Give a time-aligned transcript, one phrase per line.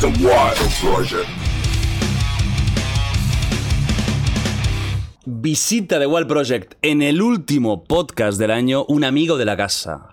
[0.00, 1.28] The Wild Project.
[5.26, 10.10] Visita de Wild Project en el último podcast del año, un amigo de la casa.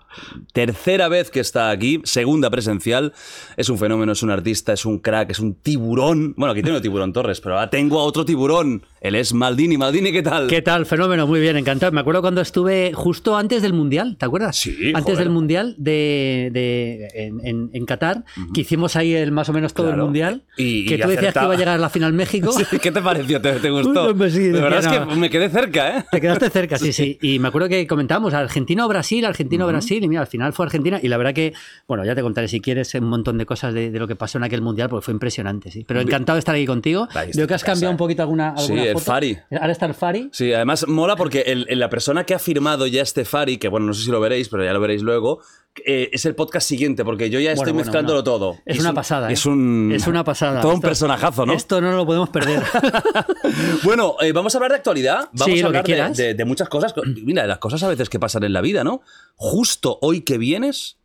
[0.52, 3.12] Tercera vez que está aquí, segunda presencial.
[3.56, 6.34] Es un fenómeno, es un artista, es un crack, es un tiburón.
[6.36, 8.82] Bueno, aquí tengo tiburón Torres, pero ahora tengo a otro tiburón.
[9.00, 9.76] Él es Maldini.
[9.78, 10.46] Maldini, ¿qué tal?
[10.48, 10.86] ¿Qué tal?
[10.86, 11.90] Fenómeno, muy bien, encantado.
[11.90, 14.56] Me acuerdo cuando estuve justo antes del Mundial, ¿te acuerdas?
[14.56, 15.18] Sí, Antes joder.
[15.18, 19.72] del Mundial de, de- en, en- en Qatar, que hicimos ahí el, más o menos
[19.74, 20.02] todo Claro.
[20.02, 20.42] el Mundial.
[20.56, 21.46] Y- que y tú decías acertaba.
[21.46, 22.52] que iba a llegar a la final México.
[22.70, 23.40] Sí, ¿Qué te pareció?
[23.40, 24.04] ¿Te, te gustó?
[24.04, 25.16] Uy, hombre, sí, de verdad decía, es que no.
[25.16, 26.04] me quedé cerca, ¿eh?
[26.12, 27.18] Te quedaste cerca, sí, sí.
[27.22, 30.98] Y me acuerdo que comentábamos Argentino-Brasil, Argentino-Brasil, y mira, al final fue Argentina.
[31.02, 31.52] Y la verdad que,
[31.86, 34.38] bueno, ya te contaré si quieres un montón de cosas de, de lo que pasó
[34.38, 35.84] en aquel mundial, porque fue impresionante, sí.
[35.86, 37.06] Pero encantado de estar aquí contigo.
[37.34, 37.90] Veo que has cambiado casa.
[37.90, 39.04] un poquito alguna, Sí, alguna el foto.
[39.04, 39.38] Fari.
[39.60, 40.28] Ahora está el Fari.
[40.32, 43.68] Sí, además mola porque el- el- la persona que ha firmado ya este Fari, que
[43.68, 45.40] bueno, no sé si lo veréis, pero ya lo veréis luego,
[45.86, 48.56] eh, es el podcast siguiente, porque yo ya estoy Bueno, mezclándolo todo.
[48.66, 49.30] Es una un- pasada.
[49.30, 49.32] ¿eh?
[49.32, 49.90] Es un.
[49.94, 50.60] Es una pasada.
[50.60, 51.54] Todo un personajazo, ¿no?
[51.54, 52.62] Esto no lo podemos perder.
[53.82, 55.28] Bueno, eh, vamos a hablar de actualidad.
[55.32, 56.94] Vamos Sí, a lo que hablar de- de muchas cosas.
[57.24, 59.02] Mira, de las cosas a veces que pasan en la vida, ¿no?
[59.36, 60.98] Justo hoy que vienes,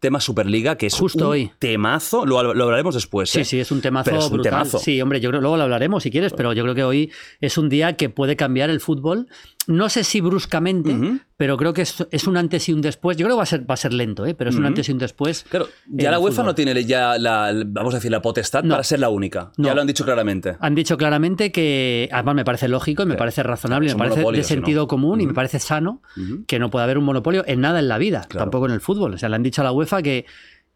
[0.00, 1.50] tema Superliga, que es Justo un hoy.
[1.58, 2.24] temazo.
[2.24, 3.28] Lo, lo hablaremos después.
[3.30, 3.44] Sí, ¿eh?
[3.44, 4.52] sí, es un temazo Pero es un brutal.
[4.52, 4.78] temazo.
[4.78, 7.58] Sí, hombre, yo creo luego lo hablaremos si quieres, pero yo creo que hoy es
[7.58, 9.28] un día que puede cambiar el fútbol.
[9.66, 13.16] No sé si bruscamente, pero creo que es, es un antes y un después.
[13.16, 14.34] Yo creo que va a ser, va a ser lento, ¿eh?
[14.34, 15.44] pero es un antes y un después.
[15.48, 16.46] Claro, ya la UEFA fútbol.
[16.46, 18.70] no tiene ya la, vamos a decir, la potestad No.
[18.74, 19.52] para ser la única.
[19.58, 19.68] No.
[19.68, 20.56] Ya lo han dicho claramente.
[20.60, 24.38] Han dicho claramente que, además me parece lógico y me parece razonable, me parece de
[24.38, 24.42] no.
[24.42, 26.02] sentido común y me parece sano
[26.46, 28.46] que no pueda haber un monopolio en nada en la vida, Claro.
[28.46, 29.14] tampoco en el fútbol.
[29.14, 30.24] O sea, le han dicho a la UEFA que,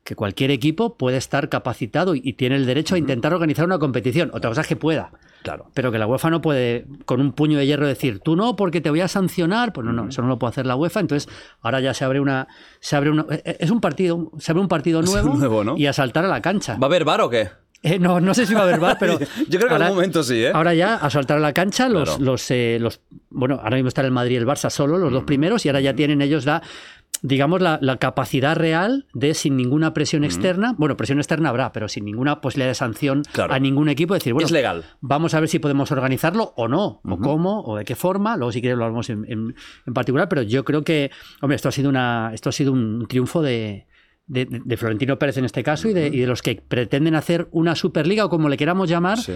[0.05, 4.30] que cualquier equipo puede estar capacitado y, tiene el derecho a intentar organizar una competición.
[4.34, 5.11] Otra cosa es que pueda.
[5.42, 5.70] Claro.
[5.72, 8.83] Pero que la UEFA no puede, con un puño de hierro, decir, tú no, porque
[8.83, 9.72] te voy a sancionar.
[9.72, 11.00] Pues no, no, eso no lo puede hacer la UEFA.
[11.00, 12.48] Entonces, ahora ya se abre una.
[12.80, 15.77] Se abre una eh, es un partido, se abre un partido nuevo, nuevo, ¿no?
[15.78, 16.74] y a saltar a la cancha.
[16.77, 17.48] ¿Va a haber bar o qué?
[17.83, 19.18] Eh, no, no sé si va a haber bar, pero.
[19.48, 20.50] Yo creo que en algún momento sí, ¿eh?
[20.55, 22.24] Ahora ya, a saltar a la cancha, los, Claro.
[22.24, 23.00] los, eh, los.
[23.30, 25.14] Bueno, ahora mismo están el Madrid y el Barça solo, los Mm.
[25.14, 26.62] dos primeros, y ahora ya tienen ellos la.
[27.27, 31.89] Digamos, la, la capacidad real de, sin ninguna presión externa, bueno, presión externa habrá, pero
[31.89, 33.23] sin ninguna posibilidad de sanción.
[33.33, 33.55] Claro.
[33.55, 34.85] a ningún equipo, decir, bueno, es legal.
[35.01, 38.36] Vamos a ver si podemos organizarlo o no, o cómo, o de qué forma.
[38.36, 39.55] Luego, si quieres, lo hablamos en, en-
[39.86, 40.29] en particular.
[40.29, 43.86] Pero yo creo que, hombre, esto ha sido, una, esto ha sido un triunfo de,
[44.27, 47.48] de- de Florentino Pérez en este caso y, de, y de los que pretenden hacer
[47.52, 49.33] una Superliga o como le queramos llamar, Sí.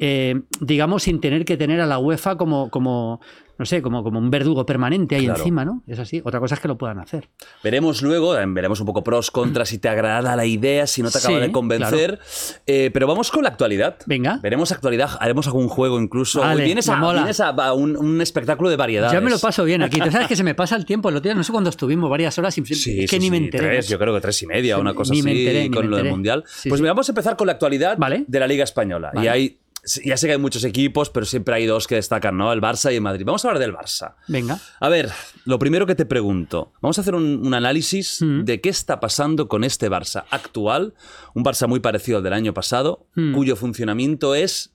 [0.00, 3.20] eh, digamos, sin tener que tener a la UEFA como, como
[3.58, 5.40] no sé, como, como un verdugo permanente ahí Claro.
[5.40, 5.82] encima, ¿no?
[5.86, 6.20] Es así.
[6.24, 7.28] Otra cosa es que lo puedan hacer.
[7.62, 11.18] Veremos luego, veremos un poco pros, contras, si te agrada la idea, si no te
[11.18, 12.18] acaba Sí, de convencer.
[12.66, 13.96] Eh, pero vamos con la actualidad.
[14.06, 14.38] Venga.
[14.42, 16.40] Veremos actualidad, haremos algún juego incluso.
[16.40, 19.12] Vale, vienes a, vienes a- a un, un espectáculo de variedades.
[19.12, 19.98] Ya me lo paso bien aquí.
[20.00, 21.10] Tú sabes que se me pasa el tiempo.
[21.20, 23.66] Día, no sé cuándo estuvimos, varias horas, Sí, que sí, ni me enteré.
[23.68, 25.90] tres, yo creo que tres y media, una cosa ni así, me enteré, con me
[25.90, 26.08] lo del.
[26.10, 26.44] Mundial.
[26.68, 28.24] Pues mira, vamos a empezar con la actualidad Vale.
[28.28, 29.10] de la Liga Española.
[29.20, 29.58] Y hay,
[30.04, 32.52] ya sé que hay muchos equipos, pero siempre hay dos que destacan, ¿no?
[32.52, 33.24] El Barça y el Madrid.
[33.24, 34.14] Vamos a hablar del Barça.
[34.26, 34.58] Venga.
[34.80, 35.10] A ver,
[35.44, 38.44] lo primero que te pregunto, vamos a hacer un, un análisis Mm.
[38.44, 40.94] de qué está pasando con este Barça actual,
[41.34, 43.32] un Barça muy parecido al del año pasado, Mm.
[43.34, 44.74] cuyo funcionamiento es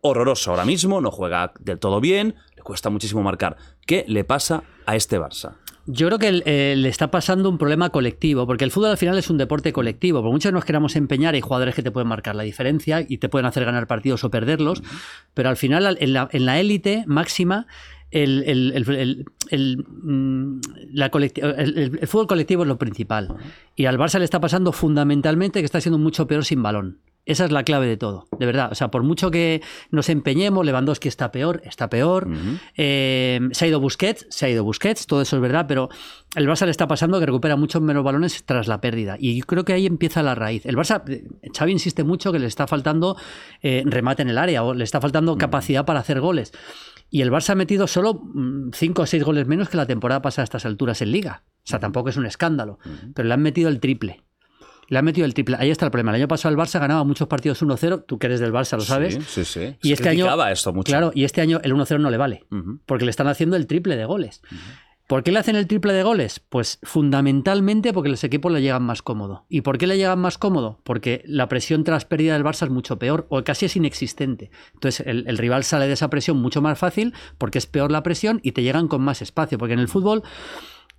[0.00, 3.56] horroroso ahora mismo, no juega del todo bien, le cuesta muchísimo marcar.
[3.86, 5.56] ¿Qué le pasa a este Barça?
[5.88, 9.16] Yo creo que eh, le está pasando un problema colectivo, porque el fútbol al final
[9.18, 10.20] es un deporte colectivo.
[10.20, 13.18] Por mucho que nos queramos empeñar, hay jugadores que te pueden marcar la diferencia y
[13.18, 14.82] te pueden hacer ganar partidos o perderlos,
[15.32, 17.66] pero al final al- en la en la élite máxima
[18.10, 20.60] el, el- el- el- mm,
[20.92, 23.28] la colecti- el- el- el fútbol colectivo es lo principal.
[23.76, 26.98] Y al Barça le está pasando fundamentalmente que está siendo mucho peor sin balón.
[27.26, 28.70] Esa es la clave de todo, de verdad.
[28.70, 29.60] O sea, por mucho que
[29.90, 32.28] nos empeñemos, Lewandowski está peor, está peor.
[32.76, 35.88] Eh, se ha ido Busquets, se ha ido Busquets, todo eso es verdad, pero
[36.36, 39.16] el Barça le está pasando que recupera muchos menos balones tras la pérdida.
[39.18, 40.64] Y yo creo que ahí empieza la raíz.
[40.66, 43.16] El Barça, eh, Xavi insiste mucho que le está faltando
[43.60, 46.52] eh, remate en el área o le está faltando capacidad para hacer goles.
[47.10, 48.22] Y el Barça ha metido solo
[48.72, 51.42] 5 o 6 goles menos que la temporada pasada a estas alturas en Liga.
[51.64, 52.78] O sea, tampoco es un escándalo.
[53.14, 54.25] Pero le han metido el triple.
[54.88, 55.56] Le han metido el triple.
[55.58, 56.12] Ahí está el problema.
[56.12, 58.04] El año pasado el Barça ganaba muchos partidos 1-0.
[58.06, 59.14] Tú que eres del Barça lo sabes.
[59.14, 59.76] Sí, sí, sí.
[59.82, 60.90] Y Se este año, esto mucho.
[60.90, 62.44] claro, y este año el 1-0 no le vale,
[62.86, 64.42] porque le están haciendo el triple de goles.
[65.08, 66.40] ¿Por qué le hacen el triple de goles?
[66.40, 69.44] Pues fundamentalmente porque los equipos le llegan más cómodo.
[69.48, 70.80] ¿Y por qué le llegan más cómodo?
[70.82, 74.50] Porque la presión tras pérdida del Barça es mucho peor o casi es inexistente.
[74.74, 78.02] Entonces el, el rival sale de esa presión mucho más fácil porque es peor la
[78.02, 79.58] presión y te llegan con más espacio.
[79.58, 80.24] Porque en el fútbol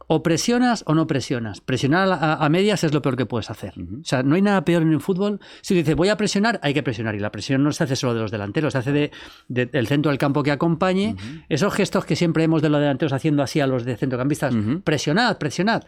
[0.09, 1.59] o presionas o no presionas.
[1.62, 3.74] Presionar a, a medias es lo peor que puedes hacer.
[3.77, 5.39] O sea, no hay nada peor en el fútbol.
[5.62, 7.13] Si dices voy a presionar, hay que presionar.
[7.15, 9.12] Y la presión no se hace solo de los delanteros, se hace de-
[9.50, 11.15] de- del centro del campo que acompañe.
[11.50, 14.56] Esos gestos que siempre vemos de los delanteros haciendo así a los de centrocampistas.
[14.83, 15.83] Presionad, presionad.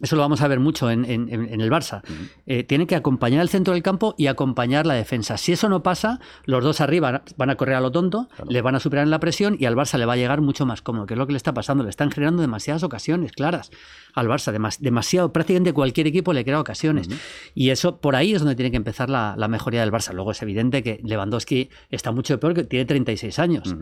[0.00, 2.02] Eso lo vamos a ver mucho en, en- en el Barça,
[2.46, 5.36] eh, tiene que acompañar el centro del campo y acompañar la defensa.
[5.36, 8.74] Si eso no pasa, los dos arriba van a correr a lo tonto, le van
[8.74, 11.06] a superar en la presión y al Barça le va a llegar mucho más cómodo,
[11.06, 11.84] que es lo que le está pasando.
[11.84, 13.70] Le están generando demasiadas ocasiones claras
[14.14, 17.08] al Barça, demas- demasiado, prácticamente cualquier equipo le crea ocasiones.
[17.54, 20.12] Y eso, por ahí es donde tiene que empezar la, la mejoría del Barça.
[20.12, 23.74] Luego es evidente que Lewandowski está mucho peor, que tiene 36 años.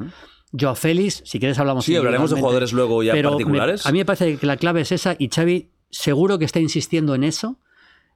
[0.59, 3.85] Joao Félix, si quieres hablamos Sí, hablaremos de jugadores luego ya Pero me- particulares.
[3.87, 7.15] a mí me parece que la clave es esa y Xavi seguro que está insistiendo
[7.15, 7.59] en eso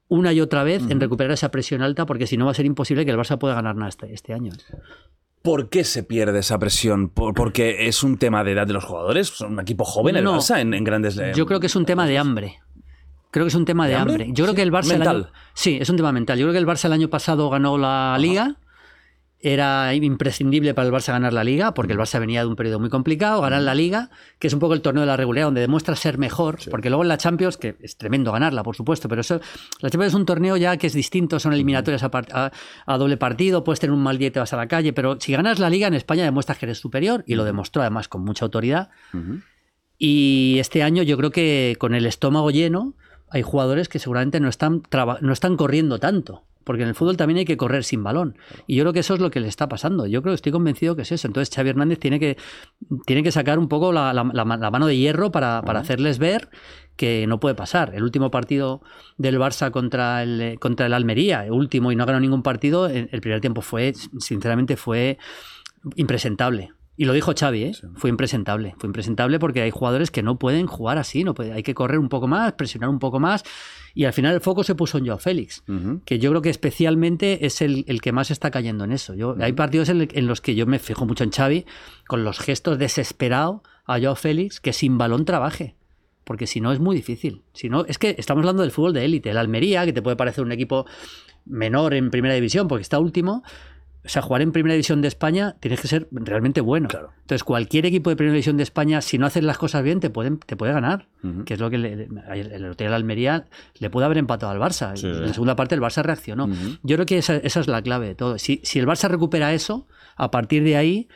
[0.09, 2.67] una y otra vez en recuperar esa presión alta porque si no va a ser
[2.67, 4.53] imposible que el Barça pueda ganar nada este, este año.
[5.43, 7.09] ¿Por qué se pierde esa presión?
[7.09, 9.29] ¿Por- ¿Porque es un tema de edad de los jugadores?
[9.29, 10.37] ¿Son un equipo joven el No.
[10.39, 11.17] Barça en, en grandes...
[11.17, 12.59] eh, Yo creo que es un tema de hambre.
[13.31, 14.15] Creo que es un tema de, ¿De hambre?
[14.25, 14.31] hambre?
[14.35, 15.17] Yo creo que el Barça el Mental.
[15.17, 16.39] año- sí, es un tema mental.
[16.39, 18.57] Yo creo que el Barça el año pasado ganó la Liga.
[19.43, 22.79] Era imprescindible para el Barça ganar la Liga, porque el Barça venía de un periodo
[22.79, 25.63] muy complicado, ganar la Liga, que es un poco el torneo de la regularidad, donde
[25.63, 29.23] demuestra ser mejor, porque luego en la Champions, que es tremendo ganarla, por supuesto, pero
[29.23, 29.41] eso,
[29.81, 32.51] la Champions es un torneo ya que es distinto, son eliminatorias a, par- a-
[32.85, 35.19] a doble partido, puedes tener un mal día y te vas a la calle, pero
[35.21, 38.23] si ganas la Liga en España demuestras que eres superior, y lo demostró además con
[38.23, 38.91] mucha autoridad.
[39.99, 42.95] Y este año yo creo que con el estómago lleno
[43.31, 44.83] hay jugadores que seguramente no están,
[45.21, 46.45] no están corriendo tanto.
[46.65, 48.37] Porque en el fútbol también hay que correr sin balón.
[48.67, 50.07] Y yo creo que eso es lo que le está pasando.
[50.07, 51.27] Yo creo, estoy convencido que es eso.
[51.27, 52.37] Entonces Xavi Hernández tiene que,
[53.07, 55.81] tiene que sacar un poco la, la- la ma- la mano de hierro para, para
[55.81, 56.51] hacerles ver
[56.97, 57.95] que no puede pasar.
[57.95, 58.83] El último partido
[59.17, 63.09] del Barça contra el, contra el Almería, el último y no ganó ningún partido, el
[63.11, 65.17] el primer tiempo fue, sinceramente, fue
[65.97, 66.73] impresentable.
[67.01, 67.73] Y lo dijo Xavi, ¿eh?
[67.95, 68.75] fue impresentable.
[68.79, 71.99] Fue impresentable porque hay jugadores que no pueden jugar así, no puede- hay que correr
[71.99, 73.43] un poco más, presionar un poco más.
[73.95, 75.65] Y al final el foco se puso en Joao Félix,
[76.05, 79.15] que yo creo que especialmente es el, el que más está cayendo en eso.
[79.15, 81.65] Yo, hay partidos en los que yo me fijo mucho en Xavi,
[82.07, 85.77] con los gestos desesperados a Joao Félix, que sin balón trabaje.
[86.25, 87.41] Porque si no es muy difícil.
[87.55, 89.31] Si no, es que estamos hablando del fútbol de élite.
[89.31, 90.85] El Almería, que te puede parecer un equipo
[91.47, 93.43] menor en primera división porque está último.
[94.03, 96.89] O sea, jugar en primera división de España tienes que ser realmente bueno.
[96.89, 97.11] Claro.
[97.21, 100.09] Entonces, cualquier equipo de primera división de España, si no haces las cosas bien, te,
[100.09, 101.09] pueden, te puede ganar.
[101.45, 103.45] Que es lo que le- el, el Hotel Almería
[103.79, 104.97] le puede haber empatado al Barça.
[104.97, 106.49] Sí, en la segunda parte el Barça reaccionó.
[106.83, 108.39] Yo creo que esa, esa es la clave de todo.
[108.39, 109.87] Si, si el Barça recupera eso,
[110.17, 111.09] a partir de ahí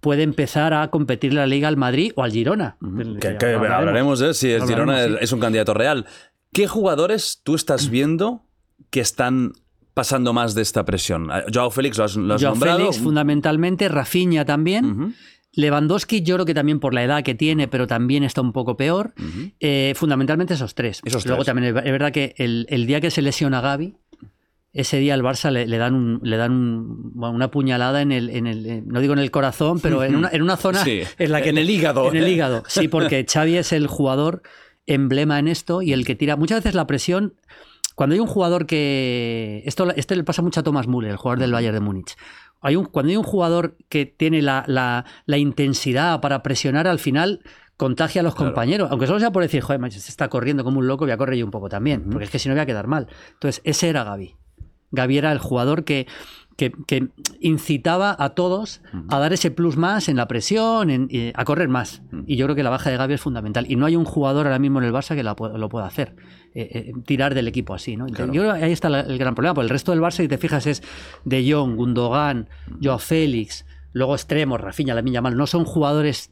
[0.00, 2.76] puede empezar a competir la Liga al Madrid o al Girona.
[3.20, 5.24] Que, que hablaremos de si el Hablaremos, Girona sí.
[5.24, 6.06] es un candidato real.
[6.52, 8.46] ¿Qué jugadores tú estás viendo
[8.90, 9.52] que están
[9.94, 11.28] pasando más de esta presión?
[11.52, 12.78] Joao Félix lo has, lo has Joao nombrado.
[12.78, 15.14] Félix, fundamentalmente, Rafinha también.
[15.54, 18.76] Lewandowski, yo creo que también por la edad que tiene, pero también está un poco
[18.76, 19.12] peor.
[19.60, 21.00] Eh, fundamentalmente esos tres.
[21.04, 21.54] Esos Luego tres.
[21.54, 23.94] también es verdad que el, el día que se lesiona Gaby,
[24.72, 28.12] ese día al Barça le, le dan, un- le dan un- bueno, una puñalada en
[28.12, 30.78] el, en el, eh, no digo en el corazón, pero en una, en una zona
[30.84, 32.08] Sí, en la que en el hígado.
[32.08, 34.40] En el hígado, sí, porque Xavi es el jugador
[34.86, 36.36] emblema en esto y el que tira.
[36.36, 37.34] Muchas veces la presión,
[37.94, 39.62] cuando hay un jugador que.
[39.66, 42.16] Esto, este le pasa mucho a Thomas Müller, el jugador del Bayern de Múnich.
[42.60, 46.98] Hay un, cuando hay un jugador que tiene la, la- la intensidad para presionar, al
[46.98, 47.42] final
[47.76, 48.88] contagia a los compañeros.
[48.90, 51.38] Aunque solo sea por decir, joder, se está corriendo como un loco, voy a correr
[51.38, 52.04] yo un poco también.
[52.08, 53.08] Porque es que si no voy a quedar mal.
[53.32, 54.36] Entonces, ese era Gaby.
[54.92, 56.06] Gaby era el jugador que,
[56.56, 57.08] que, que
[57.40, 61.68] incitaba a todos a dar ese plus más en la presión, en- eh, a correr
[61.68, 62.02] más.
[62.26, 63.66] Y yo creo que la baja de Gaby es fundamental.
[63.68, 66.14] Y no hay un jugador ahora mismo en el Barça que la lo pueda hacer.
[66.54, 69.54] eh, eh, tirar del equipo así, Yo creo que ahí está la- el gran problema.
[69.54, 70.82] Porque el resto del Barça, si te fijas, es
[71.24, 72.48] De Jong, Gundogan,
[72.82, 75.34] Joao Félix, luego extremos, Rafinha, Lamine Yamal.
[75.34, 76.30] No son jugadores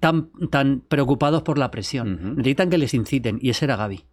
[0.00, 2.34] tan, tan preocupados por la presión.
[2.36, 3.38] Necesitan que les inciten.
[3.40, 4.04] Y ese era Gaby.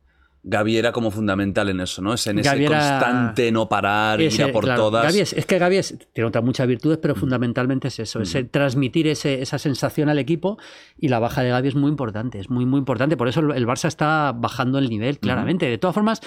[0.49, 2.13] Gaby era como fundamental en eso, ¿no?
[2.13, 5.03] Es en ese era- constante no parar, ir Ese, a por claro, todas.
[5.05, 8.33] Gaby es, es que Gaby es- tiene otras muchas virtudes, pero fundamentalmente es eso, es
[8.35, 10.57] el transmitir ese- esa sensación al equipo
[10.97, 13.17] y la baja de Gaby es muy importante, es muy, muy importante.
[13.17, 15.65] Por eso el, el Barça está bajando el nivel, claramente.
[15.67, 16.21] De todas formas,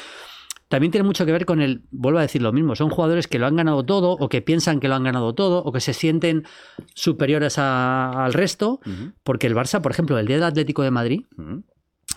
[0.68, 3.38] también tiene mucho que ver con el, vuelvo a decir lo mismo, son jugadores que
[3.40, 5.94] lo han ganado todo o que piensan que lo han ganado todo o que se
[5.94, 6.44] sienten
[6.94, 8.80] superiores a- al resto,
[9.24, 11.20] porque el Barça, por ejemplo, el día del Atlético de Madrid,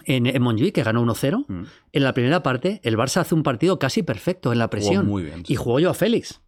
[0.06, 1.68] en, en Montjuic, que ganó 1-0, ujú.
[1.92, 5.06] en la primera parte, el Barça hace un partido casi perfecto en la presión.
[5.06, 5.54] muy bien, sí.
[5.54, 6.42] Y jugó yo a Félix.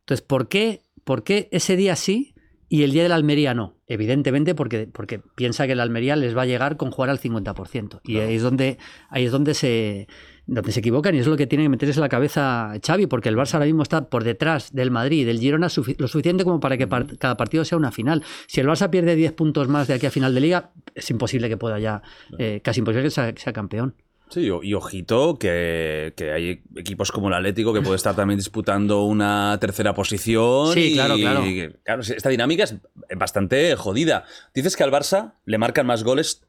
[0.00, 2.34] Entonces, ¿por qué, ¿por qué ese día sí
[2.68, 3.76] y el día de la Almería no?
[3.86, 8.00] Evidentemente porque, porque piensa que la Almería les va a llegar con jugar al 50%.
[8.04, 8.78] Y ahí es donde,
[9.08, 10.08] ahí es donde se,
[10.52, 13.28] donde se equivocan y es lo que tiene que meterse en la cabeza Xavi, porque
[13.28, 16.58] el Barça ahora mismo está por detrás del Madrid y del Girona lo suficiente como
[16.58, 18.24] para que par- cada partido sea una final.
[18.48, 21.48] Si el Barça pierde 10 puntos más de aquí a final de liga, es imposible
[21.48, 22.02] que pueda ya,
[22.38, 23.94] eh, casi imposible que sea, que sea campeón.
[24.28, 29.02] Sí, y ojito que, que hay equipos como el Atlético que puede estar también disputando
[29.04, 30.72] una tercera posición.
[30.74, 31.42] Sí, y- claro, claro.
[31.84, 32.76] claro, esta dinámica es
[33.16, 34.24] bastante jodida.
[34.54, 36.42] Dices que al Barça le marcan más goles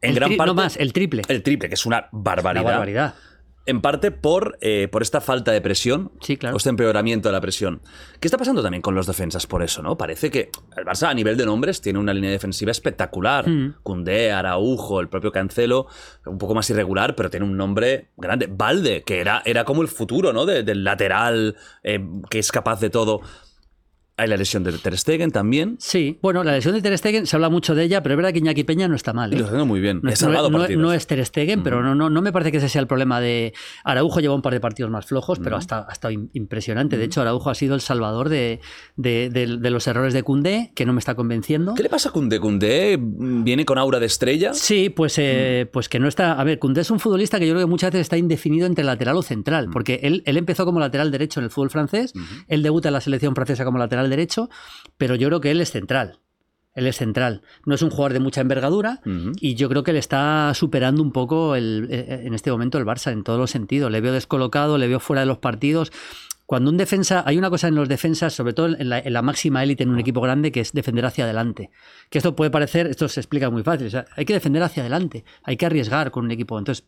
[0.00, 0.48] en El gran parte...
[0.48, 1.22] No más, el triple.
[1.28, 3.14] El triple, que es una Una barbaridad.
[3.68, 6.54] En parte por, eh, por esta falta de presión Sí, claro.
[6.54, 7.82] o este empeoramiento de la presión.
[8.18, 9.98] ¿Qué está pasando también con los defensas por eso, no?
[9.98, 13.46] Parece que el Barça a nivel de nombres tiene una línea defensiva espectacular.
[13.46, 13.74] Mm.
[13.82, 15.86] Koundé, Araujo, el propio Cancelo,
[16.24, 18.48] un poco más irregular, pero tiene un nombre grande.
[18.50, 20.46] Valde, que era, era como el futuro, ¿no?
[20.46, 23.20] De- del lateral eh, que es capaz de todo.
[24.18, 25.76] Hay la lesión de Ter Stegen también.
[25.78, 28.32] Sí, bueno, la lesión de Ter Stegen se habla mucho de ella, pero es verdad
[28.32, 29.32] que Iñaki Peña no está mal.
[29.32, 29.38] ¿eh?
[29.38, 30.00] lo está muy bien.
[30.02, 30.82] No, es- no- no- partidos.
[30.82, 33.20] no es Ter Stegen, pero no, no, no me parece que ese sea el problema
[33.20, 33.52] de...
[33.84, 36.96] Araujo lleva un par de partidos más flojos, pero ha estado, ha estado im- impresionante.
[36.98, 38.60] De hecho, Araujo ha sido el salvador de,
[38.96, 41.74] de- de- de los errores de Cundé, que no me está convenciendo.
[41.74, 42.40] ¿Qué le pasa a Koundé?
[42.40, 44.52] ¿Koundé viene con aura de estrella?
[44.54, 46.32] Sí, pues, eh, pues que no está.
[46.32, 48.84] A ver, Koundé es un futbolista que yo creo que muchas veces está indefinido entre
[48.84, 52.12] lateral o central, porque él, él empezó como lateral derecho en el fútbol francés,
[52.48, 54.48] él debuta en la selección francesa como lateral derecho,
[54.96, 56.18] pero yo creo que él es central.
[56.74, 57.42] Él es central.
[57.66, 59.00] No es un jugador de mucha envergadura
[59.40, 62.84] y yo creo que le está superando un poco el- eh, en este momento el
[62.84, 63.90] Barça en todos los sentidos.
[63.90, 65.90] Le veo descolocado, le veo fuera de los partidos.
[66.46, 69.20] Cuando un defensa, hay una cosa en los defensas, sobre todo en la, en la
[69.20, 71.68] máxima élite en un equipo grande, que es defender hacia adelante.
[72.08, 73.88] Que esto puede parecer, esto se explica muy fácil.
[73.88, 76.58] o sea, hay que defender hacia adelante, hay que arriesgar con un equipo.
[76.58, 76.86] Entonces,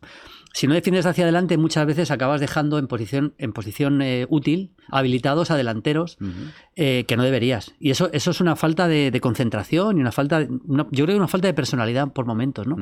[0.53, 4.71] si no defiendes hacia adelante, muchas veces acabas dejando en posición, en posición eh, útil
[4.89, 6.17] habilitados a delanteros
[6.75, 7.73] eh, que no deberías.
[7.79, 11.05] Y eso, eso es una falta de, de concentración y una falta, de- una- yo
[11.05, 12.67] creo que una falta de personalidad por momentos.
[12.67, 12.75] ¿no?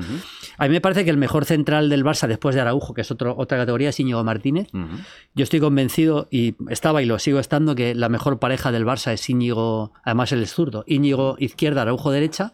[0.57, 3.11] A mí me parece que el mejor central del Barça después de Araujo, que es
[3.11, 4.67] otro, otra categoría, es Íñigo Martínez.
[5.35, 9.13] Yo estoy convencido, y estaba y lo sigo estando, que la mejor pareja del Barça
[9.13, 12.51] es Íñigo, además es zurdo, Íñigo izquierda, Araujo derecha.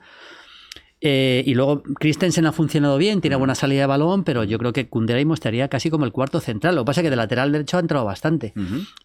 [1.07, 4.73] Eh, y luego Christensen ha funcionado bien, tiene buena salida de balón, pero yo creo
[4.73, 6.73] que Koundé ahora mismo estaría casi como el cuarto central.
[6.73, 8.53] Lo que pasa es que de lateral derecho ha entrado bastante.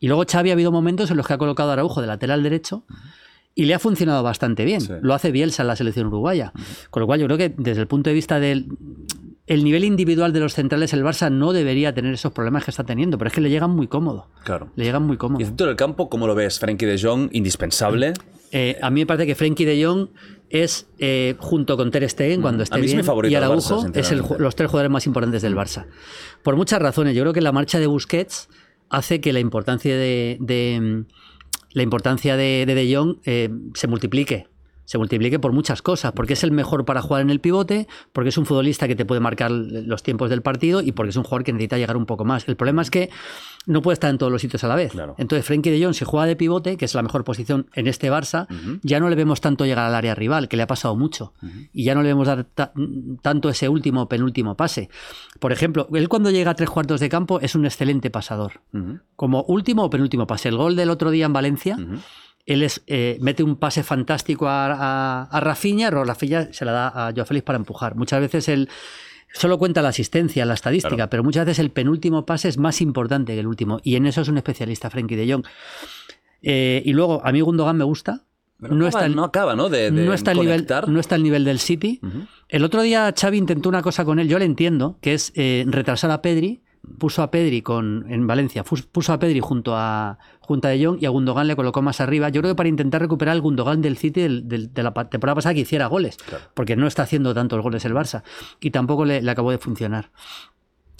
[0.00, 2.42] Y luego Xavi ha habido momentos en los que ha colocado a Araujo de lateral
[2.42, 2.84] derecho
[3.54, 4.80] y le ha funcionado bastante bien.
[4.80, 4.92] Sí.
[5.02, 6.54] Lo hace Bielsa en la selección uruguaya.
[6.88, 8.68] Con lo cual yo creo que desde el punto de vista del
[9.46, 12.84] el nivel individual de los centrales, el Barça no debería tener esos problemas que está
[12.84, 14.28] teniendo, pero es que le llegan muy cómodo.
[14.44, 14.70] Claro.
[14.76, 15.40] Le llegan muy Y cómodo.
[15.40, 16.60] el centro del campo, ¿cómo lo ves?
[16.60, 18.14] Frankie de Jong, indispensable.
[18.52, 20.08] Eh, a mí me parece que Frenkie de Jong
[20.48, 22.78] es, eh, junto con Ter Stegen, cuando esté Mm.
[22.78, 25.06] A mí es mi bien, favorito y Araujo, Barça, es el los tres jugadores más
[25.06, 25.86] importantes del Barça.
[26.42, 27.14] Por muchas razones.
[27.14, 28.48] Yo creo que la marcha de Busquets
[28.88, 31.04] hace que la importancia de, de, mm,
[31.72, 34.48] la importancia de De, de Jong eh, se multiplique.
[34.90, 38.30] Se multiplique por muchas cosas, porque es el mejor para jugar en el pivote, porque
[38.30, 41.22] es un futbolista que te puede marcar los tiempos del partido y porque es un
[41.22, 42.48] jugador que necesita llegar un poco más.
[42.48, 43.08] El problema es que
[43.66, 44.90] no puede estar en todos los sitios a la vez.
[44.90, 45.14] Claro.
[45.16, 48.10] Entonces, Frenkie de Jong, si juega de pivote, que es la mejor posición en este
[48.10, 48.48] Barça,
[48.82, 51.34] ya no le vemos tanto llegar al área rival, que le ha pasado mucho.
[51.72, 52.72] Y ya no le vemos dar ta-
[53.22, 54.88] tanto ese último o penúltimo pase.
[55.38, 58.62] Por ejemplo, él cuando llega a tres cuartos de campo es un excelente pasador.
[59.14, 60.48] Como último o penúltimo pase.
[60.48, 61.76] El gol del otro día en Valencia.
[62.52, 66.72] Él es, eh, mete un pase fantástico a, a, a Rafinha, pero Rafinha se la
[66.72, 67.94] da a Joao Félix para empujar.
[67.96, 68.68] Muchas veces él
[69.32, 71.10] solo cuenta la asistencia, la estadística, Claro.
[71.10, 73.80] pero muchas veces el penúltimo pase es más importante que el último.
[73.84, 75.44] Y en eso es un especialista, Frenkie de Jong.
[76.42, 78.24] Eh, y luego, a mí Gundogan me gusta.
[78.60, 79.68] Pero no, acaba- está, no acaba, ¿no?
[79.70, 80.88] De, de no está al nivel, conectar.
[80.88, 82.00] no está al nivel del City.
[82.48, 85.64] El otro día Xavi intentó una cosa con él, yo le entiendo, que es eh,
[85.68, 86.62] retrasar a Pedri.
[86.98, 90.98] Puso a Pedri con, en Valencia, puso a Pedri junto a, junto a De Jong
[91.00, 92.28] y a Gundogan le colocó más arriba.
[92.28, 95.34] Yo creo que para intentar recuperar el Gundogan del City del- del- de la temporada
[95.36, 96.18] pasada que hiciera goles,
[96.54, 98.22] porque no está haciendo tantos goles el Barça
[98.60, 100.10] y tampoco le, le acabó de funcionar.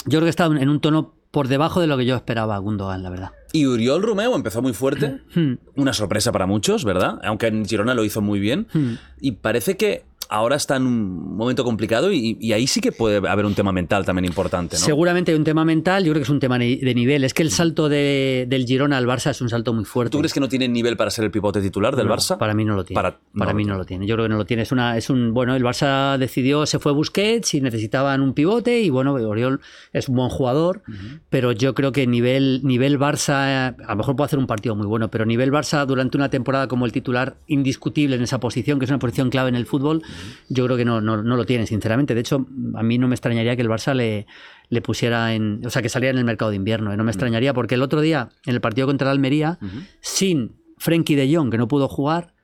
[0.07, 2.59] Yo creo que está en un tono por debajo de lo que yo esperaba a
[2.59, 3.31] Gundogan, la verdad.
[3.53, 5.21] Y Uriol Romeo empezó muy fuerte.
[5.35, 5.55] Hmm.
[5.77, 7.19] Una sorpresa para muchos, ¿verdad?
[7.23, 8.67] Aunque en Girona lo hizo muy bien.
[8.73, 8.95] Hmm.
[9.21, 13.17] Y parece que ahora está en un momento complicado y, y ahí sí que puede
[13.29, 14.85] haber un tema mental también importante, ¿no?
[14.85, 17.25] Seguramente hay un tema mental, yo creo que es un tema de nivel.
[17.25, 20.13] Es que el salto de- del Girona al Barça es un salto muy fuerte.
[20.13, 22.39] ¿Tú crees que no tiene nivel para ser el pivote titular del No, Barça?
[22.39, 22.97] Para mí no lo tiene.
[23.03, 24.07] Para- Para, no mí lo no lo tiene.
[24.07, 24.63] Yo creo que no lo tiene.
[24.63, 28.81] Es una, es un, bueno, el Barça decidió, se fue Busquets y necesitaban un pivote
[28.81, 29.61] y bueno, Oriol
[29.93, 30.83] es un buen jugador,
[31.29, 34.77] pero yo creo que nivel, nivel Barça, eh, a lo mejor puede hacer un partido
[34.77, 38.79] muy bueno, pero nivel Barça durante una temporada como el titular indiscutible en esa posición,
[38.79, 40.03] que es una posición clave en el fútbol,
[40.49, 42.15] yo creo que no, no, no lo tiene, sinceramente.
[42.15, 44.27] De hecho, a mí no me extrañaría que el Barça le,
[44.69, 46.93] le pusiera en, o sea, que saliera en el mercado de invierno.
[46.93, 46.97] ¿eh?
[46.97, 49.59] No me extrañaría porque el otro día, en el partido contra el Almería,
[50.01, 52.35] sin Frenkie de Jong, que no pudo jugar,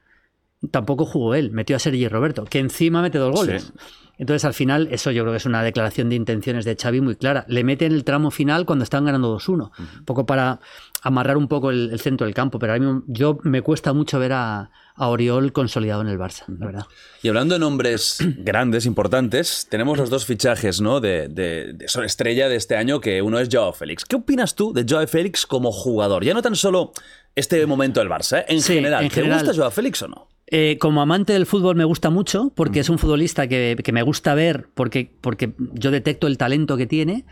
[0.70, 3.62] tampoco jugó él, metió a Sergi Roberto, que encima mete dos goles.
[3.62, 3.72] Sí.
[4.18, 7.16] Entonces, al final, eso yo creo que es una declaración de intenciones de Xavi muy
[7.16, 7.44] clara.
[7.48, 10.60] Le mete en el tramo final cuando están ganando 2-1, un poco para
[11.06, 12.58] amarrar un poco el, el centro del campo.
[12.58, 16.44] Pero a mí yo me cuesta mucho ver a, a Oriol consolidado en el Barça,
[16.48, 16.86] la verdad.
[17.22, 21.00] Y hablando de nombres grandes, importantes, tenemos los dos fichajes, ¿no?
[21.00, 24.04] De, de, de Sol estrella de este año, que uno es Joao Félix.
[24.04, 26.24] ¿Qué opinas tú de Joao Félix como jugador?
[26.24, 26.92] Ya no tan solo
[27.36, 28.46] este momento del Barça, ¿eh?
[28.48, 29.04] en, Sí, general.
[29.04, 30.28] en ¿Te gusta Joao Félix o no?
[30.48, 34.02] Eh, como amante del fútbol me gusta mucho, porque es un futbolista que, que me
[34.02, 37.24] gusta ver, porque, porque yo detecto el talento que tiene.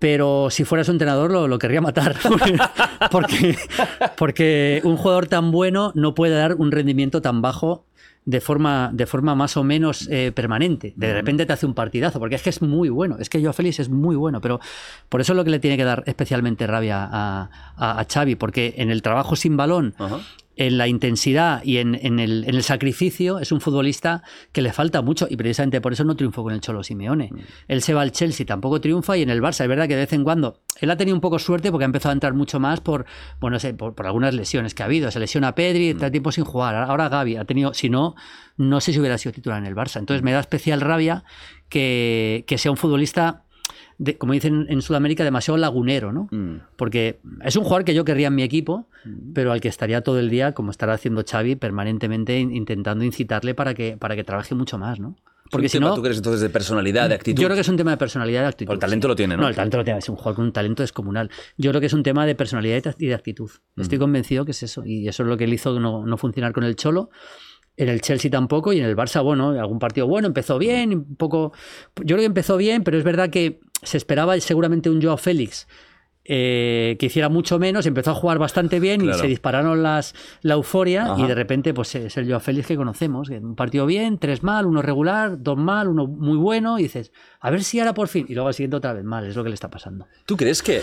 [0.00, 2.16] Pero si fuera su entrenador lo, lo querría matar.
[3.12, 3.56] porque,
[4.16, 7.84] porque un jugador tan bueno no puede dar un rendimiento tan bajo
[8.24, 10.92] de forma, de forma más o menos eh, permanente.
[10.96, 13.16] De repente te hace un partidazo, porque es que es muy bueno.
[13.18, 14.60] Es que Joao Félix es muy bueno, pero
[15.08, 18.36] por eso es lo que le tiene que dar especialmente rabia a, a, a Xavi,
[18.36, 19.94] porque en el trabajo sin balón.
[20.56, 24.72] En la intensidad y en, en el, en el sacrificio es un futbolista que le
[24.72, 27.30] falta mucho y precisamente por eso no triunfó con el Cholo Simeone.
[27.68, 30.02] Él se va al Chelsea, tampoco triunfa y en el Barça es verdad que de
[30.02, 32.60] vez en cuando él ha tenido un poco suerte porque ha empezado a entrar mucho
[32.60, 33.06] más por,
[33.40, 35.10] bueno, no sé, por, por algunas lesiones que ha habido.
[35.10, 36.74] Se lesiona Pedri, está tiempo sin jugar.
[36.74, 38.14] Ahora Gaby ha tenido, si no,
[38.56, 39.98] no sé si hubiera sido titular en el Barça.
[39.98, 41.24] Entonces me da especial rabia
[41.68, 43.44] que, que sea un futbolista
[44.02, 46.26] de- como dicen en Sudamérica, demasiado lagunero, ¿no?
[46.30, 46.62] Mm.
[46.76, 48.86] Porque es un jugador que yo querría en mi equipo,
[49.34, 53.54] pero al que estaría todo el día, como estará haciendo Xavi, permanentemente in- intentando incitarle
[53.54, 55.16] para que, para que trabaje mucho más, ¿no?
[55.50, 57.42] Porque si no, ¿Tú crees entonces de personalidad, de actitud?
[57.42, 58.72] yo creo que es un tema de personalidad y de actitud.
[58.72, 59.08] El talento sí.
[59.08, 59.42] lo tiene, ¿no?
[59.42, 59.98] No, el talento lo tiene.
[59.98, 61.28] Es un jugador con un talento descomunal.
[61.58, 63.50] Yo creo que es un tema de personalidad y de- y de actitud.
[63.76, 64.00] Estoy Mm.
[64.00, 64.84] convencido que es eso.
[64.86, 67.10] Y eso es lo que le hizo no, no funcionar con el Cholo.
[67.76, 71.16] En el Chelsea tampoco y en el Barça, bueno, algún partido bueno, empezó bien, un
[71.16, 71.52] poco...
[71.96, 75.66] Yo creo que empezó bien, pero es verdad que se esperaba seguramente un Joao Félix
[76.32, 79.16] eh, que hiciera mucho menos, empezó a jugar bastante bien Claro.
[79.16, 81.20] y se dispararon las, la euforia Ajá.
[81.20, 84.66] y de repente pues es el Joao Félix que conocemos, un partido bien, tres mal,
[84.66, 87.10] uno regular, dos mal, uno muy bueno y dices,
[87.40, 89.42] a ver si ahora por fin, y luego al siguiente otra vez mal, es lo
[89.42, 90.06] que le está pasando.
[90.26, 90.82] ¿Tú crees que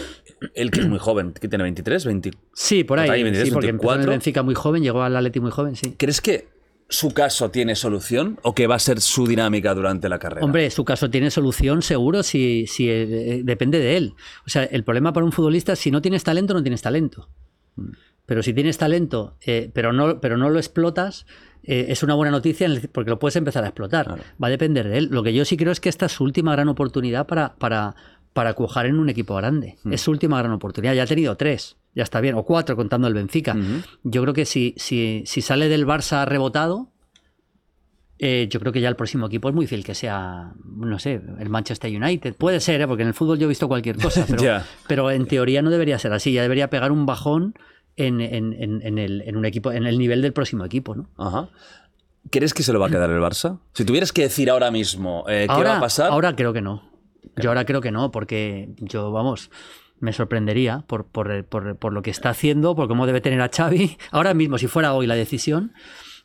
[0.55, 3.47] él, que es muy joven, que tiene 23, 20, Sí, por ahí, Por ahí, 23,
[3.47, 4.11] sí, porque empezó en el 24.
[4.11, 5.93] Benfica muy joven, llegó al Atleti muy joven, sí.
[5.97, 6.56] ¿crees que
[6.89, 10.45] su caso tiene solución o que va a ser su dinámica durante la carrera?
[10.45, 14.13] Hombre, su caso tiene solución seguro si, si eh, depende de él.
[14.45, 17.29] O sea, el problema para un futbolista es si no tienes talento, no tienes talento.
[18.25, 21.25] Pero si tienes talento, eh, pero, no, pero no lo explotas,
[21.63, 24.05] eh, es una buena noticia porque lo puedes empezar a explotar.
[24.05, 24.23] Claro.
[24.41, 25.09] Va a depender de él.
[25.11, 27.95] Lo que yo sí creo es que esta es su última gran oportunidad para, para,
[28.33, 29.77] para cuajar en un equipo grande.
[29.89, 30.93] Es su última gran oportunidad.
[30.93, 33.57] Ya ha tenido tres, ya está bien, o cuatro contando el Benfica.
[34.03, 36.91] Yo creo que si, si, si sale del Barça rebotado,
[38.19, 41.21] eh, yo creo que ya el próximo equipo es muy difícil que sea, no sé,
[41.39, 42.35] el Manchester United.
[42.35, 42.87] Puede ser, ¿eh?
[42.87, 45.99] porque en el fútbol yo he visto cualquier cosa, pero, pero en teoría no debería
[45.99, 46.31] ser así.
[46.33, 47.53] Ya debería pegar un bajón
[47.95, 50.95] en, en- en- en el, en un equipo, en el nivel del próximo equipo.
[50.95, 51.09] ¿no?
[51.17, 51.49] Ajá.
[52.31, 53.59] ¿Crees que se lo va a quedar el Barça?
[53.73, 56.11] Si tuvieras que decir ahora mismo eh, qué ahora, va a pasar.
[56.11, 56.89] ahora creo que no.
[57.37, 59.51] Yo ahora creo que no, porque yo, vamos,
[59.99, 63.49] me sorprendería por, por, por- por lo que está haciendo, por cómo debe tener a
[63.55, 63.97] Xavi.
[64.11, 65.73] Ahora mismo, si fuera hoy la decisión,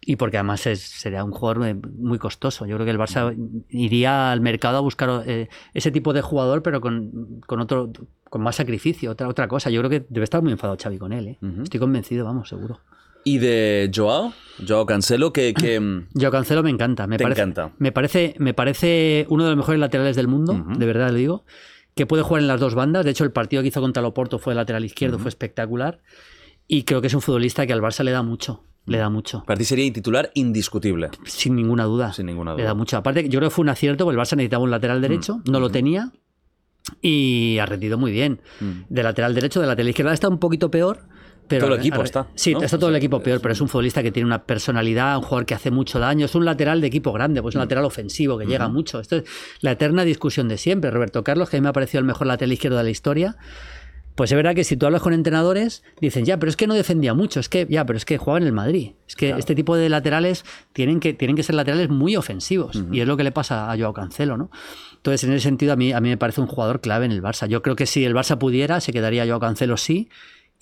[0.04, 2.66] y porque además es- sería un jugador eh, muy costoso.
[2.66, 3.35] Yo creo que el Barça
[3.68, 7.92] iría al mercado a buscar eh, ese tipo de jugador, pero con, con otro
[8.28, 9.68] con más sacrificio, otra, otra cosa.
[9.70, 11.28] Yo creo que debe estar muy enfadado Xavi con él.
[11.28, 11.38] ¿eh?
[11.62, 12.80] Estoy convencido, vamos, seguro.
[13.24, 14.32] ¿Y de Joao?
[14.66, 15.54] Joao Cancelo, que...
[15.54, 15.80] que
[16.14, 17.06] Yo Cancelo me encanta.
[17.06, 17.72] Me Te parece, encanta.
[17.78, 21.44] Me parece, me parece uno de los mejores laterales del mundo, de verdad le digo.
[21.94, 23.05] Que puede jugar en las dos bandas.
[23.05, 26.00] De hecho, el partido que hizo contra el Oporto fue de lateral izquierdo, fue espectacular.
[26.68, 28.64] Y creo que es un futbolista que al Barça le da mucho.
[28.87, 29.44] Le da mucho.
[29.46, 31.11] para ti sería titular indiscutible.
[31.24, 32.12] Sin ninguna duda.
[32.12, 32.68] Sin ninguna Le duda.
[32.68, 32.96] da mucho.
[32.96, 35.61] Aparte, yo creo que fue un acierto, porque el Barça necesitaba un lateral derecho, no
[35.61, 36.11] lo tenía.
[37.00, 38.40] Y ha rendido muy bien.
[38.88, 41.05] De lateral derecho, de lateral izquierda está un poquito peor.
[41.56, 42.62] Pero Todo el equipo está, Sí, ¿no?
[42.62, 45.22] está todo O el equipo peor, pero es un futbolista que tiene una personalidad, un
[45.22, 46.26] jugador que hace mucho daño.
[46.26, 49.00] Es un lateral de equipo grande, pues un lateral ofensivo que llega mucho.
[49.00, 49.24] Esto es
[49.60, 50.90] la eterna discusión de siempre.
[50.90, 53.36] Roberto Carlos, que a mí me ha parecido el mejor lateral izquierdo de la historia.
[54.14, 56.74] Pues es verdad que si tú hablas con entrenadores, dicen, ya, pero es que no
[56.74, 58.92] defendía mucho, es que, ya, pero es que jugaba en el Madrid.
[59.08, 62.82] Es que este tipo de laterales tienen que, tienen que ser laterales muy ofensivos.
[62.92, 64.50] Y es lo que le pasa a Joao Cancelo, ¿no?
[64.96, 67.22] Entonces, en ese sentido, a mí, a mí me parece un jugador clave en el
[67.22, 67.48] Barça.
[67.48, 70.10] Yo creo que si el Barça pudiera, se quedaría Joao Cancelo sí,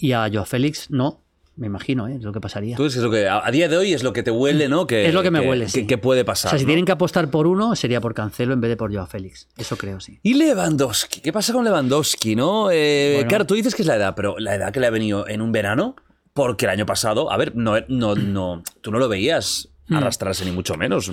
[0.00, 1.22] y a Joao Félix no.
[1.56, 2.14] Me imagino, ¿eh?
[2.16, 2.74] es lo que pasaría.
[2.74, 4.86] Tú es lo que a, día de hoy es lo que te huele, ¿no?
[4.86, 5.66] Que, es lo que me huele.
[5.66, 5.86] Que, sí.
[5.86, 6.50] que puede O pasar.
[6.50, 6.68] sea, si ¿no?
[6.68, 9.46] tienen que apostar por uno, sería por Cancelo en vez de por Joao Félix.
[9.58, 10.18] Eso creo, sí.
[10.22, 12.70] Y Lewandowski, ¿qué pasa con Lewandowski, no?
[12.70, 13.28] Eh, Bueno.
[13.28, 15.42] Claro, tú dices que es la edad, pero la edad que le ha venido en
[15.42, 15.96] un verano,
[16.32, 19.68] porque el año pasado, a ver, no, no, no, tú no lo veías.
[19.90, 21.12] Arrastrarse ni mucho menos.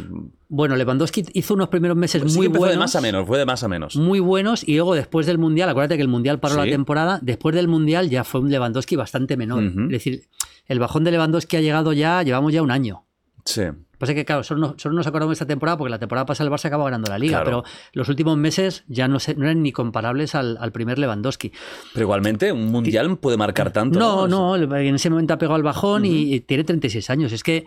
[0.50, 2.76] Bueno, Lewandowski hizo unos primeros meses Sí que muy empezó buenos.
[2.76, 3.96] de más a menos, fue de más a menos.
[3.96, 6.60] muy buenos y luego después del Mundial, acuérdate que el Mundial paró Sí.
[6.62, 9.64] la temporada, después del Mundial ya fue un Lewandowski bastante menor.
[9.64, 10.24] Es decir,
[10.68, 13.06] el bajón de Lewandowski ha llegado ya, llevamos ya un año.
[13.46, 13.62] Sí.
[13.62, 16.26] Que Pasa que, claro, solo, no- solo nos acordamos de esta temporada porque la temporada
[16.26, 17.64] pasada el Barça acaba ganando la Liga, Claro.
[17.64, 21.52] pero los últimos meses ya no, se- no eran ni comparables al, al primer Lewandowski.
[21.94, 23.98] Pero igualmente, un mundial puede marcar tanto.
[23.98, 27.32] No, no, no, en ese momento ha pegado el bajón y, y tiene 36 años.
[27.32, 27.66] Es que,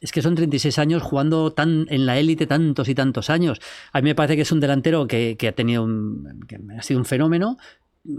[0.00, 3.60] es que son 36 años jugando tan en la élite tantos y tantos años.
[3.92, 6.82] A mí me parece que es un delantero que, que ha tenido un- que ha
[6.82, 7.56] sido un fenómeno.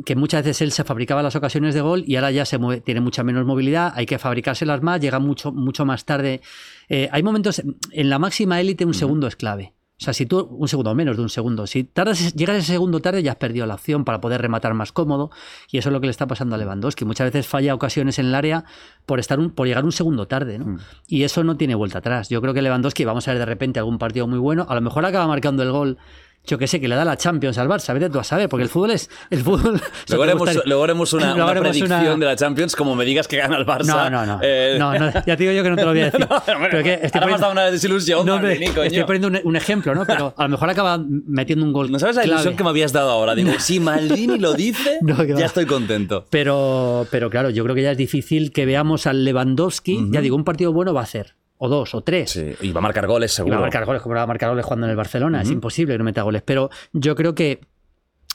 [0.05, 2.81] que muchas veces él se fabricaba las ocasiones de gol y ahora ya se mueve-
[2.81, 6.41] tiene mucha menos movilidad, hay que fabricárselas más, llega mucho, mucho más tarde.
[6.89, 9.73] Eh, hay momentos, en la máxima élite un segundo es clave.
[9.99, 13.01] O sea, si tú, un segundo menos de un segundo, si tardas, llegas ese segundo
[13.01, 15.29] tarde ya has perdido la opción para poder rematar más cómodo
[15.69, 17.03] y eso es lo que le está pasando a Lewandowski.
[17.03, 18.63] Muchas veces falla ocasiones en el área
[19.05, 20.77] por, estar un, por llegar un segundo tarde, ¿no?
[21.05, 22.29] Y eso no tiene vuelta atrás.
[22.29, 24.79] Yo creo que Lewandowski, vamos a ver de repente algún partido muy bueno, a lo
[24.79, 25.97] mejor acaba marcando el gol
[26.45, 28.63] yo que sé, que le da la Champions al Barça, vete tú a saber, porque
[28.63, 29.09] el fútbol es.
[29.29, 32.35] El fútbol, Luego haremos, gustaría- luego haremos una, Luego una haremos predicción una- de la
[32.35, 33.85] Champions como me digas que gana el Barça.
[33.85, 34.39] No, no, no.
[34.41, 36.19] Eh, No, no, Ya te digo yo que no te lo voy a decir.
[36.21, 38.87] No, bueno, Pero que ahora estoy me has dado una desilusión, No, hombre, Maldini, coño.
[38.87, 40.05] estoy poniendo un, un ejemplo, ¿no?
[40.05, 41.91] Pero a lo mejor acaba metiendo un gol.
[41.91, 42.35] ¿No sabes la clave.
[42.41, 43.35] ilusión que me habías dado ahora?
[43.35, 44.99] Digo, si Maldini lo dice,
[45.37, 46.25] ya estoy contento.
[46.31, 50.07] Pero, pero claro, yo creo que ya es difícil que veamos al Lewandowski.
[50.11, 51.35] Ya digo, un partido bueno va a hacer.
[51.61, 52.31] O dos, o tres.
[52.31, 53.55] Sí, y va a marcar goles Y seguro.
[53.55, 55.41] va a marcar goles, como va a marcar goles jugando en el Barcelona.
[55.41, 56.41] Es imposible que no meta goles.
[56.43, 57.59] Pero yo creo que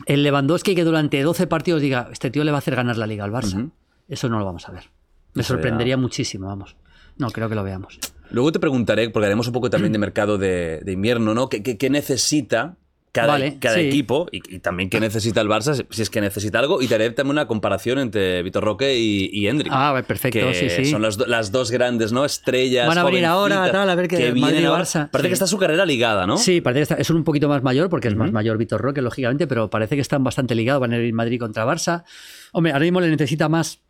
[0.06, 3.06] el Lewandowski que durante 12 partidos diga, este tío le va a hacer ganar la
[3.06, 3.70] liga al Barça.
[4.08, 4.90] Eso no lo vamos a ver.
[5.32, 6.76] Me Eso sorprendería muchísimo, vamos.
[7.16, 7.98] No, creo que lo veamos.
[8.30, 11.48] Luego te preguntaré, porque haremos un poco también de mercado de, de invierno, ¿no?
[11.48, 12.76] ¿Qué, qué- qué necesita
[13.14, 13.82] cada, Vale, cada sí.
[13.82, 16.82] equipo y, y también qué necesita el Barça, si- es que necesita algo?
[16.82, 19.48] Y te haré también una comparación entre Vitor Roque y, y.
[19.70, 20.84] Ah, perfecto, que sí, sí.
[20.90, 22.24] Son las, do- las dos grandes, ¿no?
[22.24, 22.88] Estrellas.
[22.88, 24.28] Van a venir jovencitas, ahora, tal, a ver qué- que
[24.66, 24.82] ahora.
[24.82, 25.30] Barça, Parece sí.
[25.30, 26.38] que está su carrera ligada, ¿no?
[26.38, 29.00] Sí, parece que está- es un poquito más mayor, porque es más mayor Vitor Roque,
[29.00, 30.80] lógicamente, pero parece que están bastante ligados.
[30.80, 32.02] Van a ir Madrid contra Barça.
[32.50, 33.80] Hombre, ahora mismo le necesita más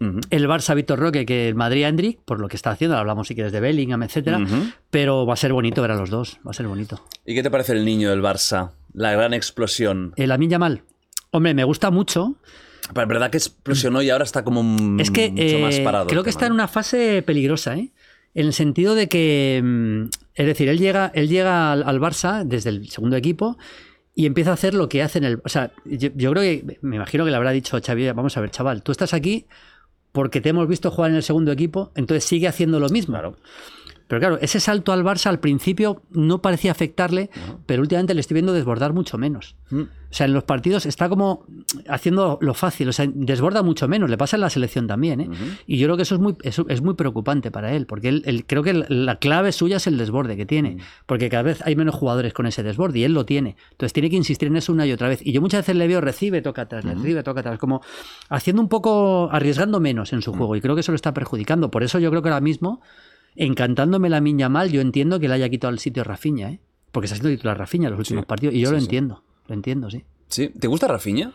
[0.00, 2.96] El Barça a Vitor Roque que el Madrid a Endrick, por lo que está haciendo.
[2.96, 4.40] Hablamos si quieres de Bellingham, etcétera.
[4.90, 6.38] Pero va a ser bonito ver a los dos.
[6.46, 7.04] Va a ser bonito.
[7.26, 8.70] ¿Y qué te parece el niño del Barça?
[8.92, 10.12] La gran explosión.
[10.16, 10.82] El Amin Yamal.
[11.30, 12.36] Hombre, me gusta mucho.
[12.92, 15.84] Pero es verdad que explosionó y ahora está como mm, Es que mucho más eh,
[15.84, 16.06] parado.
[16.06, 17.90] creo que está en una fase peligrosa, ¿eh?
[18.34, 20.02] En el sentido de que, mm,
[20.34, 23.58] es decir, él llega, él llega al, al Barça desde el segundo equipo
[24.14, 25.40] y empieza a hacer lo que hace en el...
[25.44, 28.40] O sea, yo, yo creo que, me imagino que le habrá dicho Xavi, vamos a
[28.40, 29.46] ver, chaval, tú estás aquí
[30.18, 33.16] porque te hemos visto jugar en el segundo equipo, entonces sigue haciendo lo mismo.
[34.08, 37.28] Pero claro, ese salto al Barça al principio no parecía afectarle,
[37.66, 39.54] pero últimamente le estoy viendo desbordar mucho menos.
[39.70, 39.82] Mm.
[39.82, 41.44] O sea, en los partidos está como
[41.86, 45.28] haciendo lo fácil, o sea, desborda mucho menos, le pasa en la selección también, ¿eh?
[45.66, 48.22] Y yo creo que eso es muy, eso es muy preocupante para él, porque él,
[48.24, 51.60] él- creo que la- la clave suya es el desborde que tiene, porque cada vez
[51.66, 53.56] hay menos jugadores con ese desborde y él lo tiene.
[53.72, 55.20] Entonces tiene que insistir en eso una y otra vez.
[55.22, 57.82] Y yo muchas veces le veo, recibe, toca atrás, recibe, toca atrás, como
[58.30, 61.70] haciendo un poco, arriesgando menos en su juego, y creo que eso lo está perjudicando.
[61.70, 62.80] Por eso yo creo que ahora mismo,
[63.36, 66.60] encantándome la miña mal, yo entiendo que le haya quitado el sitio a Rafinha, ¿eh?
[66.92, 68.84] Porque se ha sido titular Rafinha en los últimos partidos, y yo sí, lo sí.
[68.86, 70.04] entiendo, lo entiendo, sí.
[70.28, 70.48] Sí.
[70.48, 71.32] ¿Te gusta Rafinha?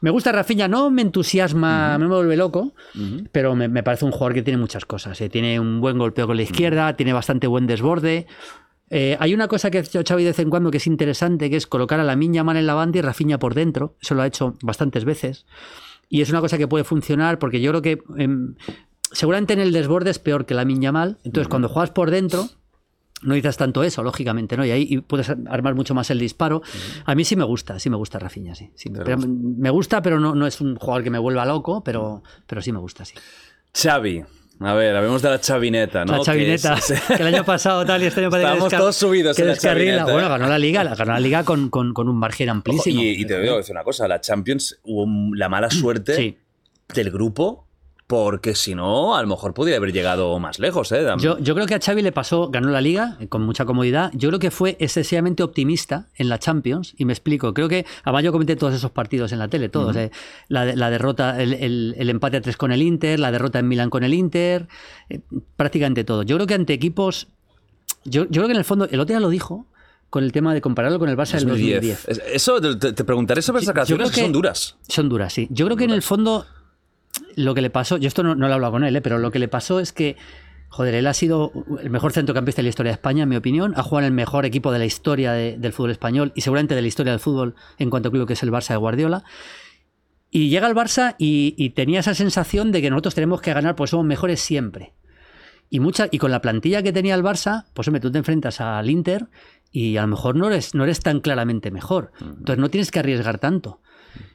[0.00, 2.74] Me gusta Rafinha, no me entusiasma, no me vuelve loco,
[3.30, 5.20] pero me, me parece un jugador que tiene muchas cosas.
[5.20, 5.28] eh.
[5.28, 8.26] Tiene un buen golpeo con la izquierda, tiene bastante buen desborde.
[8.90, 11.48] Eh, hay una cosa que ha hecho Xavi de vez en cuando que es interesante,
[11.48, 13.94] que es colocar a la Miña Man en la banda y Rafinha por dentro.
[14.02, 15.46] Eso lo ha hecho bastantes veces.
[16.08, 18.56] Y es una cosa que puede funcionar porque yo creo que em,
[19.12, 21.18] seguramente en el desborde es peor que la Miña Mal.
[21.24, 22.48] Entonces, cuando juegas por dentro,
[23.22, 24.64] no dices tanto eso, lógicamente, ¿no?
[24.66, 26.62] Y ahí y puedes armar mucho más el disparo.
[27.04, 28.70] A mí sí me gusta, sí me gusta Rafinha, sí.
[28.74, 28.90] sí.
[28.90, 32.60] Pero me gusta, pero no, no es un jugador que me vuelva loco, pero, pero
[32.62, 33.14] sí me gusta, sí.
[33.74, 34.24] Xavi.
[34.60, 36.18] A ver, hablemos de la chavineta, ¿no?
[36.18, 39.34] la chavineta, Que es- que, el año pasado tal y este año Estábamos todos subidos
[39.34, 39.90] que en la descarrila.
[39.98, 40.12] chavineta.
[40.12, 43.02] Bueno, ganó la liga, la- ganó la liga con, con- con un margen Ojo, amplísimo.
[43.02, 46.38] y, y te digo decir una cosa, la Champions hubo la mala suerte Sí.
[46.94, 47.66] del grupo
[48.06, 51.06] porque si no, a lo mejor podría haber llegado más lejos, ¿eh?
[51.18, 54.10] Yo, yo creo que a Xavi le pasó, ganó la liga eh, con mucha comodidad.
[54.14, 57.54] Yo creo que fue excesivamente optimista en la Champions, y me explico.
[57.54, 59.96] Creo que, además yo comenté todos esos partidos en la tele, todos.
[59.96, 60.10] eh.
[60.48, 63.58] la, de- la derrota, el, el- el empate a tres con el Inter, la derrota
[63.60, 64.68] en Milán con el Inter,
[65.08, 65.20] eh,
[65.56, 66.22] prácticamente todo.
[66.22, 67.28] Yo creo que ante equipos,
[68.04, 69.66] yo, yo creo que en el fondo, el otro día lo dijo,
[70.10, 72.08] con el tema de compararlo con el Barça del 2010.
[72.08, 74.76] Es- Eso, te, te preguntaré sobre esas creo que, son duras.
[74.86, 75.46] Son duras, sí.
[75.50, 76.44] Yo creo que en el fondo
[77.36, 79.00] lo que le pasó, yo esto no, no lo he hablado con él, ¿eh?
[79.02, 80.16] pero lo que le pasó es que,
[80.68, 83.74] joder, él ha sido el mejor centrocampista de la historia de España, en mi opinión.
[83.76, 86.74] Ha jugado en el mejor equipo de la historia de- del fútbol español y seguramente
[86.74, 89.24] de la historia del fútbol en cuanto a club que es el Barça de Guardiola.
[90.30, 93.76] Y llega al Barça y, y tenía esa sensación de que nosotros tenemos que ganar,
[93.76, 94.94] pues somos mejores siempre.
[95.68, 98.60] Y, mucha, y con la plantilla que tenía el Barça, pues hombre, tú te enfrentas
[98.62, 99.26] al Inter
[99.70, 102.12] y a lo mejor no eres, no eres tan claramente mejor.
[102.20, 103.80] Entonces no tienes que arriesgar tanto.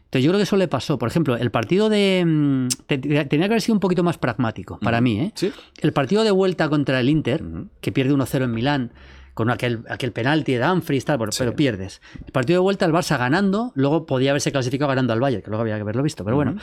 [0.08, 0.98] Entonces yo creo que eso le pasó.
[0.98, 2.24] Por ejemplo, el partido de...
[2.26, 5.20] mm, te- te- Tenía que haber sido un poquito más pragmático, para mí.
[5.20, 5.32] ¿eh?
[5.36, 5.52] Sí.
[5.82, 7.44] El partido de vuelta contra el Inter,
[7.82, 8.92] que pierde 1-0 en Milán,
[9.34, 12.02] con aquel, aquel penalti de Dumfries, tal, pero, pero pierdes.
[12.26, 15.50] El partido de vuelta, el Barça ganando, luego podía haberse clasificado ganando al Bayern, que
[15.50, 16.56] luego había que haberlo visto, pero bueno.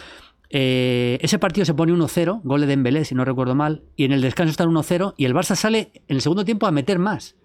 [0.51, 4.13] Eh, ese partido se pone 1-0, gol de Dembélé, si no recuerdo mal, y en
[4.13, 7.37] el descanso está 1-0, y el Barça sale en el segundo tiempo a meter más.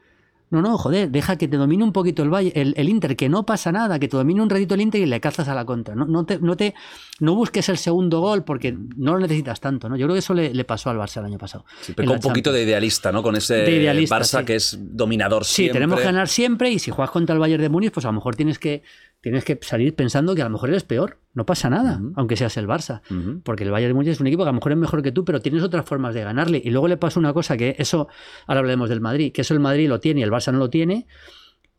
[0.52, 3.30] No, no, joder, deja que te domine un poquito el, Valle- el, el Inter, que
[3.30, 5.64] no pasa nada, que te domine un ratito el Inter y le cazas a la
[5.64, 5.94] contra.
[5.94, 6.74] No, no, te, no, te,
[7.20, 9.88] no busques el segundo gol porque no lo necesitas tanto.
[9.90, 9.96] ¿no?
[9.96, 11.66] Yo creo que eso le, le pasó al Barça el año pasado.
[11.82, 13.22] Sí, pecó la un poquito de idealista, ¿no?
[13.22, 14.46] Con ese De idealista, Barça sí.
[14.46, 15.74] que es dominador Sí, siempre.
[15.74, 18.14] tenemos que ganar siempre y si juegas contra el Bayern de Múnich, pues a lo
[18.14, 18.82] mejor tienes que,
[19.22, 21.18] tienes que salir pensando que a lo mejor eres peor.
[21.34, 23.02] No pasa nada, aunque seas el Barça.
[23.12, 23.42] Ujú.
[23.44, 25.12] Porque el Bayern de Múnich es un equipo que a lo mejor es mejor que
[25.12, 26.62] tú, pero tienes otras formas de ganarle.
[26.64, 28.08] Y luego le pasa una cosa que eso,
[28.48, 30.70] ahora hablaremos del Madrid, que eso el Madrid lo tiene y el Barça no lo
[30.70, 31.06] tiene,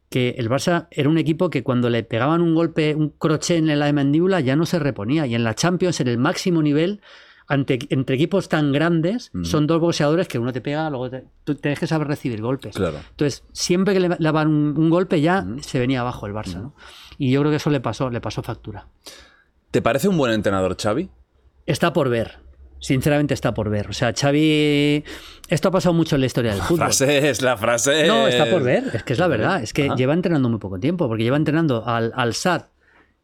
[0.09, 3.79] que el Barça era un equipo que cuando le pegaban un golpe, un crochet en
[3.79, 5.26] la mandíbula, ya no se reponía.
[5.26, 7.00] Y en la Champions, en el máximo nivel,
[7.46, 11.55] ante, entre equipos tan grandes, son dos boxeadores que uno te pega, luego te- tú
[11.57, 12.74] tienes que saber recibir golpes.
[12.76, 12.98] Claro.
[13.11, 16.61] Entonces, siempre que le daban un, un golpe ya se venía abajo el Barça.
[16.62, 16.74] ¿no?
[17.22, 18.87] Y yo creo que eso le pasó, le pasó factura.
[19.70, 21.11] ¿Te parece un buen entrenador, Xavi?
[21.66, 22.38] Está por ver.
[22.78, 23.90] Sinceramente está por ver.
[23.90, 25.04] O sea, Xavi.
[25.50, 26.87] Esto ha pasado mucho en la historia del La fútbol.
[26.87, 28.06] frase es la frase.
[28.06, 28.85] No, está por ver.
[28.94, 29.62] Es que es la verdad.
[29.62, 29.96] Es que Ajá.
[29.96, 31.09] lleva entrenando muy poco tiempo.
[31.09, 32.62] Porque lleva entrenando al, al SAD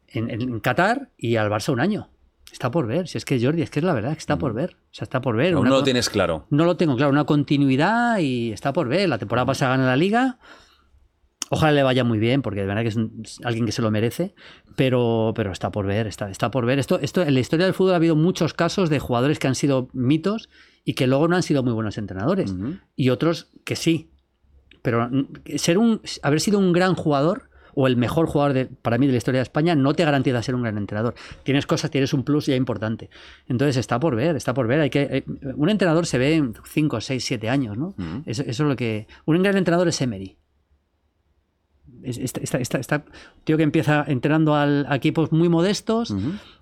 [0.09, 2.11] en, en Qatar y al Barça un año.
[2.51, 3.07] Está por ver.
[3.07, 4.75] Si es que Jordi, es que es la verdad, que está por ver.
[4.75, 5.53] O sea, está por ver.
[5.53, 6.45] Aún Una no lo tienes claro.
[6.51, 7.11] No lo tengo claro.
[7.11, 9.09] Una continuidad y está por ver.
[9.09, 10.37] La temporada pasada gana la liga.
[11.49, 13.81] Ojalá le vaya muy bien, porque de verdad que es un- es alguien que se
[13.81, 14.33] lo merece,
[14.75, 16.79] pero, pero está por ver, está, está por ver.
[16.79, 19.55] Esto, esto, en la historia del fútbol ha habido muchos casos de jugadores que han
[19.55, 20.49] sido mitos
[20.83, 22.53] y que luego no han sido muy buenos entrenadores.
[22.95, 24.09] Y otros que sí.
[24.81, 28.97] Pero mm, ser un, haber sido un gran jugador o el mejor jugador de- para
[28.97, 31.13] mí de la historia de España no te garantiza ser un gran entrenador.
[31.43, 33.09] Tienes cosas, tienes un plus ya importante.
[33.47, 34.81] Entonces está por ver, está por ver.
[34.81, 35.23] Hay que, eh,
[35.55, 37.93] un entrenador se ve en 5, 6, 7 años, ¿no?
[38.25, 39.07] eso, eso es lo que...
[39.25, 40.37] Un gran entrenador es Emery.
[42.03, 43.05] Es- Está, está- está- está-
[43.43, 46.13] tío que empieza entrenando al- a equipos muy modestos,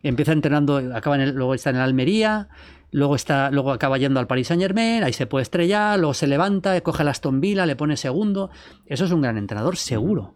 [0.03, 2.47] empieza entrenando, acaba en el- luego está en el Almería,
[2.91, 6.27] luego está, luego acaba yendo al Paris Saint Germain, ahí se puede estrellar, luego se
[6.27, 8.49] levanta, coge el Aston Villa, le pone segundo.
[8.85, 10.35] Eso es un gran entrenador, seguro.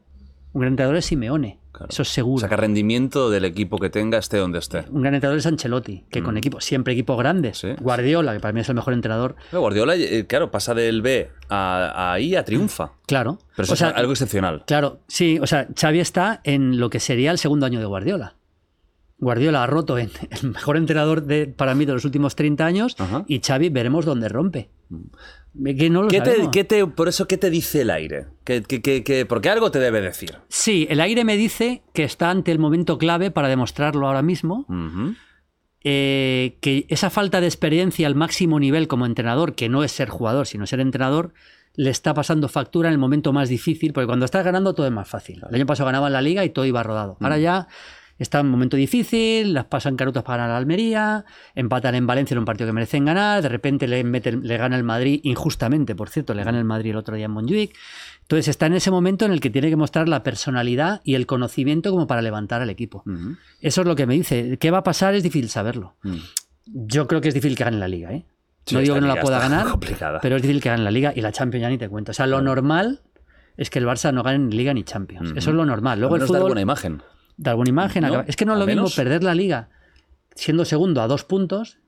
[0.54, 1.92] Un gran entrenador es Simeone, Claro.
[1.92, 2.42] eso es seguro.
[2.42, 4.84] Saca rendimiento del equipo que tenga, esté donde esté.
[4.92, 7.58] Un gran entrenador es Ancelotti, que con equipos, siempre equipos grandes.
[7.60, 7.70] Sí.
[7.80, 9.36] Guardiola, que para mí es el mejor entrenador.
[9.50, 12.92] Pero Guardiola, eh, claro, pasa del B a, a ahí a triunfa.
[13.08, 13.40] Claro.
[13.56, 14.64] Pero eso O sea, es algo excepcional.
[14.68, 18.36] Claro, sí, o sea, Xavi está en lo que sería el segundo año de Guardiola.
[19.20, 20.10] Guardiola ha roto en
[20.42, 23.26] el mejor entrenador de, para mí de los últimos 30 años Ajá.
[23.28, 24.70] y Xavi veremos dónde rompe.
[25.78, 26.52] Que no lo ¿Qué te, sabemos.
[26.52, 28.28] qué te- por eso, ¿qué te dice el aire?
[28.44, 30.36] ¿Qué, porque algo te debe decir.
[30.48, 34.66] Sí, el aire me dice que está ante el momento clave para demostrarlo ahora mismo.
[35.84, 40.10] Eh, que esa falta de experiencia al máximo nivel como entrenador, que no es ser
[40.10, 41.34] jugador, sino ser entrenador,
[41.76, 44.92] le está pasando factura en el momento más difícil, porque cuando estás ganando todo es
[44.92, 45.42] más fácil.
[45.50, 47.18] El año pasado ganaba en la liga y todo iba rodado.
[47.22, 47.68] Ahora ya
[48.20, 52.40] está en un momento difícil, las pasan carotas para la Almería, empatan en Valencia en
[52.40, 56.10] un partido que merecen ganar, de repente le, meten- le gana el Madrid, injustamente, por
[56.10, 57.76] cierto, le gana el Madrid el otro día en Montjuic.
[58.22, 61.26] Entonces está en ese momento en el que tiene que mostrar la personalidad y el
[61.26, 63.04] conocimiento como para levantar al equipo.
[63.60, 64.58] Eso es lo que me dice.
[64.60, 65.16] ¿Qué va a pasar?
[65.16, 65.96] Es difícil saberlo.
[66.66, 68.12] Yo creo que es difícil que gane la liga.
[68.14, 68.26] ¿eh?
[68.66, 70.20] Sí, no digo que no la pueda ganar, complicada.
[70.22, 72.12] pero es difícil que gane la liga y la Champions ya ni te cuento.
[72.12, 73.02] O sea, lo normal
[73.58, 75.32] es que el Barça no gane ni liga ni Champions.
[75.36, 76.00] Eso es lo normal.
[76.00, 77.02] Luego el menos dar fútbol buena imagen.
[77.40, 78.04] Dar buena imagen.
[78.28, 78.96] Es que no es lo mismo menos.
[78.96, 79.70] perder la liga
[80.36, 81.80] siendo segundo a dos puntos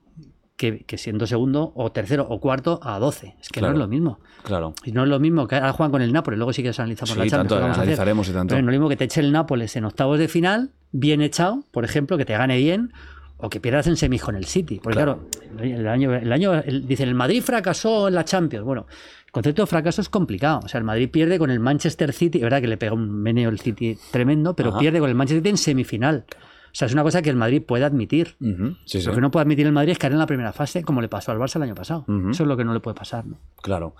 [0.56, 3.36] que, que siendo segundo o tercero o cuarto a 12.
[3.40, 3.72] Es que Claro.
[3.74, 4.20] no es lo mismo.
[4.44, 4.74] Claro.
[4.84, 7.10] Y no es lo mismo que ahora juegan con el Nápoles, luego sí que analizamos
[7.10, 7.48] Sí, la Champions.
[7.60, 8.52] tanto analizaremos y tanto.
[8.54, 11.20] Pero no es lo mismo que te eche el Nápoles en octavos de final, bien
[11.22, 12.92] echado, por ejemplo, que te gane bien,
[13.38, 14.78] o que pierdas en semis con el City.
[14.80, 15.26] Porque claro,
[15.58, 18.64] el año, el año el- dicen, el Madrid fracasó en la Champions.
[18.64, 18.86] Bueno,
[19.32, 20.60] el concepto de fracaso es complicado.
[20.62, 23.10] O sea, el Madrid pierde con el Manchester City, es verdad que le pega un
[23.22, 24.78] meneo el City tremendo, pero Ajá.
[24.78, 26.24] pierde con el Manchester City en semifinal.
[26.28, 28.36] O sea, es una cosa que el Madrid puede admitir.
[28.40, 28.76] Ujú.
[28.84, 29.06] Sí, sí.
[29.06, 31.08] Lo que no puede admitir el Madrid es caer en la primera fase, como le
[31.08, 32.04] pasó al Barça el año pasado.
[32.30, 33.24] Eso es lo que no le puede pasar.
[33.26, 33.38] ¿no?
[33.62, 33.94] Claro.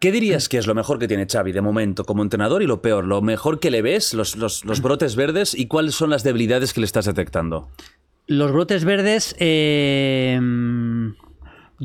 [0.00, 2.82] ¿Qué dirías que es lo mejor que tiene Xavi de momento como entrenador y lo
[2.82, 3.04] peor?
[3.04, 6.72] ¿Lo mejor que le ves, los, los- los brotes verdes y cuáles son las debilidades
[6.74, 7.70] que le estás detectando?
[8.26, 10.40] Los brotes verdes, eh,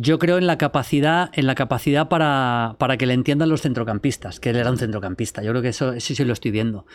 [0.01, 4.39] yo creo en la capacidad, en la capacidad para, para que le entiendan los centrocampistas,
[4.39, 5.41] que él era un centrocampista.
[5.43, 6.85] Yo creo que eso, eso sí lo estoy viendo.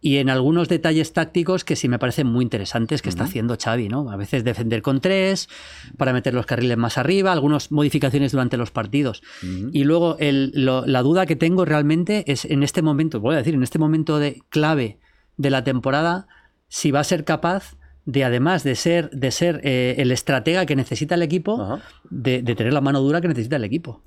[0.00, 3.88] Y en algunos detalles tácticos que sí me parecen muy interesantes que está haciendo Xavi,
[3.88, 4.10] ¿no?
[4.10, 5.48] A veces defender con tres,
[5.96, 9.22] para meter los carriles más arriba, algunas modificaciones durante los partidos.
[9.72, 13.38] Y luego el- lo- la duda que tengo realmente es en este momento, voy a
[13.38, 14.98] decir, en este momento de clave
[15.36, 16.26] de la temporada,
[16.68, 17.76] si va a ser capaz
[18.08, 22.54] de, además de ser, de ser eh, el estratega que necesita el equipo, de, de
[22.54, 24.02] tener la mano dura que necesita el equipo.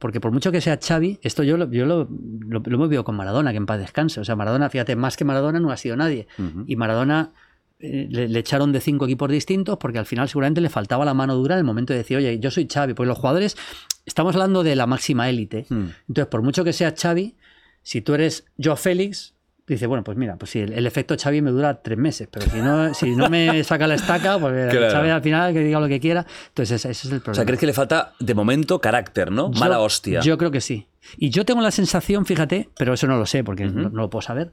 [0.00, 2.08] Porque por mucho que sea Xavi, esto yo lo, yo lo,
[2.48, 4.18] lo, lo hemos visto con Maradona, que en paz descanse.
[4.18, 6.26] O sea, Maradona, fíjate, más que Maradona no ha sido nadie.
[6.66, 7.30] Y Maradona
[7.78, 11.14] eh, le, le echaron de cinco equipos distintos porque al final seguramente le faltaba la
[11.14, 12.94] mano dura en el momento de decir, oye, yo soy Xavi.
[12.94, 13.56] Pues los jugadores,
[14.04, 15.66] estamos hablando de la máxima élite.
[15.68, 15.84] Mm.
[16.08, 17.36] Entonces, por mucho que sea Xavi,
[17.82, 19.33] Si tú eres Joe Félix,
[19.66, 22.46] dice, bueno, pues mira, pues si el, el efecto Xavi me dura tres meses, pero
[22.50, 24.90] si no, si no me saca la estaca, pues Claro.
[24.92, 26.26] Xavi al final que diga lo que quiera.
[26.48, 27.34] Entonces ese, ese es el O problema.
[27.36, 29.50] sea, ¿crees que le falta, de momento, carácter, ¿no?
[29.52, 30.20] Yo- Mala hostia.
[30.20, 30.86] Yo creo que sí.
[31.16, 34.10] Y yo tengo la sensación, fíjate, pero eso no lo sé porque no, no lo
[34.10, 34.52] puedo saber,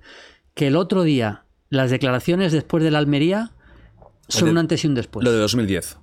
[0.54, 3.52] que el otro día las declaraciones después de la Almería
[4.28, 5.24] son de- un antes y un después.
[5.24, 5.98] Lo de 2010.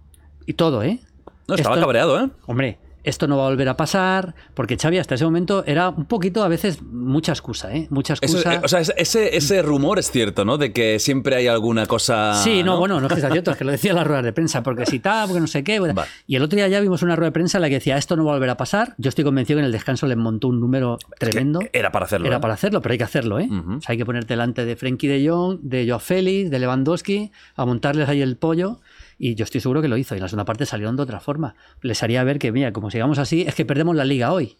[0.46, 1.00] Y todo, ¿eh?
[1.46, 2.28] No, estaba Esto- cabreado, ¿eh?
[2.46, 6.04] Hombre, esto no va a volver a pasar, porque Xavi hasta ese momento era un
[6.06, 7.86] poquito, a veces, mucha excusa, ¿eh?
[7.90, 8.54] Mucha excusa.
[8.54, 10.58] eh, o sea, ese- ese, rumor es cierto, ¿no?
[10.58, 12.34] De que siempre hay alguna cosa.
[12.42, 14.24] Sí, no, bueno, no es que sea cierto, es que lo decía en las ruedas
[14.24, 15.78] de prensa, porque si tal, porque no sé qué.
[15.80, 16.02] Vale.
[16.26, 18.16] Y el otro día ya vimos una rueda de prensa en la que decía, esto
[18.16, 18.94] no va a volver a pasar.
[18.98, 21.60] Yo estoy convencido que en el descanso les montó un número que tremendo.
[21.72, 22.40] era para hacerlo, Era ¿eh?
[22.40, 23.48] para hacerlo, pero hay que hacerlo, ¿eh?
[23.50, 27.30] O sea, hay que ponerte delante de Frenkie de Jong, de Joao Félix, de Lewandowski,
[27.56, 28.80] a montarles ahí el pollo.
[29.18, 30.14] Y yo estoy seguro que lo hizo.
[30.14, 31.54] Y en la segunda parte salieron de otra forma.
[31.82, 34.56] Les haría ver que, mira, como sigamos así, es que perdemos la liga hoy.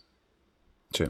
[0.93, 1.05] Sí.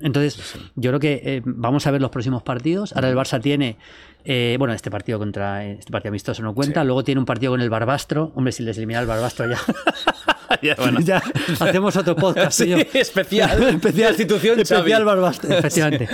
[0.00, 2.94] Entonces, yo creo que eh, vamos a ver los próximos partidos.
[2.94, 3.78] Ahora el Barça tiene,
[4.24, 6.84] eh, bueno, este partido contra este partido amistoso no cuenta.
[6.84, 8.32] Luego tiene un partido con el Barbastro.
[8.34, 9.58] Hombre, si les elimina el Barbastro ya,
[10.62, 11.00] Ya, bueno.
[11.00, 11.22] ya
[11.60, 12.58] hacemos otro podcast.
[12.68, 13.62] Sí, especial.
[13.68, 15.04] especial Institución especial Xavi.
[15.04, 16.08] Barbastro, efectivamente.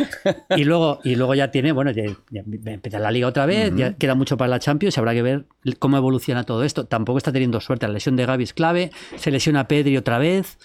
[0.57, 3.94] Y luego, y luego ya tiene, bueno, ya, ya empieza la liga otra vez, ya
[3.94, 5.47] queda mucho para la Champions y habrá que ver
[5.79, 6.87] cómo evoluciona todo esto.
[6.87, 7.87] Tampoco está teniendo suerte.
[7.87, 10.59] La lesión de Gaby es clave, se lesiona Pedri otra vez.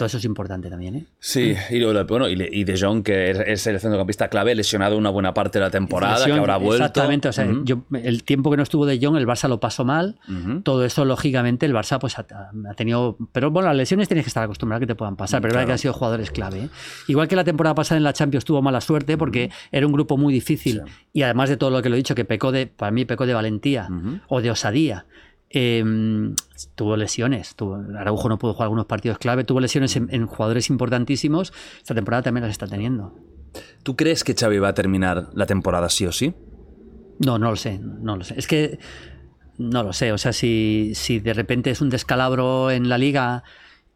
[0.00, 1.04] Todo eso es importante también, ¿eh?
[1.18, 5.58] Sí, y, bueno, y, De Jong, que es, el centrocampista clave, lesionado una buena parte
[5.58, 6.86] de la temporada, Lesión, que habrá vuelto.
[6.86, 9.84] Exactamente, o sea, yo, el tiempo que no estuvo de Jong, el Barça lo pasó
[9.84, 10.18] mal.
[10.64, 13.18] Todo eso, lógicamente, el Barça pues ha, ha tenido.
[13.32, 15.54] Pero bueno, las lesiones tienes que estar acostumbrado a que te puedan pasar, pero es
[15.56, 16.60] verdad que han sido jugadores clave.
[16.60, 16.68] ¿eh?
[17.06, 20.16] Igual que la temporada pasada en la Champions tuvo mala suerte porque era un grupo
[20.16, 20.80] muy difícil
[21.12, 23.26] y además de todo lo que lo he dicho, que pecó de, para mí pecó
[23.26, 23.86] de valentía
[24.28, 25.04] o de osadía.
[25.50, 25.84] Eh,
[26.74, 27.54] tuvo lesiones.
[27.56, 29.44] Tuvo, Araujo no pudo jugar algunos partidos clave.
[29.44, 31.52] Tuvo lesiones en, en jugadores importantísimos.
[31.78, 33.14] Esta temporada también las está teniendo.
[33.82, 36.34] ¿Tú crees que Xavi va a terminar la temporada sí o sí?
[37.18, 38.34] No, no lo sé, no lo sé.
[38.38, 38.78] Es que
[39.58, 40.12] no lo sé.
[40.12, 43.42] O sea, si, si de repente es un descalabro en la liga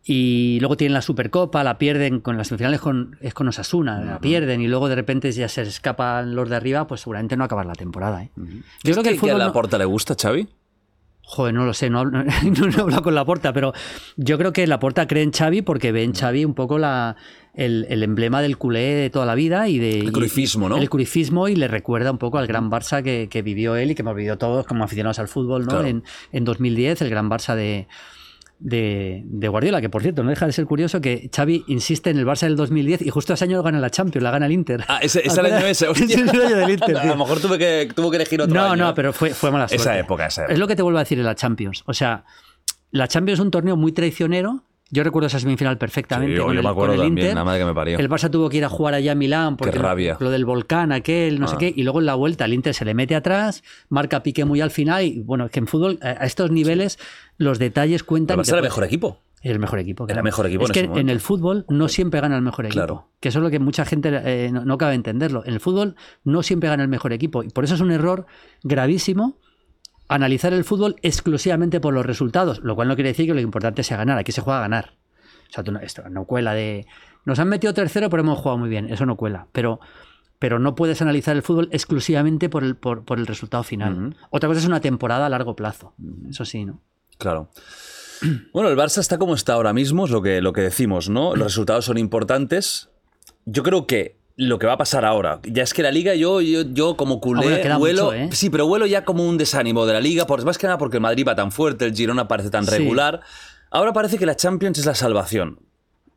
[0.07, 4.19] y luego tienen la Supercopa, la pierden con las semifinales con, es con Osasuna, la
[4.19, 7.65] pierden y luego de repente ya se escapan los de arriba, pues seguramente no acabar
[7.65, 8.23] la temporada.
[8.25, 8.31] ¿eh?
[8.83, 9.39] Yo creo que el a fútbol.
[9.39, 10.47] la no- Porta le gusta, Xavi?
[11.27, 13.73] Joder, no lo sé, no, hablo- no, he hablado con Laporta, pero
[14.17, 17.17] yo creo que Laporta cree en Xavi porque ve en Xavi un poco la,
[17.55, 20.01] el, el emblema del culé de toda la vida y de...
[20.01, 20.77] El cruifismo, ¿no?
[20.77, 23.95] El cruifismo y le recuerda un poco al gran Barça que, que vivió él y
[23.95, 25.71] que hemos vivido todos como aficionados al fútbol, ¿no?
[25.71, 25.87] Claro.
[25.89, 27.89] En, en 2010, el gran Barça de,
[28.67, 32.17] de, de Guardiola, que por cierto, no deja de ser curioso que Xavi insiste en
[32.19, 34.83] el Barça del 2010 y justo ese año gana la Champions, la gana el Inter.
[34.89, 35.87] Ah, ese, es el año ese.
[35.91, 38.65] es el año del Inter, A lo mejor tuve que, tuvo que elegir otro No,
[38.73, 38.77] año.
[38.87, 39.83] no, pero fue, fue mala suerte.
[39.83, 40.55] Esa época, esa época.
[40.55, 41.83] Es lo que te vuelvo a decir en la Champions.
[41.87, 42.25] O sea,
[42.91, 44.65] la Champions es un torneo muy traicionero.
[44.91, 46.35] Yo recuerdo esa semifinal perfectamente.
[46.35, 47.35] Sí, yo con me el, acuerdo con el también, Inter.
[47.37, 47.99] la madre que me parió.
[47.99, 50.17] El Barça tuvo que ir a jugar allá a Milán porque rabia.
[50.21, 51.59] lo del volcán aquel, no sé Ah.
[51.59, 54.61] qué, y luego en la vuelta el Inter se le mete atrás, marca pique muy
[54.61, 56.99] al final y bueno, es que en fútbol a estos niveles
[57.39, 58.39] los detalles cuentan.
[58.39, 59.21] El Barça era el mejor equipo.
[59.43, 60.07] el mejor equipo.
[60.09, 62.67] Era mejor equipo Es en que ese en el fútbol no siempre gana el mejor
[62.67, 62.79] equipo.
[62.79, 63.09] Claro.
[63.21, 65.43] Que eso es lo que mucha gente eh, no, no cabe entenderlo.
[65.45, 67.43] En el fútbol no siempre gana el mejor equipo.
[67.43, 68.27] Y por eso es un error
[68.63, 69.39] gravísimo
[70.09, 72.61] analizar el fútbol exclusivamente por los resultados.
[72.63, 74.19] Lo cual no quiere decir que lo importante sea ganar.
[74.19, 74.95] Aquí se juega a ganar.
[75.49, 76.87] O sea, tú no, esto no cuela de.
[77.25, 78.93] Nos han metido tercero, pero hemos jugado muy bien.
[78.93, 79.47] Eso no cuela.
[79.53, 79.81] Pero.
[80.41, 84.15] Pero no puedes analizar el fútbol exclusivamente por el, por, por el resultado final.
[84.31, 85.95] Otra cosa es una temporada a largo plazo.
[86.29, 86.81] Eso sí, ¿no?
[87.19, 87.51] Claro.
[88.53, 91.35] Bueno, el Barça está como está ahora mismo, es lo que, lo que decimos, ¿no?
[91.37, 92.89] Los resultados son importantes.
[93.45, 96.41] Yo creo que lo que va a pasar ahora, ya es que la liga, yo,
[96.41, 98.29] yo, yo como culé, queda mucho, ¿eh?
[98.33, 100.97] sí, pero huelo ya como un desánimo de la liga, por, más que nada porque
[100.97, 102.71] el Madrid va tan fuerte, el Girona parece tan Sí.
[102.73, 103.21] regular.
[103.71, 105.61] Ahora parece que la Champions es la salvación.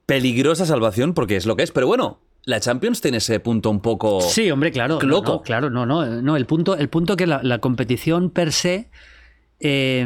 [0.05, 3.81] Peligrosa salvación porque es lo que es, pero bueno, la Champions tiene ese punto un
[3.81, 4.21] poco...
[4.21, 4.99] Sí, hombre, claro.
[5.01, 5.31] no, Loco.
[5.33, 6.37] no, claro, no, no, no.
[6.37, 8.89] El punto, el punto que la, la competición per se
[9.59, 10.05] eh,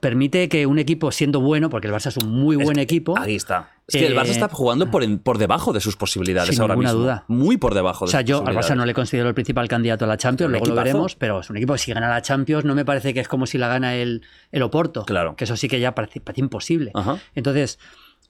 [0.00, 3.18] permite que un equipo siendo bueno, porque el Barça es un muy buen equipo.
[3.18, 3.70] Ahí está.
[3.88, 6.60] Es que el Eh, Barça está jugando por, en- por debajo de sus posibilidades Sin
[6.60, 7.02] ahora ninguna mismo.
[7.02, 7.24] duda.
[7.28, 8.76] Muy por debajo de O sea, sus yo al Barça posibilidades.
[8.78, 10.84] no le considero el principal candidato a la Champions, luego lo equipazo.
[10.84, 13.28] veremos, pero es un equipo que si gana la Champions no me parece que es
[13.28, 15.04] como si la gana el, el Oporto.
[15.04, 15.36] Claro.
[15.36, 16.90] Que eso sí que ya parece, parece imposible.
[16.94, 17.18] Ajá.
[17.34, 17.78] Entonces,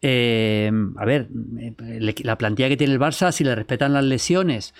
[0.01, 4.05] eh, a ver, eh, el- la plantilla que tiene el Barça, si le respetan las
[4.05, 4.75] lesiones,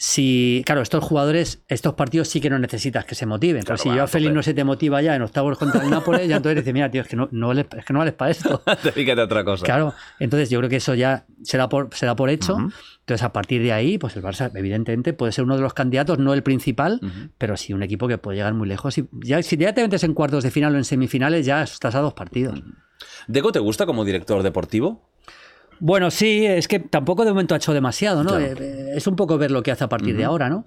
[0.00, 3.62] si, claro, estos jugadores, estos partidos sí que no necesitas que se motiven.
[3.64, 5.90] Claro, Pero si yo a Félix no se te motiva ya en octavos contra el
[5.90, 8.14] Nápoles, ya entonces dices, mira, tío, es que no, no, vales- es que no vales
[8.14, 8.62] para esto.
[8.84, 9.64] Dedícate a otra cosa.
[9.64, 12.56] Claro, entonces yo creo que eso ya se da por, se da por hecho.
[13.00, 16.18] Entonces, a partir de ahí, pues el Barça, evidentemente, puede ser uno de los candidatos,
[16.20, 17.00] no el principal,
[17.36, 18.96] pero sí un equipo que puede llegar muy lejos.
[18.98, 21.96] Y ya, si ya te metes en cuartos de final o en semifinales, ya estás
[21.96, 22.62] a dos partidos.
[23.26, 25.07] ¿Deco te gusta como director deportivo?
[25.80, 28.30] Bueno, sí, es que tampoco de momento ha hecho demasiado, ¿no?
[28.30, 28.44] Claro.
[28.44, 30.64] Eh, eh, Es un poco ver lo que hace a partir de ahora, ¿no?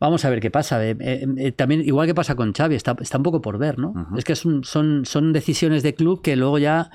[0.00, 0.84] Vamos a ver qué pasa.
[0.84, 3.78] Eh, eh, eh, también, igual que pasa con Xavi, está, está un poco por ver,
[3.78, 3.94] ¿no?
[4.16, 6.90] Es que es un- son, son decisiones de club que luego ya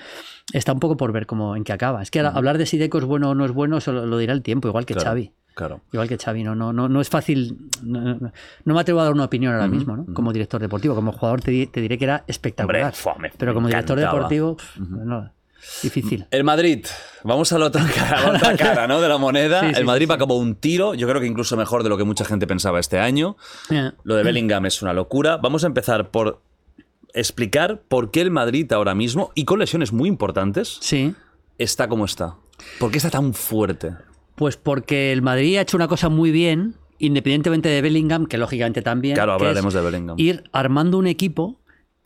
[0.53, 2.01] está un poco por ver cómo, en qué acaba.
[2.03, 4.17] Es que hablar de si Deco es bueno o no es bueno, eso lo, lo
[4.17, 5.31] dirá el tiempo, igual que Claro, Xavi.
[5.55, 5.81] Claro.
[5.91, 7.69] Igual que Xavi, no, no, no, no es fácil.
[7.83, 8.31] No,
[8.65, 10.05] me atrevo a dar una opinión ahora mismo, ¿no?
[10.13, 10.93] Como director deportivo.
[10.95, 12.93] Como jugador te, di- te diré que era espectacular.
[13.15, 14.29] Hombre, pero como director encantaba.
[14.29, 15.31] deportivo, no,
[15.83, 16.25] difícil.
[16.31, 16.85] El Madrid,
[17.23, 19.01] vamos a la otra cara, a la otra cara ¿no?
[19.01, 19.61] de la moneda.
[19.61, 21.89] Sí, sí, el Madrid sí, va como un tiro, yo creo que incluso mejor de
[21.89, 23.37] lo que mucha gente pensaba este año.
[24.03, 25.37] Lo de Bellingham es una locura.
[25.37, 26.41] Vamos a empezar por
[27.13, 31.15] explicar por qué el Madrid ahora mismo, y con lesiones muy importantes, Sí.
[31.57, 32.35] está como está.
[32.79, 33.93] ¿Por qué está tan fuerte?
[34.35, 38.81] Pues porque el Madrid ha hecho una cosa muy bien, independientemente de Bellingham, que lógicamente
[38.81, 39.15] también.
[39.15, 40.15] Claro, hablaremos de Bellingham.
[40.19, 41.58] Ir armando un equipo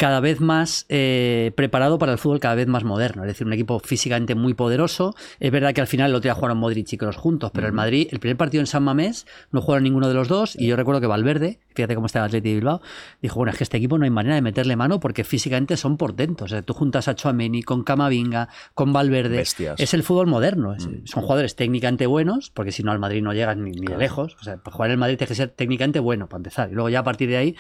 [0.04, 3.24] cada vez más eh, preparado para el fútbol cada vez más moderno.
[3.24, 5.16] Es decir, un equipo físicamente muy poderoso.
[5.40, 7.72] Es verdad que al final el otro día jugaron Modric y Kroos juntos, pero el
[7.74, 10.58] Madrid, el primer partido en San Mamés, no jugaron ninguno de los dos.
[10.60, 12.82] Y yo recuerdo que Valverde, fíjate cómo está el Atleti de Bilbao,
[13.22, 15.96] dijo: Bueno, es que este equipo no hay manera de meterle mano porque físicamente son
[15.96, 16.48] portentos.
[16.48, 19.38] O sea, tú juntas a Chouameni con Camavinga, con Valverde.
[19.38, 19.80] Bestias.
[19.80, 20.74] Es el fútbol moderno.
[20.74, 23.98] Es- Son jugadores técnicamente buenos, porque si no al Madrid no llegan ni, ni de
[23.98, 24.36] lejos.
[24.42, 26.70] O sea, para jugar en el Madrid tienes que ser técnicamente bueno, para empezar.
[26.70, 27.56] Y luego ya a partir de ahí.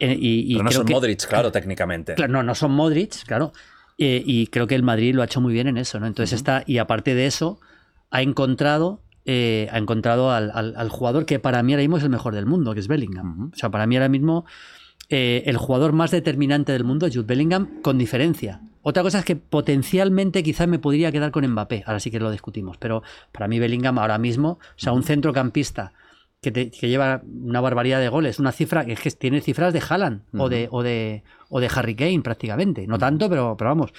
[0.00, 2.14] Eh, y, y Pero no creo son que- Modric, claro, técnicamente.
[2.14, 3.52] Claro, no, no son Modric, claro.
[3.98, 6.06] Eh, y creo que el Madrid lo ha hecho muy bien en eso, ¿no?
[6.06, 7.60] Entonces está, y aparte de eso,
[8.10, 12.02] ha encontrado, eh, ha encontrado al, al- al jugador que para mí ahora mismo es
[12.04, 13.50] el mejor del mundo, que es Bellingham.
[13.52, 14.46] O sea, para mí ahora mismo
[15.10, 18.60] eh, el jugador más determinante del mundo es Jude Bellingham, con diferencia.
[18.82, 22.30] Otra cosa es que potencialmente quizás me podría quedar con Mbappé, ahora sí que lo
[22.30, 25.92] discutimos, pero para mí Bellingham ahora mismo, o sea, un centrocampista
[26.40, 29.72] que, te- que lleva una barbaridad de goles, una cifra que es que tiene cifras
[29.72, 32.86] de Haaland o, de, o, de, o de Harry Kane prácticamente.
[32.86, 33.92] No tanto, pero, pero vamos.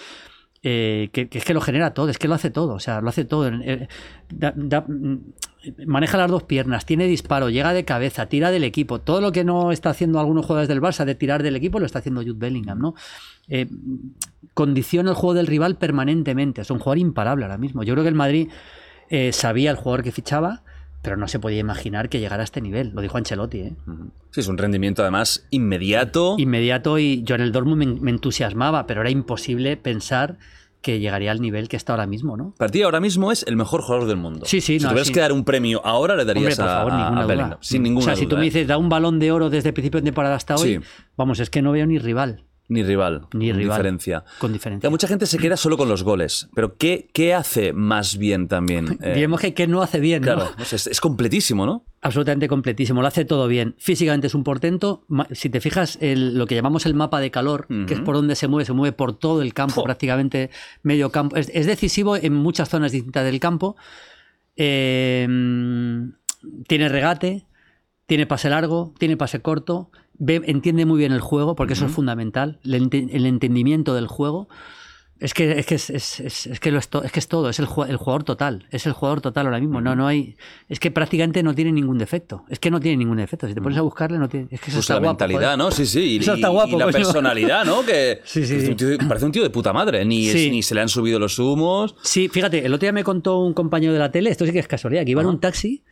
[0.63, 2.99] eh, que, que es que lo genera todo, es que lo hace todo, o sea,
[3.01, 3.47] lo hace todo.
[3.47, 3.87] Eh,
[4.29, 4.85] da- da-
[5.85, 8.99] maneja las dos piernas, tiene disparo, llega de cabeza, tira del equipo.
[8.99, 11.85] Todo lo que no está haciendo algunos jugadores del Barça de tirar del equipo lo
[11.85, 12.95] está haciendo Jude Bellingham, ¿no?
[13.47, 13.67] Eh,
[14.55, 16.61] condiciona el juego del rival permanentemente.
[16.61, 17.83] Es un jugador imparable ahora mismo.
[17.83, 18.49] Yo creo que el Madrid
[19.31, 20.63] sabía el jugador que fichaba,
[21.01, 22.91] pero no se podía imaginar que llegara a este nivel.
[22.93, 23.73] Lo dijo Ancelotti, ¿eh?
[24.31, 26.35] Sí, es un rendimiento además inmediato.
[26.37, 30.37] Inmediato y yo en el Dortmund me, me entusiasmaba, pero era imposible pensar
[30.81, 32.55] que llegaría al nivel que está ahora mismo, ¿no?
[32.57, 34.45] Para ti ahora mismo es el mejor jugador del mundo.
[34.47, 35.13] Sí, sí, Si no, tuvieras sí.
[35.13, 37.57] que dar un premio ahora, le Hombre, darías por a, favor, a- ninguna a duda.
[37.61, 38.45] Sin ninguna o sea, si tú me ¿eh?
[38.45, 40.79] dices, da un balón de oro desde el principio de temporada hasta hoy, Sí.
[41.17, 43.27] vamos, es que no veo ni rival, Ni rival.
[43.33, 43.77] ni con rival.
[43.77, 44.23] Diferencia.
[44.39, 44.89] Con Ya diferencia.
[44.89, 46.47] mucha gente se queda solo con los goles.
[46.55, 48.97] Pero ¿qué, qué hace más bien también?
[49.03, 51.83] Eh, que, que no hace bien, claro, no es, es completísimo, ¿no?
[52.01, 53.75] Absolutamente completísimo, lo hace todo bien.
[53.77, 55.05] Físicamente es un portento.
[55.31, 58.35] Si te fijas, el- lo que llamamos el mapa de calor, que es por donde
[58.35, 60.49] se mueve, se mueve por todo el campo, prácticamente
[60.81, 61.35] medio campo.
[61.35, 63.75] Es, es decisivo en muchas zonas distintas del campo.
[64.55, 65.27] Eh,
[66.67, 67.45] tiene regate,
[68.05, 69.91] tiene pase largo, tiene pase corto,
[70.23, 74.07] ve- entiende muy bien el juego, porque eso es fundamental, el, ente- el entendimiento del
[74.07, 74.47] juego.
[75.19, 77.27] Es que es, que es, es- es- es que lo es, to- es que es
[77.27, 79.79] todo, es el, ju- el jugador total, es el jugador total ahora mismo.
[79.79, 80.35] No, no hay,
[80.67, 82.43] es que prácticamente no tiene ningún defecto.
[82.49, 83.47] Es que no tiene ningún defecto.
[83.47, 84.47] Si te pones a buscarle, no tiene.
[84.49, 85.57] Es que eso Pues está la guapo, mentalidad, joder.
[85.59, 85.69] ¿no?
[85.71, 85.99] Sí, sí.
[85.99, 86.97] Y, Eso está y- guapo, y la coño.
[86.97, 87.85] personalidad, ¿no?
[87.85, 88.55] Que Sí, sí.
[88.67, 90.03] Un tío, parece un tío de puta madre.
[90.05, 91.95] Ni, ni se le han subido los humos.
[92.01, 94.59] Sí, fíjate, el otro día me contó un compañero de la tele, esto sí que
[94.59, 95.83] es casualidad, que iba en un taxi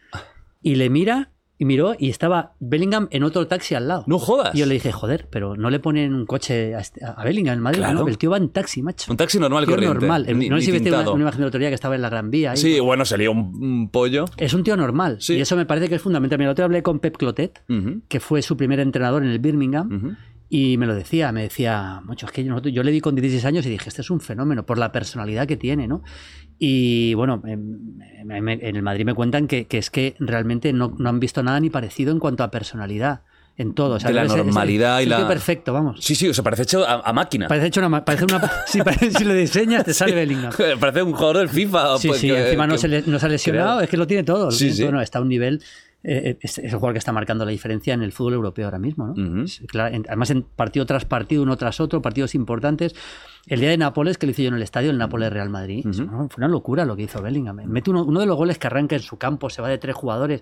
[0.63, 1.29] y le mira
[1.61, 4.05] y miró y estaba Bellingham en otro taxi al lado.
[4.07, 4.55] No jodas.
[4.55, 7.55] Y yo le dije, joder, pero no le ponen un coche a, este- a Bellingham
[7.57, 7.79] en Madrid.
[7.81, 7.99] Claro.
[7.99, 9.11] No, el tío va en taxi, macho.
[9.11, 9.99] Un taxi normal Tío corriente.
[9.99, 10.25] normal.
[10.35, 12.09] Ni- no sé si viste una, una imagen del otro día que estaba en la
[12.09, 12.51] Gran Vía.
[12.51, 12.57] ahí.
[12.57, 14.25] Sí, bueno, sería un, un pollo.
[14.37, 15.17] Es un tío normal.
[15.19, 15.33] Sí.
[15.35, 16.39] Y eso me parece que es fundamental.
[16.39, 18.01] Mira, el otro día hablé con Pep Clotet, Ujú.
[18.07, 19.91] que fue su primer entrenador en el Birmingham.
[19.93, 20.15] Ujú.
[20.51, 23.45] Y me lo decía, me decía, mucho, es que yo, yo le vi con 16
[23.45, 26.01] años y dije, este es un fenómeno por la personalidad que tiene, ¿no?
[26.57, 31.09] Y bueno, em, en el Madrid me cuentan que, que es que realmente no, no
[31.09, 33.21] han visto nada ni parecido en cuanto a personalidad,
[33.57, 33.95] en todo.
[33.95, 35.99] O sea, De la es- es- es- normalidad y es tío la- perfecto, vamos.
[36.03, 37.47] Sí, sí, o sea, parece hecho a, a máquina.
[37.47, 38.03] Parece hecho una...
[38.05, 40.51] Parece una si, parece- si lo diseñas te sale Bellingham.
[40.79, 41.97] Parece un jugador del FIFA.
[41.97, 43.83] Sí, pues, sí, que- encima no se, le- no se ha lesionado, creo.
[43.83, 44.45] es que lo tiene todo.
[44.45, 44.81] lo Sí, tiene sí.
[44.83, 45.61] todo, no, está a un nivel.
[46.03, 48.79] Eh, es, es el jugador que está marcando la diferencia en el fútbol europeo ahora
[48.79, 49.13] mismo, ¿no?
[49.87, 52.95] En- además, en partido tras partido, uno tras otro, partidos importantes.
[53.47, 56.03] El día de Nápoles, que lo hice yo en el estadio, el Nápoles-Real Madrid, fue
[56.37, 57.57] una locura lo que hizo Bellingham.
[57.65, 59.95] Mete uno, uno de los goles que arranca en su campo, se va de tres
[59.95, 60.41] jugadores.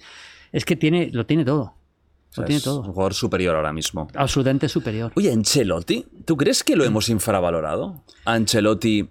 [0.51, 1.61] Es que tiene, lo tiene todo.
[2.29, 4.07] O sea, Lo tiene es un jugador superior ahora mismo.
[4.13, 5.11] Absolutamente superior.
[5.15, 8.03] Oye, Ancelotti, ¿tú crees que lo hemos infravalorado?
[8.25, 9.09] Ancelotti.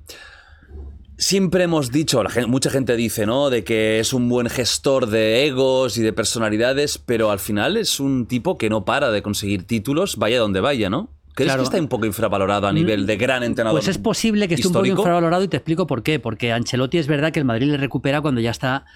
[1.19, 3.49] Siempre hemos dicho, la mucha gente dice, ¿no?
[3.49, 8.01] De que es un buen gestor de egos y de personalidades, pero al final es
[8.01, 11.11] un tipo que no para de conseguir títulos, vaya donde vaya, ¿no?
[11.35, 11.62] ¿Crees Claro.
[11.62, 13.79] que está un poco infravalorado a nivel de gran entrenador?
[13.79, 16.19] Pues es posible que esté un poco infravalorado y te explico por qué.
[16.19, 18.87] Porque Ancelotti es verdad que el Madrid le recupera cuando ya está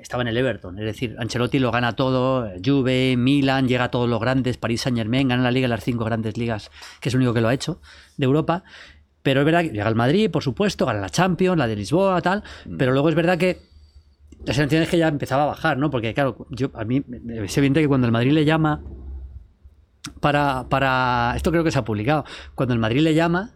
[0.00, 0.78] estaba en el Everton.
[0.78, 4.98] Es decir, Ancelotti lo gana todo, Juve, Milan, llega a todos los grandes, París Saint
[4.98, 6.70] Germain, gana la liga, las cinco grandes ligas,
[7.00, 7.80] que es el único que lo ha hecho,
[8.16, 8.64] de Europa.
[9.22, 12.20] Pero es verdad que llega al Madrid, por supuesto, gana la Champions, la de Lisboa,
[12.20, 12.42] tal.
[12.66, 12.76] Mm.
[12.76, 13.60] Pero luego es verdad que
[14.44, 15.90] la sensación es que ya empezaba a bajar, ¿no?
[15.90, 17.04] Porque, claro, yo, a mí
[17.44, 18.82] es evidente que cuando el Madrid le llama
[20.20, 21.34] para, para.
[21.36, 22.24] Esto creo que se ha publicado.
[22.54, 23.52] Cuando el Madrid le llama,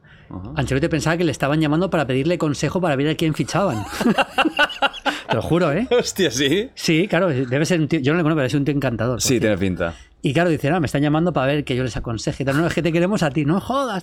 [0.55, 3.85] Ancelotti pensaba que le estaban llamando para pedirle consejo para ver a quién fichaban.
[5.29, 5.89] Te lo juro, ¿eh?
[5.91, 6.71] Hostia, sí.
[6.75, 8.01] Sí, claro, debe ser un tío.
[8.01, 9.21] Yo no le conozco, pero es un tío encantador.
[9.21, 9.95] Sí, tiene pinta.
[10.29, 12.45] Y claro, dice, no, me están llamando para ver que yo les aconseje.
[12.45, 12.57] tal.
[12.57, 14.03] No, es que te queremos a ti, no jodas.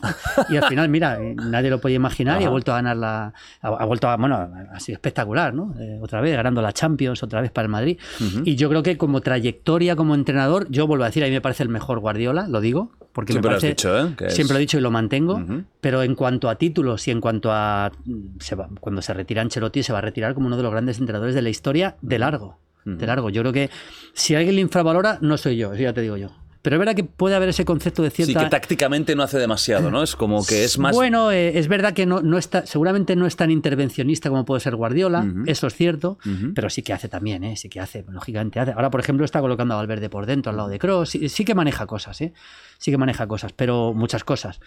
[0.50, 3.34] Y al final, mira, eh, nadie lo podía imaginar y ha vuelto a ganar la.
[3.62, 4.16] Ha, ha vuelto a.
[4.16, 4.38] Bueno,
[4.72, 5.76] ha sido espectacular, ¿no?
[5.80, 7.98] Eh, otra vez, ganando la Champions, otra vez para el Madrid.
[8.46, 11.42] Y yo creo que como trayectoria, como entrenador, yo vuelvo a decir, a mí me
[11.42, 12.92] parece el mejor Guardiola, lo digo.
[13.12, 14.30] Porque Siempre me lo has parece, dicho, ¿eh?
[14.32, 15.44] Siempre lo he dicho y lo mantengo.
[15.82, 17.92] Pero en cuanto a títulos y en cuanto a.
[18.40, 21.00] se va- cuando se retira Ancelotti, se va a retirar como uno de los grandes
[21.00, 22.58] entrenadores de la historia de largo.
[22.86, 23.30] De largo.
[23.30, 23.70] Yo creo que
[24.14, 26.30] si alguien le infravalora, no soy yo, eso ya te digo yo.
[26.62, 28.46] Pero es verdad que puede haber ese concepto de Sí, cierta.
[28.46, 30.02] que tácticamente no hace demasiado, ¿no?
[30.02, 30.96] Es como que es más.
[30.96, 34.62] Bueno, eh, es verdad que no, no está, seguramente no es tan intervencionista como puede
[34.62, 36.54] ser Guardiola, eso es cierto, Ujú.
[36.56, 37.58] pero sí que hace también, ¿eh?
[37.58, 38.72] sí que hace, lógicamente hace.
[38.72, 41.44] Ahora, por ejemplo, está colocando a Valverde por dentro, al lado de Cross, sí, sí
[41.44, 42.32] que maneja cosas, ¿eh?
[42.78, 44.62] sí que maneja cosas, pero muchas cosas.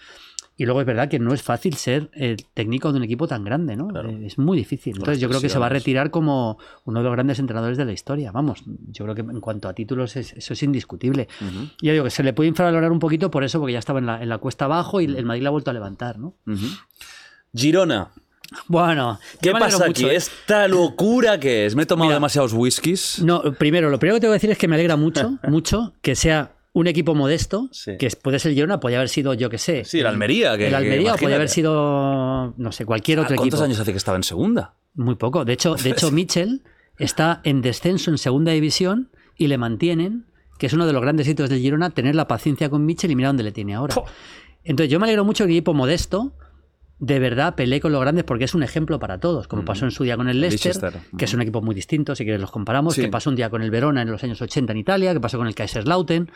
[0.59, 3.45] Y luego es verdad que no es fácil ser el técnico de un equipo tan
[3.45, 3.89] grande, ¿no?
[3.89, 4.09] Claro.
[4.09, 4.97] Eh, Es muy difícil.
[4.97, 7.85] Entonces yo creo que se va a retirar como uno de los grandes entrenadores de
[7.85, 8.33] la historia.
[8.33, 11.29] Vamos, yo creo que en cuanto a títulos es- eso es indiscutible.
[11.43, 13.99] Ujú, Ya digo que se le puede infravalorar un poquito por eso, porque ya estaba
[13.99, 16.35] en la, en la cuesta abajo y el Madrid la ha vuelto a levantar, ¿no?
[17.55, 18.09] Girona.
[18.69, 20.05] Bueno, ¿Qué yo pasa aquí?
[20.07, 20.15] ¿eh?
[20.15, 21.75] ¿Esta locura que es?
[21.75, 22.15] Me he tomado Mira.
[22.17, 23.21] demasiados whiskies.
[23.23, 26.15] No, primero, lo primero que tengo que decir es que me alegra mucho, mucho que
[26.15, 27.97] sea un equipo modesto, Sí.
[27.99, 29.87] que puede ser Girona, podría haber sido, yo que sé.
[29.87, 31.35] Sí, el Almería, que- el que Almería, o podría imagínate.
[31.37, 33.65] haber sido, no sé, cualquier otro Ah, ¿Cuántos equipo.
[33.65, 34.75] años hace que estaba en segunda?
[34.95, 35.47] Muy poco.
[35.47, 36.63] De hecho, de hecho Mitchell
[36.99, 39.09] está en descenso en segunda división
[39.39, 40.27] y le mantienen,
[40.59, 43.17] que es uno de los grandes hitos del Girona, tener la paciencia con Mitchell y
[43.17, 43.95] mira dónde le tiene ahora.
[44.63, 46.35] Entonces, yo me alegro mucho que el equipo modesto
[46.99, 49.91] de verdad pelee con los grandes porque es un ejemplo para todos, como pasó en
[49.91, 52.51] su día con el Leicester, Leicester, que es un equipo muy distinto, si quieres los
[52.51, 53.03] comparamos, Sí.
[53.03, 55.37] que pasó un día con el Verona en los años 80 en Italia, que pasó
[55.37, 56.31] con el Kaiserslautern.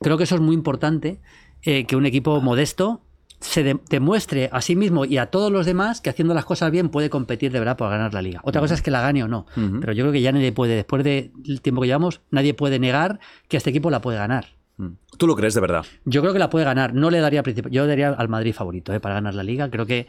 [0.00, 1.20] Creo que eso es muy importante,
[1.62, 3.02] eh, que un equipo modesto
[3.38, 6.70] se de- demuestre a sí mismo y a todos los demás que haciendo las cosas
[6.72, 8.40] bien puede competir de verdad por ganar la liga.
[8.44, 9.46] Otra cosa es que la gane o no,
[9.80, 11.30] pero yo creo que ya nadie puede, después del
[11.62, 14.46] tiempo que llevamos, nadie puede negar que este equipo la puede ganar.
[14.76, 14.88] Mm.
[15.20, 15.84] ¿Tú lo crees de verdad?
[16.06, 16.94] Yo creo que la puede ganar.
[16.94, 19.70] No le daría Yo daría al Madrid favorito eh, para ganar la liga.
[19.70, 20.06] Creo que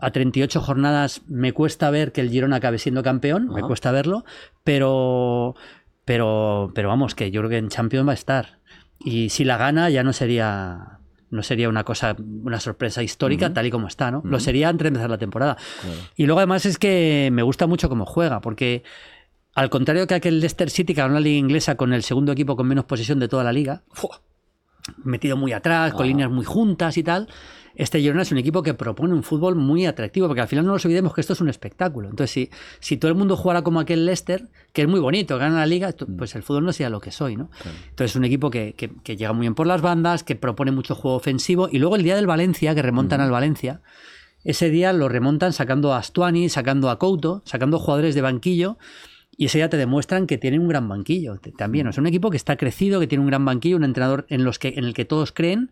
[0.00, 3.48] a 38 jornadas me cuesta ver que el Girona acabe siendo campeón.
[3.48, 4.24] Me cuesta verlo.
[4.62, 5.56] Pero,
[6.04, 8.60] pero, pero vamos, que yo creo que en Champions va a estar.
[9.00, 11.00] Y si la gana ya no sería.
[11.30, 14.22] No sería una cosa, una sorpresa histórica tal y como está, ¿no?
[14.24, 15.56] Lo sería antes de empezar la temporada.
[16.14, 18.84] Y luego además es que me gusta mucho cómo juega, porque
[19.54, 22.54] al contrario que aquel Leicester City que ganó la liga inglesa con el segundo equipo
[22.54, 24.22] con menos posesión de toda la liga, Fua.
[25.04, 27.28] Metido muy atrás, con líneas muy juntas y tal.
[27.74, 30.72] Este Girona es un equipo que propone un fútbol muy atractivo, porque al final no
[30.72, 32.08] nos olvidemos que esto es un espectáculo.
[32.08, 35.58] Entonces, si, si todo el mundo jugara como aquel Leicester, que es muy bonito, gana
[35.58, 37.50] la liga, pues el fútbol no sería lo que soy, ¿no?
[37.90, 40.72] Entonces, es un equipo que, que- que llega muy bien por las bandas, que propone
[40.72, 41.68] mucho juego ofensivo.
[41.70, 43.80] Y luego el día del Valencia, que remontan al Valencia,
[44.42, 48.78] ese día lo remontan sacando a Astuani, sacando a Couto, sacando jugadores de banquillo.
[49.40, 51.86] Y ese día te demuestran que tienen un gran banquillo también.
[51.86, 54.58] Es un equipo que está crecido, que tiene un gran banquillo, un entrenador en, los
[54.58, 55.70] que, en el que todos creen.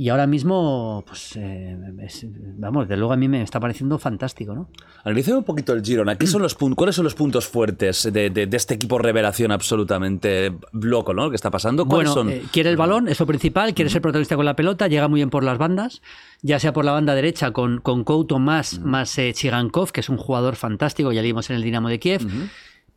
[0.00, 2.24] Y ahora mismo, pues, eh, es-
[2.56, 4.70] vamos, de luego a mí me está pareciendo fantástico, ¿no?
[5.02, 6.14] Analicemos un poquito el Girona.
[6.14, 10.52] ¿Qué son los ¿Cuáles son los puntos fuertes de, de- de este equipo revelación absolutamente
[10.72, 11.30] loco, ¿no?
[11.30, 11.86] ¿Qué está pasando?
[11.86, 12.38] ¿Cuáles Bueno, son?
[12.38, 15.18] eh, quiere el balón, es lo principal, quiere ser protagonista con la pelota, llega muy
[15.18, 16.00] bien por las bandas,
[16.42, 20.08] ya sea por la banda derecha con, con Couto más, más eh, Chigankov, que es
[20.08, 22.22] un jugador fantástico, ya vimos en el Dinamo de Kiev.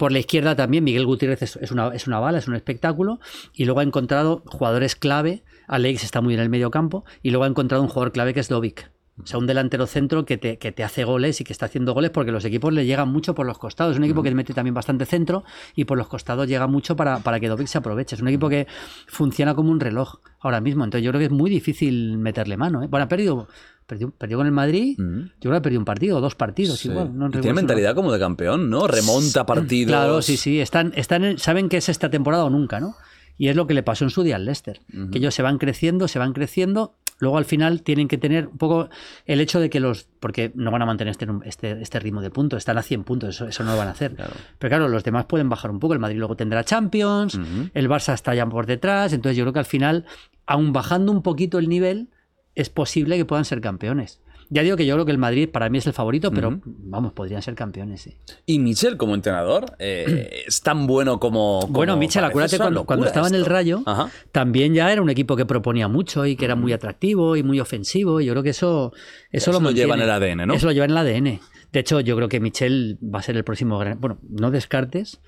[0.02, 3.20] Por la izquierda también Miguel Gutiérrez es, una, es una bala, es un espectáculo.
[3.54, 5.44] Y luego ha encontrado jugadores clave.
[5.68, 7.06] Alex está muy en el medio campo.
[7.22, 8.90] Y luego ha encontrado un jugador clave que es Dovic.
[9.22, 11.94] O sea, un delantero centro que te, que te hace goles y que está haciendo
[11.94, 13.92] goles porque los equipos le llegan mucho por los costados.
[13.92, 15.44] Es un equipo que mete también bastante centro
[15.76, 18.16] y por los costados llega mucho para, para que Dovic se aproveche.
[18.16, 18.66] Es un equipo que
[19.06, 20.84] funciona como un reloj ahora mismo.
[20.84, 22.82] Entonces yo creo que es muy difícil meterle mano.
[22.82, 22.88] ¿eh?
[22.88, 23.48] Bueno, ha perdido,
[23.88, 25.00] perdió, perdió con el Madrid.
[25.00, 25.22] Ujú.
[25.22, 26.90] Yo creo que ha perdido un partido dos partidos Sí.
[26.90, 27.18] igual.
[27.18, 28.88] no Y tiene mentalidad como de campeón, ¿no?
[28.88, 29.90] Remonta partidos.
[29.92, 30.60] Claro, sí, sí.
[30.60, 32.96] Están, están en- saben que es esta temporada o nunca, ¿no?
[33.38, 34.82] Y es lo que le pasó en su día al Leicester.
[35.12, 36.96] Que ellos se van creciendo, se van creciendo.
[37.20, 38.90] Luego al final tienen que tener un poco
[39.26, 40.08] el hecho de que los.
[40.20, 43.30] Porque no van a mantener este, este, este ritmo de puntos, están a 100 puntos,
[43.36, 44.16] eso, eso no lo van a hacer.
[44.16, 44.34] Claro.
[44.60, 45.94] Pero claro, los demás pueden bajar un poco.
[45.94, 47.40] El Madrid luego tendrá Champions,
[47.74, 49.14] el Barça está ya por detrás.
[49.14, 50.06] Entonces yo creo que al final,
[50.46, 52.10] aun bajando un poquito el nivel,
[52.56, 54.22] es posible que puedan ser campeones.
[54.54, 57.14] Ya digo que yo creo que el Madrid para mí es el favorito, pero vamos,
[57.14, 58.18] podrían ser campeones, sí.
[58.46, 61.62] ¿Y Michel como entrenador eh, es tan bueno como...
[61.62, 63.46] como Bueno, Michel, acuérdate cuando, estaba en el.
[63.46, 64.10] Rayo, Ajá.
[64.34, 67.62] también ya era un equipo que proponía mucho y que era muy atractivo y muy
[67.62, 68.20] ofensivo.
[68.20, 68.92] Y yo creo que eso,
[69.32, 70.54] eso, Eso lo lleva en el ADN, ¿no?
[70.54, 71.40] Eso lo lleva en el ADN.
[71.72, 74.02] De hecho, yo creo que Michel va a ser el próximo gran.
[74.02, 75.22] Bueno, no descartes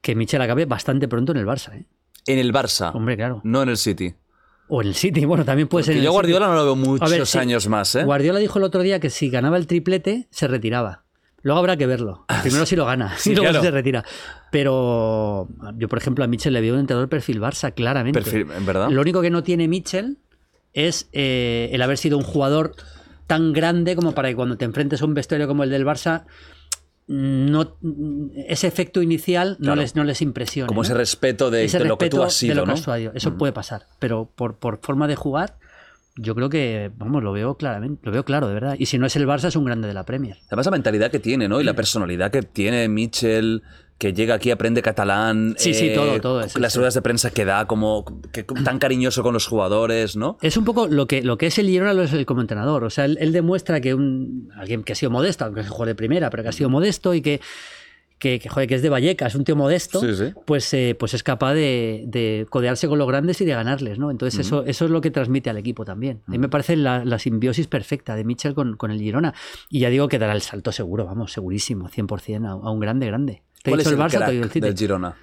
[0.00, 1.86] que Michel acabe bastante pronto en el Barça, ¿eh?
[2.26, 3.40] En el Barça, Hombre, claro.
[3.42, 4.14] no en el City.
[4.68, 5.94] O en el City, bueno, también puede ser.
[5.94, 6.50] Porque yo Guardiola City.
[6.50, 7.38] no lo veo muchos A ver, sí.
[7.38, 8.04] años más, ¿eh?
[8.04, 11.04] Guardiola dijo el otro día que si ganaba el triplete, se retiraba.
[11.44, 12.24] Luego habrá que verlo.
[12.42, 13.64] Primero si lo gana, Sí, y luego claro.
[13.64, 14.04] se retira.
[14.52, 18.20] Pero yo, por ejemplo, a Michel le veo un entrenador perfil Barça, claramente.
[18.20, 18.88] Perfil, en verdad.
[18.90, 20.18] Lo único que no tiene Mitchell
[20.72, 22.74] es eh, el haber sido un jugador
[23.26, 26.24] tan grande como para que cuando te enfrentes a un vestuario como el del Barça,
[27.06, 27.76] no,
[28.48, 30.68] ese efecto inicial no, les, no les impresione.
[30.68, 30.84] Como ¿no?
[30.84, 32.72] ese respeto de, Ese de lo que tú has de sido, lo que ¿no?
[32.74, 33.12] has sido.
[33.14, 35.58] Eso puede pasar, pero por, por forma de jugar,
[36.16, 38.76] yo creo que, vamos, lo veo claramente, lo veo claro, de verdad.
[38.78, 40.36] Y si no es el Barça, es un grande de la Premier.
[40.48, 41.60] Además, la mentalidad que tiene, ¿no?
[41.60, 43.62] Y la personalidad que tiene Michel,
[44.02, 45.52] que llega aquí, aprende catalán.
[45.52, 46.78] eh, Sí, sí, todo, todo eso, Las sí.
[46.78, 50.38] ruedas de prensa que da, como que, tan cariñoso con los jugadores, ¿no?
[50.42, 52.82] Es un poco lo que, lo que es el Girona lo es el como entrenador.
[52.82, 55.72] O sea, él, él demuestra que un alguien que ha sido modesto, aunque es un
[55.72, 57.40] jugador de primera, pero que ha sido modesto y que,
[58.18, 60.32] que, que, joder, que es de Vallecas, un tío modesto, Sí, sí.
[60.46, 64.10] Pues, eh, pues es capaz de, de codearse con los grandes y de ganarles, ¿no?
[64.10, 66.22] Entonces eso, eso es lo que transmite al equipo también.
[66.26, 69.34] A mí me parece la, la simbiosis perfecta de Mitchell con, con el Girona.
[69.70, 73.06] Y ya digo que dará el salto seguro, vamos, segurísimo, 100% a, a un grande,
[73.06, 73.42] grande.
[73.64, 74.66] ¿Cuál es el, Barça, crack te digo el City.
[74.66, 75.14] del Girona?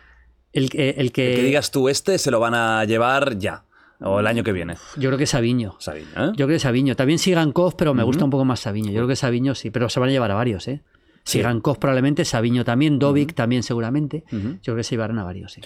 [0.54, 3.64] El, que- el que, Que digas tú, este se lo van a llevar ya,
[4.02, 4.76] o el año que viene.
[4.96, 5.76] yo creo que es Sabiño.
[5.80, 6.32] Sabiño, ¿eh?
[6.36, 6.96] Yo creo que Sabiño.
[6.96, 8.92] También Sigankov, pero me gusta un poco más Sabiño.
[8.92, 10.82] Yo creo que Sabiño sí, pero se van a llevar a varios, ¿eh?
[11.26, 14.24] Sigankov probablemente, Sabiño también, Dovic también seguramente.
[14.32, 15.62] Yo creo que se llevarán a varios, sí.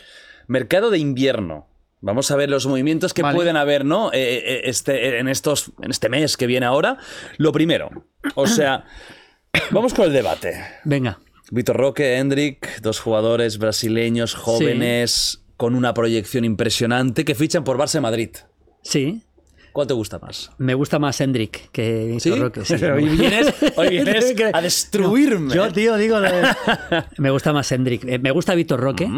[0.47, 1.67] Mercado de invierno.
[2.01, 3.33] Vamos a ver los movimientos que Vale.
[3.37, 4.11] pueden haber, ¿no?
[4.11, 6.97] Eh, eh, este, en, estos, en este mes que viene ahora.
[7.37, 7.89] Lo primero,
[8.35, 8.83] o sea,
[9.71, 10.59] vamos con el debate.
[10.83, 11.19] Venga.
[11.51, 18.01] Vitor Roque, Hendrik, dos jugadores brasileños jóvenes con una proyección impresionante que fichan por Barça
[18.01, 18.29] Madrid.
[18.81, 19.21] Sí.
[19.71, 20.51] ¿Cuál te gusta más?
[20.59, 22.29] Me gusta más Hendrik que ¿Sí?
[22.29, 22.65] Vitor Roque.
[22.65, 22.75] sí.
[22.85, 25.53] hoy vienes, hoy vienes a destruirme.
[25.53, 26.17] Yo, tío, digo.
[27.17, 28.03] me gusta más Hendrik.
[28.05, 29.09] Eh, Me gusta Vitor Roque.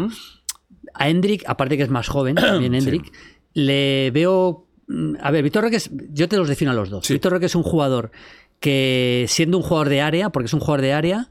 [0.94, 3.12] A Hendrik, aparte que es más joven, también Hendrik,
[3.52, 4.66] le veo.
[4.88, 5.90] mm, A ver, Vitor Roque es.
[6.10, 7.06] Yo te los defino a los dos.
[7.08, 8.10] Vitor Roque es un jugador
[8.60, 11.28] que, siendo un jugador de área, porque es un jugador de área,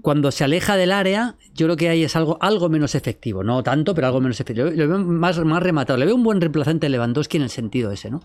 [0.00, 3.44] cuando se aleja del área, yo creo que ahí es algo, algo menos efectivo.
[3.44, 4.70] No tanto, pero algo menos efectivo.
[4.70, 5.98] Le veo más, más rematado.
[5.98, 8.22] Le veo un buen reemplazante de Lewandowski en el sentido ese, ¿no?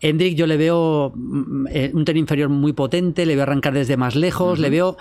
[0.00, 3.96] Hendrik yo le veo mm, eh, un tren inferior muy potente, le veo arrancar desde
[3.96, 4.96] más lejos, le veo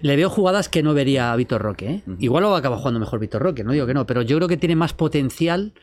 [0.00, 1.90] le veo jugadas que no vería a Vitor Roque.
[1.90, 2.02] ¿eh?
[2.18, 4.56] Igual lo acaba jugando mejor Vitor Roque, no digo que no, pero yo creo que
[4.56, 5.74] tiene más potencial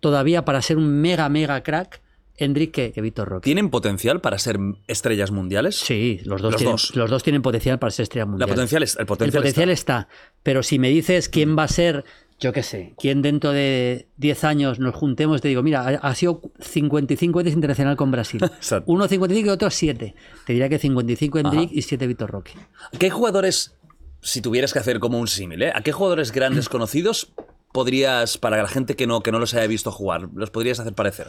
[0.00, 2.02] todavía para ser un mega, mega crack
[2.36, 3.44] Hendrik que, que Vitor Roque.
[3.44, 4.58] ¿Tienen potencial para ser
[4.88, 5.76] estrellas mundiales?
[5.76, 6.96] Sí, los dos, Los tienen, dos.
[6.96, 8.48] los dos tienen potencial para ser estrella La mundial.
[8.48, 9.98] potencial es- el potencial, el potencial está.
[10.00, 10.08] está.
[10.42, 12.04] Pero si me dices quién va a ser,
[12.40, 16.14] yo qué sé, quién dentro de 10 años nos juntemos, te digo, mira, ha, ha
[16.14, 18.42] sido 55 veces internacional con Brasil.
[18.44, 18.90] Exacto.
[18.90, 20.14] Uno 55 y otro 7.
[20.46, 22.52] Te diría que 55 Hendrik y 7 Vitor Roque.
[22.98, 23.76] ¿Qué jugadores,
[24.20, 25.72] si tuvieras que hacer como un símil, ¿eh?
[25.74, 27.32] ¿a qué jugadores grandes conocidos
[27.72, 30.94] podrías, para la gente que no, que no los haya visto jugar, los podrías hacer
[30.94, 31.28] parecer?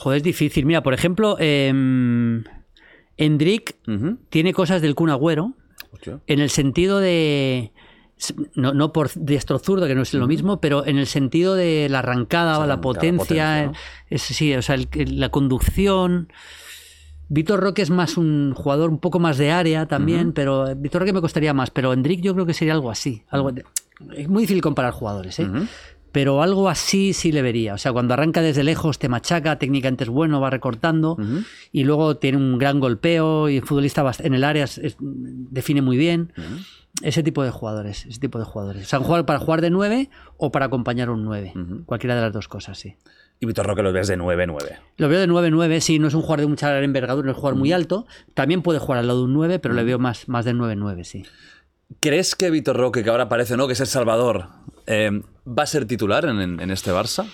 [0.00, 0.64] Joder, es difícil.
[0.64, 2.44] Mira, por ejemplo, em,
[3.16, 4.18] Hendrik Ujú.
[4.30, 5.54] tiene cosas del Kun Agüero
[5.92, 6.20] Hostia.
[6.26, 7.72] en el sentido de.
[8.54, 11.88] No, no por diestro zurdo, que no es lo mismo, pero en el sentido de
[11.88, 13.72] la arrancada, Sí, la la potencia, potencia,
[14.10, 16.32] es- sí, o sea, el- la conducción.
[17.28, 21.12] Vitor Roque es más un jugador un poco más de área también, pero Vitor Roque
[21.12, 23.22] me costaría más, pero Hendrik yo creo que sería algo así.
[23.30, 23.64] Algo de-
[24.16, 25.48] es muy difícil comparar jugadores, ¿eh?
[26.12, 27.74] Pero algo así sí le vería.
[27.74, 31.16] O sea, cuando arranca desde lejos te machaca, técnicamente es bueno, va recortando
[31.72, 35.82] y luego tiene un gran golpeo y el futbolista en el área es- es- define
[35.82, 36.32] muy bien.
[37.02, 38.82] Ese tipo de jugadores, ese tipo de jugadores.
[38.84, 41.52] O sea, un jugador para jugar de 9 o para acompañar un 9.
[41.86, 42.96] Cualquiera de las dos cosas, sí.
[43.40, 44.78] Y Vitor Roque lo ves de 9-9.
[44.96, 47.40] Lo veo de 9-9, sí, no es un jugador de mucha envergadura, no es un
[47.40, 48.06] jugador muy alto.
[48.34, 51.04] También puede jugar al lado de un 9, pero le veo más, más del 9-9,
[51.04, 51.22] sí.
[52.00, 53.66] ¿Crees que Vitor Roque, que ahora parece, ¿no?
[53.66, 54.46] Que es el Salvador,
[54.86, 57.26] eh, va a ser titular en, en- en este Barça?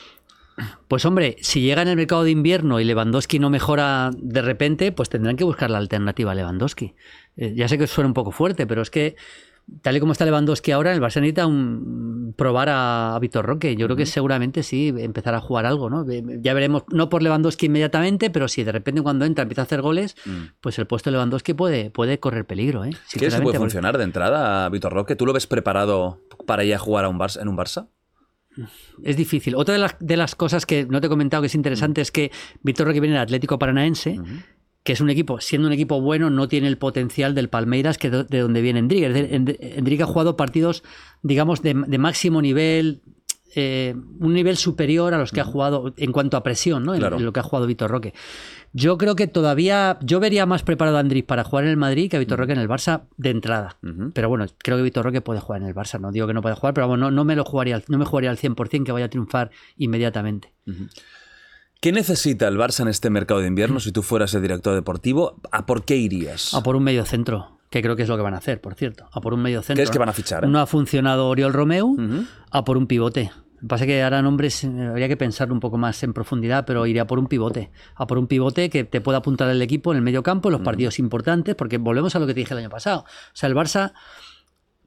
[0.87, 4.93] Pues hombre, si llega en el mercado de invierno y Lewandowski no mejora de repente,
[4.93, 6.95] pues tendrán que buscar la alternativa a Lewandowski.
[7.37, 9.17] Eh, ya sé que suena un poco fuerte, pero es que
[9.83, 13.75] tal y como está Lewandowski ahora, el Barça necesita un- probar a, a Vitor Roque.
[13.75, 16.07] Yo creo que seguramente sí empezar a jugar algo, ¿no?
[16.41, 19.81] Ya veremos, no por Lewandowski inmediatamente, pero si de repente cuando entra empieza a hacer
[19.83, 20.15] goles,
[20.61, 22.91] pues el puesto de Lewandowski puede, puede correr peligro, ¿eh?
[23.12, 25.17] ¿Crees que puede porque- funcionar de entrada a Vitor Roque?
[25.17, 27.89] ¿Tú lo ves preparado para ir a jugar a un Barça, en un Barça?
[29.03, 29.55] Es difícil.
[29.57, 32.11] Otra de las, de las cosas que no te he comentado que es interesante es
[32.11, 32.31] que
[32.63, 34.21] Víctor Roque viene del Atlético Paranaense
[34.85, 38.11] que es un equipo, siendo un equipo bueno, no tiene el potencial del Palmeiras, que
[38.11, 39.07] de donde viene Endrigue.
[39.07, 40.83] Es decir, End- Endrigue ha jugado partidos,
[41.23, 43.01] digamos, de, de máximo nivel,
[43.57, 46.95] eh, un nivel superior a los que ha jugado en cuanto a presión, ¿no?
[46.95, 47.18] En- Claro.
[47.18, 48.12] en lo que ha jugado Vitor Roque.
[48.72, 52.11] Yo creo que todavía, yo vería más preparado a Andrés para jugar en el Madrid
[52.11, 53.76] que a Vitor Roque en el Barça de entrada.
[54.14, 56.01] Pero bueno, creo que Vitor Roque puede jugar en el Barça.
[56.01, 58.05] No digo que no puede jugar, pero no, no me lo jugaría, al- no me
[58.05, 60.53] jugaría al 100% que vaya a triunfar inmediatamente.
[61.80, 65.38] ¿Qué necesita el Barça en este mercado de invierno si tú fueras el director deportivo?
[65.53, 66.55] ¿A por qué irías?
[66.55, 68.75] A por un medio centro, que creo que es lo que van a hacer, por
[68.75, 69.09] cierto.
[69.11, 69.75] A por un medio centro.
[69.75, 70.47] ¿Crees que van a fichar, eh?
[70.47, 71.97] No ha funcionado Oriol Romeu,
[72.53, 73.33] a por un pivote.
[73.35, 76.12] Lo que Pasa es que ahora nombres eh, habría que pensarlo un poco más en
[76.12, 77.70] profundidad, pero iría a por un pivote.
[77.97, 80.53] A por un pivote que te pueda apuntar el equipo en el medio campo, en
[80.53, 83.01] los partidos importantes, porque volvemos a lo que te dije el año pasado.
[83.01, 83.93] O sea, el Barça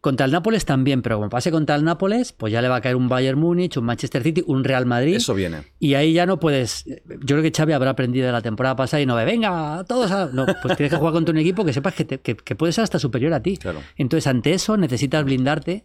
[0.07, 2.81] contra el Nápoles también, pero como pase contra el Nápoles, pues ya le va a
[2.81, 5.15] caer un Bayern Múnich, un Manchester City, un Real Madrid.
[5.17, 5.63] Eso viene.
[5.79, 6.85] Y ahí ya no puedes.
[6.85, 10.09] Yo creo que Xavi habrá aprendido de la temporada pasada y no ve, venga, todos
[10.11, 10.27] a.
[10.31, 12.71] No, pues tienes que jugar contra un equipo que sepas que, te- que, que puede
[12.71, 13.57] ser hasta superior a ti.
[13.57, 13.81] Claro.
[13.97, 15.83] Entonces, ante eso, necesitas blindarte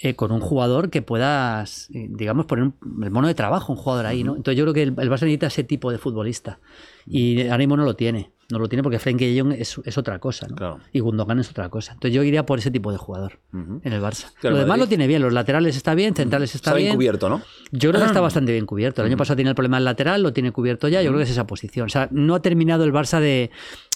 [0.00, 3.78] eh, con un jugador que puedas, eh, digamos, poner un- el mono de trabajo, un
[3.78, 4.36] jugador ahí, ¿no?
[4.36, 6.60] Entonces, yo creo que el, el Barça necesita ese tipo de futbolista.
[7.06, 8.30] Y ahora mismo no lo tiene.
[8.50, 10.56] No lo tiene porque Frenkie de Jong es, es otra cosa, ¿no?
[10.56, 10.78] Claro.
[10.92, 11.92] Y Gundogan es otra cosa.
[11.92, 13.80] Entonces, yo iría por ese tipo de jugador Ujú.
[13.82, 14.32] en el Barça.
[14.40, 15.20] Claro, lo demás Madrid- lo tiene bien.
[15.20, 16.96] Los laterales está bien, centrales está Está bien bien.
[16.96, 17.42] cubierto, ¿no?
[17.72, 19.02] Yo creo que está bastante bien cubierto.
[19.02, 21.02] El año pasado tenía el problema del lateral, lo tiene cubierto ya.
[21.02, 21.86] Yo creo que es esa posición.
[21.86, 23.50] O sea, no ha terminado el Barça de.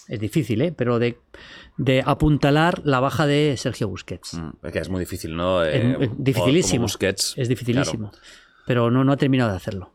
[0.07, 0.73] Es difícil, ¿eh?
[0.75, 1.17] Pero de,
[1.77, 4.35] de apuntalar la baja de Sergio Busquets.
[4.35, 5.63] Mm, Es que es muy difícil, ¿no?
[5.63, 6.83] Es, Eh, es dificilísimo.
[6.83, 7.33] Busquets.
[7.37, 8.11] Es dificilísimo.
[8.65, 9.91] Pero no, no ha terminado de hacerlo.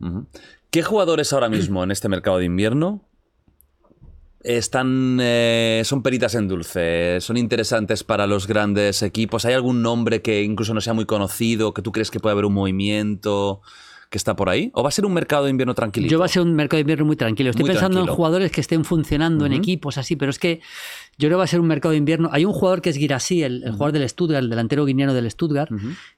[0.70, 3.05] ¿Qué jugadores ahora mismo en este mercado de invierno
[4.41, 7.20] están eh, son peritas en dulce?
[7.20, 9.45] ¿Son interesantes para los grandes equipos?
[9.45, 12.45] ¿Hay algún nombre que incluso no sea muy conocido, que tú crees que puede haber
[12.45, 13.62] un movimiento
[14.11, 14.70] que está por ahí?
[14.74, 16.11] ¿O va a ser un mercado de invierno tranquilito?
[16.11, 17.50] Yo va a ser un mercado de invierno muy tranquilo.
[17.50, 18.12] Estoy Muy pensando tranquilo.
[18.12, 20.61] en jugadores que estén funcionando en equipos así, pero es que
[21.18, 22.30] yo creo que va a ser un mercado de invierno.
[22.32, 25.30] Hay un jugador que es Girassi, el, el jugador del Stuttgart, el delantero guineano del
[25.30, 25.70] Stuttgart,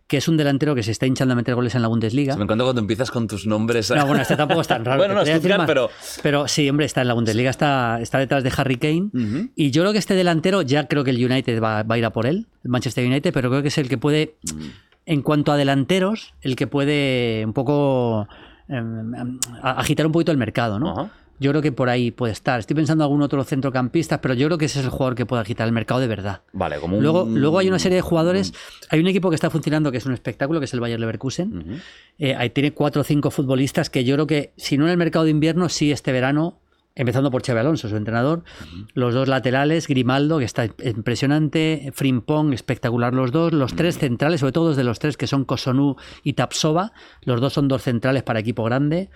[0.06, 2.34] que es un delantero que se está hinchando a meter goles en la Bundesliga.
[2.34, 3.90] Se me encanta cuando empiezas con tus nombres.
[3.90, 4.98] No, bueno, este tampoco es tan raro.
[4.98, 5.90] Bueno, no, Stuttgart, pero-
[6.22, 9.48] Pero sí, hombre, está en la Bundesliga, está, está detrás de Harry Kane.
[9.56, 12.04] Y yo creo que este delantero, ya creo que el United va, va a ir
[12.04, 14.36] a por él, el Manchester United, pero creo que es el que puede.
[15.10, 18.28] En cuanto a delanteros, el que puede un poco
[18.68, 21.10] em, em, agitar un poquito el mercado, ¿no?
[21.40, 22.60] Yo creo que por ahí puede estar.
[22.60, 25.26] Estoy pensando en algún otro centrocampista, pero yo creo que ese es el jugador que
[25.26, 26.42] puede agitar el mercado de verdad.
[26.52, 27.02] Vale, como un...
[27.02, 28.52] Luego, luego hay una serie de jugadores.
[28.88, 31.82] Hay un equipo que está funcionando que es un espectáculo, que es el Bayer Leverkusen.
[32.18, 34.96] Eh, ahí tiene cuatro o cinco futbolistas que yo creo que, si no en el
[34.96, 36.60] mercado de invierno, sí este verano,
[37.00, 38.44] empezando por Xabi Alonso, su entrenador,
[38.92, 44.52] los dos laterales, Grimaldo, que está impresionante, Frimpong, espectacular los dos, los tres centrales, sobre
[44.52, 46.92] todo de los tres que son Kosonu y Tapsova,
[47.22, 49.08] los dos son dos centrales para equipo grande.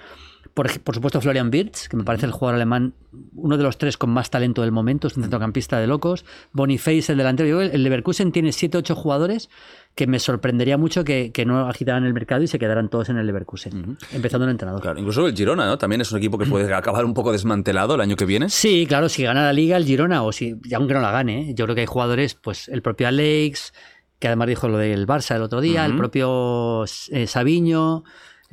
[0.53, 2.95] Por, supuesto, Florian Wirtz, que me parece el jugador alemán,
[3.35, 6.25] uno de los tres con más talento del momento, es un centrocampista de locos.
[6.53, 7.49] Boniface, el delantero.
[7.49, 9.49] Yo el Leverkusen tiene 7-8 jugadores
[9.95, 13.17] que me sorprendería mucho que, que no agitaran el mercado y se quedaran todos en
[13.17, 14.83] el Leverkusen, empezando el entrenador.
[14.83, 15.79] Claro, incluso el Girona, ¿no?
[15.79, 18.49] También es un equipo que puede acabar un poco desmantelado el año que viene.
[18.49, 21.55] Sí, claro, si gana la liga el Girona o si, aunque no la gane, ¿eh?
[21.55, 23.73] yo creo que hay jugadores, pues el propio Alex,
[24.19, 28.05] que además dijo lo del Barça el otro día, el propio eh, Sabiño,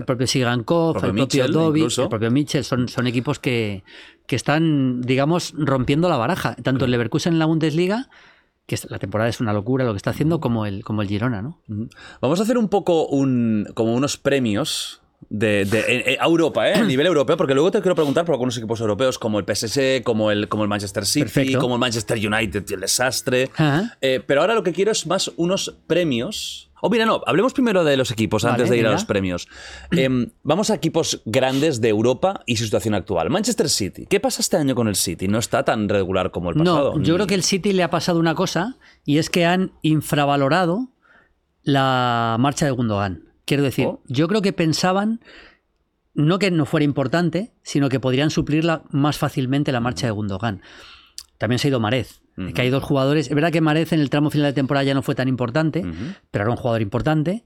[0.01, 3.83] el propio Sigankov, el propio Mitchell, Dovic, el propio Mitchell, son, son equipos que,
[4.27, 8.09] que están, digamos, rompiendo la baraja, tanto el Leverkusen en la Bundesliga,
[8.67, 11.41] que la temporada es una locura lo que está haciendo, como el, como el Girona,
[11.41, 11.61] ¿no?
[12.21, 16.73] Vamos a hacer un poco un, como unos premios de, de- eh, a Europa, ¿eh?
[16.73, 20.03] a nivel europeo, porque luego te quiero preguntar por algunos equipos europeos como el PSG,
[20.03, 21.59] como el, como el Manchester City, Perfecto.
[21.59, 23.49] como el Manchester United el desastre.
[24.01, 26.70] Eh, pero ahora lo que quiero es más unos premios.
[26.81, 29.47] O mira, no, hablemos primero de los equipos Vale, antes de ir a los premios.
[29.91, 33.29] Em, vamos a equipos grandes de Europa y su situación actual.
[33.29, 34.07] Manchester City.
[34.09, 35.27] ¿Qué pasa este año con el City?
[35.27, 36.95] No está tan regular como el pasado.
[36.97, 39.45] No, yo Ni- creo que el City le ha pasado una cosa y es que
[39.45, 40.89] han infravalorado
[41.63, 43.25] la marcha de Gundogan.
[43.45, 44.01] Quiero decir, Oh.
[44.07, 45.21] yo creo que pensaban
[46.13, 50.61] no que no fuera importante, sino que podrían suplirla más fácilmente la marcha de Gundogan.
[51.37, 52.20] También se ha ido Marez.
[52.55, 53.27] Que hay dos jugadores.
[53.29, 55.79] Es verdad que Marez en el tramo final de temporada ya no fue tan importante,
[55.81, 55.93] Ujú.
[56.31, 57.43] pero era un jugador importante.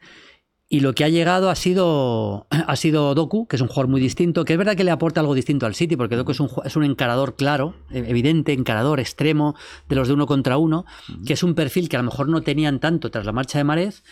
[0.67, 4.01] Y lo que ha llegado ha sido, ha sido Doku, que es un jugador muy
[4.01, 6.49] distinto, que es verdad que le aporta algo distinto al City, porque Doku es un,
[6.63, 9.55] es un encarador claro, e- evidente, encarador extremo,
[9.89, 10.85] de los de uno contra uno,
[11.25, 13.63] que es un perfil que a lo mejor no tenían tanto tras la marcha de
[13.63, 14.03] Marez,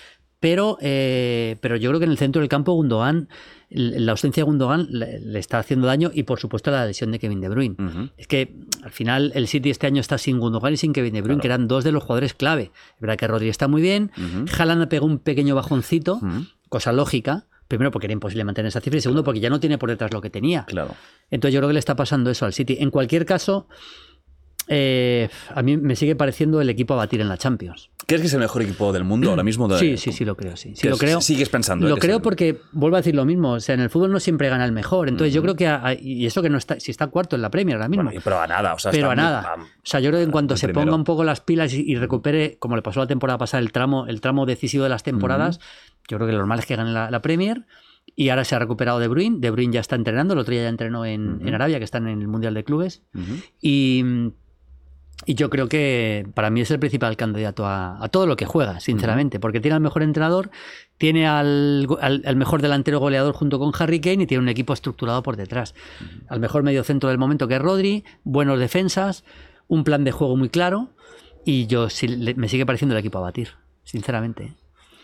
[0.44, 3.30] pero, eh, pero yo creo que en el centro del campo Gundogan,
[3.70, 7.20] la ausencia de Gundogan le, le está haciendo daño y por supuesto la lesión de
[7.20, 7.78] Kevin De Bruyne.
[8.18, 11.22] Es que al final el City este año está sin Gundogan y sin Kevin De
[11.22, 12.72] Bruyne, que eran dos de los jugadores clave.
[12.96, 14.44] Es verdad que Rodri está muy bien, Ujú.
[14.62, 16.20] Haaland pegó un pequeño bajoncito,
[16.68, 19.78] cosa lógica, Primero porque era imposible mantener esa cifra y segundo porque ya no tiene
[19.78, 20.66] por detrás lo que tenía.
[20.66, 20.94] Claro.
[21.32, 22.76] Entonces yo creo que le está pasando eso al City.
[22.82, 23.70] En cualquier caso,
[24.68, 27.90] eh, a mí me sigue pareciendo el equipo a batir en la Champions.
[28.06, 29.70] ¿Crees que es el mejor equipo del mundo ahora mismo?
[29.78, 30.74] Sí, sí, sí, lo creo, sí.
[30.84, 31.22] Lo creo.
[31.22, 31.90] sigues pensando, ¿eh?
[31.90, 34.50] Lo creo porque, vuelvo a decir lo mismo, o sea, en el fútbol no siempre
[34.50, 35.08] gana el mejor.
[35.10, 37.50] Entonces yo creo que, a- y eso que no está, si está cuarto en la
[37.50, 38.04] Premier ahora mismo.
[38.06, 39.56] Bueno, pero a nada, o sea, pero a muy- nada.
[39.58, 40.86] O sea, yo creo que en cuanto se primero.
[40.86, 43.72] ponga un poco las pilas y, y recupere, como le pasó la temporada pasada, el
[43.72, 45.60] tramo, el tramo decisivo de las temporadas,
[46.10, 47.66] yo creo que lo normal es que gane la, la Premier.
[48.16, 49.38] Y ahora se ha recuperado De Bruyne.
[49.40, 50.34] De Bruyne ya está entrenando.
[50.34, 53.02] El otro día ya entrenó en, en Arabia, que están en el Mundial de Clubes.
[53.62, 54.04] Y,
[55.26, 58.46] y yo creo que para mí es el principal candidato a, a todo lo que
[58.46, 60.50] juega, sinceramente, porque tiene al mejor entrenador,
[60.98, 64.74] tiene al, al- al mejor delantero goleador junto con Harry Kane y tiene un equipo
[64.74, 65.74] estructurado por detrás.
[66.28, 69.24] Al mejor mediocentro del momento que es Rodri, buenos defensas,
[69.68, 70.90] un plan de juego muy claro
[71.46, 73.50] y yo le- me sigue pareciendo el equipo a batir,
[73.84, 74.54] sinceramente.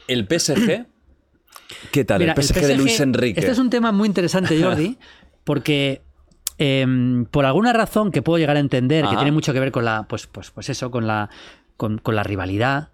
[0.08, 0.86] El PSG.
[1.92, 2.20] ¿Qué tal?
[2.20, 3.40] Mira, el PSG, de Luis Enrique.
[3.40, 4.98] Este es un tema muy interesante, Jordi,
[5.44, 6.02] porque
[6.60, 9.86] em, por alguna razón que puedo llegar a entender, que tiene mucho que ver con
[9.86, 11.30] la, pues, pues, pues eso, con la,
[11.78, 12.90] con, con la rivalidad,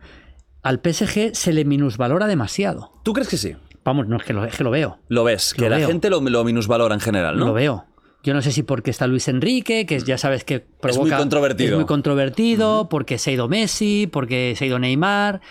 [0.63, 2.93] al PSG se le minusvalora demasiado.
[3.03, 3.55] ¿Tú crees que sí?
[3.83, 5.87] Vamos, no es que lo, es que lo veo, Lo ves, que Lo la veo.
[5.87, 7.45] gente lo, lo minusvalora en general, ¿no?
[7.47, 7.85] lo veo.
[8.23, 11.01] Yo no sé si porque está Luis Enrique, que ya sabes que provoca...
[11.09, 11.69] muy controvertido.
[11.71, 15.41] Es muy controvertido, porque se ha ido Messi, porque se ha ido Neymar,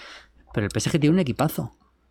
[0.53, 1.63] pero el PSG tiene un equipazo.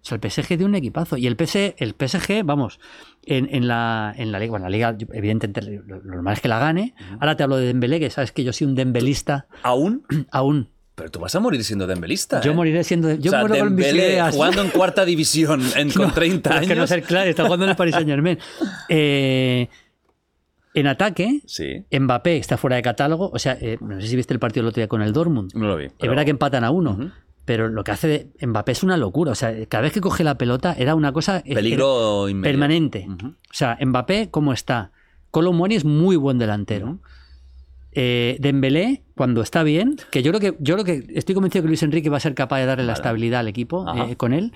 [0.03, 1.17] O sea, el PSG tiene un equipazo.
[1.17, 2.79] Y el PSG, el PSG vamos,
[3.25, 6.47] en, en la, en la liga, bueno, la liga, evidentemente, lo, lo normal es que
[6.47, 6.93] la gane.
[7.19, 10.05] Ahora te hablo de Dembélé, que sabes que yo soy un dembelista ¿Aún?
[10.31, 10.69] aún.
[10.95, 12.39] Pero tú vas a morir siendo dembelista.
[12.41, 12.55] Yo ¿eh?
[12.55, 13.11] moriré siendo...
[13.15, 14.35] Yo o sea, muero con mis ideas.
[14.35, 16.69] jugando en cuarta división en, con 30 Pero años.
[16.69, 18.37] Es que no ser claro, está jugando en el Paris Saint Germain.
[20.75, 23.31] en ataque, Sí, Mbappé está fuera de catálogo.
[23.33, 25.51] O sea, eh, no sé si viste el partido el otro día con el Dortmund.
[25.55, 25.85] no lo vi.
[25.85, 27.11] Es verdad que empatan a uno.
[27.45, 29.31] Pero lo que hace de Mbappé es una locura.
[29.31, 33.07] O sea, cada vez que coge la pelota era una cosa Peligro era permanente.
[33.09, 34.91] O sea, Mbappé, ¿cómo está?
[35.31, 36.87] Colomoni es muy buen delantero.
[36.87, 36.99] Ujú.
[37.95, 41.67] Eh, Dembélé, cuando está bien, que yo creo que yo creo que estoy convencido que
[41.67, 44.51] Luis Enrique va a ser capaz de darle la estabilidad al equipo eh, con él.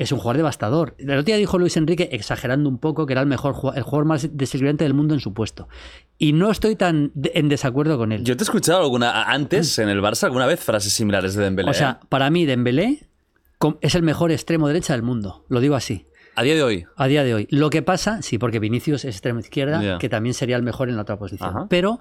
[0.00, 0.94] Es un jugador devastador.
[0.98, 4.06] El otro día dijo Luis Enrique, exagerando un poco, que era el mejor el jugador
[4.06, 5.68] más desequilibrante del mundo en su puesto.
[6.16, 8.24] Y no estoy tan de- en desacuerdo con él.
[8.24, 11.70] Yo te he escuchado alguna antes en el Barça alguna vez frases similares de Dembélé.
[11.70, 12.06] o sea, ¿eh?
[12.08, 13.06] para mí Dembélé
[13.82, 15.44] es el mejor extremo derecha del mundo.
[15.48, 16.06] Lo digo así.
[16.34, 16.86] a día de hoy.
[16.96, 17.46] A día de hoy.
[17.50, 20.96] Lo que pasa, sí, porque Vinicius es extremo izquierda, que también sería el mejor en
[20.96, 21.50] la otra posición.
[21.50, 21.66] Ajá.
[21.68, 22.00] Pero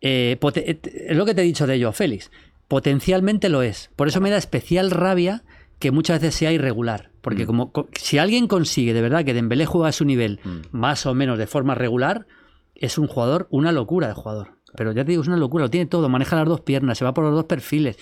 [0.00, 2.30] eh, eh, es lo que te he dicho de ello, Félix.
[2.68, 3.90] Potencialmente lo es.
[3.96, 5.42] Por eso me da especial rabia
[5.80, 7.08] que muchas veces sea irregular.
[7.08, 7.18] Mm.
[7.22, 10.58] Porque como co- si alguien consigue de verdad que Dembélé juega a su nivel Mm.
[10.70, 12.26] más o menos de forma regular,
[12.76, 14.52] es un jugador, una locura de jugador.
[14.76, 17.04] Pero ya te digo, es una locura, lo tiene todo, maneja las dos piernas, se
[17.04, 17.98] va por los dos perfiles.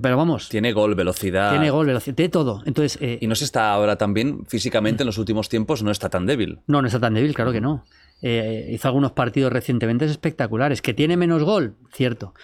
[0.00, 1.50] Pero vamos, Tiene gol, velocidad.
[1.50, 2.62] tiene gol, velocidad, tiene todo.
[2.64, 6.08] Entonces, eh, Y no se está ahora también físicamente en los últimos tiempos, no está
[6.08, 6.60] tan débil.
[6.68, 7.84] No, no está tan débil, claro que no.
[8.22, 10.80] Eh, hizo algunos partidos recientemente espectaculares.
[10.80, 11.74] ¿Que tiene menos gol?
[11.92, 12.34] Cierto.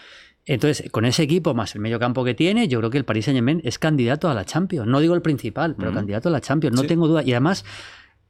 [0.46, 3.26] Entonces, con ese equipo más el medio campo que tiene, yo creo que el Paris
[3.26, 4.86] Saint Germain es candidato a la Champions.
[4.88, 6.88] No digo el principal, pero candidato a la Champions, no Sí.
[6.88, 7.22] tengo duda.
[7.22, 7.64] Y además,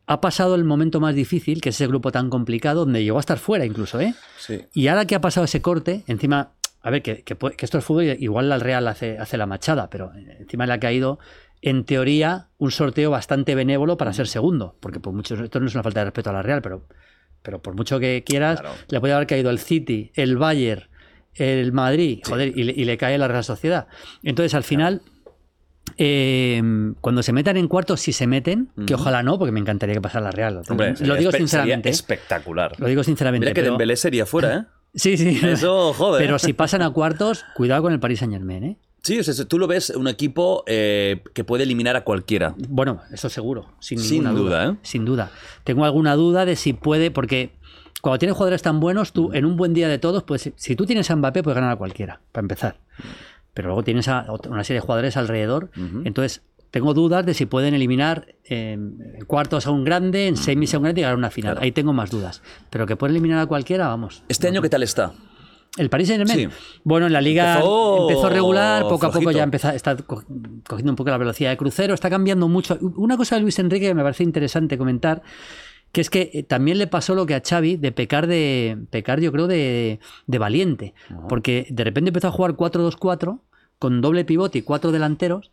[0.06, 3.20] ha pasado el momento más difícil, que es ese grupo tan complicado, donde llegó a
[3.20, 4.14] estar fuera incluso, ¿eh?
[4.38, 4.60] Sí.
[4.74, 6.50] Y ahora que ha pasado ese corte, encima,
[6.82, 9.88] a ver, que, que que esto es fútbol, igual al Real hace, hace la machada,
[9.88, 11.20] pero encima le ha caído,
[11.62, 15.74] en teoría, un sorteo bastante benévolo para ser segundo, porque por mucho, esto no es
[15.74, 16.86] una falta de respeto a la Real, pero,
[17.42, 18.74] pero por mucho que quieras, Claro.
[18.88, 20.88] le puede haber caído el City, el Bayern,
[21.34, 23.86] el Madrid, joder, y, le, y le cae la Real Sociedad.
[24.22, 25.02] Entonces, al final...
[25.96, 26.62] eh,
[27.00, 30.00] cuando se metan en cuartos, si se meten, que ojalá no, porque me encantaría que
[30.00, 30.62] pasara la Real.
[30.68, 31.88] Hombre, lo digo sinceramente.
[31.88, 32.78] sería espectacular.
[32.78, 33.44] Lo digo sinceramente.
[33.46, 34.64] Mira que pero- Dembélé sería fuera, ¿eh?
[34.94, 35.38] Sí, sí.
[35.44, 36.20] Eso, joder.
[36.20, 38.76] Pero si pasan a cuartos, cuidado con el Paris Saint Germain, ¿eh?
[39.02, 42.54] Sí, o sea, tú lo ves un equipo eh, que puede eliminar a cualquiera.
[42.68, 44.76] Bueno, eso seguro, sin Sin ninguna duda, ¿eh?
[44.82, 45.30] Sin duda.
[45.64, 47.52] Tengo alguna duda de si puede, porque
[48.00, 50.86] cuando tienes jugadores tan buenos, tú en un buen día de todos, pues si tú
[50.86, 52.76] tienes a Mbappé, puedes ganar a cualquiera, para empezar.
[53.54, 55.70] Pero luego tienes a una serie de jugadores alrededor.
[55.76, 56.02] Ujú.
[56.04, 60.72] Entonces, tengo dudas de si pueden eliminar eh, en cuartos a un grande, en semis
[60.74, 61.54] a un grande y ganar una final.
[61.54, 61.64] Claro.
[61.64, 62.42] Ahí tengo más dudas.
[62.70, 64.22] Pero que pueden eliminar a cualquiera, vamos.
[64.28, 65.12] ¿Este año qué tal está?
[65.76, 66.50] El Paris Saint Germain.
[66.50, 66.56] Sí.
[66.84, 69.30] Bueno, en la liga Empezó empezó, regular, poco a poco flojito.
[69.32, 70.24] ya empezó, está co-
[70.66, 72.76] cogiendo un poco la velocidad de crucero, está cambiando mucho.
[72.96, 75.22] Una cosa de Luis Enrique que me parece interesante comentar,
[75.92, 79.20] que es que eh, también le pasó lo que a Xavi de pecar de pecar,
[79.20, 80.94] yo creo, de, de valiente,
[81.28, 83.40] porque de repente empezó a jugar 4-2-4
[83.78, 85.50] con doble pivote y cuatro delanteros.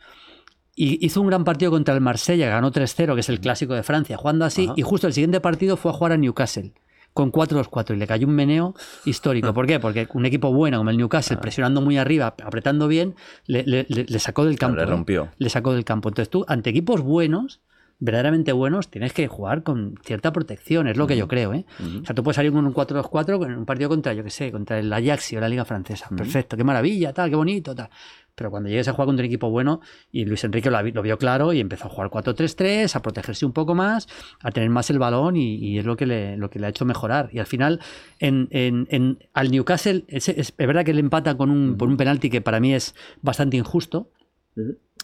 [0.80, 3.82] Y hizo un gran partido contra el Marsella, ganó 3-0, que es el clásico de
[3.82, 4.66] Francia, jugando así.
[4.66, 4.74] Ajá.
[4.78, 6.72] Y justo el siguiente partido fue a jugar a Newcastle
[7.14, 9.52] con 4-2-4 y le cayó un meneo histórico.
[9.56, 9.80] ¿Por qué?
[9.80, 13.16] Porque un equipo bueno como el Newcastle, presionando muy arriba, apretando bien,
[13.48, 14.78] le, le- le- le sacó del campo.
[14.78, 14.86] le ¿eh?
[14.86, 15.30] rompió.
[15.40, 16.10] Le sacó del campo.
[16.10, 17.60] Entonces tú, ante equipos buenos,
[18.00, 21.54] verdaderamente buenos, tienes que jugar con cierta protección, es lo que yo creo.
[21.54, 21.66] ¿eh?
[21.80, 24.52] O sea, tú puedes salir con un 4-2-4 en un partido contra, yo qué sé,
[24.52, 26.08] contra el Ajax o la Liga Francesa.
[26.16, 27.89] Perfecto, qué maravilla, tal, qué bonito, tal.
[28.36, 29.82] Pero cuando llegues a jugar contra un equipo bueno,
[30.12, 33.52] y Luis Enrique lo, lo vio claro y empezó a jugar 4-3-3, a protegerse un
[33.52, 34.08] poco más,
[34.41, 36.70] a tener más el balón y, y es lo que, le, lo que le ha
[36.70, 37.30] hecho mejorar.
[37.32, 37.80] Y al final,
[38.20, 41.98] en, en, en, al Newcastle, es, es, verdad que le empata con un, por un
[41.98, 42.93] penalti que para mí es
[43.24, 44.12] bastante injusto,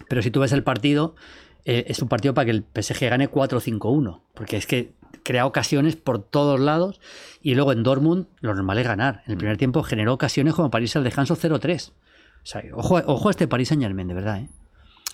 [0.10, 1.16] pero si tú ves el partido,
[1.66, 4.94] eh, es un partido para que el PSG gane 4-5-1, porque es que
[5.24, 7.00] crea ocasiones por todos lados
[7.42, 9.24] y luego en Dortmund lo normal es ganar.
[9.26, 11.92] En el primer tiempo generó ocasiones como París al descanso 0-3.
[11.92, 14.50] O sea, ojo, ojo a este Paris Saint Germain, de verdad, ¿eh?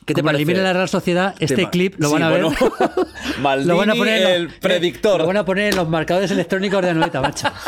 [0.05, 0.43] ¿Qué te Como parece?
[0.43, 2.41] elimine la Real Sociedad, este Tema- clip lo van Sí, a ver.
[2.43, 2.57] bueno,
[3.41, 5.19] Maldini, lo van a poner los- el predictor.
[5.21, 7.47] Lo van a poner en los marcadores electrónicos de Anoeta, macho.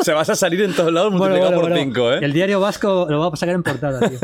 [0.00, 2.18] Se vas a salir en todos lados multiplicado por 5, ¿eh?
[2.22, 4.18] El diario vasco lo va a sacar en portada, tío.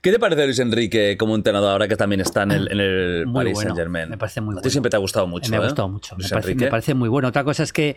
[0.00, 3.24] ¿Qué te parece Luis Enrique como entrenador ahora que también está en el, en el
[3.32, 4.10] Paris bueno, Saint Germain?
[4.10, 4.70] me parece muy A ti bueno.
[4.70, 5.50] siempre te ha gustado mucho.
[5.50, 5.64] me ha ¿eh?
[5.64, 6.16] gustado mucho.
[6.16, 7.28] Me parece, me parece muy bueno.
[7.28, 7.96] Otra cosa es que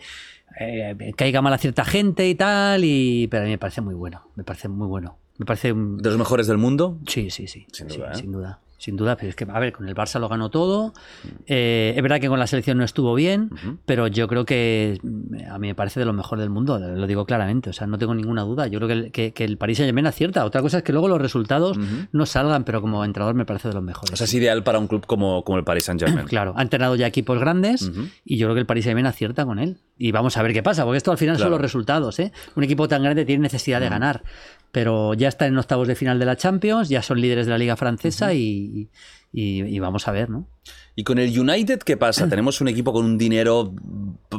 [0.58, 3.94] eh, caiga mal a cierta gente y tal, y, pero a mí me parece muy
[3.94, 4.28] bueno.
[4.36, 5.18] Me parece muy bueno.
[5.38, 6.98] Me parece un- ¿De los mejores del mundo?
[7.06, 7.66] Sí, sí, sí.
[7.72, 8.16] Sin sí, duda, ¿eh?
[8.16, 8.60] sin duda.
[8.76, 10.92] Sin duda, pero es que, a ver, con el Barça lo ganó todo.
[11.46, 13.48] Eh, es verdad que con la selección no estuvo bien,
[13.86, 17.06] pero yo creo que mm, a mí me parece de lo mejor del mundo, lo
[17.06, 18.66] digo claramente, o sea, no tengo ninguna duda.
[18.66, 20.44] Yo creo que el, que, que el Paris Saint-Germain acierta.
[20.44, 21.78] Otra cosa es que luego los resultados
[22.12, 24.12] no salgan, pero como entrenador me parece de los mejores.
[24.12, 26.26] O sea, es ideal para un club como, como el Paris Saint Germain.
[26.28, 27.90] Claro, ha entrenado ya equipos grandes
[28.24, 29.78] y yo creo que el Paris Saint-Germain acierta con él.
[29.96, 31.46] Y vamos a ver qué pasa, porque esto al final Claro.
[31.46, 32.18] son los resultados.
[32.18, 32.32] ¿eh?
[32.56, 34.24] Un equipo tan grande tiene necesidad de ganar,
[34.74, 37.58] pero ya está en octavos de final de la Champions, ya son líderes de la
[37.58, 38.90] Liga Francesa y,
[39.32, 40.48] y- y vamos a ver, ¿no?
[40.96, 42.28] ¿Y con el United qué pasa?
[42.28, 43.72] Tenemos un equipo con un dinero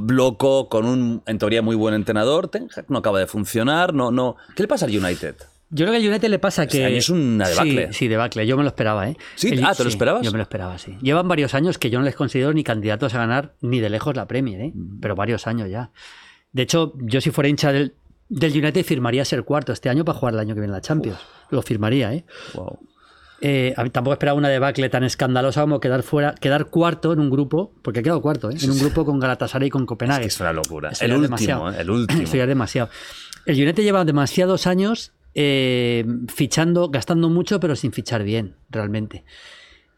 [0.08, 2.48] loco, con un, en teoría, muy buen entrenador.
[2.50, 3.94] Ten Hag no acaba de funcionar.
[3.94, 4.36] No, no.
[4.56, 5.36] ¿Qué le pasa al United?
[5.70, 6.86] Yo creo que al United le pasa que.
[6.86, 7.88] año es una debacle.
[7.88, 8.46] Sí, sí, debacle.
[8.48, 9.18] Yo me lo esperaba, ¿eh?
[9.36, 10.22] Sí, ah, ¿te lo esperabas?
[10.24, 10.98] Yo me lo esperaba, sí.
[11.02, 14.16] Llevan varios años que yo no les considero ni candidatos a ganar ni de lejos
[14.16, 14.72] la Premier, ¿eh?
[14.74, 15.00] Mm.
[15.02, 15.92] Pero varios años ya.
[16.54, 17.96] De hecho, yo si fuera hincha del,
[18.30, 21.20] del United firmaría ser cuarto este año para jugar el año que viene la Champions.
[21.50, 22.26] Lo firmaría, ¿eh?
[22.54, 22.80] Wow.
[23.42, 27.20] Eh, a mí tampoco esperaba una debacle tan escandalosa como quedar fuera, quedar cuarto en
[27.20, 28.56] un grupo, porque ha quedado cuarto, ¿eh?
[28.62, 30.26] en un grupo con Galatasaray y con Copenhague.
[30.26, 30.92] Es una locura.
[30.92, 31.72] Eso el es último, demasiado.
[31.72, 31.76] ¿eh?
[31.80, 32.22] el último.
[32.24, 32.90] Eso ya es demasiado.
[33.46, 39.26] El United lleva demasiados años eh, fichando, gastando mucho, pero sin fichar bien, realmente.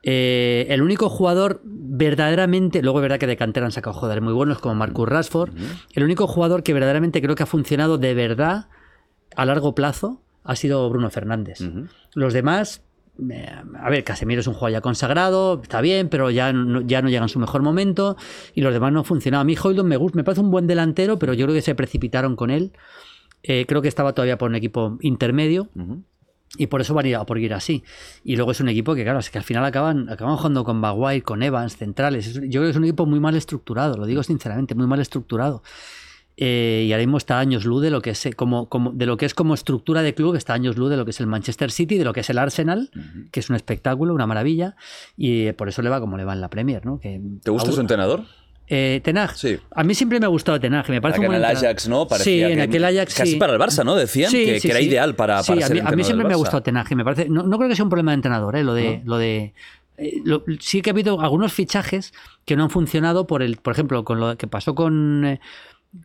[0.04, 4.34] Eh, el único jugador verdaderamente, luego es verdad que de cantera han sacado jugadores muy
[4.34, 5.52] buenos como Marcus Rashford,
[5.93, 8.68] el único jugador que verdaderamente creo que ha funcionado de verdad
[9.36, 11.60] a largo plazo ha sido Bruno Fernández.
[12.14, 12.82] Los demás,
[13.30, 17.02] eh, a ver, Casemiro es un jugador ya consagrado, está bien, pero ya no, ya
[17.02, 18.16] no llega en su mejor momento
[18.54, 19.41] y los demás no han funcionado.
[19.41, 21.76] A mí Hoylund me, gusta, me parece un buen delantero, pero yo creo que se
[21.76, 22.72] precipitaron con él.
[23.43, 25.70] Eh, creo que estaba todavía por un equipo intermedio.
[26.58, 27.84] Y por eso van a ir a por ir así.
[28.24, 30.78] Y luego es un equipo que, claro, es que al final acaban, acaban jugando con
[30.80, 32.26] Maguire, con Evans, centrales.
[32.28, 35.00] Es- yo creo que es un equipo muy mal estructurado, lo digo sinceramente, muy mal
[35.02, 35.62] estructurado.
[36.39, 39.08] Eh, y ahora mismo está años luz de lo que es eh, como, como de
[39.08, 41.26] lo que es como estructura de club, está años luz de lo que es el
[41.26, 42.91] Manchester City, de lo que es el Arsenal,
[43.32, 44.76] que es un espectáculo, una maravilla,
[45.18, 47.00] y eh, por eso le va como le va en la Premier, ¿no?
[47.00, 48.24] Que, ¿Te gusta su entrenador?
[48.70, 49.36] Eh, Tenag.
[49.38, 49.57] Sí.
[49.72, 51.68] A mí siempre me ha gustado Tenag, me parece Acá un en buen el entrenador.
[51.70, 52.03] Ajax, ¿no?
[52.03, 53.38] sí, Parecía en que- aquel Ajax Casi sí.
[53.38, 53.95] para el Barça, ¿no?
[53.95, 54.88] Decían Sí, que, sí, que era sí.
[54.88, 56.93] ideal para, Sí, para a mí, el a mí siempre me ha gustado Tenag.
[56.95, 58.63] Me parece, no, no creo que sea un problema de entrenador, ¿eh?
[58.63, 59.53] lo de, lo de
[59.97, 62.13] eh, lo- sí que ha habido algunos fichajes
[62.45, 65.39] que no han funcionado por el, por ejemplo, con lo que pasó con eh,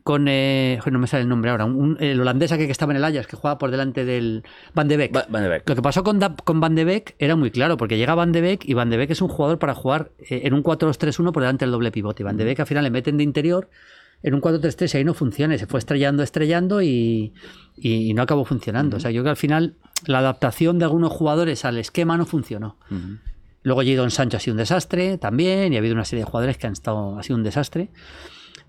[0.04, 2.96] con eh, no me sale el nombre ahora, un- el holandés aquel que estaba en
[2.98, 4.42] el Ajax que jugaba por delante del
[4.74, 5.14] Van de Beek.
[5.14, 5.68] Va- Van de Beek.
[5.68, 8.32] Lo que pasó con, Da- con Van de Beek era muy claro, porque llega Van
[8.32, 11.32] de Beek y Van de Beek es un jugador para jugar eh, en un 4-2-3-1
[11.32, 12.22] por delante del doble pivote.
[12.22, 13.68] Y Van de Beek al final le meten de interior
[14.22, 15.54] en un 4-3-3 y ahí no funciona.
[15.54, 17.32] y Se fue estrellando, estrellando y,
[17.76, 18.96] y- y no acabó funcionando.
[18.96, 19.74] O sea, yo creo que al final
[20.06, 22.76] la adaptación de algunos jugadores al esquema no funcionó.
[23.64, 26.56] Luego Jadon Sancho ha sido un desastre también y ha habido una serie de jugadores
[26.56, 27.90] que han estado, ha sido un desastre.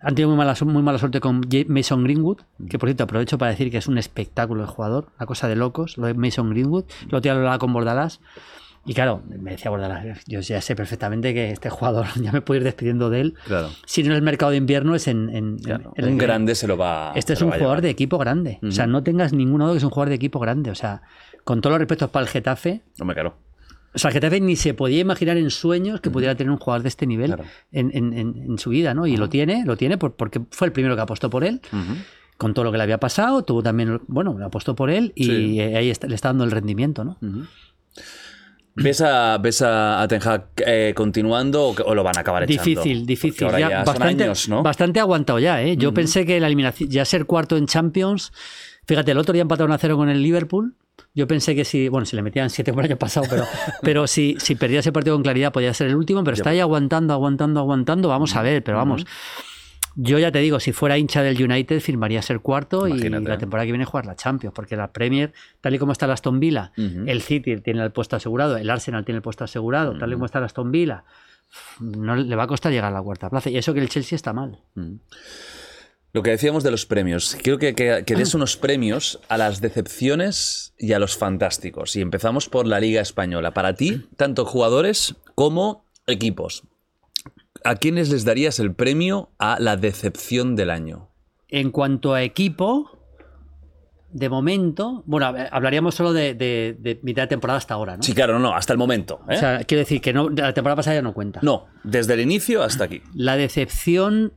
[0.03, 2.39] Han tenido muy mala, muy mala suerte con Mason Greenwood,
[2.69, 5.55] que por cierto aprovecho para decir que es un espectáculo de jugador, una cosa de
[5.55, 6.85] locos, lo de Mason Greenwood.
[7.09, 8.19] Lo lo hablaba con Bordalás
[8.85, 12.57] y claro, me decía Bordalás, yo ya sé perfectamente que este jugador ya me puedo
[12.57, 13.33] ir despidiendo de él.
[13.47, 13.69] Claro.
[13.85, 15.29] Si no en el mercado de invierno es en...
[15.29, 15.93] en- Claro.
[15.95, 18.59] en- en- un grande se lo va Este es un jugador de equipo grande.
[18.61, 20.69] O sea, no tengas ninguno que es un jugador de equipo grande.
[20.69, 21.01] O sea,
[21.45, 23.35] con todos los respetos para el Getafe, Hombre, claro.
[23.93, 26.81] O sea, el Getafe ni se podía imaginar en sueños que pudiera tener un jugador
[26.83, 27.43] de este nivel Claro.
[27.71, 29.05] en, en- en- en su vida, ¿no?
[29.07, 31.61] Y lo tiene, lo tiene por- porque fue el primero que apostó por él,
[32.37, 35.59] con todo lo que le había pasado, tuvo también, bueno, apostó por él y Sí.
[35.59, 37.17] eh, ahí está- le está dando el rendimiento, ¿no?
[38.75, 42.63] ¿Ves a, ves a, a Ten Hag eh, continuando o, lo van a acabar echando?
[42.63, 43.45] Difícil, difícil.
[43.45, 44.63] ahora Ya bastante, años, ¿no?
[44.63, 45.77] bastante aguantado ya, ¿eh?
[45.77, 48.33] Yo pensé que la eliminación, ya ser cuarto en Champions,
[48.87, 50.73] fíjate, el otro día empataron a cero con el Liverpool
[51.15, 53.45] Yo pensé que si, bueno, si le metían siete como el año pasado, pero,
[53.81, 56.59] pero si, si perdía ese partido con claridad podía ser el último, pero está ahí
[56.59, 58.09] aguantando, aguantando, aguantando.
[58.09, 59.05] Vamos a ver, pero vamos.
[59.95, 63.23] Yo ya te digo, si fuera hincha del United, firmaría ser cuarto Imagínate.
[63.23, 66.07] y la temporada que viene jugar la Champions, porque la Premier, tal y como está
[66.07, 69.95] el Aston Villa, el City tiene el puesto asegurado, el Arsenal tiene el puesto asegurado,
[69.95, 71.03] tal y como está el Aston Villa,
[71.79, 73.51] no le va a costar llegar a la cuarta plaza.
[73.51, 74.57] Y eso que el Chelsea está mal.
[76.14, 77.36] Lo que decíamos de los premios.
[77.41, 81.95] Quiero que, que, que des unos premios a las decepciones y a los fantásticos.
[81.95, 83.51] Y empezamos por la Liga Española.
[83.53, 86.64] Para ti, tanto jugadores como equipos.
[87.64, 91.09] ¿A quiénes les darías el premio a la decepción del año?
[91.47, 92.91] En cuanto a equipo,
[94.11, 98.03] de momento, bueno, hablaríamos solo de, de- de mitad de temporada hasta ahora, ¿no?
[98.03, 99.22] Sí, claro, no, no, hasta el momento.
[99.30, 99.36] ¿eh?
[99.36, 101.39] O sea, quiero decir que no, la temporada pasada ya no cuenta.
[101.41, 103.01] no, desde el inicio hasta aquí.
[103.16, 104.34] La decepción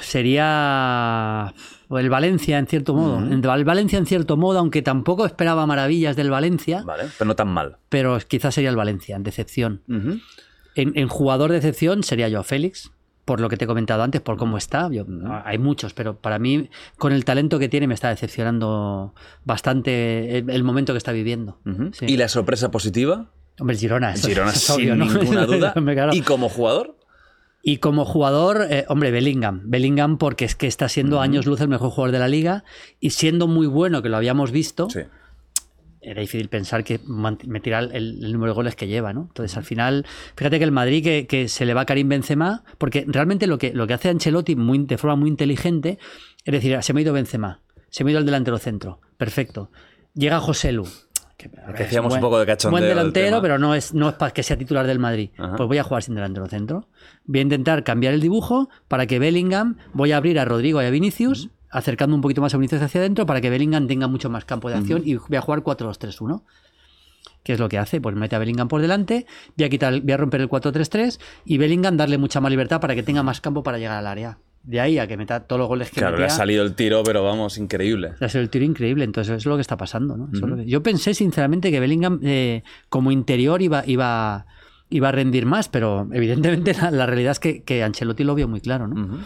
[0.00, 1.52] sería
[1.90, 3.18] el Valencia, en cierto modo.
[3.54, 7.48] El Valencia, en cierto modo, aunque tampoco esperaba maravillas del Valencia, Vale, pero no tan
[7.48, 7.76] mal.
[7.88, 9.82] pero quizás sería el Valencia, en decepción.
[10.74, 12.90] En, en jugador de excepción sería yo Félix,
[13.24, 14.88] por lo que te he comentado antes, por cómo está.
[14.90, 15.06] Yo-
[15.44, 16.68] Hay muchos, pero para mí,
[16.98, 19.14] con el talento que tiene, me está decepcionando
[19.44, 21.58] bastante el, el momento que está viviendo.
[21.92, 22.06] Sí.
[22.08, 23.30] ¿Y la sorpresa positiva?
[23.58, 24.14] Hombre, el Girona.
[24.14, 25.04] Girona, es sin obvio, ¿no?
[25.06, 25.74] ninguna duda.
[26.12, 26.96] ¿Y como jugador?
[27.68, 29.62] Y como jugador, eh, hombre, Bellingham.
[29.64, 32.62] Bellingham porque es que está siendo años luz el mejor jugador de la liga
[33.00, 35.00] y siendo muy bueno, que lo habíamos visto, Sí.
[36.00, 37.00] era difícil pensar que
[37.48, 39.22] metiera el, el número de goles que lleva, ¿no?
[39.22, 40.06] Entonces, al final,
[40.36, 43.58] fíjate que el Madrid que, que se le va a Karim Benzema, porque realmente lo
[43.58, 45.98] que, lo que hace Ancelotti muy, de forma muy inteligente
[46.44, 49.72] es decir, se me ha ido Benzema, se me ha ido el delantero centro, perfecto.
[50.14, 50.86] Llega José Lu.
[51.36, 51.50] Que,
[51.82, 54.32] hacíamos es un poco de cachondeo Buen del delantero, pero no es, no es para
[54.32, 55.30] que sea titular del Madrid.
[55.36, 55.56] Ajá.
[55.56, 56.88] Pues voy a jugar sin delantero centro.
[57.24, 60.86] Voy a intentar cambiar el dibujo para que Bellingham, voy a abrir a Rodrigo y
[60.86, 64.30] a Vinicius, acercando un poquito más a Vinicius hacia adentro para que Bellingham tenga mucho
[64.30, 66.42] más campo de acción y voy a jugar 4-2-3-1.
[67.42, 68.00] ¿Qué es lo que hace?
[68.00, 69.26] Pues mete a Bellingham por delante,
[69.56, 72.94] voy a, quitar, voy a romper el 4-3-3 y Bellingham darle mucha más libertad para
[72.94, 74.38] que tenga más campo para llegar al área.
[74.66, 77.02] De ahí a que meta todos los goles que Claro, le ha salido el tiro,
[77.04, 78.12] pero vamos, increíble.
[78.20, 80.16] ha sido el tiro increíble, entonces eso es lo que está pasando.
[80.16, 80.28] ¿no?
[80.32, 84.46] Eso es lo que- Yo pensé sinceramente que Bellingham eh, como interior iba, iba,
[84.90, 88.48] iba a rendir más, pero evidentemente la, la realidad es que, que Ancelotti lo vio
[88.48, 88.88] muy claro.
[88.88, 89.20] ¿no?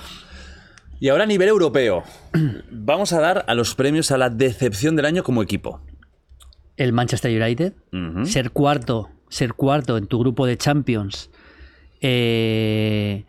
[1.01, 2.05] Y ahora a nivel europeo,
[2.71, 5.81] vamos a dar a los premios a la decepción del año como equipo.
[6.77, 7.73] El Manchester United,
[8.25, 11.31] ser cuarto, ser cuarto en tu grupo de Champions,
[12.03, 13.25] eh,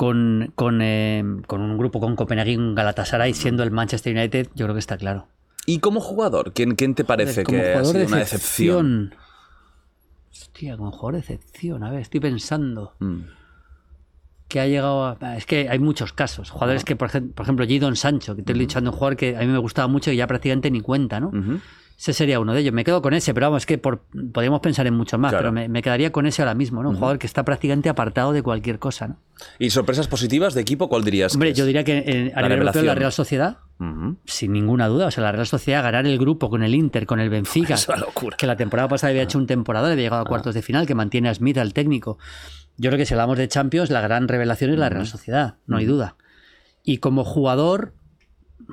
[0.00, 4.48] con, con, eh, con un grupo con Copenhague y un Galatasaray siendo el Manchester United,
[4.54, 5.26] yo creo que está claro.
[5.66, 9.02] Y como jugador, ¿quién, quién te parece Como que ha jugador sido de una decepción?
[9.12, 9.20] excepción.
[10.32, 11.84] Hostia, como jugador de excepción.
[11.84, 12.94] A ver, estoy pensando.
[12.98, 13.20] Mm.
[14.48, 15.36] que ha llegado a...
[15.36, 16.48] Es que hay muchos casos.
[16.50, 19.36] Jugadores que, por, ejem- por ejemplo, Jadon Sancho, que te estoy echando un jugador que
[19.36, 21.30] a mí me gustaba mucho y ya prácticamente ni cuenta, ¿no?
[22.00, 22.72] Ese sería uno de ellos.
[22.72, 25.42] Me quedo con ese, pero vamos, es que por, podríamos pensar en muchos más, Claro.
[25.42, 26.88] pero me, me quedaría con ese ahora mismo, ¿no?
[26.88, 29.16] Un jugador que está prácticamente apartado de cualquier cosa, ¿no?
[29.58, 31.34] ¿Y sorpresas positivas de equipo cuál dirías?
[31.34, 33.58] Hombre, que yo diría que eh, a La nivel europeo la Real Sociedad,
[34.24, 37.20] sin ninguna duda, o sea, la Real Sociedad ganar el grupo con el Inter, con
[37.20, 38.36] el Benfica, Es una locura.
[38.38, 40.94] que la temporada pasada había hecho un temporada, había llegado a cuartos de final, que
[40.94, 42.18] mantiene a Smith al técnico.
[42.78, 45.76] Yo creo que si hablamos de Champions, la gran revelación es la Real Sociedad, no
[45.76, 46.16] hay duda.
[46.82, 47.92] Y como jugador,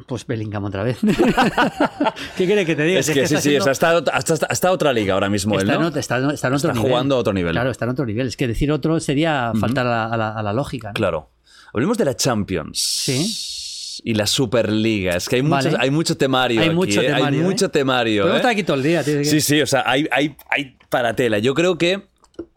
[0.06, 0.98] pues Bellingham otra vez.
[2.38, 3.00] ¿Qué quiere que te diga?
[3.00, 5.80] Es que sí, está sí, está, está, está- está otra liga ahora mismo él, Está,
[5.80, 5.88] ¿no?
[5.88, 6.82] en, está en- otro Está nivel.
[6.92, 7.54] jugando a otro nivel.
[7.54, 8.28] Claro, está en otro nivel.
[8.28, 10.90] Es que decir otro sería faltar a, la, a la- a la lógica.
[10.90, 10.94] ¿no?
[10.94, 11.30] Claro.
[11.74, 12.80] Hablemos de la Champions.
[12.80, 14.02] Sí.
[14.04, 15.16] Y la Superliga.
[15.16, 15.78] Es que hay, muchos- Vale.
[15.80, 16.62] hay mucho temario.
[16.62, 17.06] Hay aquí, mucho ¿eh?
[17.06, 17.44] temario, Hay ¿eh?
[17.44, 18.22] mucho temario.
[18.24, 18.40] Podemos ¿eh?
[18.42, 19.04] estar aquí todo el día.
[19.04, 21.40] tío, Sí, sí, o sea, hay, hay, hay para tela.
[21.40, 22.04] Yo creo que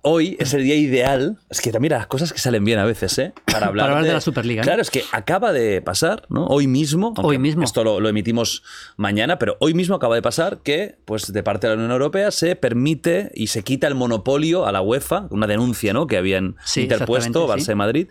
[0.03, 1.39] hoy es el día ideal.
[1.51, 3.33] Es que también las cosas que salen bien a veces, ¿eh?
[3.45, 4.65] Para hablar, Para hablar de la Superliga, ¿no?
[4.65, 6.47] Claro, es que acaba de pasar, ¿no?
[6.47, 7.15] Hoy mismo.
[7.23, 7.63] Hoy mismo.
[7.65, 8.63] Esto lo, lo emitimos
[8.97, 12.31] mañana, pero hoy mismo acaba de pasar que, pues, de parte de la Unión Europea
[12.31, 16.07] se permite y se quita el monopolio a la UEFA, una denuncia, ¿no?
[16.07, 17.73] Que habían Sí, interpuesto Barça sí.
[17.73, 18.09] y Madrid.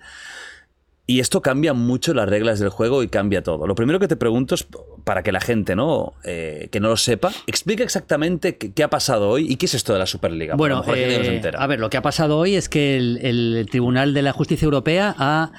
[1.09, 3.65] Y esto cambia mucho las reglas del juego y cambia todo.
[3.65, 4.67] Lo primero que te pregunto es,
[5.03, 6.13] para que la gente ¿no?
[6.23, 9.73] Eh, que no lo sepa, explica exactamente qué, qué ha pasado hoy y qué es
[9.73, 10.53] esto de la Superliga.
[10.53, 11.63] a Bueno, se eh, entera.
[11.63, 14.65] a ver, lo que ha pasado hoy es que el, el Tribunal de la Justicia
[14.65, 15.51] Europea ha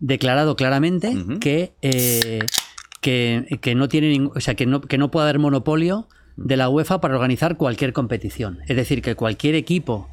[0.00, 2.40] declarado claramente que, eh,
[3.00, 6.68] que, que no tiene o sea, que no, que no puede haber monopolio de la
[6.68, 8.58] UEFA para organizar cualquier competición.
[8.66, 10.08] Es decir, que cualquier equipo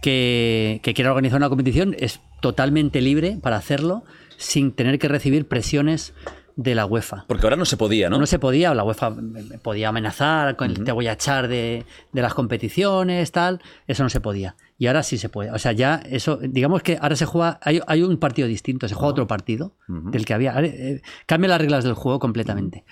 [0.00, 4.04] que, que quiera organizar una competición es totalmente libre para hacerlo
[4.36, 6.14] sin tener que recibir presiones
[6.58, 7.24] de la UEFA.
[7.28, 8.18] Porque ahora no se podía, ¿no?
[8.18, 9.14] No se podía, la UEFA
[9.62, 14.10] podía amenazar, con el te voy a echar de, de las competiciones, tal, eso no
[14.10, 14.56] se podía.
[14.76, 15.52] Y ahora sí se puede.
[15.52, 18.96] O sea, ya eso, digamos que ahora se juega, hay, hay un partido distinto, se
[18.96, 20.52] juega otro partido del que había.
[20.58, 22.84] Eh, Cambia las reglas del juego completamente.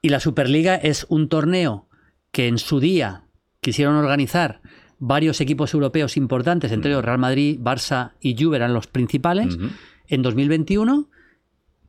[0.00, 1.86] Y la Superliga es un torneo
[2.32, 3.24] que en su día
[3.60, 4.62] quisieron organizar
[5.00, 9.56] varios equipos europeos importantes, entre ellos Real Madrid, Barça y Juve eran los principales,
[10.08, 11.08] en 2021,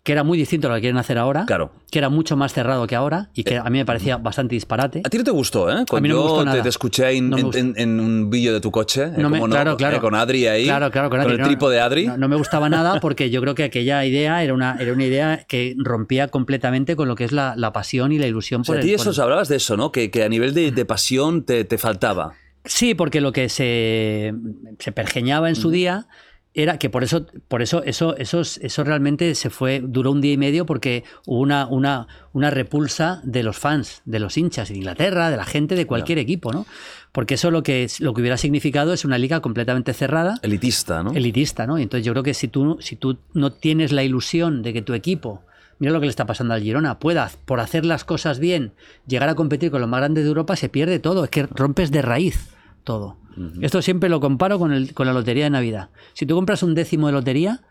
[0.04, 1.74] que era muy distinto a lo que quieren hacer ahora, Claro.
[1.92, 5.02] que era mucho más cerrado que ahora y que a mí me parecía bastante disparate.
[5.06, 5.86] A ti no te gustó, ¿eh?
[5.88, 6.64] Cuando mí no me gustó te, nada.
[6.64, 7.60] te escuché en, No me en- gustó.
[7.60, 9.98] en- en un vídeo de tu coche, eh, No me- claro, claro.
[9.98, 12.08] Eh, con Adri ahí, Claro, claro, con, Adri, el no, tripo de Adri.
[12.08, 15.46] No, me gustaba nada porque yo creo que aquella idea era una, era una idea
[15.48, 18.74] que rompía completamente con lo que es la, la pasión y la ilusión O sea,
[18.74, 19.92] por a el- ti eso el- hablabas de eso, ¿no?
[19.92, 22.34] Que, que a nivel de, de pasión te, te faltaba.
[22.66, 24.34] Sí, porque lo que se,
[24.80, 26.08] se pergeñaba en su día
[26.54, 30.34] era que por eso, por eso, eso, eso, eso realmente se fue, duró un día
[30.34, 34.76] y medio porque hubo una, una, una repulsa de los fans, de los hinchas de
[34.76, 36.66] Inglaterra, de la gente de cualquier equipo, ¿no?
[37.14, 41.14] Porque eso lo que, lo que hubiera significado es una liga completamente cerrada, Elitista, ¿no?
[41.14, 41.80] elitista, ¿no?
[41.80, 44.82] Y entonces yo creo que si tú, si tú no tienes la ilusión de que
[44.82, 45.46] tu equipo,
[45.82, 48.72] mira lo que le está pasando al Girona, pueda, por hacer las cosas bien,
[49.08, 51.26] llegar a competir con los más grandes de Europa, se pierde todo.
[51.26, 52.50] Es que rompes de raíz
[52.86, 53.18] todo.
[53.62, 55.90] Esto siempre lo comparo con, el, con la lotería de Navidad.
[56.14, 57.62] Si tú compras un décimo de lotería,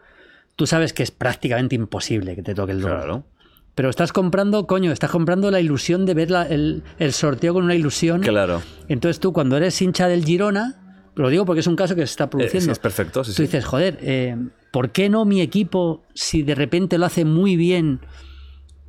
[0.57, 2.97] tú sabes que es prácticamente imposible que te toque el doble.
[2.97, 3.25] Claro.
[3.75, 7.65] Pero estás comprando, coño, estás comprando la ilusión de ver la- el, el sorteo con
[7.65, 8.21] una ilusión.
[8.23, 8.61] Claro.
[8.89, 12.13] Entonces tú, cuando eres hincha del Girona, lo digo porque es un caso que se
[12.13, 12.65] está Eh, produciendo.
[12.67, 14.37] sí, es perfecto, sí, Tú dices, joder, eh,
[14.73, 18.01] ¿por qué no mi equipo, si de repente lo hace muy bien,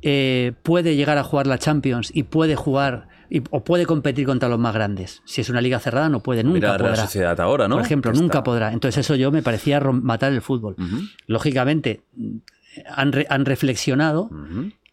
[0.02, 4.48] eh, puede llegar a jugar la Champions y puede jugar y- o puede competir contra
[4.48, 5.22] los más grandes?
[5.24, 6.96] Si es una liga cerrada, no puede, nunca Mira la podrá.
[6.96, 7.76] Sociedad ahora, ¿no?
[7.76, 8.72] Por ejemplo, Que nunca está- podrá.
[8.72, 10.76] Entonces eso yo me parecía matar el fútbol.
[11.26, 12.02] Lógicamente,
[12.88, 14.30] han, re- han reflexionado.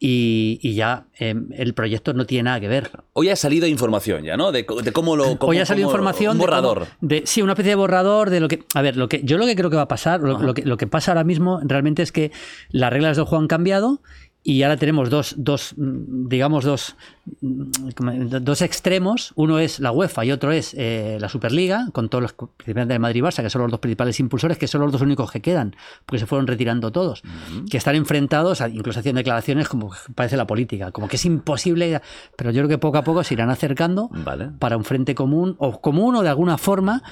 [0.01, 2.89] Y, y ya eh, el proyecto no tiene nada que ver.
[3.13, 4.51] Hoy ha salido información ya, ¿no?
[4.53, 5.37] De, de cómo lo.
[5.37, 6.87] Cómo, Hoy ha salido cómo- información Un de cómo- borrador.
[7.01, 8.63] de- sí, una especie de borrador de lo que.
[8.75, 10.63] A ver, lo que yo lo que creo que va a pasar, lo, lo que,
[10.63, 12.31] lo que pasa ahora mismo realmente es que
[12.69, 14.01] las reglas del juego han cambiado
[14.43, 16.95] y ahora tenemos dos, dos digamos, dos,
[17.41, 19.33] dos extremos.
[19.35, 22.99] Uno es la UEFA y otro es eh, la Superliga, con todos los principalmente de
[22.99, 25.41] Madrid y Barça, que son los dos principales impulsores, que son los dos únicos que
[25.41, 25.75] quedan,
[26.05, 27.21] porque se fueron retirando todos,
[27.69, 32.01] que están enfrentados, a- incluso haciendo declaraciones como parece la política, como que es imposible,
[32.35, 34.49] pero yo creo que poco a poco se irán acercando Vale.
[34.59, 37.03] para un frente común o común o de alguna forma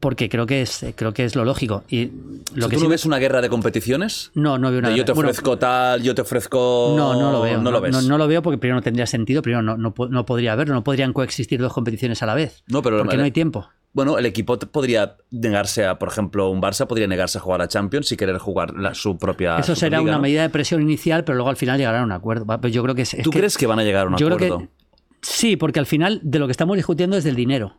[0.00, 2.10] porque creo que es creo que es lo lógico y
[2.54, 4.30] lo ¿Tú que no sí ves una guerra de competiciones?
[4.34, 6.94] no no veo una De yo te bueno, ofrezco tal, yo te ofrezco.
[6.96, 7.92] no no lo veo No lo ves.
[7.92, 10.52] no, no lo veo porque primero no tendría sentido primero no, no, po- no podría
[10.52, 13.68] haberlo no podrían coexistir dos competiciones a la vez No, pero- porque no hay tiempo
[13.92, 17.68] Bueno, el equipo podría negarse a, por ejemplo, un Barça podría negarse a jugar a
[17.68, 19.56] Champions y querer jugar la- su propia.
[19.58, 20.20] eso será una ¿no?
[20.20, 22.82] medida de presión inicial pero luego al final llegarán a un acuerdo Va, pues yo
[22.82, 24.36] creo que es, es ¿Tú que- crees que van a llegar a un yo acuerdo?
[24.56, 24.68] creo que
[25.22, 27.78] sí porque al final de lo que estamos discutiendo es del dinero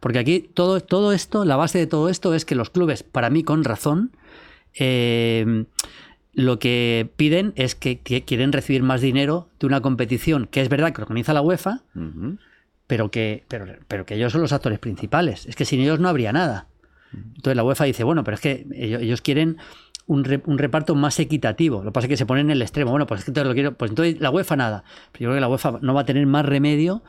[0.00, 3.30] porque aquí todo, todo esto, la base de todo esto es que los clubes, para
[3.30, 4.10] mí con razón,
[4.78, 5.64] eh,
[6.32, 10.68] lo que piden es que qui- quieren recibir más dinero de una competición que es
[10.68, 11.82] verdad que organiza la UEFA,
[12.86, 15.46] pero que, pero, pero que ellos son los actores principales.
[15.46, 16.66] Es que sin ellos no habría nada.
[17.12, 19.56] Entonces la UEFA dice, bueno, pero es que ellos, ellos quieren
[20.06, 21.78] un, re- un reparto más equitativo.
[21.82, 22.90] Lo que pasa es que se ponen en el extremo.
[22.92, 23.74] Bueno, pues es que entonces lo quiero.
[23.74, 24.84] Pues entonces la UEFA nada.
[25.12, 27.02] Pero yo creo que la UEFA no va a tener más remedio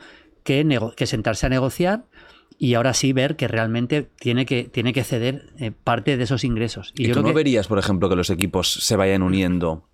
[0.44, 0.66] que,
[0.96, 2.04] que sentarse a negociar
[2.58, 6.44] y ahora sí ver que realmente tiene que, tiene que ceder eh, parte de esos
[6.44, 6.92] ingresos.
[6.96, 9.84] ¿Y, yo tú creo no que verías, por ejemplo, que los equipos se vayan uniendo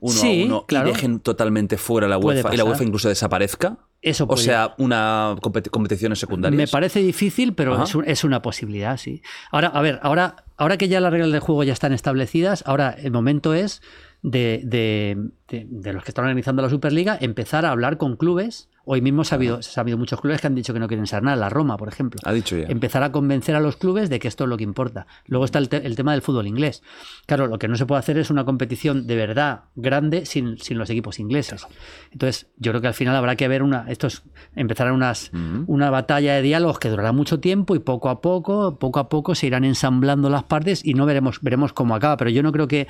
[0.00, 0.88] uno Sí, a uno claro.
[0.88, 2.64] y dejen totalmente fuera la UEFA y la.
[2.64, 3.78] UEFA incluso desaparezca?
[4.02, 6.58] eso O puede- sea, una competi- competiciones secundarias.
[6.58, 9.22] Me parece difícil, pero es, un- es una posibilidad, sí.
[9.50, 12.90] Ahora, a ver, ahora, ahora que ya las reglas del juego ya están establecidas, ahora
[13.02, 13.80] el momento es
[14.20, 15.16] de, de-
[15.48, 18.68] de- de los que están organizando la Superliga empezar a hablar con clubes.
[18.86, 20.88] Hoy mismo se ha, habido, se ha habido muchos clubes que han dicho que no
[20.88, 21.36] quieren ser nada.
[21.36, 22.20] La Roma, por ejemplo.
[22.24, 22.66] Ha dicho ya.
[22.68, 25.06] Empezar a convencer a los clubes de que esto es lo que importa.
[25.26, 26.82] Luego está el, te- el tema del fútbol inglés.
[27.26, 30.76] Claro, lo que no se puede hacer es una competición de verdad grande sin, sin
[30.78, 31.66] los equipos ingleses.
[32.12, 33.86] Entonces, yo creo que al final habrá que ver una.
[33.88, 34.22] Estos
[34.54, 35.30] empezarán unas,
[35.66, 39.34] una batalla de diálogos que durará mucho tiempo y poco a poco, poco a poco
[39.34, 42.16] se irán ensamblando las partes y no veremos, veremos cómo acaba.
[42.18, 42.86] Pero yo no creo que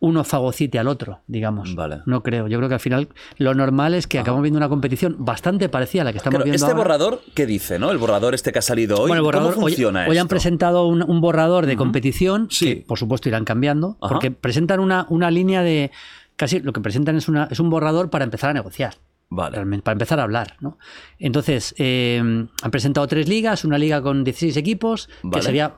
[0.00, 1.74] uno fagocite al otro, digamos.
[1.74, 2.02] Vale.
[2.06, 2.46] No creo.
[2.46, 6.02] Yo creo que al final lo normal es que acabamos viendo una competición bastante parecida
[6.02, 6.78] a la que estamos Claro, viendo este ahora.
[6.78, 7.90] borrador, ¿qué dice, no?
[7.90, 9.08] El borrador este que ha salido hoy.
[9.08, 10.28] Bueno, el borrador, ¿Cómo hoy- funciona hoy, han esto?
[10.28, 12.76] presentado un, un borrador de competición Sí.
[12.76, 14.14] que, por supuesto, irán cambiando, Ajá.
[14.14, 15.90] porque presentan una, una línea de.
[16.36, 18.94] Casi lo que presentan es, una, es un borrador para empezar a negociar.
[19.30, 19.56] Vale.
[19.56, 20.54] realmente, para empezar a hablar.
[20.60, 20.78] ¿no?
[21.18, 25.34] Entonces, eh, han presentado tres ligas, una liga con 16 equipos, Vale.
[25.40, 25.74] que sería,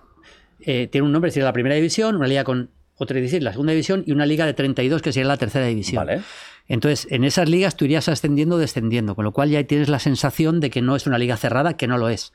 [0.60, 2.70] eh, tiene un nombre, sería la primera división, una liga con
[3.01, 6.05] otra 16, la segunda división, y una liga de 32, que sería la tercera división.
[6.06, 6.22] Vale.
[6.68, 9.98] Entonces, en esas ligas tú irías ascendiendo o descendiendo, con lo cual ya tienes la
[9.98, 12.32] sensación de que no es una liga cerrada, que no lo es.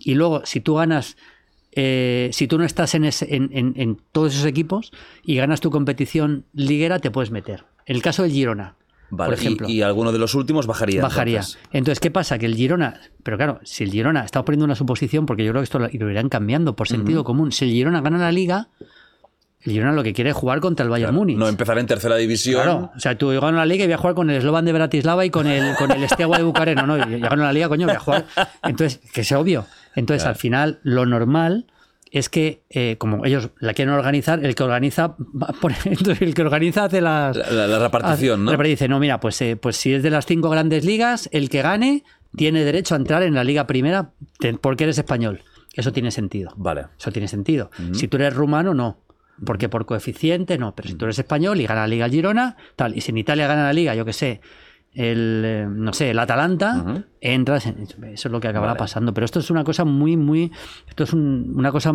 [0.00, 1.16] Y luego, si tú ganas,
[1.72, 4.92] eh, si tú no estás en, ese- en- en- en todos esos equipos
[5.22, 7.64] y ganas tu competición liguera, te puedes meter.
[7.86, 8.74] En el caso del Girona,
[9.12, 9.68] Vale, por ejemplo.
[9.68, 11.00] Y, y alguno de los últimos bajaría.
[11.00, 11.38] bajaría.
[11.38, 11.58] entonces.
[11.72, 12.00] Entonces.
[12.00, 12.38] ¿qué pasa?
[12.38, 15.62] Que el Girona, pero claro, si el Girona, estamos poniendo una suposición, porque yo creo
[15.62, 17.50] que esto lo, lo irán cambiando por sentido común.
[17.52, 18.68] Si el Girona gana la liga,
[19.62, 21.36] el Girona lo que quiere es jugar contra el Bayern Claro, Múnich.
[21.38, 22.62] No empezar en tercera división.
[22.62, 24.64] Claro, o sea, tú yo gano la liga y voy a jugar con el Slovan
[24.64, 26.96] de Bratislava y con el, con el Steaua de Bucareno, ¿no?
[26.96, 28.26] Yo gano la liga, coño, voy a jugar.
[28.62, 29.66] Entonces, que sea obvio.
[29.94, 31.66] Entonces, al final, lo normal
[32.12, 35.14] es que, eh, como ellos la quieren organizar, el que organiza,
[36.20, 37.36] el que organiza hace las...
[37.36, 38.50] La, la- la repartición, ¿no?
[38.52, 41.48] hace- dice, no, mira, pues, eh, pues si es de las cinco grandes ligas, el
[41.50, 42.04] que gane
[42.36, 44.10] tiene derecho a entrar en la liga primera
[44.60, 45.42] porque eres español.
[45.74, 46.50] Eso tiene sentido.
[46.56, 46.86] Vale.
[46.98, 47.70] Eso tiene sentido.
[47.92, 48.98] Si tú eres rumano, no.
[49.44, 50.74] Porque por coeficiente, no.
[50.74, 52.96] Pero si tú eres español y gana la Liga el Girona, tal.
[52.96, 54.40] Y si en Italia gana la Liga, yo qué sé,
[54.92, 57.66] el, eh, no sé, el Atalanta, entras.
[57.66, 58.78] en- eso es lo que acabará Vale.
[58.80, 59.14] pasando.
[59.14, 60.50] Pero esto es una cosa muy, muy.
[60.88, 61.94] Esto es un- una cosa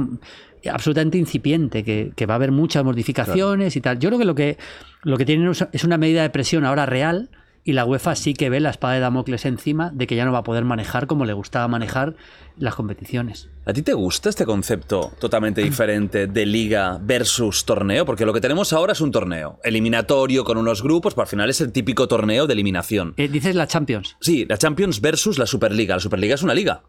[0.72, 4.00] absolutamente incipiente, que, que va a haber muchas modificaciones y tal.
[4.00, 4.58] Yo creo que lo que,
[5.04, 7.30] lo que tienen es una medida de presión ahora real.
[7.68, 10.32] Y la UEFA sí que ve la espada de Damocles encima de que ya no
[10.32, 12.16] va a poder manejar como le gustaba manejar
[12.58, 13.50] las competiciones.
[13.66, 18.06] ¿A ti te gusta este concepto totalmente diferente de liga versus torneo?
[18.06, 21.50] Porque lo que tenemos ahora es un torneo eliminatorio con unos grupos, pero al final
[21.50, 23.16] es el típico torneo de eliminación.
[23.18, 24.16] Eh, dices la Champions.
[24.22, 25.96] Sí, la Champions versus la Superliga.
[25.96, 26.84] La Superliga es una liga.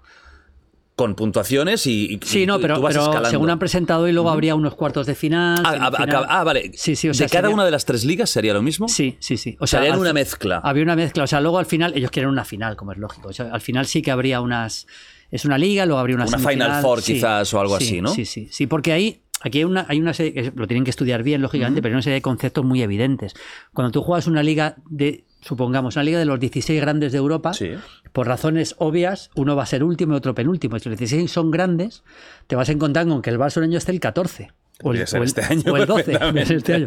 [0.97, 3.29] Con puntuaciones y, y- Sí, no, pero, tú vas pero escalando.
[3.29, 5.61] según han presentado y luego habría unos cuartos de final.
[5.63, 6.73] Ah, ah, ah, ah, vale.
[6.75, 8.89] Sí, sí, o sea, ¿De cada sería- una de las tres ligas sería lo mismo?
[8.89, 9.59] Sí, sí, sí.
[9.61, 10.59] O sea, al una mezcla.
[10.65, 11.25] Había una mezcla.
[11.25, 13.29] O sea, luego al final ellos quieren una final, como es lógico.
[13.29, 14.87] O sea, al final sí que habría unas.
[15.31, 16.81] Es una liga, luego habría una Una Final.
[16.83, 18.09] Four Sí, quizás o algo sí, así, ¿no?
[18.15, 18.49] Sí, sí.
[18.51, 19.21] Sí, porque ahí.
[19.43, 21.97] Aquí hay una, hay una serie, que lo tienen que estudiar bien, lógicamente, pero hay
[21.97, 23.35] una serie de conceptos muy evidentes.
[23.75, 27.53] Cuando tú juegas una liga de, supongamos, una liga de los 16 grandes de Europa,
[27.53, 27.73] Sí.
[28.13, 30.79] por razones obvias, uno va a ser último y otro penúltimo.
[30.79, 32.03] Si los 16 son grandes,
[32.47, 34.51] te vas a encontrar con que el barceloneño esté el 14.
[34.83, 36.05] O el, ser o el- este año o el 12.
[36.05, 36.27] perfectamente.
[36.29, 36.87] podría ser este año.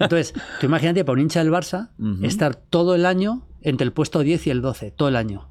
[0.00, 1.88] Entonces, tú imagínate para un hincha del Barça
[2.22, 5.48] estar todo el año entre el puesto 10 y el 12, todo el año.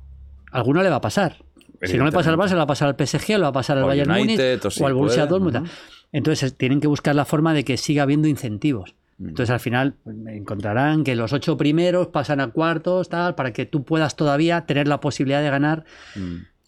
[0.51, 1.43] Alguno le va a pasar.
[1.83, 3.51] Si no le pasa al Barça, le va a pasar al PSG, le va a
[3.51, 4.39] pasar al O Bayern Múnich
[4.81, 5.57] o al Borussia Dortmund.
[5.57, 5.65] ujú.
[6.11, 8.95] Entonces, tienen que buscar la forma de que siga habiendo incentivos.
[9.19, 13.65] Entonces, al final, pues, encontrarán que los ocho primeros pasan a cuartos, tal, para que
[13.65, 15.85] tú puedas todavía tener la posibilidad de ganar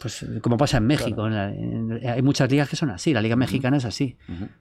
[0.02, 1.28] pues como pasa en México.
[1.28, 3.14] en la- en- hay muchas ligas que son así.
[3.14, 4.18] La Liga Mexicana es así.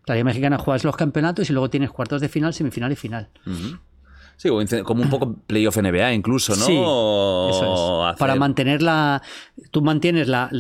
[0.07, 3.29] La Liga Mexicana juegas los campeonatos y luego tienes cuartos de final, semifinal y final.
[4.37, 4.49] Sí,
[4.85, 6.65] como un poco playoff NBA incluso, ¿no?
[6.67, 8.11] Sí, eso es.
[8.15, 9.23] hacer- Para mantener la.
[9.71, 10.51] Tú mantienes la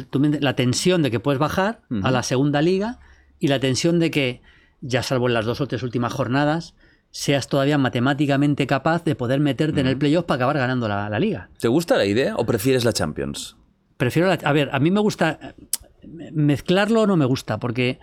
[0.56, 3.00] tensión de que puedes bajar a la segunda liga
[3.38, 4.42] y la tensión de que,
[4.80, 6.74] ya salvo en las dos o tres últimas jornadas,
[7.10, 11.18] seas todavía matemáticamente capaz de poder meterte en el playoff para acabar ganando la, la
[11.18, 11.48] liga.
[11.58, 13.56] ¿Te gusta la idea o prefieres la Champions?
[13.96, 15.54] Prefiero la- A ver, a mí me gusta.
[16.32, 17.98] Mezclarlo no me gusta, porque.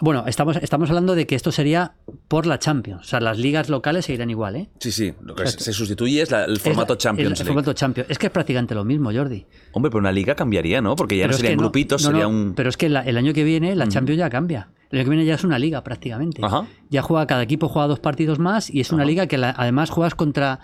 [0.00, 1.92] Bueno, estamos, estamos hablando de que esto sería
[2.28, 3.02] por la Champions.
[3.02, 4.70] O sea, las ligas locales seguirán igual, ¿eh?
[4.78, 5.12] Sí, sí.
[5.22, 7.46] Lo que se sustituye es la- el formato Es- Champions el, League.
[7.48, 8.08] formato Champions.
[8.10, 9.46] Es que es prácticamente lo mismo, Jordi.
[9.72, 10.96] Hombre, pero una liga cambiaría, ¿no?
[10.96, 12.54] Porque ya no serían grupitos, no, no, sería un...
[12.54, 14.70] Pero es que la- el año que viene la Champions ya cambia.
[14.90, 16.40] El año que viene ya es una liga prácticamente.
[16.44, 16.66] Ajá.
[16.88, 20.14] Ya juega, cada equipo juega dos partidos más y es una liga que además juegas
[20.14, 20.60] contra.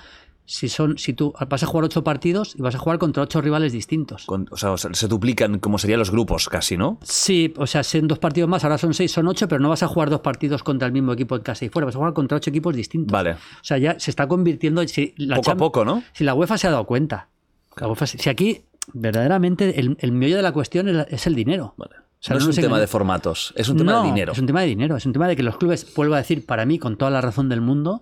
[0.48, 3.40] Si son, si tú vas a jugar ocho partidos y vas a jugar contra ocho
[3.40, 4.24] rivales distintos.
[4.26, 6.98] con- o sea, o sea, se duplican como serían los grupos casi, ¿no?
[7.02, 9.82] Sí, o sea, son dos partidos más, ahora son seis, son ocho, pero no vas
[9.82, 12.12] a jugar dos partidos contra el mismo equipo en casa y fuera, vas a jugar
[12.14, 13.12] contra ocho equipos distintos.
[13.12, 13.32] Vale.
[13.32, 14.86] O sea, ya se está convirtiendo.
[14.86, 16.02] Si la Poco a poco, ¿no?
[16.12, 17.28] Si la UEFA se ha dado cuenta.
[17.76, 18.62] La UEFA se- si aquí
[18.94, 21.74] verdaderamente el, el meollo de la cuestión es, el dinero.
[21.76, 21.92] Vale.
[21.98, 24.32] O sea, no, es un tema de formatos, es un tema No, de dinero.
[24.32, 26.46] Es un tema de dinero, es un tema de que los clubes, vuelvo a decir,
[26.46, 28.00] para mí, con toda la razón del mundo,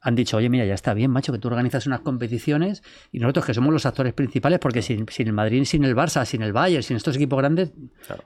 [0.00, 3.46] han dicho, oye, mira, ya está bien, macho, que tú organizas unas competiciones y nosotros
[3.46, 6.52] que somos los actores principales, porque sin, sin el Madrid, sin el Barça, sin el
[6.52, 7.72] Bayern, sin estos equipos grandes,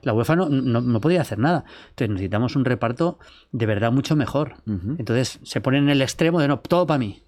[0.01, 1.65] la UEFA no, no, no podía hacer nada.
[1.89, 3.19] Entonces necesitamos un reparto
[3.51, 4.55] de verdad mucho mejor.
[4.97, 7.23] Entonces se ponen en el extremo de no, todo para mí.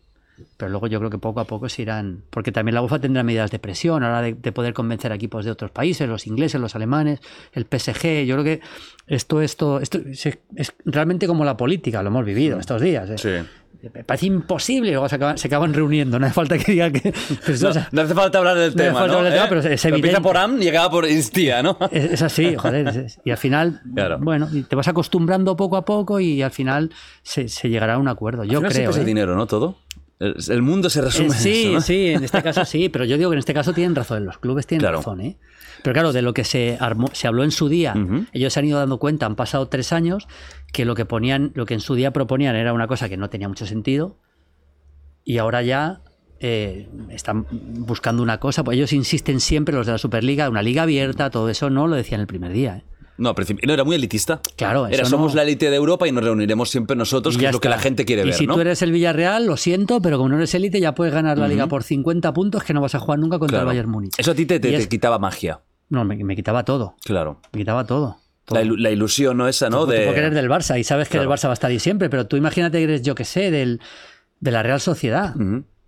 [0.58, 2.24] Pero luego yo creo que poco a poco se irán.
[2.30, 5.12] Porque también la UEFA tendrá medidas de presión a la hora de, de poder convencer
[5.12, 7.20] a equipos de otros países, los ingleses, los alemanes,
[7.54, 8.26] el PSG.
[8.26, 8.62] Yo creo que
[9.08, 13.10] esto, esto, esto es, es realmente como la política, lo hemos vivido estos días.
[13.12, 13.18] ¿eh?
[13.18, 13.50] Sí.
[13.82, 17.14] Me parece imposible, luego se acaban, se acaban reuniendo, no hace falta que diga que.
[17.46, 19.18] pues, No, o sea, no hace falta hablar del no tema, falta ¿no?
[19.20, 19.62] hablar del tema, ¿Eh?
[19.62, 21.78] pero es- Empieza por AM y llegaba por Instía, ¿no?
[21.92, 22.88] es, es así, joder.
[22.88, 24.18] es- y al final, Claro.
[24.20, 26.92] bueno, te vas acostumbrando poco a poco y al final
[27.24, 28.44] se, se llegará a un acuerdo.
[28.44, 28.90] Yo Al final creo.
[28.92, 29.06] es el ¿eh?
[29.06, 29.46] dinero, ¿no?
[29.48, 29.78] Todo.
[30.18, 31.82] El, mundo se Eh, resume en sí, eso, ¿no?
[31.82, 34.38] sí, en este caso sí, pero yo digo que en este caso tienen razón, los
[34.38, 34.98] clubes tienen Claro.
[35.00, 35.38] razón, ¿eh?
[35.84, 37.94] Pero claro, de lo que se, armó- se habló en su día,
[38.32, 40.26] ellos se han ido dando cuenta, han pasado tres años,
[40.76, 43.30] que lo que ponían, lo que en su día proponían era una cosa que no
[43.30, 44.18] tenía mucho sentido,
[45.24, 46.02] y ahora ya
[46.40, 50.84] eh, están buscando una cosa, pues ellos insisten siempre, los de la Superliga, una liga
[50.84, 52.84] abierta, todo eso no lo decían el primer día, ¿eh?
[53.18, 54.42] No, al principio- no, era muy elitista.
[54.58, 57.44] Claro, Era eso somos no- la élite de Europa y nos reuniremos siempre nosotros, que
[57.44, 58.56] ya es lo que la gente quiere y ver, si ¿no?
[58.56, 61.48] tú eres el Villarreal, lo siento, pero como no eres élite, ya puedes ganar la
[61.48, 63.70] liga por 50 puntos que no vas a jugar nunca contra Claro.
[63.72, 64.14] el Bayern Múnich.
[64.18, 65.62] Eso a ti te, te- quitaba magia.
[65.88, 66.98] No, me, me quitaba todo.
[67.06, 67.40] Claro.
[67.54, 68.18] Me quitaba todo.
[68.50, 69.48] La, ilu- la ilusión, ¿no?
[69.48, 69.86] Esa, ¿no?
[69.86, 70.06] Tú- De...
[70.06, 71.32] porque eres del Barça y sabes que Claro.
[71.32, 73.50] el Barça va a estar ahí siempre, pero tú imagínate que eres, yo que sé,
[73.52, 73.80] del,
[74.40, 75.34] de la Real Sociedad.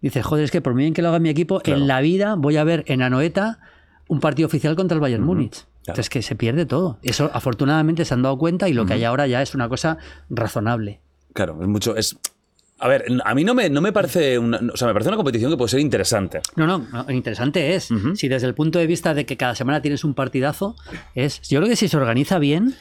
[0.02, 1.80] Dices, joder, es que por muy bien que lo haga mi equipo, Claro.
[1.82, 3.60] en la vida voy a ver en Anoeta
[4.08, 5.66] un partido oficial contra el Bayern Múnich.
[5.82, 7.00] Entonces que se pierde todo.
[7.02, 9.98] Eso afortunadamente se han dado cuenta y lo que hay ahora ya es una cosa
[10.30, 11.00] razonable.
[11.34, 11.96] Claro, es mucho.
[11.96, 12.18] Es...
[12.80, 14.60] A ver, a mí no me, no me parece una.
[14.72, 16.42] O sea, me parece una competición que puede ser interesante.
[16.56, 17.90] No, no, no, interesante es.
[18.16, 20.76] Si desde el punto de vista de que cada semana tienes un partidazo,
[21.16, 21.42] es.
[21.50, 22.76] Yo creo que si se organiza bien,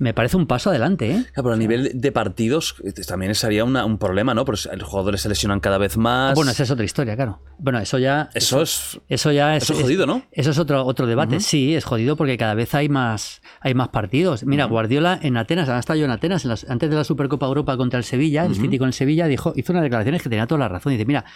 [0.00, 1.24] me parece un paso adelante, ¿eh?
[1.34, 4.46] Claro, pero a nivel de partidos eh, también sería una- un problema, ¿no?
[4.46, 6.34] Porque los jugadores se lesionan cada vez más.
[6.34, 7.40] Bueno, esa es otra historia, claro.
[7.58, 8.30] Bueno, eso ya.
[8.34, 8.98] Eso es.
[9.08, 10.22] Eso ya es, Eso es jodido, ¿no?
[10.32, 11.38] Eso es otro, otro debate.
[11.40, 14.42] Sí, es jodido porque cada vez hay más, hay más partidos.
[14.44, 17.44] Mira, Guardiola en Atenas, ahora estaba yo en Atenas, en las- antes de la Supercopa
[17.46, 20.46] Europa contra el Sevilla, el City con el Sevilla, dijo, hizo unas declaraciones que tenía
[20.46, 20.92] toda la razón.
[20.92, 21.26] Dice, mira,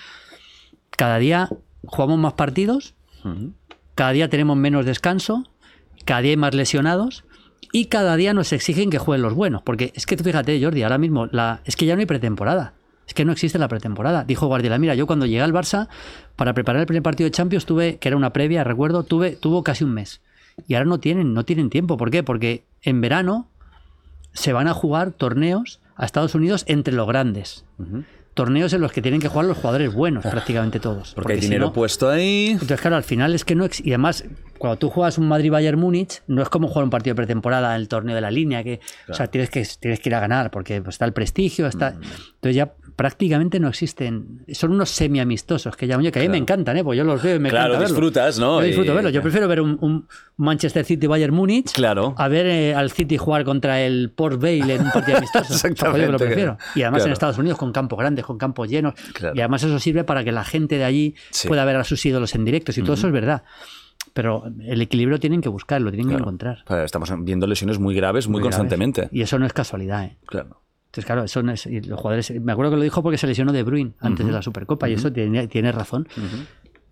[0.96, 1.50] cada día
[1.84, 2.94] jugamos más partidos,
[3.94, 5.44] cada día tenemos menos descanso,
[6.06, 7.24] cada día hay más lesionados.
[7.74, 9.60] Y cada día nos exigen que jueguen los buenos.
[9.62, 12.74] Porque es que tú fíjate, Jordi, ahora mismo la, es que ya no hay pretemporada.
[13.08, 14.22] Es que no existe la pretemporada.
[14.22, 15.88] Dijo Guardiola, mira, yo cuando llegué al Barça,
[16.36, 19.64] para preparar el primer partido de Champions, tuve, que era una previa, recuerdo, tuve, tuvo
[19.64, 20.20] casi un mes.
[20.68, 21.96] Y ahora no tienen, no tienen tiempo.
[21.96, 22.22] ¿Por qué?
[22.22, 23.50] Porque en verano
[24.32, 27.64] se van a jugar torneos a Estados Unidos entre los grandes.
[28.34, 31.12] Torneos en los que tienen que jugar los jugadores buenos, prácticamente todos.
[31.14, 32.50] Porque, hay si dinero no- puesto ahí.
[32.52, 33.66] entonces, claro, al final es que no.
[33.82, 34.24] Y además,
[34.64, 37.80] cuando tú juegas un Madrid-Bayern Múnich, no es como jugar un partido de pretemporada en
[37.82, 38.80] el torneo de la línea, que.
[39.08, 41.90] O sea, tienes que, tienes que ir a ganar, porque pues, está el prestigio, está.
[41.90, 42.02] Mm.
[42.36, 44.44] Entonces ya prácticamente no existen.
[44.52, 46.84] Son unos semi-amistosos que ya, oye, que a mí me encantan, ¿eh?
[46.84, 48.60] Pues yo los veo y me Claro, encanta disfrutas, ¿no?
[48.60, 49.12] Yo disfruto Y- verlos.
[49.12, 51.72] Yo prefiero ver un, un Manchester City-Bayern Múnich.
[51.72, 52.14] Claro.
[52.16, 55.52] A ver eh, al City jugar contra el Port Vale en un partido amistoso.
[55.54, 56.58] Exactamente, que lo prefiero.
[56.74, 57.06] Y además claro.
[57.08, 58.94] en Estados Unidos con campos grandes, con campos llenos.
[59.12, 59.34] Claro.
[59.36, 61.48] Y además eso sirve para que la gente de allí Sí.
[61.48, 62.78] pueda ver a sus ídolos en directos.
[62.78, 63.42] Y todo eso es verdad.
[64.14, 66.62] Pero el equilibrio tienen que buscar, lo tienen que encontrar.
[66.64, 68.56] Claro, Estamos viendo lesiones muy graves muy, Muy graves.
[68.56, 69.08] constantemente.
[69.12, 70.16] Y eso no es casualidad, ¿eh?
[70.26, 70.62] Claro.
[70.86, 71.66] Entonces, claro, eso no es.
[71.66, 72.30] y los jugadores.
[72.40, 74.92] Me acuerdo que lo dijo porque se lesionó De Bruyne antes de la Supercopa, y
[74.94, 76.06] eso tiene, tiene razón.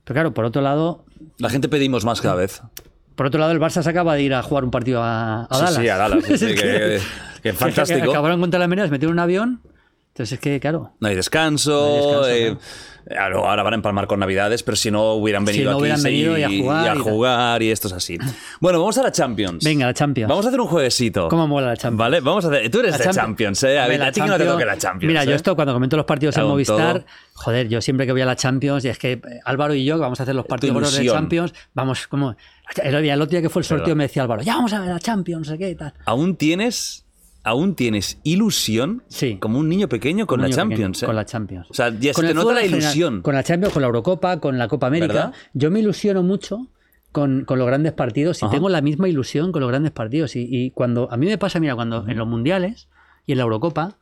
[0.05, 1.05] Pero claro, por otro lado.
[1.39, 2.61] La gente pedimos más cada vez.
[3.15, 5.55] Por otro lado, el Barça se acaba de ir a jugar un partido a, a
[5.55, 5.75] Sí, Dallas.
[5.77, 6.25] sí, a Dallas.
[6.41, 7.01] sí, que- que,
[7.43, 8.11] que fantástico.
[8.11, 9.61] Acabaron contra la Menas, metieron un avión.
[10.09, 10.93] Entonces es que, claro.
[10.99, 11.71] No hay descanso.
[11.71, 12.61] No hay descanso, eh, ahora-
[13.19, 16.03] Ahora van a empalmar con Navidades, pero si no hubieran Si venido no aquí hubieran
[16.03, 18.19] venido y a jugar y, a jugar y esto es así.
[18.61, 19.65] Bueno, vamos a la Champions.
[19.65, 20.29] Venga, la Champions.
[20.29, 21.29] Vamos a hacer un jueguecito.
[21.29, 21.99] ¿Cómo mola la Champions?
[21.99, 22.71] Vale, vamos a hacer.
[22.71, 23.79] Tú eres La de Champions- Champions, ¿eh?
[23.81, 25.09] A, ver, la a ti que no te toque la Champions.
[25.09, 25.37] Mira, yo ¿eh?
[25.37, 27.07] esto cuando comento los partidos en Movistar, todo.
[27.35, 29.97] joder, yo siempre que voy a la Champions, y es que eh, Álvaro y yo,
[29.97, 31.07] que vamos a hacer los partidos de.
[31.07, 32.37] Champions, vamos como.
[32.77, 34.73] El, otro día- el otro día que fue el sorteo me decía Álvaro, ya vamos
[34.73, 35.93] a ver la Champions, no sé qué y tal.
[36.07, 37.02] Aún tienes.
[37.45, 39.37] Aún tienes ilusión Sí.
[39.41, 40.99] como un niño pequeño con Un la Champions.
[40.99, 41.07] pequeño, ¿eh?
[41.07, 41.71] Con la Champions.
[41.71, 43.23] O sea, ya se Con te el nota la general, ilusión.
[43.23, 45.13] Con la Champions, con la Eurocopa, con la Copa América.
[45.13, 45.33] ¿Verdad?
[45.53, 46.69] Yo me ilusiono mucho
[47.11, 48.53] con, con los grandes partidos y Ajá.
[48.55, 50.37] tengo la misma ilusión con los grandes partidos.
[50.37, 52.89] Y, y cuando a mí me pasa, mira, cuando en los mundiales
[53.27, 53.97] y en la Eurocopa,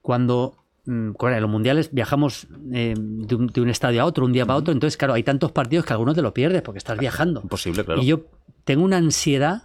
[0.00, 0.56] cuando
[0.86, 4.46] mm, en los mundiales viajamos eh, de, un, de un estadio a otro, un día
[4.46, 7.40] para otro, entonces, claro, hay tantos partidos que algunos te lo pierdes porque estás viajando.
[7.42, 8.00] Imposible, claro.
[8.02, 8.20] Y yo
[8.64, 9.62] tengo una ansiedad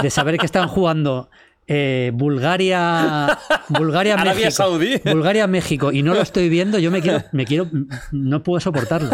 [0.00, 1.28] de saber que están jugando
[1.66, 5.00] eh, Bulgaria, Bulgaria, Arabia México, Saudí.
[5.04, 7.68] Bulgaria, México, y no lo estoy viendo, yo me quiero, me quiero,
[8.10, 9.10] no puedo soportarlo.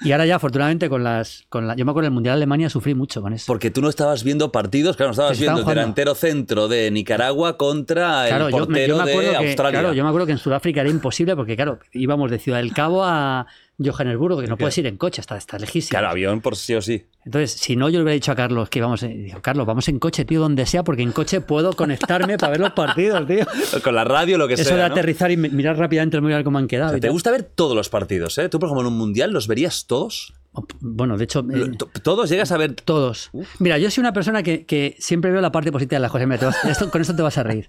[0.00, 2.70] Y ahora ya, afortunadamente, con las, con la, yo me acuerdo el Mundial de Alemania
[2.70, 3.44] sufrí mucho con eso.
[3.46, 7.56] Porque tú no estabas viendo partidos, claro, no estabas viendo el delantero centro de Nicaragua
[7.56, 9.80] contra Claro, el yo, me- portero yo me de que, Australia.
[9.80, 12.72] claro, yo me acuerdo que en Sudáfrica era imposible porque, claro, íbamos de Ciudad del
[12.72, 13.46] Cabo a
[13.82, 15.90] Johannesburgo, que no puedes ir en coche, está, está lejísimo.
[15.90, 17.06] Claro, avión por sí o sí.
[17.24, 19.88] Entonces, si no, yo le hubiera dicho a Carlos que íbamos, en- digo, Carlos, vamos
[19.88, 23.46] en coche, tío, donde sea, porque en coche puedo conectarme para ver los partidos, tío.
[23.84, 24.76] Con la radio, lo que Eso sea.
[24.76, 24.86] de ¿no?
[24.94, 26.88] aterrizar y mi- mirar rápidamente el mundial cómo han quedado.
[26.88, 27.12] O sea, y ¿Te tal.
[27.12, 28.48] gusta ver todos los partidos, eh?
[28.48, 30.34] Tú, por ejemplo, en un mundial, ¿los verías todos?
[30.80, 31.70] Bueno, de hecho, eh,
[32.02, 32.74] ¿Todos llegas a ver?
[32.74, 33.30] todos.
[33.60, 36.26] Mira, yo soy una persona que, que siempre veo la parte positiva de las cosas.
[36.26, 37.68] Mira, vas- esto- con esto te vas a reír.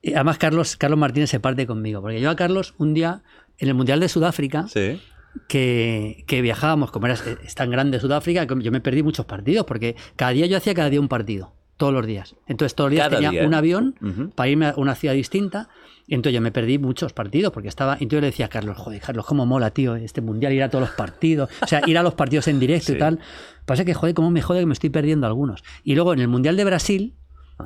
[0.00, 3.22] Y además, Carlos, Carlos Martínez se parte conmigo, porque yo a Carlos un día,
[3.58, 5.00] en el Mundial de Sudáfrica, Sí.
[5.48, 9.66] Que, que viajábamos, como era, es tan grande Sudáfrica, que yo me perdí muchos partidos,
[9.66, 12.36] porque cada día yo hacía cada día un partido, todos los días.
[12.46, 13.46] Entonces todos los días Cada tenía día.
[13.46, 14.30] un avión Ujú.
[14.30, 15.68] para irme a una ciudad distinta,
[16.06, 18.48] y entonces yo me perdí muchos partidos, porque estaba, y entonces yo le decía a
[18.50, 21.80] Carlos, joder, Carlos, cómo mola, tío, este mundial, ir a todos los partidos, o sea,
[21.86, 22.92] ir a los partidos en directo Sí.
[22.94, 23.18] y tal.
[23.64, 25.64] Pasa que, joder, cómo me jode que me estoy perdiendo algunos.
[25.82, 27.14] Y luego en el Mundial de Brasil,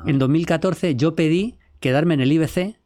[0.05, 2.78] en 2014, yo pedí quedarme en el IBC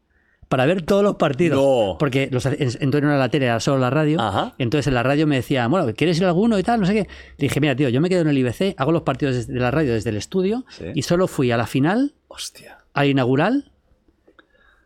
[0.48, 1.58] para ver todos los partidos.
[1.60, 1.96] No.
[1.98, 4.20] Porque los, en- entonces no era la tele, era solo la radio.
[4.20, 4.54] Ajá.
[4.58, 6.80] Entonces en la radio me decían, bueno, ¿quieres ir a alguno y tal?
[6.80, 7.00] No sé qué.
[7.00, 7.08] Le
[7.38, 9.92] dije, mira, tío, yo me quedo en el IBC, hago los partidos de la radio
[9.94, 10.84] desde el estudio Sí.
[10.94, 12.78] y solo fui a la final, Hostia.
[12.92, 13.70] al inaugural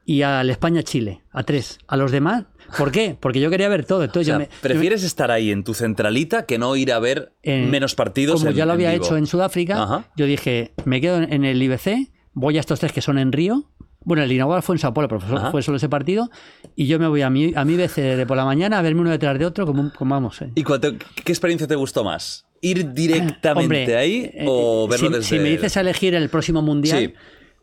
[0.05, 1.79] y al España-Chile, a tres.
[1.87, 2.45] A los demás,
[2.79, 3.15] ¿por qué?
[3.21, 4.01] Porque yo quería ver todo.
[4.01, 6.77] O Entonces sea, yo me- yo me- prefieres estar ahí en tu centralita que no
[6.77, 8.41] ir a ver en- menos partidos.
[8.41, 10.05] Como en- ya lo había hecho en Sudáfrica, Ajá.
[10.17, 13.69] yo dije, me quedo en el IBC, voy a estos tres que son en Río.
[14.09, 15.51] Bueno, el inaugural fue en Sao Paulo, pero fue, Ajá.
[15.51, 16.31] fue solo ese partido.
[16.75, 19.03] Y yo me voy a mi, a mi IBC de por la mañana a verme
[19.03, 20.41] uno detrás de otro, como, como vamos.
[20.41, 20.51] eh.
[20.55, 22.47] ¿Y cuánto- qué experiencia te gustó más?
[22.63, 25.29] ¿Ir directamente Hombre, ahí eh, o eh, verlo si, desde.?
[25.37, 27.15] si me dices a elegir el próximo mundial, Sí.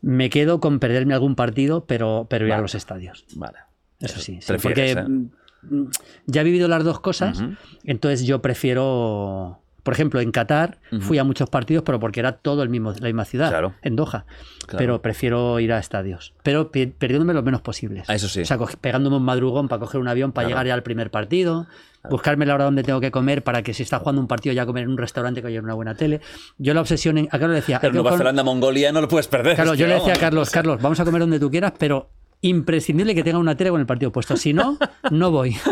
[0.02, 3.26] me quedo con perderme algún partido, pero, pero ir a los estadios.
[3.34, 3.58] Vale.
[3.98, 5.02] Eso sí, porque ¿eh?
[5.02, 5.86] mm,
[6.26, 7.42] ya he vivido las dos cosas,
[7.82, 12.64] entonces yo prefiero, por ejemplo, en Qatar fui a muchos partidos, pero porque era todo
[12.64, 13.74] el mismo, la misma ciudad, Claro.
[13.82, 14.26] en Doha,
[14.66, 14.78] Claro.
[14.78, 18.04] pero prefiero ir a estadios, pero perdiéndome lo menos posibles.
[18.08, 18.40] Ah, eso sí.
[18.40, 20.56] O sea, pegándome un madrugón para coger un avión para Claro.
[20.56, 21.68] llegar ya al primer partido.
[22.10, 24.66] Buscarme la hora donde tengo que comer para que si está jugando un partido ya
[24.66, 26.20] comer en un restaurante que haya una buena tele.
[26.58, 27.26] Yo la obsesión en.
[27.26, 27.78] A Carlos le decía.
[27.80, 29.54] Pero Nueva Zelanda, Mongolia no lo puedes perder.
[29.56, 30.18] Claro, yo le decía a.
[30.18, 32.10] Carlos, Carlos, vamos a comer donde tú quieras, pero
[32.40, 34.36] imprescindible que tenga una tele con el partido puesto.
[34.36, 34.78] Si no,
[35.10, 35.56] no voy.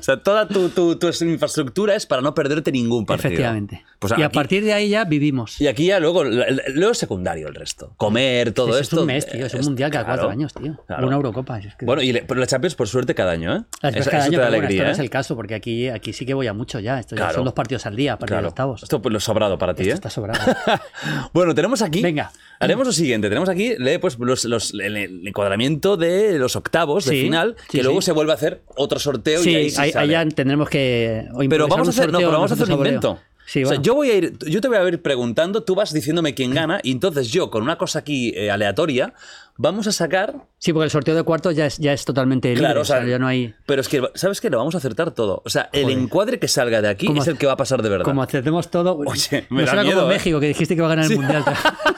[0.00, 3.28] O sea, toda tu, tu- tu infraestructura es para no perderte ningún partido.
[3.28, 3.84] Efectivamente.
[3.98, 5.60] Pues y a partir de ahí ya vivimos.
[5.60, 7.92] Y aquí ya luego, luego es secundario el resto.
[7.98, 8.96] Comer, todo esto.
[8.96, 9.44] es un mes, tío.
[9.44, 10.82] Es un mundial cada claro, cuatro años, tío.
[10.86, 11.06] claro.
[11.06, 11.58] Una Eurocopa.
[11.58, 13.62] es que- Bueno, y le- pero la Champions por suerte cada año, ¿eh?
[13.80, 14.92] Cada año, pero bueno, alegría, esto no ¿eh?
[14.92, 16.98] es el caso, porque aquí, aquí sí que voy a mucho ya.
[16.98, 17.34] Esto ya Claro.
[17.34, 18.82] son dos partidos al día, a partir de octavos.
[18.82, 19.94] Esto pues lo sobrado para ti, Esto ¿eh?
[19.94, 20.40] está sobrado.
[21.34, 22.00] bueno, tenemos aquí.
[22.00, 22.32] Venga.
[22.58, 23.28] Haremos lo siguiente.
[23.28, 25.63] Tenemos aquí pues, los- los- el, el encuadramiento
[25.98, 28.06] de los octavos de Sí, final, sí, que luego sí.
[28.06, 31.26] se vuelve a hacer otro sorteo y ahí sí ahí, ya tendremos que.
[31.32, 33.18] o Pero vamos a hacer, no, sorteo, pero vamos a hacer un invento.
[33.46, 33.82] Sí, o sea, bueno.
[33.82, 36.80] yo voy a ir, yo te voy a ir preguntando, tú vas diciéndome quién gana,
[36.82, 39.12] y entonces yo, con una cosa aquí eh, aleatoria,
[39.58, 40.34] vamos a sacar.
[40.58, 42.62] Sí, porque el sorteo de cuartos ya es, ya es totalmente libre.
[42.62, 43.54] Claro, o sea, ya no hay.
[43.66, 44.48] Pero es que, ¿sabes qué?
[44.48, 45.42] Lo vamos a acertar todo.
[45.44, 45.98] O sea, el Joder.
[45.98, 48.04] encuadre que salga de aquí es el que va a pasar de verdad.
[48.06, 48.96] Como acertemos todo.
[48.96, 50.14] Oye, me no da será miedo, como ¿eh?
[50.14, 51.44] México, que dijiste que va a ganar el mundial.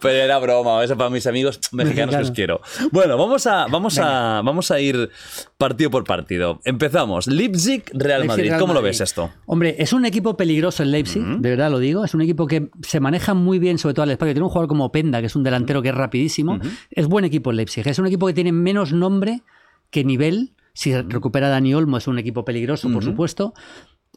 [0.00, 2.60] Pero era broma, eso para mis amigos mexicanos que os quiero.
[2.90, 5.10] Bueno, vamos a, vamos a, vamos a ir
[5.58, 6.60] partido por partido.
[6.64, 7.26] Empezamos.
[7.26, 8.48] Leipzig, Real Leipzig, Madrid.
[8.48, 9.30] Real ¿Cómo lo ves esto?
[9.46, 12.04] Hombre, es un equipo peligroso el Leipzig, de verdad lo digo.
[12.04, 14.34] Es un equipo que se maneja muy bien, sobre todo al espacio.
[14.34, 16.58] Tiene un jugador como Penda, que es un delantero que es rapidísimo.
[16.90, 17.86] Es buen equipo el Leipzig.
[17.86, 19.42] Es un equipo que tiene menos nombre
[19.90, 20.52] que nivel.
[20.74, 23.52] Si recupera a Dani Olmo, es un equipo peligroso, por supuesto.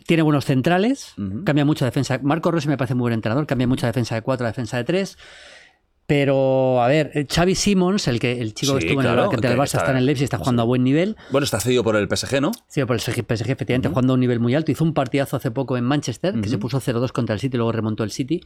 [0.05, 1.13] Tiene buenos centrales,
[1.45, 2.19] cambia mucha defensa.
[2.21, 4.83] Marco Rossi me parece muy buen entrenador, cambia mucha defensa de 4 a defensa de
[4.83, 5.17] 3.
[6.07, 9.33] Pero, a ver, eh, Xavi Simons, el, que, el chico Sí, que estuvo claro, en
[9.33, 11.17] el que Barça, está- está en el Leipzig, está jugando a buen nivel.
[11.31, 12.51] Bueno, está cedido por el PSG, ¿no?
[12.67, 14.71] Sí, por el PSG, PSG, efectivamente, jugando a un nivel muy alto.
[14.71, 17.71] Hizo un partidazo hace poco en Manchester, que se puso 0-2 contra el City, luego
[17.71, 18.41] remontó el City.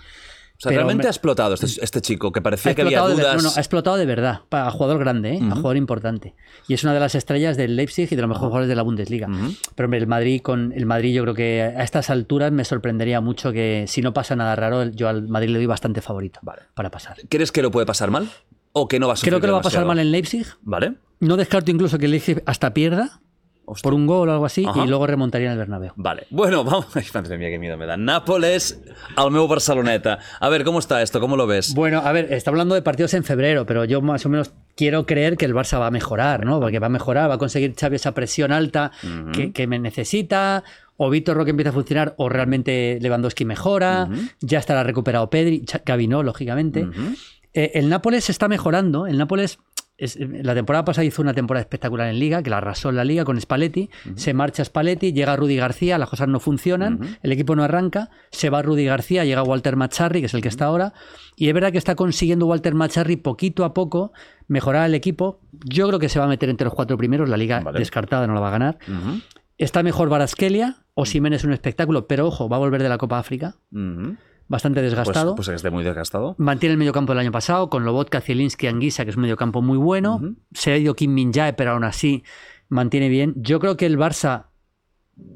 [0.60, 3.16] O sea, Pero, realmente ha explotado este, este chico, que Ha parecía que había explotado,
[3.16, 3.44] de, dudas.
[3.44, 5.40] no, no, ha explotado de verdad, a jugador grande, ¿eh?
[5.42, 6.36] a jugador importante.
[6.68, 8.82] Y es una de las estrellas del Leipzig y de los mejores jugadores de la
[8.82, 9.30] Bundesliga.
[9.76, 13.22] Pero hombre, el Madrid, con el Madrid yo creo que a estas alturas me sorprendería
[13.22, 16.64] mucho que si no pasa nada raro, yo al Madrid le doy bastante favorito Vale.
[16.74, 17.16] para pasar.
[17.30, 18.30] ¿Crees que lo puede pasar mal?
[18.74, 20.46] ¿O que no va a Creo que lo va a pasar mal en Leipzig.
[20.62, 20.96] ¿Vale?
[21.22, 23.22] No descarto incluso que el Leipzig hasta pierda
[23.70, 23.84] Hostia.
[23.84, 24.84] por un gol o algo así Ajá.
[24.84, 25.92] y luego remontaría en el Bernabéu.
[25.96, 26.28] Vale.
[26.30, 26.88] Bueno, vamos.
[26.96, 27.98] Ay, madre mía, qué miedo me da.
[27.98, 28.82] Nápoles
[29.16, 30.20] al meu Barceloneta.
[30.40, 31.20] A ver, ¿cómo está esto?
[31.20, 31.74] ¿Cómo lo ves?
[31.74, 35.06] Bueno, a ver, está hablando de partidos en febrero, pero yo más o menos quiero
[35.06, 36.60] creer que el Barça va a mejorar, ¿no?
[36.60, 38.92] Porque va a mejorar, va a conseguir Xavi esa presión alta
[39.34, 40.64] que, que me necesita.
[41.02, 44.10] O Víctor Roque empieza a funcionar, o realmente Lewandowski mejora.
[44.42, 46.88] Ya estará recuperado Pedri, Gavi no, lógicamente.
[47.54, 49.08] Eh, el Nápoles está mejorando.
[49.08, 49.60] El Nápoles.
[50.00, 53.04] Es- la temporada pasada hizo una temporada espectacular en Liga, que la arrasó en la
[53.04, 53.90] Liga con Spalletti.
[54.16, 58.10] Se marcha Spalletti, llega Rudy García, las cosas no funcionan, el equipo no arranca.
[58.32, 60.94] Se va Rudy García, llega Walter Macharri, que es el que está ahora.
[61.36, 64.12] Y es verdad que está consiguiendo Walter Macharri poquito a poco
[64.48, 65.40] mejorar el equipo.
[65.66, 67.30] Yo creo que se va a meter entre los cuatro primeros.
[67.30, 67.80] La Liga Vale.
[67.80, 68.78] descartada no la va a ganar.
[69.58, 70.78] Está mejor Baraskelia.
[70.96, 71.16] O es
[71.46, 73.56] un espectáculo, pero ojo, va a volver de la Copa África.
[74.50, 75.36] Bastante Pues, desgastado.
[75.36, 76.36] pues esté muy desgastado.
[76.38, 79.78] Mantiene el mediocampo del año pasado con Lobotka, Zielinski, Anguisa, que es un mediocampo muy
[79.78, 80.20] bueno.
[80.54, 82.24] Se ha ido Kim Min Jae, pero aún así
[82.68, 83.34] mantiene bien.
[83.38, 84.46] Yo creo que el Barça,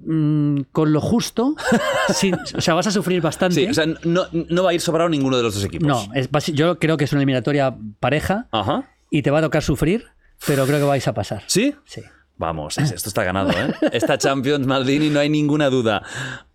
[0.06, 1.56] mm, con lo justo,
[2.10, 3.56] sin- o sea, vas a sufrir bastante.
[3.56, 5.88] Sí, o sea, no, no va a ir sobrado ninguno de los dos equipos.
[5.88, 8.90] no, es yo creo que es una eliminatoria pareja Ajá.
[9.10, 10.06] y te va a tocar sufrir,
[10.48, 11.44] pero creo que vais a pasar.
[11.48, 11.76] ¿Sí?
[11.86, 12.02] Sí.
[12.38, 13.74] Vamos, es- esto está ganado, ¿eh?
[13.94, 16.04] Esta Champions Maldini no hay ninguna duda.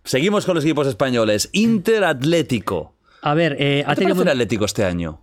[0.03, 1.49] Seguimos con los equipos españoles.
[1.53, 2.93] Inter Atlético.
[3.21, 5.21] A ver, eh, ¿Qué ha te tenido el Atlético este año?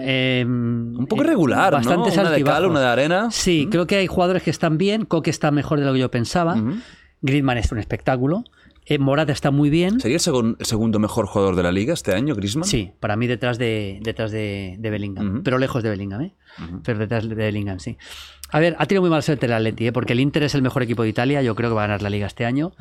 [0.00, 1.78] eh, Un poco eh, irregular, ¿no?
[1.78, 3.30] bastantes Una de cal, una de arena.
[3.30, 5.04] Sí, creo que hay jugadores que están bien.
[5.04, 6.56] Coque está mejor de lo que yo pensaba.
[7.20, 8.44] Griezmann es un espectáculo.
[8.90, 10.00] Eh, Morata está muy bien.
[10.00, 12.64] ¿Sería el segun- el segundo mejor jugador de la liga este año, Griezmann?
[12.64, 15.42] Sí, para mí detrás de, detrás de, de Bellingham.
[15.42, 16.34] Pero lejos de Bellingham, ¿eh?
[16.84, 17.98] Pero detrás de Bellingham, sí.
[18.50, 19.92] A ver, ha tenido muy mala suerte el Atleti, ¿eh?
[19.92, 21.42] porque el Inter es el mejor equipo de Italia.
[21.42, 22.72] Yo creo que va a ganar la liga este año.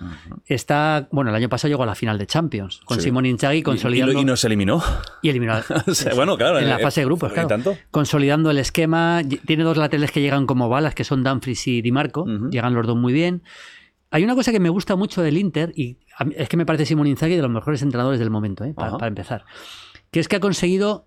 [0.46, 3.04] Está, bueno, el año pasado llegó a la final de Champions con Sí.
[3.06, 4.82] Simone Inzaghi Y- y, consolidando lo- y nos eliminó.
[5.22, 5.56] y eliminó
[5.88, 7.50] O sea, bueno, claro, en la eh, fase de grupos, ¿y claro.
[7.50, 7.78] tanto?
[7.92, 9.22] Consolidando el esquema.
[9.30, 12.26] Y- Tiene dos laterales que llegan como balas, que son Dumfries y Di Marco.
[12.50, 13.44] Llegan los dos muy bien.
[14.12, 15.98] Hay una cosa que me gusta mucho del Inter, y
[16.36, 18.74] es que me parece Simone Inzaghi de los mejores entrenadores del momento, ¿eh?
[18.74, 19.44] para, empezar,
[20.12, 21.06] que es que ha conseguido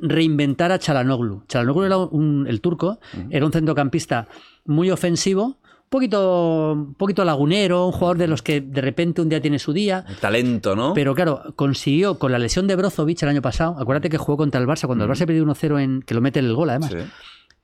[0.00, 1.42] reinventar a Chalanoglu.
[1.48, 2.98] Chalanoglu era un- el turco,
[3.30, 4.28] era un centrocampista
[4.64, 5.44] muy ofensivo,
[5.86, 9.58] un poquito, un poquito lagunero, un jugador de los que de repente un día tiene
[9.58, 10.04] su día.
[10.20, 10.94] Talento, ¿no?
[10.94, 14.60] Pero claro, consiguió con la lesión de Brozovic el año pasado, acuérdate que jugó contra
[14.60, 16.90] el Barça, cuando el Barça perdió 1-0 en que lo mete en el gol además.
[16.90, 16.98] Sí.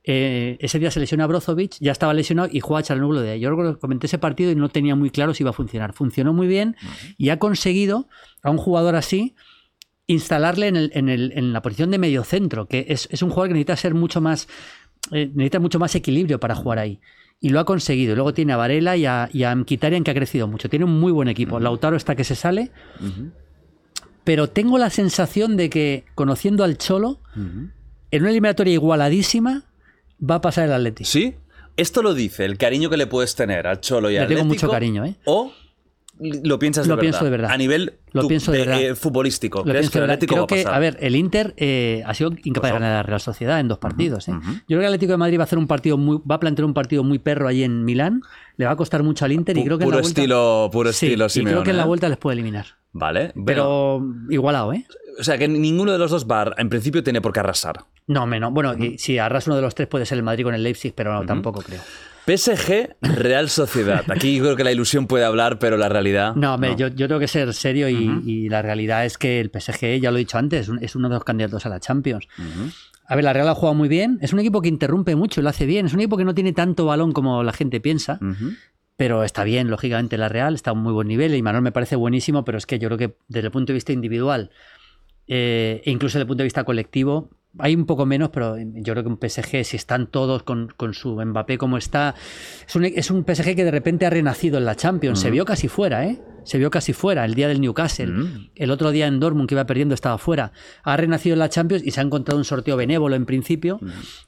[0.05, 3.31] Eh, ese día se lesiona a Brozovic, ya estaba lesionado y juega a Chalanoglu de
[3.31, 3.39] ahí.
[3.39, 5.93] Yo comenté ese partido y no tenía muy claro si iba a funcionar.
[5.93, 6.75] Funcionó muy bien
[7.17, 8.07] y ha conseguido
[8.41, 9.35] a un jugador así
[10.07, 13.29] instalarle en, el- en el- en la posición de medio centro, que es, es un
[13.29, 14.49] jugador que necesita ser mucho más,
[15.11, 16.99] eh, necesita mucho más equilibrio para jugar ahí.
[17.39, 18.13] Y lo ha conseguido.
[18.15, 20.69] Luego tiene a Varela y a, y a Mkhitaryan, que ha crecido mucho.
[20.69, 21.59] Tiene un muy buen equipo.
[21.59, 22.71] Lautaro está que se sale.
[24.23, 29.65] Pero tengo la sensación de que, conociendo al Cholo, en una eliminatoria igualadísima,
[30.29, 31.09] va a pasar el Atlético.
[31.09, 31.35] ¿Sí?
[31.75, 34.41] Esto lo dice el cariño que le puedes tener al Cholo y Le al tengo
[34.41, 35.15] Atlético, mucho cariño, ¿eh?
[35.25, 35.51] O
[36.19, 37.01] lo piensas de Lo verdad.
[37.09, 37.51] pienso de verdad.
[37.51, 38.79] A nivel Lo tu- pienso de verdad.
[38.81, 39.59] eh, futbolístico.
[39.59, 40.03] Lo ¿Crees pienso que el.
[40.11, 40.75] Atlético Creo va a que, pasar?
[40.75, 43.67] a ver, el Inter eh, ha sido incapaz de ganar a la Real Sociedad en
[43.67, 44.27] dos partidos.
[44.27, 44.33] ¿eh?
[44.33, 46.39] Yo creo que el Atlético de Madrid va a hacer un partido muy, va a
[46.39, 48.21] plantear un partido muy perro ahí en Milán.
[48.57, 50.93] Le va a costar mucho al Inter y creo que en la vuelta, estilo, puro
[50.93, 51.87] Sí, estilo y Simeone, creo que en la ¿eh?
[51.87, 52.67] vuelta les puede eliminar.
[52.91, 53.33] Vale.
[53.33, 54.85] Pero, Pero igualado, ¿eh?
[55.19, 57.85] o sea, que ninguno de los dos va, a- en principio, tiene por qué arrasar.
[58.07, 58.51] No, menos.
[58.53, 61.13] Bueno, si arrasa uno de los tres puede ser el Madrid con el Leipzig, pero
[61.13, 61.81] no, tampoco creo.
[62.25, 64.05] PSG, Real Sociedad.
[64.09, 66.35] Aquí yo creo que la ilusión puede hablar, pero la realidad.
[66.35, 69.49] No, hombre, Yo, yo tengo que ser serio y, y la realidad es que el
[69.51, 71.79] PSG, ya lo he dicho antes, es un- es uno de los candidatos a la
[71.81, 72.27] Champions.
[73.05, 74.19] A ver, la Real ha jugado muy bien.
[74.21, 75.85] Es un equipo que interrumpe mucho y lo hace bien.
[75.85, 78.19] Es un equipo que no tiene tanto balón como la gente piensa.
[78.95, 81.71] Pero está bien, lógicamente, la Real está a un muy buen nivel y Manuel me
[81.73, 84.51] parece buenísimo, pero es que yo creo que desde el punto de vista individual
[85.27, 88.93] eh, e incluso desde el punto de vista colectivo, hay un poco menos, pero yo
[88.93, 92.15] creo que un PSG, si están todos con, con su Mbappé como está,
[92.67, 95.19] es un, es un PSG que de repente ha renacido en la Champions.
[95.19, 96.19] Se vio casi fuera, ¿eh?
[96.45, 98.49] Se vio casi fuera el día del Newcastle.
[98.55, 100.51] El otro día en Dortmund, que iba perdiendo, estaba fuera.
[100.83, 103.79] Ha renacido en la Champions y se ha encontrado un sorteo benévolo en principio.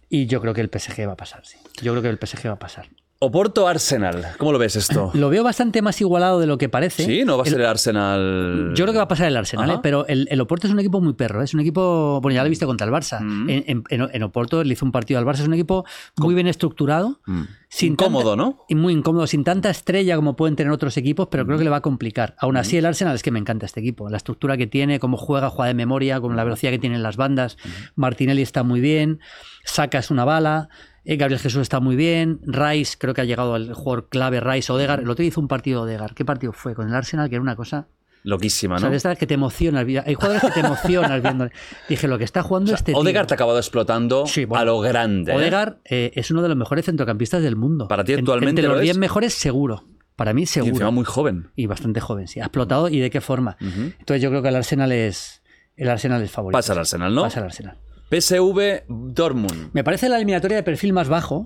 [0.08, 1.58] Y yo creo que el PSG va a pasar, sí.
[1.82, 2.88] Yo creo que el PSG va a pasar.
[3.20, 4.26] Oporto Arsenal.
[4.38, 5.10] ¿Cómo lo ves esto?
[5.14, 7.06] Lo veo bastante más igualado de lo que parece.
[7.06, 8.74] Sí, no va a El- ser el Arsenal.
[8.76, 9.70] Yo creo que va a pasar el Arsenal.
[9.72, 9.80] ¿eh?
[9.82, 11.42] pero el, el Oporto es un equipo muy perro.
[11.42, 11.46] ¿eh?
[11.46, 13.22] Es un equipo, bueno, ya lo he visto contra el Barça.
[13.22, 13.50] Mm.
[13.50, 15.40] En, en- en- en Oporto le hizo un partido al Barça.
[15.40, 15.86] Es un equipo
[16.18, 17.22] muy bien estructurado.
[17.26, 17.44] Mm.
[17.70, 18.66] sin Incómodo, tanta- ¿no?
[18.70, 21.70] Y muy incómodo, sin tanta estrella como pueden tener otros equipos, pero creo que le
[21.70, 22.36] va a complicar.
[22.40, 24.10] Aún así, el Arsenal es que me encanta este equipo.
[24.10, 27.16] La estructura que tiene, cómo juega, juega de memoria, con la velocidad que tienen las
[27.18, 27.58] bandas.
[27.96, 29.20] Martinelli está muy bien.
[29.64, 30.70] Saca es una bala.
[31.06, 32.40] Eh, Gabriel Jesús está muy bien.
[32.46, 34.72] Rice, creo que ha llegado el jugador clave, Rice.
[34.72, 36.14] Odegar, el otro día hizo un partido Odegar.
[36.16, 36.74] ¿Qué partido fue?
[36.76, 37.88] Con el Arsenal, que era una cosa.
[38.24, 38.82] Loquísima, O ¿no?
[38.82, 39.86] sea, de estas que te emocionas.
[40.06, 41.48] Hay jugadores que te emocionas viendo.
[41.88, 42.98] Dije, lo que está jugando este tío.
[43.00, 44.62] Odegaard te ha acabado explotando Sí, bueno.
[44.64, 45.32] a lo grande.
[45.32, 45.36] ¿eh?
[45.36, 47.88] Odegaard eh, es uno de los mejores centrocampistas del mundo.
[47.88, 48.86] Para ti En- actualmente Entre lo los es.
[48.86, 49.84] 10 mejores, seguro.
[50.16, 50.92] Para mí, Y encima seguro.
[50.92, 51.52] muy joven.
[51.56, 52.40] Y bastante joven, sí.
[52.40, 53.58] Ha explotado y de qué forma.
[53.60, 55.44] Entonces yo creo que el Arsenal es.
[55.78, 56.58] El Arsenal es favorito.
[56.58, 57.22] Pasa al Arsenal, ¿no?
[57.24, 57.78] Pasa al Arsenal.
[58.22, 59.70] PSV Dortmund.
[59.74, 61.46] Me parece la eliminatoria de perfil más bajo.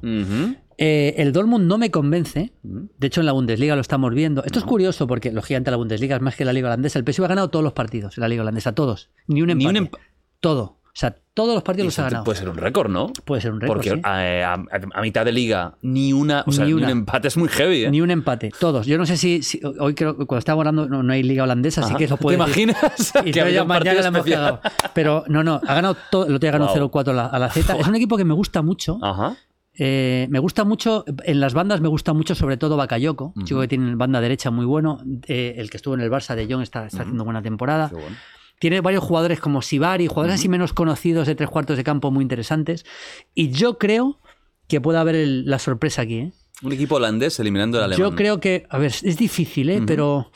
[0.82, 2.54] Eh, el Dortmund no me convence.
[2.64, 4.44] De hecho, en la Bundesliga lo estamos viendo.
[4.46, 7.00] Esto es curioso porque, lógicamente, la Bundesliga es más que la Liga Holandesa.
[7.00, 9.10] El PSV ha ganado todos los partidos en la Liga Holandesa, todos.
[9.28, 9.80] Ni un Ni empate.
[9.80, 10.00] un empa-
[10.40, 10.79] Todo.
[11.00, 12.24] O sea, todos los partidos Y los ha te- ganado.
[12.26, 13.08] Puede ser un récord, ¿no?
[13.24, 14.02] Puede ser un récord, Porque sí.
[14.04, 14.66] a, a-
[14.96, 16.44] a mitad de liga, ni una.
[16.46, 17.90] O sea, Ni ni, un empate es muy heavy, ¿eh?
[17.90, 18.86] Ni un empate, todos.
[18.86, 21.44] Yo no sé si, si- hoy creo que cuando estaba hablando no, no hay liga
[21.44, 21.98] holandesa, así Ajá.
[22.00, 22.64] que eso ¿Te puede decir.
[22.70, 23.14] imaginas?
[23.26, 24.60] Y que mañana la hemos cagado.
[24.94, 26.90] Pero no, no, ha ganado todo, el otro día ganó Wow.
[26.92, 27.78] 0-4 a la, a la Z.
[27.78, 29.00] Es un equipo que me gusta mucho.
[29.02, 29.38] Ajá.
[29.82, 33.62] Eh, me gusta mucho, en las bandas me gusta mucho, sobre todo Bakayoko, un chico
[33.62, 35.00] que tiene banda derecha muy bueno.
[35.28, 37.88] Eh, el que estuvo en el Barça de está, está haciendo buena temporada.
[37.88, 38.18] Qué bueno.
[38.60, 42.22] Tiene varios jugadores como Sibari, jugadores así menos conocidos de tres cuartos de campo muy
[42.22, 42.86] interesantes.
[43.34, 44.20] Y yo creo
[44.68, 46.16] que puede haber el- la sorpresa aquí.
[46.18, 46.32] ¿eh?
[46.62, 48.00] Un equipo holandés eliminando al alemán.
[48.10, 49.82] Yo creo que, a ver, es difícil, ¿eh?
[49.88, 50.32] pero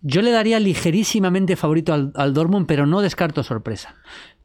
[0.00, 3.94] yo le daría ligerísimamente favorito al, al Dortmund, pero no descarto sorpresa.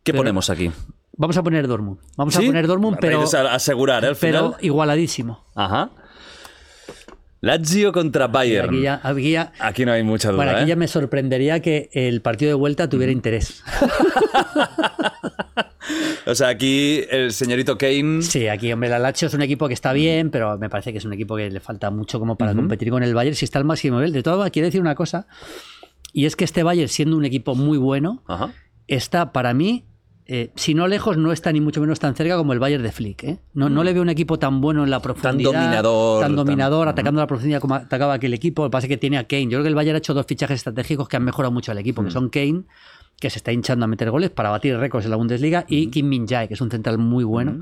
[0.03, 0.69] ¿Qué pero- ponemos aquí?
[1.15, 1.99] Vamos a poner Dortmund.
[2.17, 2.43] Vamos ¿Sí?
[2.43, 4.07] a poner Dortmund, pero, a- asegurar, ¿eh?
[4.07, 4.57] Al pero final.
[4.61, 5.45] igualadísimo.
[5.55, 5.91] Ajá.
[7.43, 8.69] Lazio contra Bayern.
[8.69, 10.37] Aquí ya, aquí ya- Aquí no hay mucha duda.
[10.37, 10.67] bueno, aquí ¿eh?
[10.67, 13.61] ya me sorprendería que el partido de vuelta tuviera interés.
[16.25, 18.21] O sea, aquí el señorito Kane.
[18.21, 20.99] Sí, aquí, hombre, la Lazio es un equipo que está bien, pero me parece que
[20.99, 23.59] es un equipo que le falta mucho como para competir con el Bayern si está
[23.59, 24.13] al máximo nivel.
[24.13, 25.27] De todo, quiero decir una cosa,
[26.13, 28.53] y es que este Bayern, siendo un equipo muy bueno, Ajá.
[28.87, 29.83] está para mí,
[30.25, 32.91] eh, si no lejos, no está ni mucho menos tan cerca como el Bayern de
[32.91, 33.23] Flick.
[33.23, 33.39] ¿eh?
[33.53, 35.51] No, no le veo un equipo tan bueno en la profundidad.
[35.51, 38.63] dominador, Tan dominador, tan- atacando la profundidad como atacaba aquel equipo.
[38.63, 39.43] Lo que pasa es que tiene a Kane.
[39.45, 41.77] Yo creo que el Bayern ha hecho dos fichajes estratégicos que han mejorado mucho al
[41.77, 42.63] equipo, que son Kane,
[43.19, 46.07] que se está hinchando a meter goles para batir récords en la Bundesliga, y Kim
[46.09, 47.59] Min Jae, que es un central muy bueno.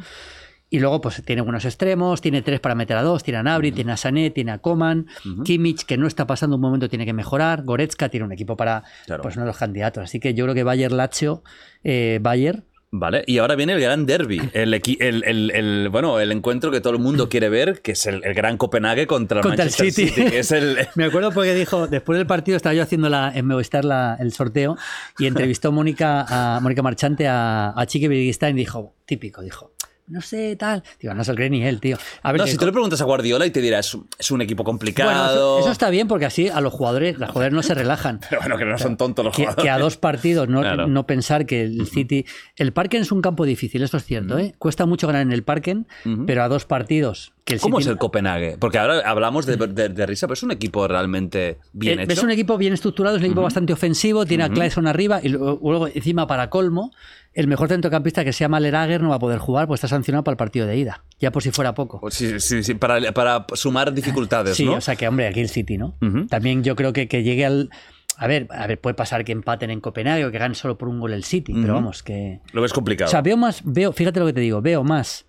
[0.73, 3.72] Y luego, pues tiene buenos extremos, tiene tres para meter a dos, tiene a Nabri,
[3.73, 5.06] tiene a Sané, tiene a Coman,
[5.43, 8.84] Kimmich, que no está pasando un momento, tiene que mejorar, Goretzka tiene un equipo para
[9.06, 9.22] Claro.
[9.22, 10.03] pues uno de los candidatos.
[10.06, 11.43] Así que yo creo que Bayern Lazio,
[11.84, 16.30] eh, Bayern, Vale, y ahora viene el gran derby, el, el, el- el- bueno, el
[16.31, 19.64] encuentro que todo el mundo quiere ver, que es el, gran Copenhague contra, el Contra
[19.64, 20.10] Manchester City.
[20.10, 20.77] City, que es el...
[20.95, 24.34] Me acuerdo porque dijo, después del partido estaba yo haciendo la, en Movistar la- el
[24.34, 24.76] sorteo
[25.19, 29.72] y entrevistó Mónica a Mónica Marchante a, a Chiqui Birguistán y dijo, típico, dijo,
[30.12, 30.84] no sé, tal.
[31.00, 31.98] Digo, no se lo cree ni él, tío.
[32.22, 34.30] A ver, No, si tú le preguntas a Guardiola y te dirá, es, un- es
[34.32, 35.58] un equipo bueno, complicado.
[35.58, 38.20] eso, eso está bien porque así a los jugadores, los jugadores no se relajan.
[38.30, 39.64] Pero bueno, que no son tontos los Que, jugadores.
[39.64, 40.88] que a dos partidos no, Claro.
[40.88, 42.26] no pensar que el City.
[42.56, 44.38] El Parken es un campo difícil, eso es cierto.
[44.38, 44.54] ¿eh?
[44.60, 45.88] Cuesta mucho ganar en el Parken,
[46.28, 47.34] pero a dos partidos.
[47.62, 48.56] ¿Cómo es el Copenhague?
[48.60, 52.14] Porque ahora hablamos de, de- de risa, pero es un equipo realmente bien Eh, hecho.
[52.14, 55.30] Es un equipo bien estructurado, es un equipo bastante ofensivo, tiene a Claesson arriba y
[55.30, 56.92] luego, luego, encima para colmo,
[57.34, 60.24] el mejor centrocampista que se llama Lerager no va a poder jugar, pues está sancionado
[60.24, 61.03] para el partido de ida.
[61.20, 61.99] Ya por si fuera poco.
[62.02, 64.74] Pues Sí, sí, sí, para, para sumar dificultades, Sí, ¿no?
[64.74, 65.98] o sea que, hombre, aquí el City, ¿no?
[66.30, 67.70] También yo creo que, que llegue al.
[68.18, 70.90] A ver, a ver, puede pasar que empaten en Copenhague o que ganen solo por
[70.90, 72.41] un gol el City, pero vamos, que.
[72.52, 73.08] Lo ves complicado.
[73.08, 75.26] O sea, veo más, veo, fíjate lo que te digo, veo más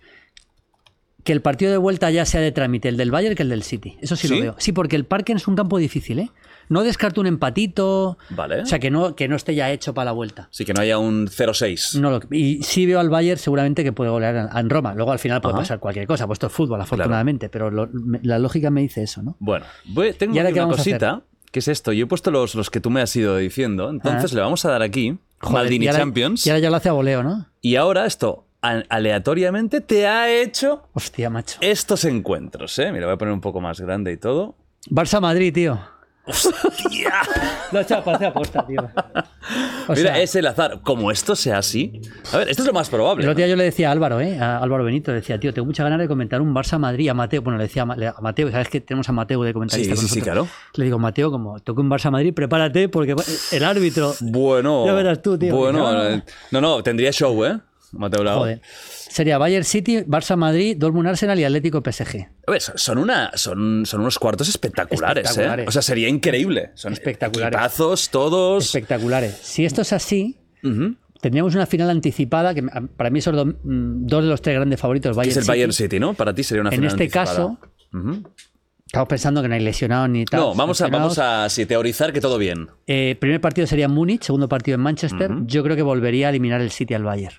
[1.23, 3.63] que el partido de vuelta ya sea de trámite el del Bayern que el del
[3.63, 3.97] City.
[4.01, 4.35] Eso sí, ¿Sí?
[4.35, 4.55] lo veo.
[4.59, 6.29] Sí, porque el Parken es un campo difícil, ¿eh?
[6.69, 8.17] No descarto un empatito.
[8.29, 8.61] Vale.
[8.61, 10.47] O sea, que no, que no esté ya hecho para la vuelta.
[10.51, 11.99] Sí, que no haya un 0-6.
[11.99, 14.93] No lo- y sí veo al Bayern seguramente que puede golear en, en Roma.
[14.95, 15.61] Luego al final puede Ajá.
[15.61, 19.03] pasar cualquier cosa, pues esto es fútbol, afortunadamente, pero lo- me- la lógica me dice
[19.03, 19.35] eso, ¿no?
[19.39, 21.21] Bueno, voy- tengo ¿Y ahora aquí qué una vamos a cosita,
[21.51, 21.91] que es esto.
[21.93, 23.89] Yo he puesto los, los que tú me has ido diciendo.
[23.89, 24.35] Entonces Ah.
[24.35, 26.47] le vamos a dar aquí, Joder, Maldini y ahora- Champions.
[26.47, 27.47] Y ahora ya lo hace a voleo, ¿no?
[27.61, 31.57] Y ahora esto, a- aleatoriamente, te ha hecho Hostia, macho.
[31.61, 32.91] estos encuentros, ¿eh?
[32.91, 34.55] Mira, voy a poner un poco más grande y todo.
[34.89, 35.79] Barça-Madrid, tío.
[36.25, 37.13] ¡Hostia!
[37.71, 38.89] Lo ha hecho hacer aposta, tío.
[39.85, 40.79] O Mira, sea, es el azar.
[40.81, 41.99] Como esto sea así.
[42.31, 43.25] A ver, esto es lo más probable.
[43.25, 44.39] El otro día yo le decía a Álvaro, ¿eh?
[44.39, 47.41] a Álvaro Benito, le decía, tío, tengo mucha ganas de comentar un Barça-Madrid a Mateo.
[47.41, 49.99] Bueno, le decía a Ma- a Mateo, ¿sabes que tenemos a Mateo de comentarista Sí,
[49.99, 50.47] con sí, sí, nosotros?
[50.47, 50.69] claro.
[50.75, 53.13] Le digo, Mateo, como toque un Barça-Madrid, prepárate porque
[53.51, 54.15] el árbitro...
[54.21, 54.85] Bueno.
[54.85, 55.53] Ya verás tú, tío.
[55.53, 56.07] Bueno, No.
[56.07, 57.59] eh, no, no, tendría show, ¿eh?
[57.91, 58.39] Mateo Lago.
[58.39, 58.61] Joder.
[59.13, 62.27] Sería Bayern City, Barça-Madrid, Dortmund Arsenal y Atlético PSG.
[62.47, 65.65] A ver, son- una, son, son unos cuartos espectaculares, Espectaculares.
[65.65, 65.69] ¿eh?
[65.69, 66.71] O sea, sería increíble.
[66.73, 67.53] Son Espectaculares.
[67.55, 68.65] equipazos todos.
[68.65, 69.37] Espectaculares.
[69.39, 70.39] Si esto es así,
[71.21, 74.79] tendríamos una final anticipada que para mí son dos, mm, dos de los tres grandes
[74.79, 75.15] favoritos.
[75.15, 75.51] Bayern es el City.
[75.51, 76.15] Bayern City, ¿no?
[76.15, 77.25] Para ti sería una En final este anticipada.
[77.27, 77.59] caso,
[77.93, 78.23] Ujú.
[78.87, 80.39] estamos pensando que no hay lesionados ni tal.
[80.39, 82.67] No, vamos a, vamos a sí, teorizar que todo bien.
[82.87, 85.29] Eh, primer partido sería Múnich, segundo partido en Manchester.
[85.45, 87.35] Yo creo que volvería a eliminar el City al Bayern.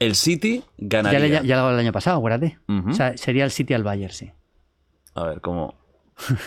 [0.00, 1.18] El City Ya, ganaría.
[1.20, 2.58] le, ya, ya lo hago el año pasado, acuérdate.
[2.66, 4.32] O sea, sería el City al Bayern, sí.
[5.14, 5.74] A ver, ¿cómo.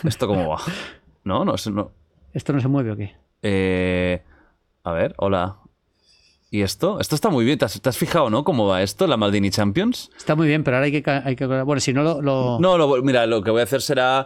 [0.04, 0.58] ¿Esto cómo va?
[1.24, 1.90] No, no, no.
[2.34, 3.16] ¿Esto no se mueve o qué?
[3.40, 4.22] Eh,
[4.82, 5.56] a ver, hola.
[6.50, 7.00] ¿Y esto?
[7.00, 7.58] Esto está muy bien.
[7.58, 8.44] ¿Te has, te has fijado, no?
[8.44, 10.10] ¿Cómo va esto, la Maldini Champions?
[10.16, 11.10] Está muy bien, pero ahora hay que...
[11.10, 12.20] Hay que bueno, si no lo...
[12.20, 14.22] lo- No, lo- mira, lo que voy a hacer será.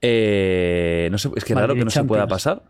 [0.00, 2.62] eh, no sé, es que raro que no se pueda pasar.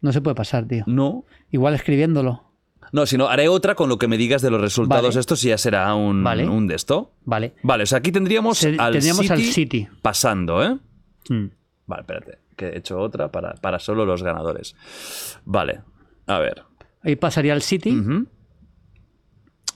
[0.00, 0.84] no se puede pasar, tío.
[0.86, 1.24] No.
[1.50, 2.51] Igual escribiéndolo.
[2.92, 5.20] No, sino haré otra con lo que me digas de los resultados Vale.
[5.20, 6.46] estos y ya será un, Vale.
[6.46, 7.12] un de esto.
[7.24, 7.54] Vale.
[7.62, 9.88] Vale, o sea, aquí tendríamos, Se- al, tendríamos City al City.
[10.02, 10.78] pasando, ¿eh?
[11.30, 11.46] Mm.
[11.86, 14.76] Vale, espérate, que he hecho otra para, para solo los ganadores.
[15.46, 15.80] Vale,
[16.26, 16.62] a ver.
[17.02, 17.96] Ahí pasaría al City.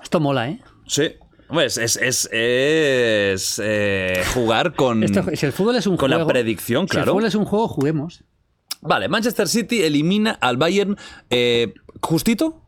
[0.02, 0.60] Esto mola, ¿eh?
[0.86, 1.08] Sí.
[1.48, 5.02] Hombre, es, es, eh, jugar con...
[5.04, 6.28] Esto- si el fútbol es un con la juego...
[6.30, 7.12] predicción, Si el claro.
[7.12, 8.24] fútbol es un juego, juguemos.
[8.82, 10.96] Vale, Manchester City elimina al Bayern
[11.30, 11.72] eh,
[12.02, 12.62] justito.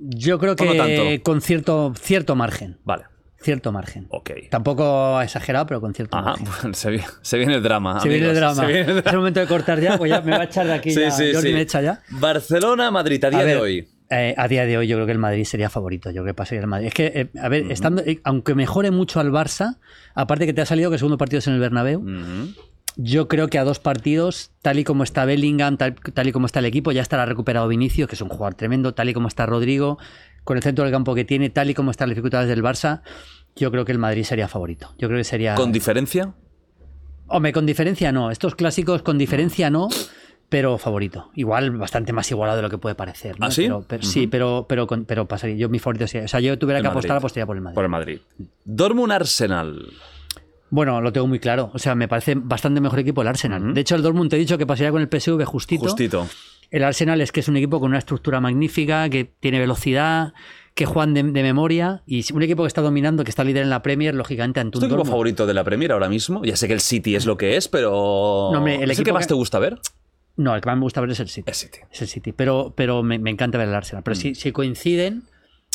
[0.00, 1.22] Yo creo ¿O no que tanto?
[1.24, 2.78] con cierto, cierto margen.
[2.84, 3.04] Vale,
[3.42, 4.06] Cierto margen.
[4.10, 4.30] ok.
[4.50, 6.46] Tampoco exagerado, pero con cierto Ajá, margen.
[6.62, 8.00] bueno, se, viene, se viene el drama.
[8.00, 8.54] Se viene el drama.
[8.54, 10.66] se viene el Es el momento de cortar ya, pues ya me va a echar
[10.66, 10.90] de aquí.
[10.94, 11.10] Sí, ya.
[11.10, 11.54] sí, Jordi sí.
[11.54, 12.00] me echa ya.
[12.10, 13.88] Barcelona, Madrid, a día A ver, de hoy.
[14.10, 16.10] eh, a día de hoy yo creo que el Madrid sería favorito.
[16.10, 16.88] Yo creo que pasaría el Madrid.
[16.88, 19.78] Es que, eh, a ver, estando, eh, aunque mejore mucho al Barça,
[20.14, 22.54] aparte que te ha salido que el segundo partido es en el Bernabéu, Ujú.
[23.02, 26.46] Yo creo que a dos partidos, tal y como está Bellingham, tal, tal y como
[26.46, 29.28] está el equipo, ya estará recuperado Vinicius, que es un jugador tremendo, tal y como
[29.28, 29.98] está Rodrigo,
[30.44, 33.02] con el centro del campo que tiene, tal y como están las dificultades del Barça,
[33.56, 34.94] yo creo que el Madrid sería favorito.
[34.98, 35.54] Yo creo que sería...
[35.54, 36.34] ¿Con diferencia?
[37.26, 38.30] Hombre, con diferencia no.
[38.30, 39.88] Estos clásicos con diferencia no.
[40.48, 41.30] pero favorito.
[41.36, 43.38] Igual bastante más igualado de lo que puede parecer.
[43.38, 43.46] ¿no?
[43.46, 43.62] ¿Ah, sí?
[43.62, 45.54] Pero, pero- Sí, pero, pero, con- pero pasaría.
[45.56, 46.24] Yo mi favorito sería.
[46.24, 46.98] O sea, yo tuviera El que Madrid.
[46.98, 47.74] apostar, apostaría por el Madrid.
[47.76, 48.18] Por el Madrid.
[48.64, 49.86] Dortmund Arsenal.
[50.70, 51.70] Bueno, lo tengo muy claro.
[51.74, 53.74] O sea, me parece bastante mejor equipo el Arsenal.
[53.74, 55.82] De hecho, el Dortmund te he dicho que pasaría con el PSV justito.
[55.82, 56.26] Justito.
[56.70, 60.32] El Arsenal es que es un equipo con una estructura magnífica, que tiene velocidad,
[60.74, 63.70] que juegan de, de memoria y un equipo que está dominando, que está líder en
[63.70, 65.10] la Premier, lógicamente ante ¿Es un tu equipo Dortmund.
[65.12, 66.44] favorito de la Premier ahora mismo?
[66.44, 68.50] Ya sé que el City es lo que es, pero.
[68.52, 69.80] No, hombre, el ¿Es el que más que- te gusta ver?
[70.36, 71.44] No, el que más me gusta ver es el City.
[71.50, 71.78] El City.
[71.90, 72.32] Es el City.
[72.32, 74.02] Pero, pero me, me encanta ver el Arsenal.
[74.02, 74.04] Mm.
[74.04, 75.24] Pero si, si coinciden.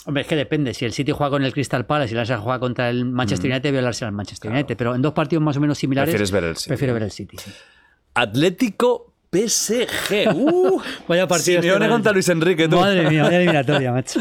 [0.06, 0.74] Hombre, es que depende.
[0.74, 3.50] Si el City juega con el Crystal Palace y el Arsenal juega contra el Manchester
[3.52, 4.78] United, veo el Arsenal Manchester United.
[4.78, 6.10] Pero en dos partidos más o menos similares.
[6.10, 6.18] Mm.
[6.18, 6.68] Prefieres ver el City.
[6.70, 7.38] Prefiero ver el City.
[7.38, 7.52] sí.
[8.14, 9.88] Atlético PSG.
[10.36, 11.62] Uh, Vaya partido.
[11.62, 12.78] Simeone este, contra Luis Enrique, tú.
[12.78, 14.20] Madre mía, vaya eliminatoria, macho.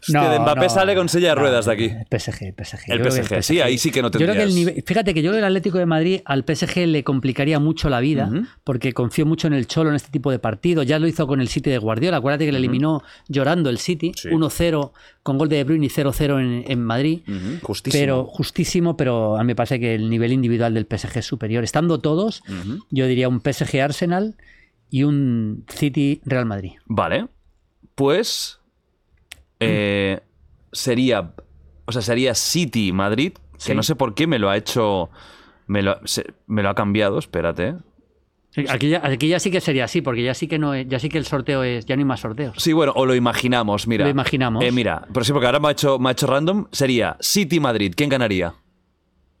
[0.00, 1.88] Hostia, de Mbappé sale con silla de ruedas de aquí.
[1.88, 2.92] PSG, PSG.
[2.92, 4.84] El creo que PSG, sí, ahí sí que no Yo creo que el tendrías- nivel-
[4.86, 8.00] fíjate que yo creo que el Atlético de Madrid al PSG le complicaría mucho la
[8.00, 8.30] vida,
[8.64, 10.86] porque confío mucho en el Cholo en este tipo de partidos.
[10.86, 12.18] Ya lo hizo con el City de Guardiola.
[12.18, 14.28] Acuérdate que le eliminó llorando el City, Sí.
[14.28, 17.20] 1-0 con gol de De Bruyne y 0-0 en, en Madrid.
[17.62, 18.00] Justísimo.
[18.00, 21.64] Pero justísimo, pero a mí me parece que el nivel individual del PSG es superior.
[21.64, 22.42] Estando todos,
[22.90, 24.36] yo diría un PSG Arsenal
[24.90, 26.72] y un City Real Madrid.
[26.86, 27.28] Vale.
[27.94, 28.60] Pues.
[29.60, 30.20] eh,
[30.72, 31.34] sería.
[31.86, 33.32] O sea, sería City Madrid.
[33.54, 33.74] Que Sí.
[33.74, 35.10] no sé por qué me lo ha hecho.
[35.66, 37.74] Me lo, se- me lo ha cambiado, espérate.
[38.68, 40.98] Aquí ya, aquí ya sí que sería así, porque ya sí que no es- ya
[40.98, 42.56] sí que el sorteo es, ya no hay más sorteos.
[42.58, 44.04] Sí, bueno, o lo imaginamos, mira.
[44.04, 44.64] Lo imaginamos.
[44.64, 46.66] Eh, mira, pero sí, porque ahora me ha hecho, me ha hecho random.
[46.72, 47.92] Sería City Madrid.
[47.96, 48.54] ¿Quién ganaría?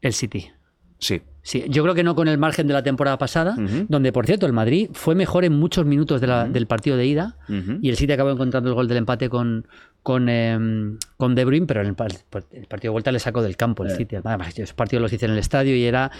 [0.00, 0.50] El City.
[0.98, 1.22] Sí.
[1.48, 3.56] Sí, yo creo que no con el margen de la temporada pasada,
[3.88, 7.06] donde por cierto el Madrid fue mejor en muchos minutos de la- del partido de
[7.06, 7.36] ida
[7.80, 9.66] y el City acabó encontrando el gol del empate con,
[10.02, 12.10] con, em, con De Bruyne, pero en el, par-
[12.52, 14.16] el partido de vuelta le sacó del campo el City.
[14.16, 16.10] Además, esos partidos los hice en el estadio y era.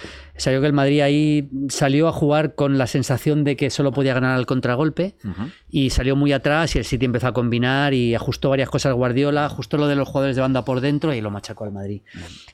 [0.42, 4.12] Creo que el Madrid ahí salió a jugar con la sensación de que solo podía
[4.12, 5.14] ganar al contragolpe
[5.70, 9.46] y salió muy atrás y el City empezó a combinar y ajustó varias cosas Guardiola,
[9.46, 12.02] ajustó lo de los jugadores de banda por dentro y lo machacó al Madrid.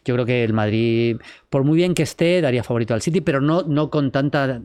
[0.04, 1.16] Yo creo que el Madrid,
[1.50, 4.60] por muy bien que esté, daría favorito al City, pero no, no con tanta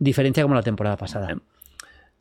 [0.00, 1.36] diferencia como la temporada pasada.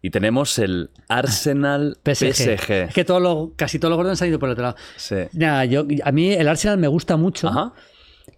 [0.02, 2.34] Y tenemos el Arsenal PSG.
[2.34, 2.72] PSG.
[2.72, 4.76] Es que todo lo, casi todos los gordos han salido por el otro lado.
[4.95, 5.15] Sí.
[5.34, 7.74] Nada, yo, a mí el Arsenal me gusta mucho, Ajá.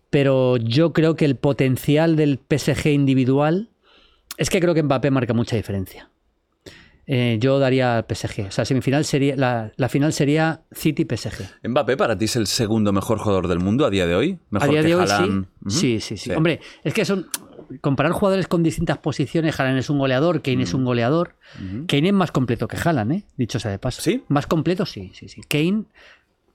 [0.09, 3.69] pero yo creo que el potencial del PSG individual
[4.37, 6.09] es que creo que Mbappé marca mucha diferencia.
[7.11, 8.47] Eh, yo daría al PSG.
[8.47, 11.67] O sea, semifinal sería, la, la final sería City-PSG.
[11.67, 14.33] Mbappé para ti es el segundo mejor jugador del mundo a día de hoy.
[14.33, 15.23] A Mejor día que de hoy sí.
[15.23, 15.45] Ujú.
[15.71, 15.99] sí.
[15.99, 17.25] Sí, sí, Hombre, es que son.
[17.81, 21.35] Comparar jugadores con distintas posiciones, Haaland es un goleador, Kane es un goleador.
[21.87, 23.23] Kane es más completo que Haaland, ¿eh?
[23.37, 24.01] dicho sea de paso.
[24.01, 24.23] ¿Sí?
[24.27, 25.41] Más completo, sí, sí, sí.
[25.47, 25.83] Kane,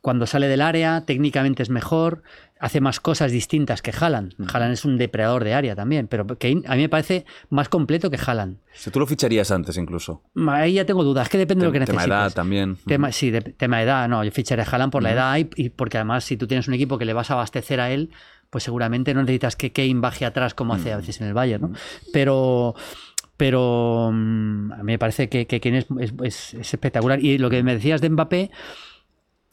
[0.01, 2.23] cuando sale del área, técnicamente es mejor,
[2.61, 4.35] hace más cosas distintas que Haaland.
[4.53, 8.11] Haaland es un depredador de área también, pero Kane a mí me parece más completo
[8.11, 8.59] que Haaland.
[8.75, 10.21] Si tú lo ficharías antes incluso.
[10.49, 12.07] Ahí ya tengo dudas, es que depende de lo que Tema necesites.
[12.09, 12.77] edad también.
[12.87, 15.49] Tema, sí, de- tema de edad, no, yo ficharé a Haaland por la edad y,
[15.57, 18.11] y porque además si tú tienes un equipo que le vas a abastecer a él,
[18.55, 21.63] pues seguramente no necesitas que Kane baje atrás como hace a veces en el Bayern,
[21.63, 21.73] ¿no?
[22.13, 22.77] Pero,
[23.37, 27.19] pero mm, a mí me parece que, que es, es- es- es espectacular.
[27.19, 28.51] Y lo que me decías de Mbappé,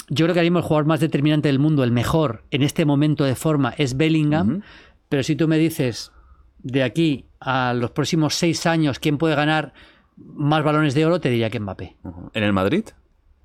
[0.10, 2.86] yo creo que ahora mismo el jugador más determinante del mundo, el mejor en este
[2.86, 4.62] momento de forma es Bellingham,
[5.10, 6.12] pero si tú me dices
[6.60, 9.74] de aquí a los próximos seis años quién puede ganar
[10.16, 11.96] más balones de oro, te diría que Mbappé.
[12.36, 12.86] ¿En el Madrid?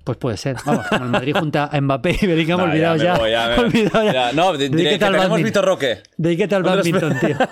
[0.07, 0.55] Pues puede ser.
[0.65, 3.17] Vamos, como el Madrid junta a Mbappé y Bellingham, No, olvidado ya.
[3.17, 4.13] voy, me- olvidado ya.
[4.13, 5.43] Ya, No, di- diré Dedícate que al tenemos badminton.
[5.43, 5.97] Vitor Roque.
[6.15, 7.37] Dedícate al Otros- badminton, tío.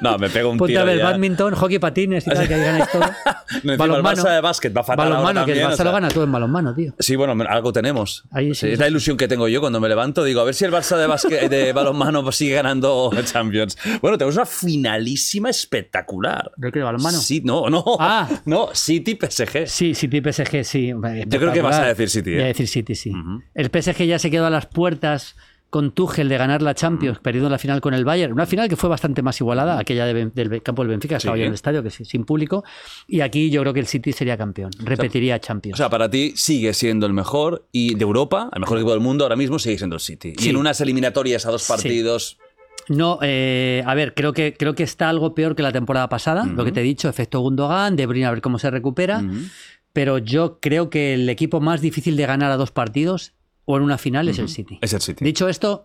[0.00, 1.04] No, me pego un Ponte tiro a ver ya.
[1.04, 3.02] badminton, hockey patines y tal, que ahí ganáis todo.
[3.64, 5.84] No, Barça de básquet va fatal ahora Balonmano, que el Barça o sea.
[5.84, 6.94] lo gana todo en balonmano, tío.
[6.98, 8.24] Sí, bueno, algo tenemos.
[8.30, 8.72] Ahí Sí, sí.
[8.72, 10.24] es la ilusión que tengo yo cuando me levanto.
[10.24, 13.76] Digo, a ver si el Barça de, básquet, de balonmano sigue ganando Champions.
[14.00, 16.50] Bueno, tenemos una finalísima espectacular.
[16.58, 17.18] ¿Pero qué, de balonmano?
[17.18, 17.84] Sí, no, no.
[18.00, 18.28] Ah.
[18.46, 19.66] No, City PSG.
[19.66, 20.88] Sí, City PSG, sí.
[21.26, 22.34] Yo creo que vas a decir City, ¿eh?
[22.34, 23.12] Voy a decir City, sí.
[23.54, 25.36] El PSG ya se quedó a las puertas
[25.70, 28.30] con Tuchel de ganar la Champions, perdiendo la final con el Bayern.
[28.34, 31.34] Una final que fue bastante más igualada, aquella de Ben- del campo del Benfica, estaba
[31.34, 31.40] Sí.
[31.40, 32.62] yo en el estadio, que sí, sin público.
[33.08, 35.74] Y aquí yo creo que el City sería campeón, repetiría Champions.
[35.74, 39.00] O sea, para ti sigue siendo el mejor y de Europa, el mejor equipo del
[39.00, 40.34] mundo ahora mismo sigue siendo el City.
[40.36, 40.48] Sí.
[40.48, 42.36] Y en unas eliminatorias a dos partidos.
[42.88, 46.44] No, eh, a ver, creo que, creo que está algo peor que la temporada pasada,
[46.44, 49.22] lo que te he dicho, efecto Gundogan, De Bruyne a ver cómo se recupera,
[49.92, 53.32] pero yo creo que el equipo más difícil de ganar a dos partidos
[53.64, 54.78] o en una final es el City.
[54.82, 55.24] Es el City.
[55.24, 55.84] Dicho esto,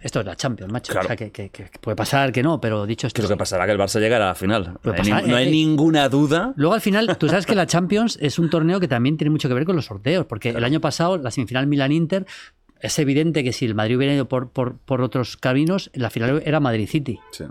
[0.00, 0.92] esto es la Champions, macho.
[0.92, 1.06] Claro.
[1.06, 3.16] O sea, que, que- que puede pasar, que no, pero dicho esto.
[3.16, 3.38] ¿Qué es lo que sí.
[3.38, 3.64] pasará?
[3.66, 4.78] Que el Barça llegará a la final.
[4.84, 6.52] No hay, pasar, ni- no hay eh, ninguna duda.
[6.56, 9.48] Luego al final, tú sabes que la Champions es un torneo que también tiene mucho
[9.48, 12.26] que ver con los sorteos, porque el año pasado la semifinal Milan-Inter
[12.80, 16.42] es evidente que si el Madrid hubiera ido por, por, por otros caminos, la final
[16.44, 17.18] era Madrid-City.
[17.32, 17.44] Sí.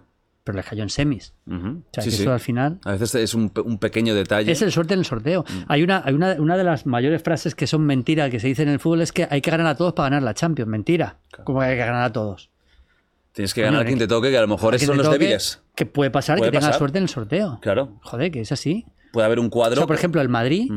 [0.46, 1.34] Pero les cayó en semis.
[1.48, 1.52] O
[1.92, 2.22] sea, Sí, que sí.
[2.22, 2.80] eso al final...
[2.86, 4.52] A veces es un, pe- un pequeño detalle.
[4.52, 5.44] Es el suerte en el sorteo.
[5.68, 8.62] Hay, una, hay una, una de las mayores frases que son mentira que se dice
[8.62, 10.70] en el fútbol es que hay que ganar a todos para ganar la Champions.
[10.70, 11.18] Mentira.
[11.44, 12.52] ¿Cómo que hay que ganar a todos?
[13.32, 15.62] Tienes que ganar a quien te toque, que a lo mejor esos son los débiles.
[15.74, 16.80] Que puede pasar Puede que tenga pasar.
[16.80, 17.60] suerte en el sorteo.
[17.62, 17.98] Claro.
[18.04, 18.86] Joder, que es así.
[19.12, 19.78] Puede haber un O cuadro.
[19.78, 20.72] sea, por ejemplo, el Madrid,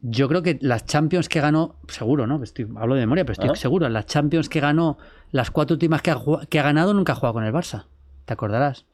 [0.00, 2.42] yo creo que las Champions que ganó, seguro, ¿no?
[2.42, 4.96] Estoy, hablo de memoria, pero estoy seguro, las Champions que ganó,
[5.32, 6.18] las cuatro últimas que ha,
[6.48, 7.84] que ha ganado, nunca ha jugado con el Barça.
[8.26, 8.84] ¿Te acordarás?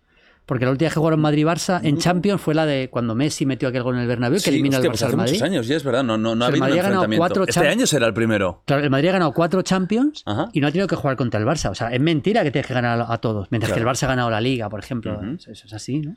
[0.46, 3.68] Porque la última vez que jugaron Madrid-Barça en Champions fue la de cuando Messi metió
[3.68, 5.32] aquel gol en el Bernabéu, que Sí, elimina hostia, el pues Barça hace al Madrid.
[5.34, 6.02] muchos años, ya es verdad.
[6.02, 7.20] No, no, no ha O sea, el habido un ha ganado enfrentamiento.
[7.20, 8.62] cuatro Este año será el primero.
[8.66, 10.48] Claro, el Madrid ha ganado cuatro Champions Ajá.
[10.52, 11.70] y no ha tenido que jugar contra el Barça.
[11.70, 13.48] O sea, es mentira que tienes que ganar a todos.
[13.52, 13.84] Mientras Claro.
[13.86, 15.20] que el Barça ha ganado la Liga, por ejemplo.
[15.36, 16.16] Eso eso es así, ¿no?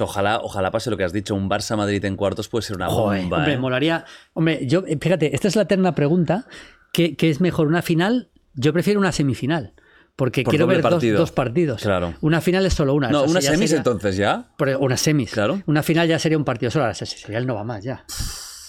[0.00, 1.34] Ojalá, ojalá pase lo que has dicho.
[1.34, 3.38] Un Barça-Madrid en cuartos puede ser una Joder, bomba.
[3.38, 3.58] hombre, ¿eh?
[3.58, 4.04] molaría.
[4.34, 6.46] Hombre, yo, eh, fíjate, esta es la eterna pregunta.
[6.92, 8.28] ¿Qué, qué es mejor, una final?
[8.54, 9.72] Yo prefiero una semifinal.
[10.16, 11.18] Porque Por quiero ver dos, partido.
[11.18, 11.82] dos partidos.
[11.82, 12.14] Claro.
[12.20, 13.08] Una final es solo una.
[13.10, 14.50] No, una semis sería- entonces ya.
[14.78, 15.30] Una semis.
[15.32, 15.62] Claro.
[15.66, 16.84] Una final ya sería un partido solo.
[16.84, 18.04] Ahora, ese serial no va más ya.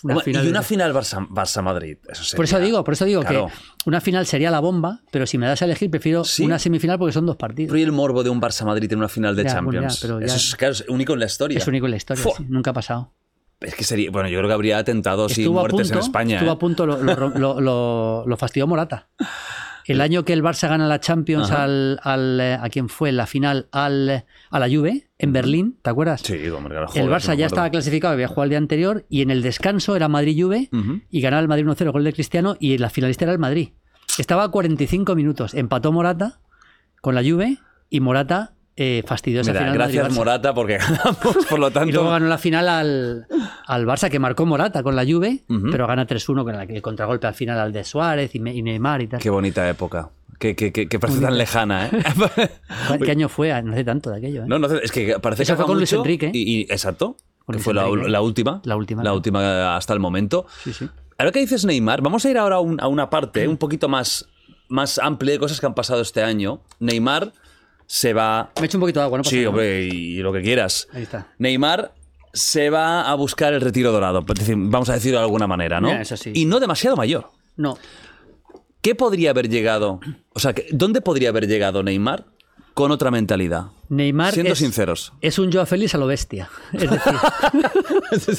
[0.03, 1.98] Una Hombre, final y una de- final Barça- Barça-Madrid.
[2.10, 3.48] Eso sería- Por eso digo, por eso digo Claro.
[3.48, 3.53] que
[3.90, 6.44] una final sería la bomba, pero si me das a elegir, prefiero Sí.
[6.44, 7.70] una semifinal porque son dos partidos.
[7.70, 10.02] Pero y el morbo de un Barça-Madrid en una final de Ya, bueno, Champions.
[10.02, 11.57] ya, ya- Eso es, claro, es único en la historia.
[11.57, 13.14] Es único en la historia, sí, nunca ha pasado.
[13.61, 14.11] Es que sería.
[14.11, 16.36] Bueno, yo creo que habría atentados y Estuvo a muertes punto, en España.
[16.36, 16.53] estuvo ¿eh?
[16.53, 19.07] a punto, lo, lo, lo, lo- lo fastidió Morata.
[19.85, 21.64] El año que el Barça gana la Champions Ajá.
[21.64, 25.89] al, al, eh, a quién fue la final al, a la Juve en Berlín, ¿te
[25.89, 26.22] acuerdas?
[26.22, 29.41] Sí, hombre, el Barça ya estaba clasificado, había jugado el día anterior y en el
[29.41, 31.01] descanso era Madrid-Juve Ujú.
[31.10, 33.69] y ganaba el Madrid 1-0 gol de Cristiano y la finalista era el Madrid.
[34.18, 36.39] Estaba a 45 minutos, empató Morata
[37.01, 37.57] con la Juve
[37.89, 40.14] y Morata eh, fastidió esa Mira, final gracias.
[40.14, 42.10] Morata porque ganamos, por lo Y luego tanto.
[42.10, 43.28] ganó la final al,
[43.68, 47.34] al Barça, que marcó Morata con la Juve, pero gana 3-1 con el contragolpe al
[47.36, 49.20] final al de Suárez y, Neymar y tal.
[49.22, 50.10] Qué bonita época.
[50.40, 51.91] Qué, qué parece tan lejana, ¿eh?
[53.04, 53.62] ¿Qué año fue?
[53.64, 54.44] No hace tanto de aquello.
[54.44, 54.45] ¿eh?
[54.48, 56.32] No, no, es que parece Eso que fue con Luis Enrique.
[56.34, 57.16] Y, y- exacto.
[57.45, 57.86] Con que Luis fue la,
[58.22, 58.62] última.
[58.66, 59.16] La última, La claro.
[59.16, 60.45] última hasta el momento.
[60.64, 60.90] Sí, sí.
[61.18, 63.88] Ahora que dices Neymar, vamos a ir ahora a, un- a una parte un poquito
[63.88, 64.28] más,
[64.68, 66.60] más amplia de cosas que han pasado este año.
[66.80, 67.32] Neymar
[67.88, 68.51] se va.
[68.57, 69.23] Me he hecho un poquito de agua, ¿no?
[69.23, 69.49] pasa Sí, nada.
[69.49, 70.88] hombre, y lo que quieras.
[70.93, 71.27] Ahí está.
[71.38, 71.93] Neymar
[72.34, 75.89] se va a buscar el retiro dorado, vamos a decirlo de alguna manera, ¿no?
[75.89, 76.31] Ya, eso sí.
[76.34, 77.30] Y no demasiado mayor.
[77.57, 77.77] No.
[78.81, 79.99] ¿Qué podría haber llegado?
[80.34, 82.26] O sea, ¿qué- ¿dónde podría haber llegado Neymar
[82.73, 83.68] con otra mentalidad?
[83.89, 85.14] Neymar Siendo es, sinceros.
[85.22, 86.49] es un Joao Félix a lo bestia.
[86.73, 87.14] Es decir,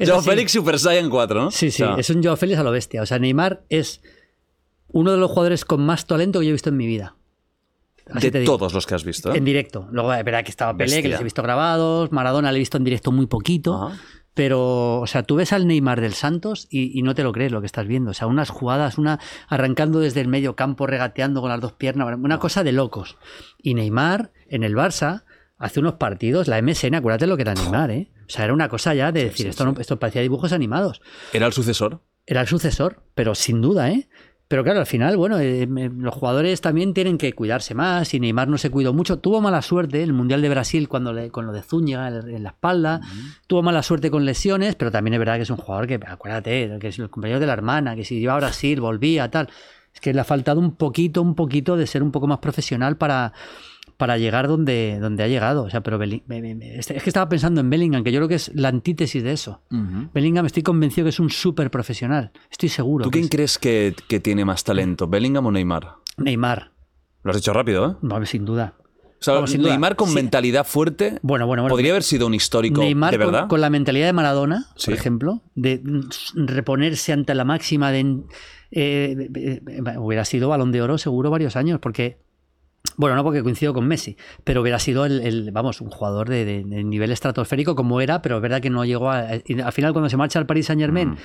[0.00, 0.22] Es Joao.
[0.22, 1.50] Félix Super Saiyan 4, ¿no?
[1.50, 3.02] sí, sí, O sea, es un Joao Félix a lo bestia.
[3.02, 4.00] O sea, Neymar es
[4.88, 7.14] uno de los jugadores con más talento que yo he visto en mi vida.
[8.12, 9.32] Así de todos los que has visto.
[9.32, 9.38] ¿eh?
[9.38, 9.88] En directo.
[9.90, 12.12] Luego es verdad que estaba Pelé, que les he visto grabados.
[12.12, 13.74] Maradona le he visto en directo muy poquito.
[13.74, 13.98] Ajá.
[14.34, 17.50] Pero, o sea, tú ves al Neymar del Santos y, y no te lo crees
[17.50, 18.12] lo que estás viendo.
[18.12, 19.18] O sea, unas jugadas, una
[19.48, 23.16] arrancando desde el medio campo, regateando con las dos piernas, una cosa de locos.
[23.60, 25.24] Y Neymar en el Barça
[25.58, 28.12] hace unos partidos, la MSN, acuérdate lo que era Neymar, ¿eh?
[28.28, 31.02] O sea, era una cosa ya de decir, esto, No, esto parecía dibujos animados.
[31.32, 32.00] Era el sucesor.
[32.24, 34.08] Era el sucesor, pero sin duda, ¿eh?
[34.48, 38.48] Pero claro, al final, bueno, eh, los jugadores también tienen que cuidarse más y Neymar
[38.48, 39.18] no se cuidó mucho.
[39.18, 42.34] Tuvo mala suerte en el Mundial de Brasil cuando le- con lo de Zúñiga en
[42.34, 43.02] en la espalda.
[43.46, 46.78] Tuvo mala suerte con lesiones, pero también es verdad que es un jugador que, acuérdate,
[46.80, 49.50] que es el compañero de la hermana, que si iba a Brasil, volvía, tal.
[49.92, 52.96] Es que le ha faltado un poquito, un poquito de ser un poco más profesional
[52.96, 53.34] para,
[53.98, 55.64] para llegar donde, donde ha llegado.
[55.64, 58.36] O sea, pero Belling- me- es que estaba pensando en Bellingham, que yo creo que
[58.36, 59.60] es la antítesis de eso.
[60.14, 62.30] Bellingham estoy convencido que es un súper profesional.
[62.50, 63.04] Estoy seguro.
[63.04, 65.96] ¿Tú quién es crees que, que tiene más talento, Bellingham o Neymar?
[66.16, 66.70] Neymar,
[67.24, 67.96] Lo has hecho rápido, ¿eh?
[68.00, 68.74] no, sin duda.
[69.20, 69.70] O sea, Vamos, sin duda.
[69.72, 70.14] Neymar con Sí.
[70.14, 71.74] mentalidad fuerte Bueno, bueno, bueno.
[71.74, 73.48] podría haber sido un histórico Neymar de con, verdad.
[73.48, 74.86] con la mentalidad de Maradona, Sí.
[74.86, 75.82] por ejemplo, de
[76.36, 78.00] reponerse ante la máxima de
[78.70, 82.18] eh, eh, eh, hubiera sido balón de oro seguro varios años, porque
[82.98, 86.44] bueno, no porque coincido con Messi, pero hubiera sido el, el, vamos, un jugador de,
[86.44, 89.24] de- de nivel estratosférico como era, pero es verdad que no llegó a.
[89.46, 91.16] y al final, cuando se marcha al Paris Saint Germain, Mm.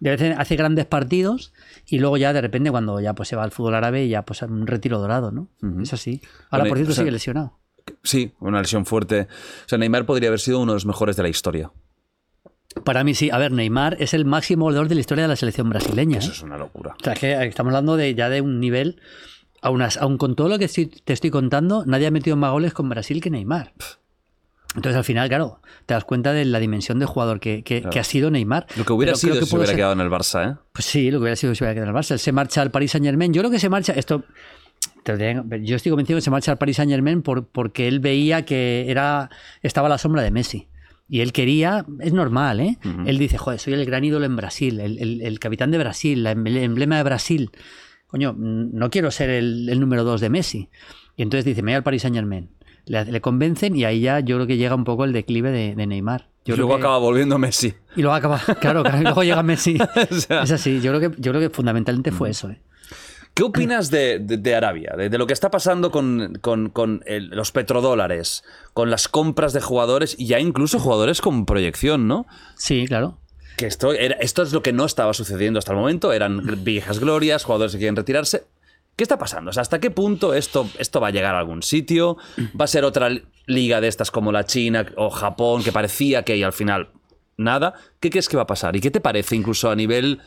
[0.00, 1.52] de vez en- hace grandes partidos
[1.86, 4.40] y luego ya de repente, cuando ya pues se va al fútbol árabe, ya pues
[4.42, 5.48] un retiro dorado, ¿no?
[5.62, 5.82] Ujú.
[5.82, 6.22] Es así.
[6.50, 7.58] Ahora, Bueno, por cierto, o sea, sigue lesionado.
[8.02, 9.22] Sí, una lesión fuerte.
[9.66, 11.70] O sea, Neymar podría haber sido uno de los mejores de la historia.
[12.84, 13.30] Para mí sí.
[13.30, 16.18] A ver, Neymar es el máximo goleador de la historia de la selección brasileña.
[16.18, 16.34] Eso ¿eh?
[16.34, 16.94] es una locura.
[17.00, 19.00] O sea, es que estamos hablando de ya de un nivel.
[19.62, 22.88] Aún, con todo lo que estoy- te estoy contando, nadie ha metido más goles con
[22.88, 23.72] Brasil que Neymar.
[24.74, 27.90] Entonces, al final, claro, te das cuenta de la dimensión de jugador que, que- Claro.
[27.92, 28.66] que ha sido Neymar.
[28.76, 30.56] Lo que hubiera Pero sido que si se hubiera ser- quedado en el Barça, ¿eh?
[30.72, 32.10] Pues sí, lo que hubiera sido si hubiera quedado en el Barça.
[32.12, 33.32] Él se marcha al Paris Saint Germain.
[33.32, 33.92] Yo creo que se marcha.
[33.94, 34.24] Esto.
[35.62, 38.86] Yo estoy convencido que se marcha al Paris Saint Germain por, porque él veía que
[38.88, 39.30] era
[39.62, 40.68] estaba a la sombra de Messi.
[41.08, 42.78] Y él quería, es normal, ¿eh?
[43.06, 46.26] Él dice, joder, soy el gran ídolo en Brasil, el, el- el capitán de Brasil,
[46.26, 47.50] el emblema de Brasil.
[48.16, 50.70] Coño, mm, no quiero ser el, el número dos de Messi.
[51.16, 52.48] Y entonces dice, me voy al Paris Saint Germain.
[52.86, 55.74] le, le convencen y ahí ya yo creo que llega un poco el declive de,
[55.74, 56.28] de Neymar.
[56.46, 57.74] Yo y luego que- acaba volviendo Messi.
[57.96, 59.76] Y luego acaba, claro, claro, y luego llega Messi.
[60.10, 62.48] O sea, Es así, yo creo que, yo creo que fundamentalmente fue eso.
[62.50, 62.60] ¿eh?
[63.34, 64.94] ¿Qué opinas de, de- de Arabia?
[64.96, 69.52] De, de lo que está pasando con, con- con el- los petrodólares, con las compras
[69.52, 72.26] de jugadores y ya incluso jugadores con proyección, ¿no?
[72.56, 73.18] Sí, claro.
[73.56, 76.12] Que esto, era- esto es lo que no estaba sucediendo hasta el momento.
[76.12, 78.44] Eran viejas glorias, jugadores que quieren retirarse.
[78.96, 79.50] ¿Qué está pasando?
[79.50, 82.16] O sea, ¿hasta qué punto esto, esto va a llegar a algún sitio?
[82.58, 86.22] ¿Va a ser otra li- liga de estas como la China o Japón que parecía
[86.22, 86.88] que y al final
[87.36, 87.74] nada?
[88.00, 88.74] ¿Qué crees que va a pasar?
[88.74, 90.20] ¿Y qué te parece incluso a nivel,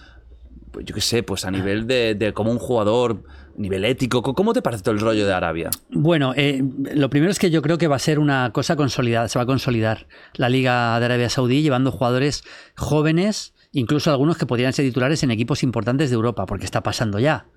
[0.72, 3.24] pues, yo qué sé, pues a nivel de, de como un jugador,
[3.60, 4.24] nivel ético?
[4.24, 5.70] ¿Cómo te parece todo el rollo de Arabia?
[5.92, 6.64] Bueno, eh,
[6.96, 9.44] lo primero es que yo creo que va a ser una cosa consolidada, se va
[9.44, 12.44] a consolidar la Liga de Arabia Saudí llevando jugadores
[12.76, 17.20] jóvenes, incluso algunos que podrían ser titulares en equipos importantes de Europa, porque está pasando
[17.20, 17.48] ya.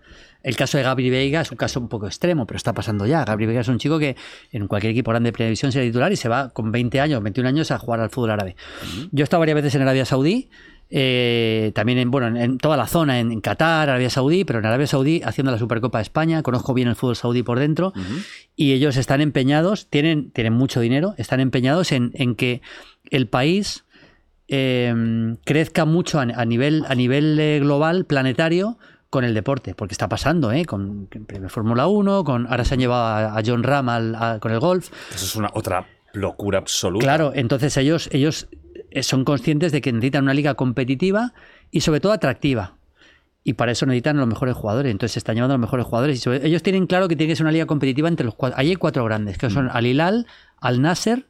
[0.42, 3.24] El caso de Gabri Veiga es un caso un poco extremo, pero está pasando ya.
[3.24, 4.16] Gabri Veiga es un chico que
[4.50, 7.22] en cualquier equipo grande de primera división será titular y se va con 20 años,
[7.22, 8.56] 21 años a jugar al fútbol árabe.
[9.12, 10.50] Yo he estado varias veces en Arabia Saudí,
[10.94, 14.58] eh, también en, bueno, en, en toda la zona, en, en Qatar, Arabia Saudí, pero
[14.58, 17.92] en Arabia Saudí haciendo la Supercopa de España, conozco bien el fútbol saudí por dentro
[18.54, 22.60] y ellos están empeñados, tienen, tienen mucho dinero, están empeñados en, en que
[23.10, 23.84] el país
[24.48, 28.78] eh, crezca mucho a, a nivel, a nivel eh, global, planetario,
[29.08, 30.64] con el deporte, porque está pasando, ¿eh?
[30.64, 34.38] con, con Fórmula 1, con, ahora se han llevado a, a John Ram al- a-
[34.40, 34.90] con el golf.
[35.14, 37.02] Eso es una otra locura absoluta.
[37.04, 38.48] Claro, entonces ellos, ellos
[39.02, 41.32] son conscientes de que necesitan una liga competitiva
[41.70, 42.76] y sobre todo atractiva.
[43.44, 44.92] Y para eso necesitan los mejores jugadores.
[44.92, 46.18] Entonces se están llevando a los mejores jugadores.
[46.18, 48.58] Y sobre- ellos tienen claro que tiene que ser una liga competitiva entre los cuatro.
[48.58, 50.26] Ahí hay cuatro grandes, que son Al Hilal,
[50.60, 51.26] Al Nasser,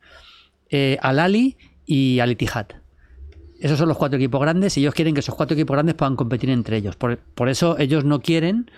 [0.68, 1.56] eh, Al Ali
[1.86, 2.66] y Al Ittihad.
[3.60, 6.16] Esos son los cuatro equipos grandes y ellos quieren que esos cuatro equipos grandes puedan
[6.16, 6.96] competir entre ellos.
[6.96, 8.70] Por eso ellos no quieren,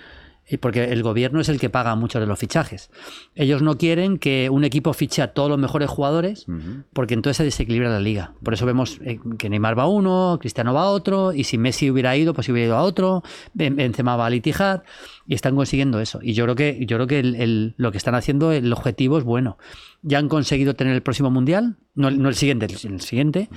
[0.48, 2.90] y porque el gobierno es el que paga muchos de los fichajes.
[3.34, 6.46] Ellos no quieren que un equipo fiche a todos los mejores jugadores,
[6.92, 8.34] porque entonces se desequilibra la liga.
[8.42, 11.56] Por eso vemos eh, que Neymar va a uno, Cristiano va a otro, y si
[11.58, 13.22] Messi hubiera ido, pues hubiera ido a otro,
[13.54, 14.82] Ben- Benzema va al Ittihad,
[15.26, 16.20] y están consiguiendo eso.
[16.22, 19.16] Y yo creo que, yo creo que el- el- lo que están haciendo, el objetivo
[19.18, 19.56] es bueno.
[20.02, 23.48] Ya han conseguido tener el próximo mundial, no, no el siguiente, el, el siguiente,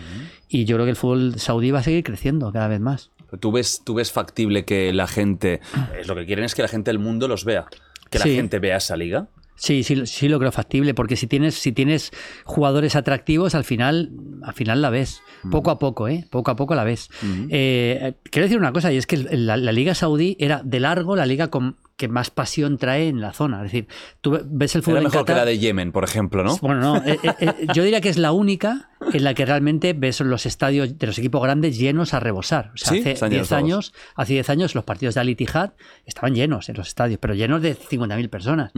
[0.48, 3.12] y yo creo que el fútbol saudí va a seguir creciendo cada vez más.
[3.40, 5.60] ¿Tú ves, ¿Tú ves factible que la gente...
[6.00, 7.66] Es lo que quieren es que la gente del mundo los vea.
[8.10, 8.36] Que la Sí.
[8.36, 9.28] gente vea esa liga.
[9.56, 12.12] Sí, sí, sí lo creo factible, porque si tienes, si tienes
[12.46, 14.12] jugadores atractivos, al final,
[14.44, 15.22] al final la ves.
[15.50, 16.28] Poco a poco, ¿eh?
[16.30, 17.10] Poco a poco la ves.
[17.50, 21.16] Eh, quiero decir una cosa, y es que la, la Liga Saudí era de largo
[21.16, 23.58] la liga con, que más pasión trae en la zona.
[23.58, 23.88] Es decir,
[24.22, 26.56] tú ves el fútbol Era en mejor que Qatar- la de Yemen, por ejemplo, ¿no?
[26.62, 29.94] Bueno, no, eh, eh, eh, yo diría que es la única en la que realmente
[29.94, 32.72] ves los estadios de los equipos grandes llenos a rebosar.
[32.76, 33.64] O sea, Sí, hace están llenos 10 todos.
[33.64, 35.72] años, hace 10 años los partidos de Al Ittihad
[36.06, 38.72] estaban llenos en los estadios, pero llenos de 50.000 personas.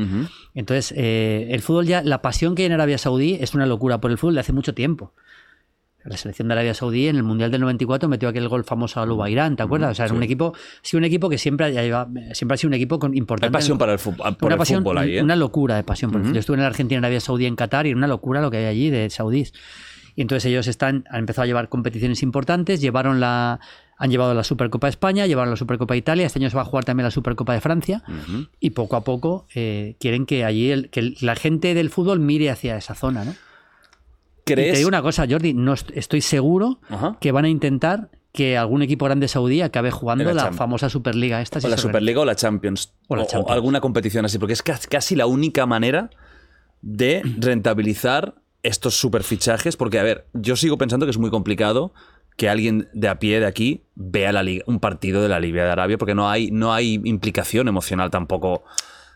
[0.56, 4.00] Entonces, eh, el fútbol ya, la pasión que hay en Arabia Saudí es una locura
[4.00, 5.14] por el fútbol de hace mucho tiempo.
[6.06, 9.12] La selección de Arabia Saudí en el Mundial del 94 metió aquel gol famoso al
[9.12, 9.92] Ubairán, ¿te acuerdas?
[9.92, 12.70] O sea, era un equipo, sido un equipo que siempre ha, lleva- siempre ha sido
[12.70, 13.48] un equipo con importante.
[13.48, 15.24] Hay pasión para el, fu- por una el pasión, fútbol ahí, ¿eh?
[15.24, 16.12] Una locura de pasión.
[16.12, 16.34] por fútbol.
[16.36, 18.50] Yo estuve en la Argentina, en Arabia Saudí, en Qatar, y era una locura lo
[18.50, 19.54] que hay allí de saudíes.
[20.16, 23.60] Y entonces ellos están, han empezado a llevar competiciones importantes, llevaron la,
[23.98, 26.64] han llevado la Supercopa de España, llevaron la Supercopa de Italia, este año se va
[26.64, 28.04] a jugar también la Supercopa de Francia,
[28.60, 32.50] y poco a poco eh, quieren que allí el- que la gente del fútbol mire
[32.50, 33.36] hacia esa zona, ¿no?
[34.54, 37.18] Y te digo una cosa, Jordi, no est- estoy seguro Ajá.
[37.20, 41.60] que van a intentar que algún equipo grande saudí acabe jugando la famosa Superliga esta.
[41.60, 42.94] o la Superliga o la Champions.
[43.08, 43.52] O la Champions.
[43.52, 46.10] alguna competición así, porque es ca- casi la única manera
[46.82, 49.76] de rentabilizar estos superfichajes.
[49.78, 51.94] Porque, a ver, yo sigo pensando que es muy complicado
[52.38, 55.64] que alguien de a pie de aquí vea la liga, un partido de la Liga
[55.66, 58.64] de Arabia, porque no hay, no hay implicación emocional tampoco.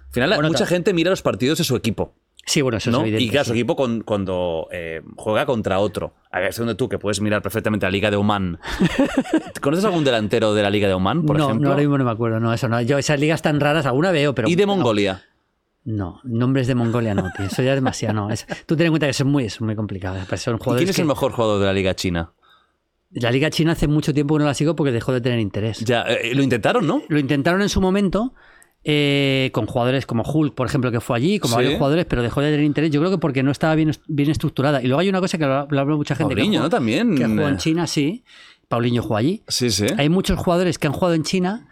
[0.08, 2.16] Al final, Bueno, mucha gente mira los partidos de su equipo.
[2.46, 2.98] Sí, bueno, eso ¿no?
[2.98, 3.24] es evidente.
[3.24, 3.60] y claro, su sí.
[3.60, 6.14] equipo con- cuando eh, juega contra otro.
[6.30, 8.60] A ver, donde tú que puedes mirar perfectamente la Liga de Oman.
[9.62, 11.66] ¿Conoces algún delantero de la Liga de Oman, por no, ejemplo?
[11.66, 12.82] no, ahora mismo no me acuerdo, no, eso no.
[12.82, 14.50] Yo esas ligas tan raras, alguna veo, pero.
[14.50, 15.24] y de Mongolia.
[15.86, 17.46] No, nombres de Mongolia no, tío.
[17.46, 18.30] Eso ya es demasiado, no.
[18.30, 20.18] Es- tú ten en cuenta que eso es muy, es muy complicado.
[20.28, 22.32] Pues son ¿Y jugadores quién es que- el mejor jugador de la Liga China?
[23.12, 25.80] La Liga China hace mucho tiempo que no la sigo porque dejó de tener interés.
[25.82, 27.04] Ya, eh, lo intentaron, ¿no?
[27.10, 28.34] Lo intentaron en su momento
[28.86, 31.56] eh, con jugadores como Hulk, por ejemplo, que fue allí, como Sí.
[31.58, 32.92] varios jugadores, pero dejó de tener interés.
[32.92, 34.82] Yo creo que porque no estaba bien, bien estructurada.
[34.82, 36.36] Y luego hay una cosa que lo habla mucha gente.
[36.36, 36.70] Paulinho, que ¿no?
[36.70, 37.16] También.
[37.16, 38.24] Que jugó en China, sí.
[38.68, 39.44] Paulinho jugó allí.
[39.48, 39.86] Sí, sí.
[39.98, 41.68] Hay muchos jugadores que han jugado en China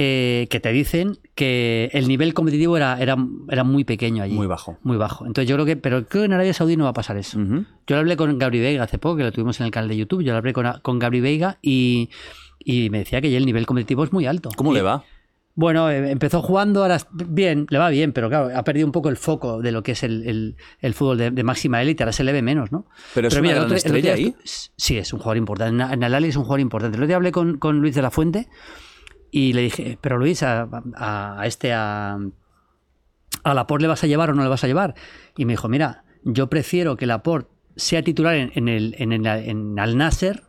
[0.00, 3.16] eh, que te dicen que el nivel competitivo era, era,
[3.50, 4.34] era muy pequeño allí.
[4.34, 4.78] Muy bajo.
[4.82, 5.26] Muy bajo.
[5.26, 7.38] Entonces yo creo que, pero creo que en Arabia Saudí no va a pasar eso.
[7.38, 9.96] Yo lo hablé con Gabri Veiga hace poco, que lo tuvimos en el canal de
[9.96, 10.22] YouTube.
[10.22, 12.10] Yo lo hablé con, con Gabri Veiga y,
[12.60, 14.50] y me decía que ya el nivel competitivo es muy alto.
[14.56, 15.04] ¿Cómo Y le va?
[15.60, 19.08] Bueno, eh, empezó jugando, ahora bien, le va bien, pero claro, ha perdido un poco
[19.08, 22.12] el foco de lo que es el, el- el fútbol de, de máxima élite, ahora
[22.12, 22.86] se le ve menos, ¿no?
[23.12, 24.34] Pero es una gran otro- estrella ahí.
[24.76, 25.82] Sí, es un jugador importante.
[25.84, 26.96] En, en el Ali es un jugador importante.
[26.96, 28.48] El otro día hablé con, con Luis de la Fuente
[29.32, 32.18] y le dije, pero Luis, a, a- a este, a,
[33.42, 34.94] a Laporte le vas a llevar o no le vas a llevar?
[35.36, 39.26] Y me dijo, mira, yo prefiero que Laporte sea titular en, en el, en, el-
[39.26, 40.44] en Al Nasser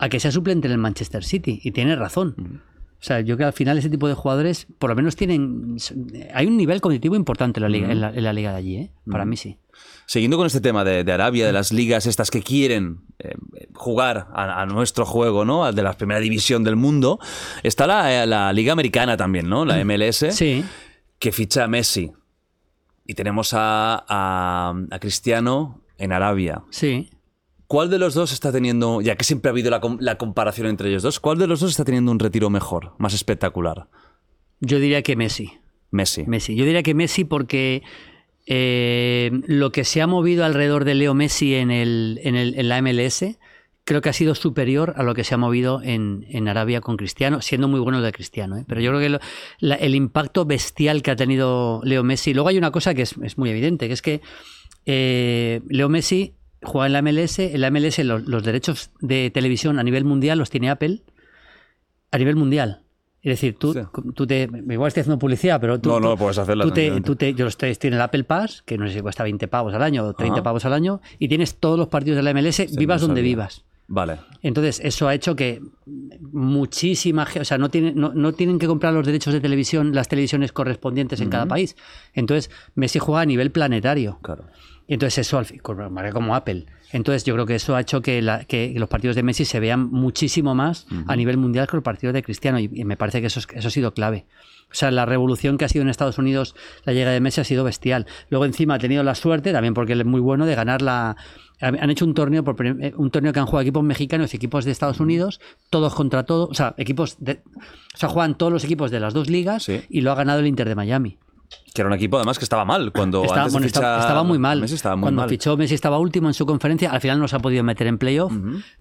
[0.00, 1.60] a que sea suplente en el Manchester City.
[1.62, 2.62] Y tiene razón.
[3.00, 5.76] O sea, yo creo que al final ese tipo de jugadores, por lo menos tienen.
[6.34, 8.76] Hay un nivel cognitivo importante en la liga, en la, en la liga de allí,
[8.76, 8.90] ¿eh?
[9.08, 9.56] Para mí sí.
[10.06, 13.34] Siguiendo con este tema de, de Arabia, de las ligas estas que quieren eh,
[13.74, 15.64] jugar a, a nuestro juego, ¿no?
[15.64, 17.20] Al De la primera división del mundo,
[17.62, 19.64] está la, eh, la Liga Americana también, ¿no?
[19.64, 20.64] La MLS, Sí.
[21.20, 22.10] que ficha a Messi.
[23.06, 26.62] Y tenemos a, a, a Cristiano en Arabia.
[26.70, 27.10] Sí.
[27.68, 30.66] ¿Cuál de los dos está teniendo, ya que siempre ha habido la, com- la comparación
[30.66, 33.86] entre ellos dos, cuál de los dos está teniendo un retiro mejor, más espectacular?
[34.60, 35.52] Yo diría que Messi.
[35.90, 36.24] Messi.
[36.26, 36.56] Messi.
[36.56, 37.82] Yo diría que Messi porque
[38.46, 42.68] eh, lo que se ha movido alrededor de Leo Messi en, el, en, el- en
[42.68, 43.36] la MLS
[43.84, 46.96] creo que ha sido superior a lo que se ha movido en, en Arabia con
[46.98, 48.56] Cristiano, siendo muy bueno el de Cristiano.
[48.58, 48.64] ¿eh?
[48.66, 49.20] Pero yo creo que lo-
[49.60, 52.32] la- el impacto bestial que ha tenido Leo Messi.
[52.34, 54.20] Luego hay una cosa que es, es muy evidente, que es que
[54.86, 59.78] eh, Leo Messi juega en la MLS, en la MLS los, los derechos de televisión
[59.78, 61.02] a nivel mundial los tiene Apple
[62.10, 62.82] a nivel mundial.
[63.20, 63.80] Es decir, tú, Sí.
[64.14, 64.42] tú te.
[64.70, 65.88] Igual estoy haciendo publicidad, pero tú.
[65.90, 68.62] No, no, tú- puedes hacerla Tú te, tú te- yo estoy en el Apple Pass,
[68.62, 70.42] que no sé si cuesta 20 pavos al año o 30 Ajá.
[70.44, 73.64] pavos al año, y tienes todos los partidos de la MLS, vivas donde vivas.
[73.88, 74.18] Vale.
[74.42, 75.60] Entonces, eso ha hecho que
[76.20, 79.94] muchísima gente, o sea, no, tienen no, no tienen que comprar los derechos de televisión,
[79.94, 81.76] las televisiones correspondientes en cada país.
[82.14, 84.18] Entonces, Messi juega a nivel planetario.
[84.22, 84.44] Claro.
[84.88, 86.66] Y entonces eso, con marca como Apple.
[86.90, 89.60] Entonces yo creo que eso ha hecho que, la- que los partidos de Messi se
[89.60, 92.58] vean muchísimo más a nivel mundial que los partidos de Cristiano.
[92.58, 94.24] Y, y me parece que eso, es- eso ha sido clave.
[94.70, 96.54] O sea, la revolución que ha sido en Estados Unidos,
[96.84, 98.06] la llegada de Messi ha sido bestial.
[98.30, 101.16] Luego encima ha tenido la suerte, también porque él es muy bueno, de ganar la...
[101.60, 104.64] Han hecho un torneo, por eh, un torneo que han jugado equipos mexicanos y equipos
[104.64, 105.40] de Estados Unidos,
[105.70, 107.40] todos contra todos, o sea, equipos de,
[107.94, 109.80] o sea, juegan todos los equipos de las dos ligas Sí.
[109.90, 111.18] y lo ha ganado el Inter de Miami.
[111.74, 114.22] Que era un equipo además que estaba mal cuando Estaba, antes bueno, estaba, fichar estaba
[114.24, 114.60] muy mal.
[114.60, 115.28] Messi estaba muy Cuando mal.
[115.28, 116.90] fichó Messi estaba último en su conferencia.
[116.90, 118.32] Al final no se ha podido meter en playoff,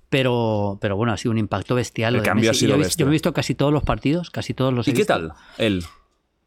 [0.10, 2.14] pero, pero bueno, ha sido un impacto bestial.
[2.16, 2.60] El lo de cambio ha Messi.
[2.62, 5.14] sido yo, me he visto casi todos los partidos, casi todos los ¿Y qué visto.
[5.14, 5.84] tal él?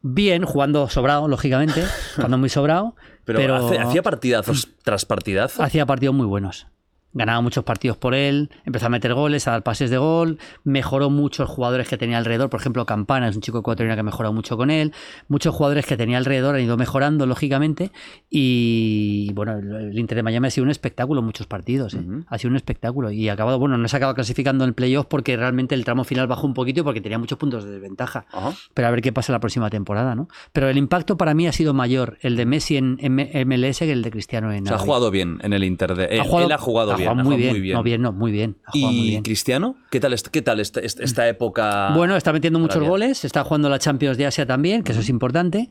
[0.03, 1.85] Bien, jugando sobrado, lógicamente,
[2.17, 3.57] jugando muy sobrado, Pero, pero,
[3.87, 5.61] hacía partidazos tras partidazos.
[5.61, 6.67] hacía partidos muy buenos.
[7.13, 11.11] Ganaba muchos partidos por él, empezó a meter goles, a dar pases de gol, mejoró
[11.11, 12.51] mucho los jugadores que tenía alrededor.
[12.51, 14.93] Por ejemplo, Campana es un chico ecuatoriano que ha mejorado mucho con él.
[15.29, 17.91] Muchos jugadores que tenía alrededor han ido mejorando, lógicamente.
[18.31, 21.95] Y bueno, el el Inter de Miami ha sido un espectáculo en muchos partidos.
[21.95, 22.01] ¿eh?
[22.29, 23.11] Ha sido un espectáculo.
[23.11, 26.05] Y ha acabado, bueno, no se ha acabado clasificando en playoff porque realmente el tramo
[26.05, 28.27] final bajó un poquito porque tenía muchos puntos de desventaja.
[28.75, 30.29] Pero a ver qué pasa la próxima temporada, ¿no?
[30.53, 34.03] Pero el impacto para mí ha sido mayor el de Messi en MLS que el
[34.03, 36.05] de Cristiano en O sea, ha jugado bien en el Inter de.
[36.05, 37.11] Él, él ha jugado bien.
[37.11, 37.51] ha muy, jugado bien.
[37.53, 37.75] muy bien.
[37.77, 38.57] No, bien, no, muy bien.
[38.67, 39.23] Jugado muy ¿Y bien.
[39.23, 39.77] Cristiano?
[39.91, 41.93] ¿Qué tal, qué tal esta, esta- época?
[41.95, 45.09] Bueno, está metiendo muchos goles, está jugando la Champions de Asia también, que eso es
[45.09, 45.71] importante,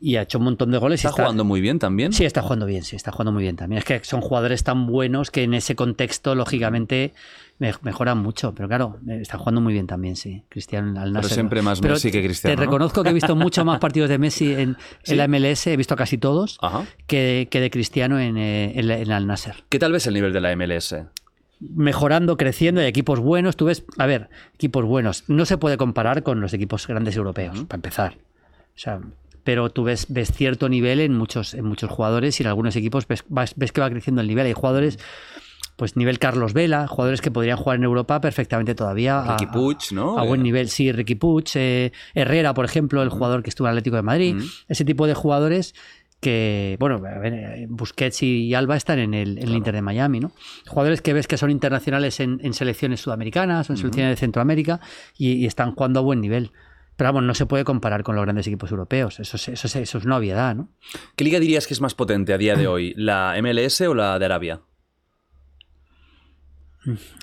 [0.00, 1.04] y ha hecho un montón de goles.
[1.04, 2.12] y ¿Está, jugando muy bien también?
[2.12, 3.78] Sí, está jugando bien, sí, está jugando muy bien también.
[3.78, 7.12] Es que son jugadores tan buenos que en ese contexto, lógicamente,
[7.60, 8.52] me- mejoran mucho.
[8.54, 10.42] Pero claro, eh, está jugando muy bien también, sí.
[10.48, 11.30] Cristiano al Nasser.
[11.34, 12.62] siempre más Pero Messi que Cristiano, Te ¿no?
[12.66, 15.12] reconozco que he visto mucho más partidos de Messi en, ¿Sí?
[15.12, 16.58] en la MLS, he visto casi todos,
[17.06, 19.54] que, que de Cristiano en, eh, en, Al Nasser.
[19.68, 20.96] ¿Qué tal ves el nivel de la MLS?
[21.60, 23.54] mejorando, creciendo, hay equipos buenos.
[23.56, 25.24] Tú ves, a ver, equipos buenos.
[25.28, 28.14] No se puede comparar con los equipos grandes europeos, para empezar.
[28.74, 29.00] O sea,
[29.44, 33.06] pero tú ves, ves cierto nivel en muchos, en muchos jugadores y en algunos equipos
[33.06, 34.46] ves, ves que va creciendo el nivel.
[34.46, 34.98] Hay jugadores,
[35.80, 39.18] pues nivel Carlos Vela, jugadores que podrían jugar en Europa perfectamente todavía.
[39.20, 40.18] a- Ricky Puig, ¿no?
[40.18, 43.66] A, buen Eh, nivel, sí, Ricky Puig, eh, Herrera, por ejemplo, el jugador que estuvo
[43.66, 44.36] en Atlético de Madrid.
[44.68, 45.74] Ese tipo de jugadores
[46.20, 50.20] que, bueno, a eh, Busquets y Alba están en el, en el Inter de Miami,
[50.20, 50.32] ¿no?
[50.68, 54.80] Jugadores que ves que son internacionales en, en selecciones sudamericanas o en selecciones de Centroamérica
[55.16, 56.52] y, y están jugando a buen nivel.
[56.96, 59.18] Pero vamos, no se puede comparar con los grandes equipos europeos.
[59.18, 60.68] Eso es, eso es, eso es una obviedad, ¿no?
[61.16, 62.92] ¿Qué liga dirías que es más potente a día de hoy?
[62.98, 64.60] ¿La MLS o la de Arabia?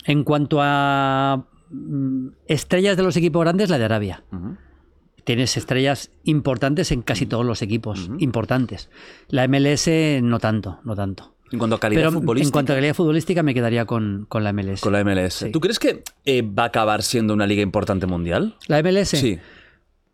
[0.06, 4.24] En cuanto a mm, estrellas de los equipos grandes, la de Arabia.
[5.24, 8.90] Tienes estrellas importantes en casi todos los equipos, importantes.
[9.28, 9.90] La MLS
[10.22, 11.34] no tanto, no tanto.
[11.52, 12.48] En cuanto a calidad Pero futbolística.
[12.48, 14.82] en cuanto a calidad futbolística me quedaría con, con la MLS.
[14.82, 15.34] Con la MLS.
[15.34, 15.52] Sí.
[15.52, 18.56] ¿Tú crees que eh, va a acabar siendo una liga importante mundial?
[18.68, 19.10] ¿La MLS?
[19.10, 19.40] Sí.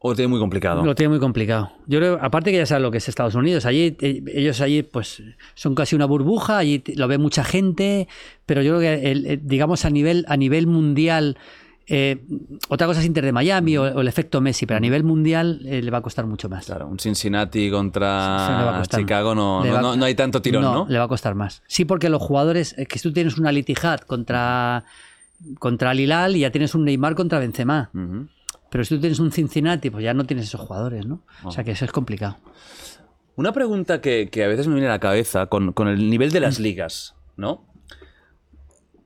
[0.06, 0.84] ¿O tiene muy complicado?
[0.84, 1.72] Lo tiene muy complicado.
[1.88, 4.84] Yo creo, aparte que ya sabes lo que es Estados Unidos, allí eh, ellos allí
[4.84, 5.24] pues
[5.56, 8.10] son casi una burbuja, allí lo ve mucha gente,
[8.46, 11.38] pero yo creo que el- el- digamos a nivel a nivel mundial
[11.86, 12.24] Eh,
[12.70, 15.60] otra cosa es Inter de Miami o, o el efecto Messi, pero a nivel mundial
[15.66, 16.66] eh, le va a costar mucho más.
[16.66, 18.82] Claro, un Cincinnati contra.
[18.90, 20.86] Chicago no, no, no- no hay tanto tirón, ¿no?
[20.88, 21.62] le va a costar más.
[21.68, 24.86] Sí, porque los jugadores, es que tú tienes una Litijat contra,
[25.60, 27.90] contra Al Hilal y ya tienes un Neymar contra Benzema.
[27.94, 28.28] Ujú.
[28.74, 31.22] Pero si tú tienes un Cincinnati, pues ya no tienes esos jugadores, ¿no?
[31.44, 32.38] O sea que eso es complicado.
[33.36, 36.32] Una pregunta que, que a veces me viene a la cabeza con, con el nivel
[36.32, 36.44] de Mm.
[36.44, 37.68] las ligas, ¿no?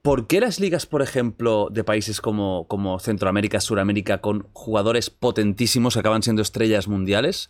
[0.02, 5.95] ¿Por qué las ligas, por ejemplo, de países como, como Centroamérica, Suramérica, con jugadores potentísimos
[5.95, 7.49] que acaban siendo estrellas mundiales,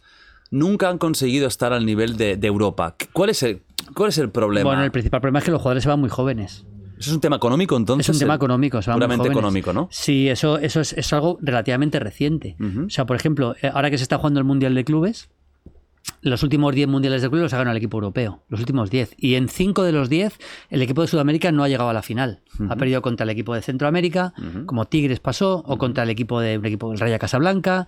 [0.50, 2.96] nunca han conseguido estar al nivel de, de Europa?
[3.14, 3.62] ¿Cuál es, el,
[3.94, 4.72] ¿Cuál es el problema?
[4.72, 6.66] Bueno, el principal problema es que los jugadores se van muy jóvenes.
[7.00, 8.10] ¿Eso es un tema económico entonces?
[8.10, 9.32] Es un tema económico, Puramente jóvenes.
[9.32, 9.88] económico, ¿no?
[9.92, 12.56] Sí, eso, eso es, es algo relativamente reciente.
[12.86, 15.30] O sea, por ejemplo, eh, ahora que se está jugando el Mundial de Clubes,
[16.22, 19.16] los últimos 10 mundiales de clubes los ha ganado el equipo europeo, los últimos 10.
[19.18, 20.38] Y en 5 de los 10,
[20.70, 22.42] el equipo de Sudamérica no ha llegado a la final.
[22.70, 24.34] Ha perdido contra el equipo de Centroamérica,
[24.66, 27.88] como Tigres pasó, o contra el equipo de un equipo del Raya Casablanca.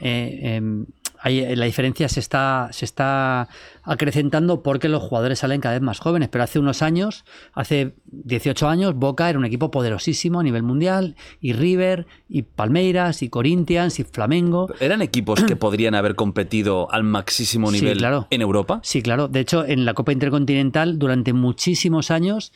[0.00, 0.86] Eh, em,
[1.24, 3.48] la diferencia se está, se está
[3.82, 6.28] acrecentando porque los jugadores salen cada vez más jóvenes.
[6.28, 11.16] Pero hace unos años, hace 18 años, Boca era un equipo poderosísimo a nivel mundial,
[11.40, 14.68] y River, y Palmeiras, y Corinthians, y Flamengo.
[14.80, 18.26] ¿Eran equipos que podrían haber competido al máximo Sí, nivel claro.
[18.30, 18.80] en Europa?
[18.82, 19.28] Sí, claro.
[19.28, 22.52] De hecho, en la Copa Intercontinental, durante muchísimos años,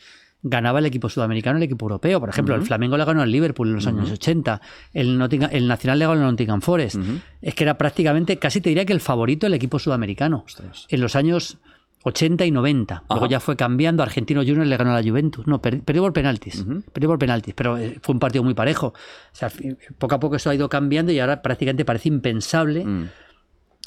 [0.47, 2.19] ganaba el equipo sudamericano el equipo europeo.
[2.19, 4.61] Por ejemplo, el Flamengo le ganó al Liverpool en los años 80,
[4.93, 6.97] el, Nottingham- el Nacional le ganó al Nottingham Forest.
[7.41, 10.43] Es que era prácticamente, casi te diría que el favorito el equipo sudamericano.
[10.45, 10.85] Ostras.
[10.89, 11.57] En los años
[12.03, 13.03] 80 y 90.
[13.09, 14.03] Luego ya fue cambiando.
[14.03, 15.47] Argentino Juniors le ganó a la Juventus.
[15.47, 16.63] No, per- perdió por penaltis.
[16.93, 18.87] Perdió por penaltis, pero eh, fue un partido muy parejo.
[18.89, 18.93] O
[19.31, 19.49] sea,
[19.97, 23.09] poco a poco eso ha ido cambiando y ahora prácticamente parece impensable Mm.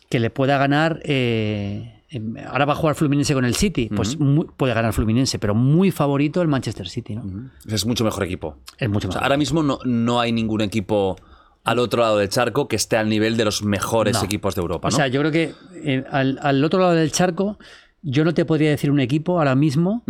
[0.09, 1.01] Que le pueda ganar.
[1.05, 3.91] eh, em, ahora va a jugar Fluminense con el City.
[3.95, 7.51] Pues muy- puede ganar Fluminense, pero muy favorito el Manchester City, ¿no?
[7.67, 8.57] Es mucho mejor equipo.
[8.79, 9.15] Es mucho O más.
[9.17, 11.17] sea, ahora mismo no, no hay ningún equipo
[11.65, 14.25] al otro lado del charco que esté al nivel de los mejores No.
[14.25, 15.53] equipos de Europa, O sea, yo creo que
[15.85, 17.59] eh, al, al otro lado del charco,
[18.01, 20.03] yo no te podría decir un equipo ahora mismo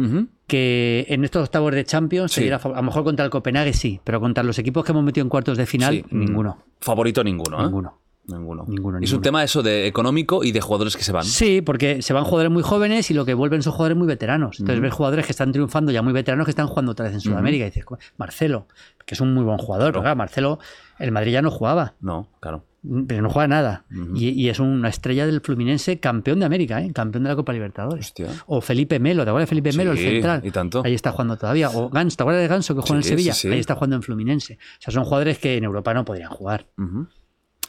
[0.46, 2.48] que en estos octavos de Champions se Sí.
[2.60, 5.24] fa- a lo mejor contra el Copenhague sí, pero contra los equipos que hemos metido
[5.24, 6.04] en cuartos de final, Sí.
[6.10, 6.58] ninguno.
[6.80, 7.64] Favorito ninguno, ¿eh?
[7.64, 7.98] Ninguno.
[8.28, 8.62] Ninguno.
[8.64, 9.20] Es un ninguno.
[9.20, 11.24] tema eso de económico y de jugadores que se van.
[11.24, 14.60] Sí, porque se van jugadores muy jóvenes y lo que vuelven son jugadores muy veteranos.
[14.60, 17.20] Entonces ves jugadores que están triunfando ya muy veteranos que están jugando otra vez en
[17.20, 17.64] Sudamérica.
[17.64, 18.66] Y dices, "Co- Marcelo,
[19.06, 20.59] que es un muy buen jugador, pero claro, Marcelo,
[20.98, 22.64] el Madrid ya no jugaba, No, claro.
[23.06, 23.84] pero no juega nada.
[24.14, 26.92] y, y es una estrella del Fluminense, campeón de América, ¿eh?
[26.92, 28.06] campeón de la Copa Libertadores.
[28.09, 28.26] Hostia.
[28.46, 30.42] O Felipe Melo, ¿te acuerdas de Felipe Melo, el central?
[30.44, 30.82] y tanto.
[30.84, 31.70] Ahí está jugando todavía.
[31.70, 33.32] O Gans, ¿te acuerdas de Ganso que juega en Sevilla?
[33.32, 33.55] sí, sí.
[33.55, 34.55] Ahí está jugando en Fluminense.
[34.55, 36.66] O sea, son jugadores que en Europa no podrían jugar.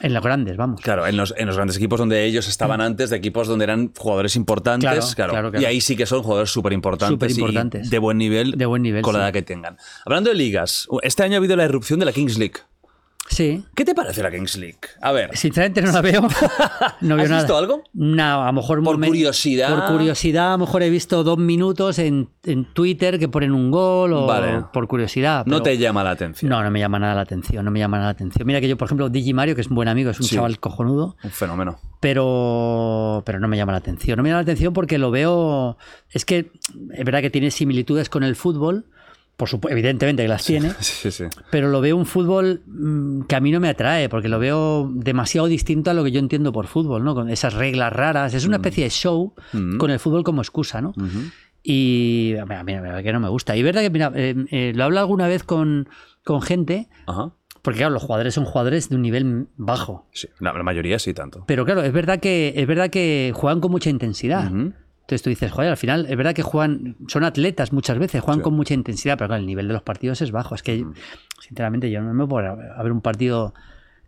[0.00, 0.80] En los grandes, vamos.
[0.80, 3.92] Claro, en los, en los grandes equipos donde ellos estaban antes, de equipos donde eran
[3.96, 5.62] jugadores importantes, Claro, claro, claro, claro.
[5.62, 7.36] Y ahí sí que son jugadores súper importantes.
[7.90, 8.52] De buen nivel.
[8.52, 9.76] De buen nivel, Con la edad que tengan.
[10.06, 12.60] Hablando de ligas, este año ha habido la irrupción de la Kings League.
[13.30, 13.64] Sí.
[13.76, 14.80] ¿Qué te parece la Kings League?
[15.00, 15.36] A ver.
[15.36, 16.22] Sinceramente no la veo.
[17.00, 17.42] No veo ¿Has nada.
[17.42, 17.84] visto algo?
[17.94, 19.70] No, a lo mejor Por curiosidad.
[19.74, 23.70] Por curiosidad, a lo mejor he visto dos minutos en, en Twitter que ponen un
[23.70, 24.64] gol o Vale.
[24.72, 25.46] por curiosidad.
[25.46, 26.50] No te llama la atención.
[26.50, 28.46] No, no me llama nada la atención, no me llama nada la atención.
[28.46, 30.34] Mira que yo, por ejemplo, Digi Mario, que es un buen amigo, es un Sí.
[30.34, 31.78] chaval cojonudo, Un fenómeno.
[32.00, 34.16] pero, pero no me llama la atención.
[34.16, 35.78] No me llama la atención porque lo veo.
[36.10, 36.50] Es que
[36.92, 38.86] es verdad que tiene similitudes con el fútbol,
[39.40, 41.24] por supuesto, evidentemente que las tiene, Sí, sí.
[41.50, 44.90] pero lo veo un fútbol mm, que a mí no me atrae, porque lo veo
[44.94, 47.14] demasiado distinto a lo que yo entiendo por fútbol, ¿no?
[47.14, 48.34] Con esas reglas raras.
[48.34, 49.78] Es una especie de show Mm.
[49.78, 50.92] con el fútbol como excusa, ¿no?
[51.62, 53.54] Y a mí, a mí la verdad que no me gusta.
[53.56, 55.88] Y es verdad que, mira, eh, eh, lo hablo alguna vez con,
[56.24, 57.32] con gente, Ajá.
[57.62, 60.06] porque claro, los jugadores son jugadores de un nivel bajo.
[60.12, 61.44] Sí, la, la mayoría sí, tanto.
[61.46, 64.50] Pero claro, es verdad que, es verdad que juegan con mucha intensidad.
[65.10, 68.38] Entonces tú dices, joder, al final es verdad que juegan, son atletas muchas veces, juegan
[68.40, 68.44] Sí.
[68.44, 70.54] con mucha intensidad, pero claro, el nivel de los partidos es bajo.
[70.54, 70.84] Es que,
[71.40, 73.52] sinceramente, yo no me puedo a ver un partido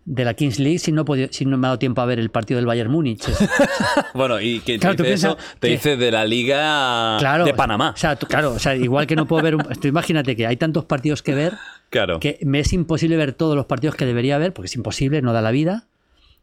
[0.05, 2.07] de la Kings League si no, he podido- si no me ha dado tiempo a
[2.07, 3.25] ver el partido del Bayern Múnich.
[4.15, 7.45] Bueno, y que te Claro, tú dice eso, te que- dice de la Liga claro,
[7.45, 7.91] de Panamá.
[7.95, 10.47] O sea, tú- claro, o sea, igual que no puedo ver un, tú imagínate que
[10.47, 11.53] hay tantos partidos que ver
[11.91, 12.19] claro.
[12.21, 15.33] que me es imposible ver todos los partidos que debería ver, porque es imposible, no
[15.33, 15.87] da la vida.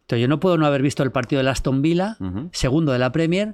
[0.09, 2.17] Entonces yo no puedo no haber visto el partido del Aston Villa,
[2.51, 3.53] segundo de la Premier,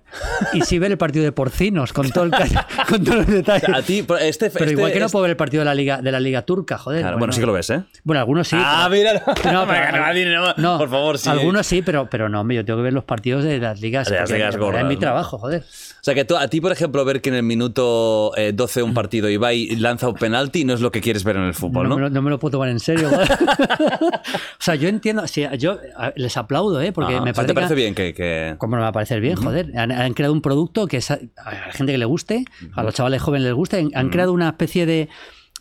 [0.53, 2.31] y sí ver el partido de Porcinos, con, todo el,
[2.87, 3.67] con todos los detalles.
[3.75, 5.65] A ti, pero este, Pero este- igual que no este- puedo ver el partido de
[5.65, 7.01] la Liga, de la Liga Turca, joder.
[7.01, 7.83] Claro, bueno, sí que lo ves, ¿eh?
[8.05, 8.55] Bueno, algunos sí.
[8.57, 11.27] ah, pero- mira, No, pero- no, por favor, sí.
[11.29, 14.07] Algunos sí, pero, pero no, hombre, yo tengo que ver los partidos de las ligas.
[14.07, 15.65] De las ligas gordas, Es mi trabajo, joder.
[16.05, 18.81] O sea, que tú- a ti, por ejemplo, ver que en el minuto eh, 12
[18.81, 21.55] de un partido Ibai lanza un penalti no es lo que quieres ver en el
[21.55, 21.95] fútbol, No, ¿no?
[21.95, 23.09] me lo, no me lo puedo tomar en serio.
[23.09, 25.23] o sea, yo entiendo,
[25.57, 25.79] yo
[26.15, 26.91] les aplaudo, ¿eh?
[26.91, 27.23] porque Ajá.
[27.23, 28.13] me O sea, parece ¿Te parece que, bien que...?
[28.13, 29.35] que- ¿Cómo no me va a parecer bien?
[29.35, 32.45] Joder, han, han creado un producto que es a, a la gente que le guste,
[32.75, 35.09] a los chavales jóvenes les guste, han, han creado una especie de,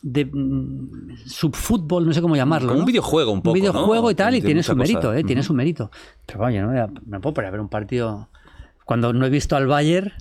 [0.03, 2.69] de mm, subfútbol, no sé cómo llamarlo.
[2.69, 4.11] Como un videojuego un poco, Un videojuego ¿no?
[4.11, 4.93] y tal, y Tiene su mucha cosa.
[4.93, 5.25] mérito, ¿eh?
[5.25, 5.91] tiene su mérito.
[6.27, 8.29] Pero vaya, no me, voy a- me puedo poner a ver un partido
[8.85, 10.13] cuando no he visto al Bayern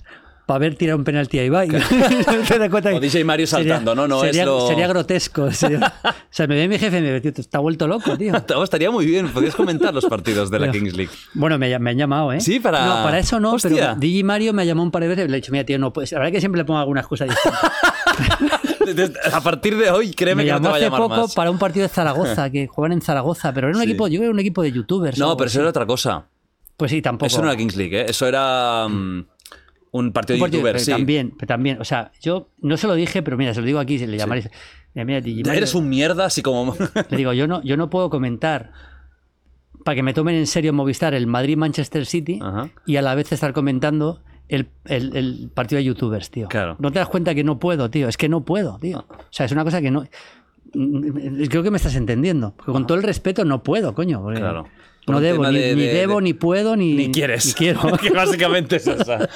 [0.46, 1.68] para ver tirar un penalti a Ibai.
[2.48, 4.06] ¿Te das cuenta O DJ Mario saltando, ¿no?
[4.06, 5.50] No es sería, lo- sería grotesco.
[5.52, 8.34] sería- o sea, me ve mi jefe y me ve, tío, está vuelto loco, tío.
[8.62, 11.10] Estaría muy bien, podrías comentar los partidos de la Kings League.
[11.32, 12.40] Bueno, me, me han llamado, ¿eh?
[12.42, 13.70] Sí, para- No, para eso no, Hostia.
[13.70, 15.78] pero DJ Mario me llamó un par de veces y le he dicho, mira, tío,
[15.78, 16.12] no puedes.
[16.12, 17.72] La verdad que siempre le pongo alguna excusa distinta.
[19.32, 21.34] A partir de hoy, créeme me que no te va a hace llamar poco más.
[21.34, 23.88] para un partido de Zaragoza, que juegan en Zaragoza, pero era un Sí.
[23.88, 25.18] equipo, yo era un equipo de youtubers.
[25.18, 26.26] No, pero eso era otra cosa.
[26.76, 27.26] Pues sí, tampoco.
[27.26, 28.06] Eso no era Kings League, ¿eh?
[28.08, 29.26] Eso era mm,
[29.92, 30.90] un partido de youtubers, sí.
[30.90, 33.78] También, pero también, o sea, yo no se lo dije, pero mira, se lo digo
[33.78, 34.50] aquí, se le llamaré.
[34.94, 36.76] Mira, mira, Mario, Eres un mierda, así como...
[37.10, 38.72] Le digo, yo no, yo no puedo comentar
[39.84, 42.70] para que me tomen en serio en Movistar el Madrid-Manchester City Ajá.
[42.86, 46.48] y a la vez estar comentando el, el- el partido de youtubers, tío.
[46.48, 46.76] Claro.
[46.78, 48.08] No te das cuenta que no puedo, tío.
[48.08, 49.00] Es que no puedo, tío.
[49.10, 50.06] O sea, es una cosa que no.
[50.72, 52.54] Creo que me estás entendiendo.
[52.56, 54.22] Con todo el respeto no puedo, coño.
[54.22, 54.66] porque Claro.
[55.06, 56.94] Por No debo, ni, de- ni de- debo, de- ni puedo, ni.
[56.94, 57.46] Ni quieres.
[57.46, 57.80] Ni quiero.
[58.00, 59.28] que básicamente es esa.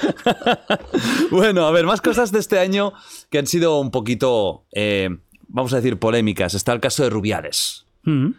[1.31, 2.93] bueno, a ver, más cosas de este año
[3.29, 5.09] que han sido un poquito, eh,
[5.47, 6.53] vamos a decir, polémicas.
[6.53, 7.85] Está el caso de Rubiales.
[8.03, 8.29] Mm.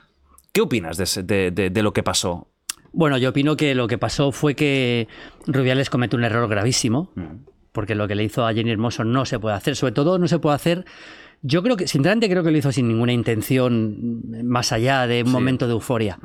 [0.52, 2.48] ¿Qué opinas de lo que pasó?
[2.92, 5.06] Bueno, yo opino que lo que pasó fue que
[5.46, 7.44] Rubiales cometió un error gravísimo, Mm.
[7.70, 9.76] porque lo que le hizo a Jenny Hermoso no se puede hacer.
[9.76, 10.84] Sobre todo no se puede hacer.
[11.42, 15.30] Yo creo que, sinceramente, creo que lo hizo sin ninguna intención más allá de un
[15.30, 16.18] momento de euforia.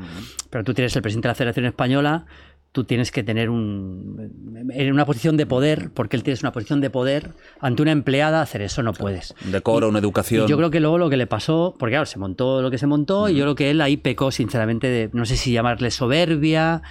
[0.49, 2.25] Pero tú tienes el presidente de la Federación Española,
[2.73, 4.69] tú tienes que tener un.
[4.73, 7.31] en una posición de poder, porque él tienes una posición de poder,
[7.61, 9.33] ante una empleada, hacer eso no puedes.
[9.45, 10.43] Un decoro, una educación.
[10.43, 12.77] Y yo creo que luego lo que le pasó, porque claro, se montó lo que
[12.77, 15.89] se montó, y yo creo que él ahí pecó, sinceramente, de, no sé si llamarle
[15.91, 16.81] soberbia.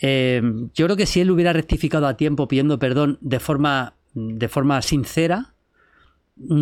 [0.00, 0.42] Eh,
[0.74, 4.82] yo creo que si él hubiera rectificado a tiempo pidiendo perdón de forma, de forma
[4.82, 5.53] sincera,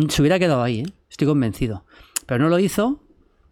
[0.09, 0.85] se hubiera quedado ahí, ¿eh?
[1.09, 1.85] estoy convencido.
[2.25, 3.01] Pero no lo hizo,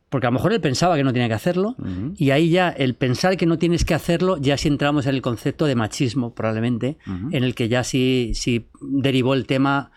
[0.10, 1.76] porque a lo mejor él pensaba que no tenía que hacerlo,
[2.18, 5.22] y ahí ya el pensar que no tienes que hacerlo, ya sí entramos en el
[5.22, 6.98] concepto de machismo, probablemente,
[7.32, 9.92] en el que ya sí, sí derivó el tema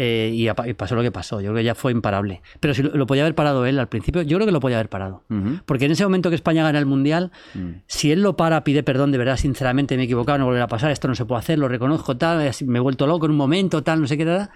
[0.00, 1.40] eh, y, y pasó lo que pasó.
[1.40, 2.40] Yo creo que ya fue imparable.
[2.60, 4.76] Pero si lo, lo podía haber parado él al principio, yo creo que lo podía
[4.76, 5.24] haber parado.
[5.66, 7.32] Porque en ese momento que España gana el Mundial,
[7.88, 10.68] si él lo para, pide perdón, de verdad, sinceramente me he equivocado, no volverá a
[10.68, 13.38] pasar, esto no se puede hacer, lo reconozco, tal, me he vuelto loco en un
[13.38, 14.50] momento, tal, no sé qué, tal.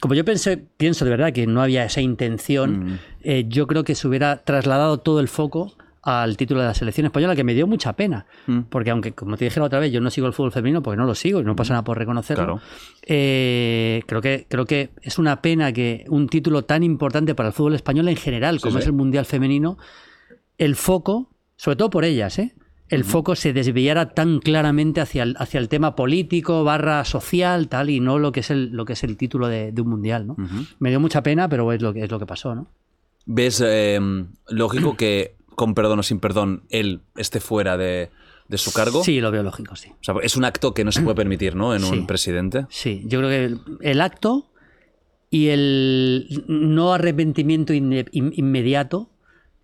[0.00, 3.94] Como yo pensé, pienso de verdad que no había esa intención, eh, yo creo que
[3.94, 7.66] se hubiera trasladado todo el foco al título de la selección española, que me dio
[7.66, 8.26] mucha pena.
[8.70, 10.96] Porque aunque, como te dije la otra vez, yo no sigo el fútbol femenino porque
[10.96, 12.44] no lo sigo y no pasa nada por reconocerlo.
[12.44, 12.60] Claro.
[13.02, 17.52] eh, creo, que, creo que es una pena que un título tan importante para el
[17.52, 18.82] fútbol español en general, como sí.
[18.82, 19.78] es el Mundial Femenino,
[20.58, 22.54] el foco, sobre todo por ellas, ¿eh?
[22.88, 27.90] El foco se desviara tan claramente hacia el, hacia el tema político, barra social, tal,
[27.90, 30.26] y no lo que es el, lo que es el título de, de un mundial.
[30.26, 30.36] ¿no?
[30.78, 32.54] Me dio mucha pena, pero es lo que, es lo que pasó.
[32.54, 32.68] ¿no?
[33.26, 33.98] ¿Ves eh,
[34.48, 38.10] lógico que con perdón o sin perdón él esté fuera de,
[38.46, 39.02] de su cargo?
[39.02, 39.88] Sí, lo veo lógico, sí.
[39.90, 41.74] O sea, es un acto que no se puede permitir, ¿no?
[41.74, 41.90] En Sí.
[41.98, 42.66] un presidente.
[42.68, 44.52] Sí, yo creo que el, el acto
[45.28, 49.10] y el no arrepentimiento in- inmediato,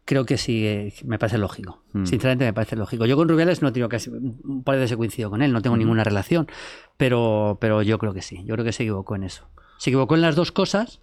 [0.04, 1.82] creo que sí, eh, me parece lógico.
[2.06, 3.06] Sinceramente me parece lógico.
[3.06, 5.76] Yo con Rubiales no tengo casi, un par de veces coincidido con él, no tengo
[5.76, 6.46] ninguna relación,
[6.96, 9.44] pero, pero yo creo que sí, yo creo que se equivocó en eso.
[9.78, 11.00] Se equivocó en las dos cosas,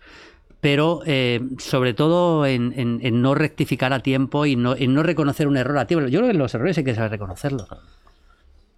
[0.62, 5.04] pero eh, sobre todo en, en- en no rectificar a tiempo y no, en no
[5.04, 6.08] reconocer un error a tiempo.
[6.08, 7.68] Yo creo que los errores hay que saber reconocerlos.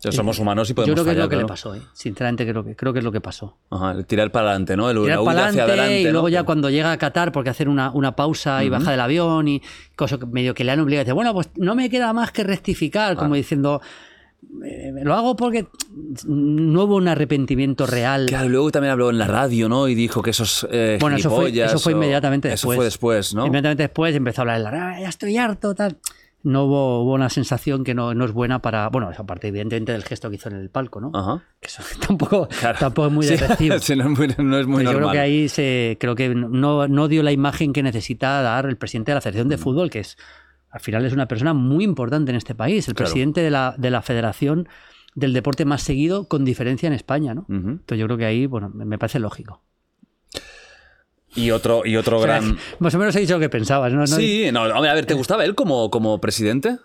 [0.01, 1.81] Sea, somos humanos y podemos Yo creo que es lo que le pasó, ¿eh?
[1.93, 3.57] sinceramente creo que, creo que es lo que pasó.
[3.69, 4.89] Ajá, el tirar para adelante, ¿no?
[4.89, 6.29] El, tirar la huida para hacia adelante y luego ¿no?
[6.29, 9.61] ya cuando llega a Qatar porque hacer una, una pausa y baja del avión y
[9.95, 12.31] cosa que medio que le han obligado a decir, bueno, pues no me queda más
[12.31, 13.79] que rectificar, como diciendo,
[14.65, 15.67] eh, lo hago porque
[16.25, 18.25] no hubo un arrepentimiento real.
[18.25, 19.87] Claro, luego también habló en la radio, ¿no?
[19.87, 22.73] Y dijo que esos eh, Bueno, eso fue, eso fue o- inmediatamente después.
[22.73, 23.45] Eso fue después, ¿no?
[23.45, 25.97] Inmediatamente después empezó a hablar de la "Ah, ya estoy harto, tal.
[26.43, 28.89] No hubo, hubo una sensación que no, no es buena para.
[28.89, 31.11] Bueno, aparte, evidentemente, del gesto que hizo en el palco, ¿no?
[31.13, 31.43] Ajá.
[31.59, 32.79] Que eso tampoco, Claro.
[32.79, 33.25] tampoco es muy
[33.81, 35.11] Sí, no es muy, no es muy Pues yo creo normal.
[35.13, 39.11] que ahí se, creo que no, no dio la imagen que necesita dar el presidente
[39.11, 39.49] de la Federación Mm.
[39.51, 40.17] de Fútbol, que es
[40.71, 43.09] al final es una persona muy importante en este país, el Claro.
[43.11, 44.67] presidente de la, de la federación
[45.15, 47.45] del deporte más seguido con diferencia en España, ¿no?
[47.49, 49.61] Entonces yo creo que ahí, bueno, me parece lógico.
[51.35, 52.57] Y otro, y otro O sea, gran...
[52.79, 54.05] Más o menos he dicho lo que pensabas, ¿no?
[54.07, 56.77] Sí, no, a ver, ¿te gustaba él como, como presidente?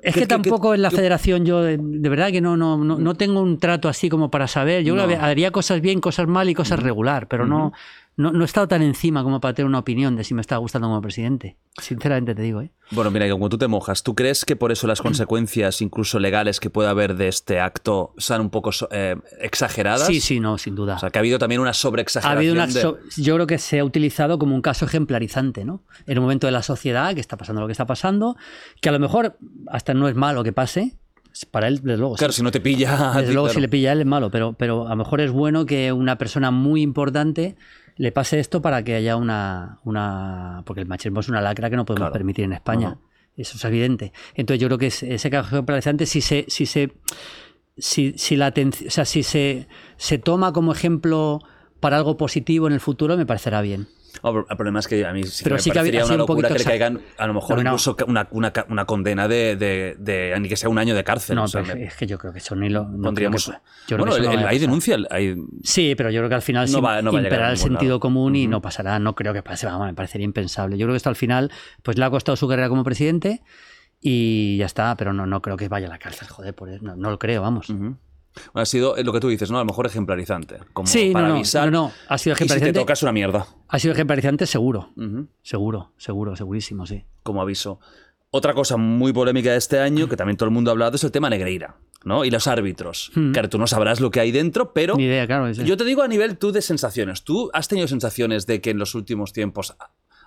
[0.00, 2.56] Es ¿Qué- que tampoco qué- en la qué- federación yo, de, de verdad que no,
[2.56, 4.84] no, no, no tengo un trato así como para saber.
[4.84, 5.10] Yo creo No.
[5.12, 7.72] que haría cosas bien, cosas mal y cosas regular, pero no,
[8.18, 10.56] no, no he estado tan encima como para tener una opinión de si me está
[10.58, 11.56] gustando como presidente.
[11.80, 12.72] Sinceramente te digo, ¿eh?
[12.90, 16.18] Bueno, mira, que como tú te mojas, ¿tú crees que por eso las consecuencias, incluso
[16.18, 20.06] legales, que puede haber de este acto, son un poco eh, exageradas?
[20.06, 20.96] Sí, sí, no, sin duda.
[20.96, 22.36] O sea, que ha habido también una ha sobreexageración.
[22.38, 25.82] habido una, de- so- yo creo que se ha utilizado como un caso ejemplarizante, ¿no?
[26.06, 28.36] En un momento de la sociedad que está pasando lo que está pasando,
[28.80, 29.38] que a lo mejor
[29.68, 30.96] hasta no es malo que pase,
[31.52, 32.16] para él, desde luego.
[32.16, 32.38] Claro, sí.
[32.38, 33.12] si no te pilla.
[33.14, 33.54] Desde ti, luego, claro.
[33.54, 35.92] si le pilla a él es malo, pero, pero a lo mejor es bueno que
[35.92, 37.54] una persona muy importante
[37.98, 39.78] le pase esto para que haya una.
[39.84, 42.12] una porque el machismo es una lacra que no podemos Claro.
[42.14, 42.96] permitir en España.
[43.36, 44.12] Eso es evidente.
[44.34, 46.44] Entonces, yo creo que es- ese caso ejemplarizante, si se.
[46.48, 46.92] Si se
[47.76, 51.38] si, si la o sea, si se, se toma como ejemplo
[51.78, 53.86] para algo positivo en el futuro, me parecerá bien.
[54.22, 56.28] El problema es que a mí sí que me sí que parecería sido una un
[56.28, 57.70] locura que le caigan, a lo mejor No, no.
[57.70, 61.36] incluso una, una, una condena de, de, de- ni que sea un año de cárcel.
[61.36, 62.84] No, o sea, pero es que yo creo que eso ni lo.
[62.84, 63.46] no pondríamos.
[63.46, 66.42] que- yo creo bueno, que el- hay denuncia, hay, Sí, pero yo creo que al
[66.42, 68.00] final sí va- imperará el sentido lado.
[68.00, 68.98] común y no pasará.
[68.98, 70.76] No creo que pase, vamos, me parecería impensable.
[70.78, 71.50] Yo creo que esto al final
[71.82, 73.42] pues le ha costado su carrera como presidente
[74.00, 76.94] y ya está, pero no, no creo que vaya a la cárcel, joder, por no,
[76.96, 77.72] no lo creo, vamos.
[78.52, 79.58] Bueno, ha sido lo que tú dices, ¿no?
[79.58, 80.58] A lo mejor ejemplarizante.
[80.72, 81.70] Como Sí, para no, no, avisar.
[81.70, 82.80] no, no, ha sido Y si te ejemplarizante.
[82.80, 83.46] toca es una mierda.
[83.68, 84.90] Ha sido ejemplarizante seguro,
[85.42, 87.04] seguro, seguro, segurísimo, sí.
[87.22, 87.80] Como aviso.
[88.30, 91.04] Otra cosa muy polémica de este año, que también todo el mundo ha hablado, es
[91.04, 92.26] el tema Negreira, ¿no?
[92.26, 93.10] Y los árbitros.
[93.32, 95.50] Claro, tú no sabrás lo que hay dentro, pero Ni idea, claro.
[95.50, 97.24] yo te digo a nivel tú de sensaciones.
[97.24, 99.74] ¿Tú has tenido sensaciones de que en los últimos tiempos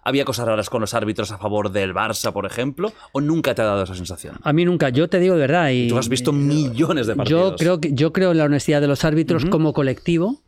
[0.03, 2.91] había cosas raras con los árbitros a favor del Barça, por ejemplo?
[3.11, 4.35] ¿O nunca te ha dado esa sensación?
[4.41, 5.69] A mí nunca, yo te digo de verdad.
[5.71, 7.51] Y, Tú has visto millones de partidos.
[7.51, 10.41] Yo creo, que, yo creo en la honestidad de los árbitros como colectivo.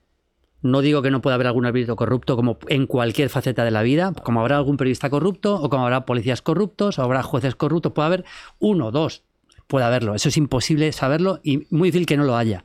[0.61, 3.83] No digo que no pueda haber algún árbitro corrupto como en cualquier faceta de la
[3.83, 7.91] vida, como habrá algún periodista corrupto, o como habrá policías corruptos, o habrá jueces corruptos,
[7.91, 8.25] puede haber
[8.59, 9.23] uno, dos,
[9.67, 10.15] puede haberlo.
[10.15, 12.63] Eso es imposible saberlo y muy difícil que no lo haya.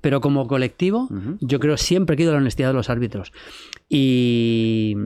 [0.00, 1.08] Pero como colectivo,
[1.40, 3.32] yo creo siempre que he ido a la honestidad de los árbitros.
[3.88, 4.96] Y,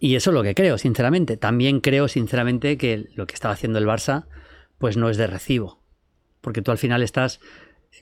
[0.00, 1.36] y eso es lo que creo, sinceramente.
[1.36, 4.26] También creo, sinceramente, que lo que estaba haciendo el Barça,
[4.78, 5.80] pues no es de recibo.
[6.40, 7.40] Porque tú al final estás,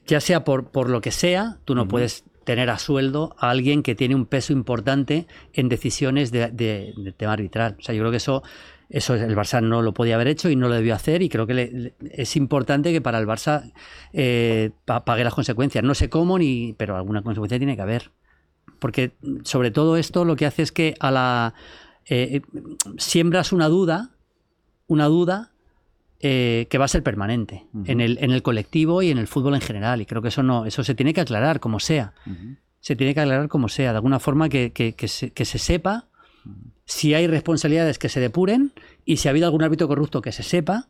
[0.06, 3.82] ya sea por, por lo que sea, tú no puedes tener a sueldo a alguien
[3.82, 7.76] que tiene un peso importante en decisiones de, de- de tema arbitral.
[7.78, 8.42] O sea, yo creo que eso,
[8.88, 11.46] eso el Barça no lo podía haber hecho y no lo debió hacer y creo
[11.46, 13.72] que le- le- es importante que para el Barça
[14.12, 15.82] eh, pa- pague las consecuencias.
[15.82, 18.10] No sé cómo, ni, pero alguna consecuencia tiene que haber.
[18.78, 19.12] Porque
[19.44, 21.54] sobre todo esto lo que hace es que a la
[22.08, 22.42] eh,
[22.98, 24.10] siembras una duda,
[24.86, 25.52] una duda
[26.20, 29.54] eh, que va a ser permanente en, el, en el colectivo y en el fútbol
[29.54, 30.00] en general.
[30.00, 32.12] Y creo que eso no, eso se tiene que aclarar como sea.
[32.80, 35.58] Se tiene que aclarar como sea, de alguna forma que, que- que se, que se
[35.58, 36.06] sepa
[36.84, 38.72] si hay responsabilidades que se depuren
[39.04, 40.86] y si ha habido algún árbitro corrupto que se sepa,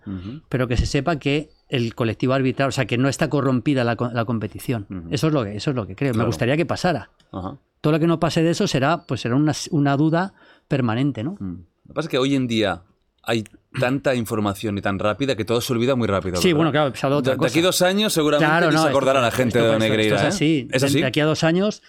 [0.51, 3.97] pero que se sepa que el colectivo arbitral, o sea, que no está corrompida la,
[4.13, 4.87] la competición.
[5.11, 6.15] Eso es lo que, eso es lo que creo.
[6.15, 7.11] Me gustaría que pasara.
[7.33, 7.57] Ajá.
[7.81, 10.35] Todo lo que no pase de eso será, pues será una, una duda
[10.69, 11.37] permanente, ¿no?
[11.41, 11.53] Mm.
[11.87, 12.83] Lo que pasa es que hoy en día
[13.23, 13.45] hay
[13.79, 16.37] tanta información y tan rápida que todo se olvida muy rápido.
[16.37, 16.57] Sí, ¿verdad?
[16.57, 17.51] bueno, claro, se de otra De, de cosa.
[17.53, 20.17] aquí dos años seguramente Claro, no, se esto- acordará la gente esto- de Negreira.
[20.17, 20.37] esto es ¿eh?
[20.37, 20.69] así.
[20.73, 21.01] ¿Es De- así?
[21.01, 21.83] De aquí a dos años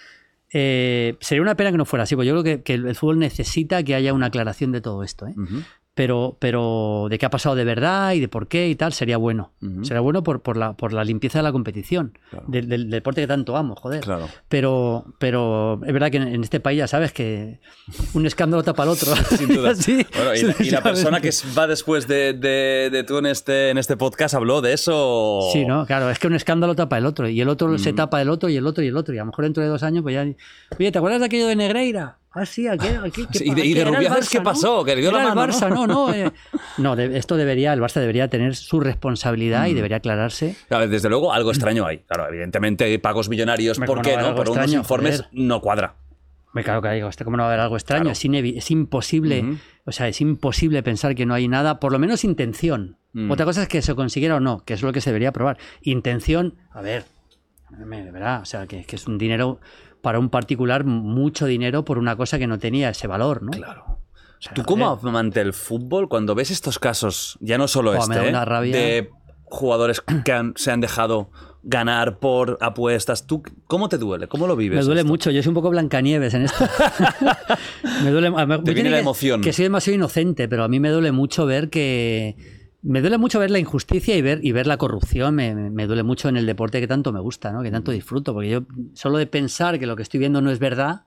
[0.51, 3.19] eh, sería una pena que no fuera así, porque yo creo que, que el fútbol
[3.19, 5.27] necesita que haya una aclaración de todo esto.
[5.27, 5.35] ¿eh?
[5.97, 9.17] Pero, pero de qué ha pasado de verdad y de por qué y tal, sería
[9.17, 9.51] bueno.
[9.81, 12.45] Sería bueno por, por, la, por la limpieza de la competición, Claro.
[12.47, 14.01] del, del deporte que tanto amo, joder.
[14.01, 14.29] Claro.
[14.47, 17.59] Pero, pero es verdad que en, en este país ya sabes que
[18.13, 19.13] un escándalo tapa al otro.
[19.37, 19.73] Sin duda.
[19.75, 20.81] Sí, Bueno, y, la- y la ¿sabes?
[20.83, 24.73] persona que va después de, de- de tú en este, en este podcast habló de
[24.73, 25.41] eso.
[25.51, 25.85] Sí, ¿no?
[25.87, 28.49] Claro, es que un escándalo tapa el otro, y el otro se tapa el otro,
[28.49, 30.13] y el otro, y el otro, y a lo mejor dentro de dos años, pues
[30.13, 30.21] ya.
[30.77, 32.17] Oye, ¿te acuerdas de aquello de Negreira?
[32.37, 34.43] Ah, sí, aquí, aquí, Sí, y de- y ¿qué ¿no?
[34.43, 34.83] pasó?
[34.85, 35.87] Que le dio la el Barça, ¿no?
[35.87, 36.13] no, no.
[36.13, 36.31] eh.
[36.77, 39.69] No, de- esto debería, el Barça debería tener su responsabilidad Mm.
[39.69, 40.55] y debería aclararse.
[40.69, 41.99] A ver, desde luego, algo extraño hay.
[41.99, 45.29] Claro, evidentemente pagos millonarios, ¿por ¿cómo qué no algo unos informes Joder.
[45.33, 45.95] no cuadra.
[46.53, 48.03] Me claro que digo, este, ¿cómo no va a haber algo extraño?
[48.11, 48.13] Claro.
[48.13, 48.25] Es,
[48.57, 52.97] es imposible, o sea, es imposible pensar que no hay nada, por lo menos intención.
[53.13, 53.29] Mm.
[53.29, 55.57] Otra cosa es que se consiguiera o no, que es lo que se debería probar.
[55.81, 57.05] Intención, a ver,
[57.85, 59.59] me- de verdad, o sea, que, que es un dinero
[60.07, 63.51] para un particular, mucho dinero por una cosa que no tenía ese valor, ¿no?
[63.51, 63.83] Claro.
[63.87, 65.09] O sea, Tú como joder.
[65.09, 68.29] amante del fútbol, cuando ves estos casos, ya no solo me este, da ¿eh?
[68.29, 68.73] una rabia.
[68.73, 69.09] de
[69.43, 71.29] jugadores que han- se han dejado
[71.61, 74.29] ganar por apuestas, ¿tú cómo te duele?
[74.29, 74.77] ¿Cómo lo vives?
[74.79, 75.11] Me duele esto?
[75.11, 76.63] mucho, yo soy un poco Blancanieves en esto.
[78.05, 79.41] me duele, me- Te viene la que- emoción.
[79.41, 82.37] Que soy demasiado inocente, pero a mí me duele mucho ver que.
[82.83, 85.35] Me duele mucho ver la injusticia y ver, y ver la corrupción.
[85.35, 87.63] Me, me- duele mucho en el deporte que tanto me gusta, ¿no?
[87.63, 88.33] que tanto disfruto.
[88.33, 88.61] Porque yo,
[88.93, 91.01] solo de pensar que lo que estoy viendo no es verdad,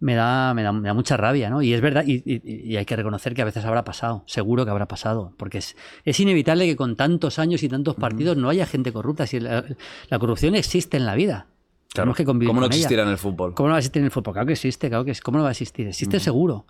[0.00, 1.50] me da, me da, me da mucha rabia.
[1.50, 1.62] ¿no?
[1.62, 2.40] Y es verdad, y, y-
[2.72, 4.22] y hay que reconocer que a veces habrá pasado.
[4.26, 5.32] Seguro que habrá pasado.
[5.36, 9.26] Porque es, es inevitable que con tantos años y tantos partidos no haya gente corrupta.
[9.26, 9.64] Si la,
[10.08, 11.48] la corrupción existe en la vida.
[11.92, 12.78] Tenemos que convivir ¿Cómo no con ella.
[12.80, 13.54] existirá en el fútbol?
[13.54, 14.32] ¿Cómo no va a existir en el fútbol?
[14.34, 15.20] Claro que existe, claro que sí.
[15.22, 15.86] ¿Cómo no va a existir?
[15.86, 16.66] Existe seguro.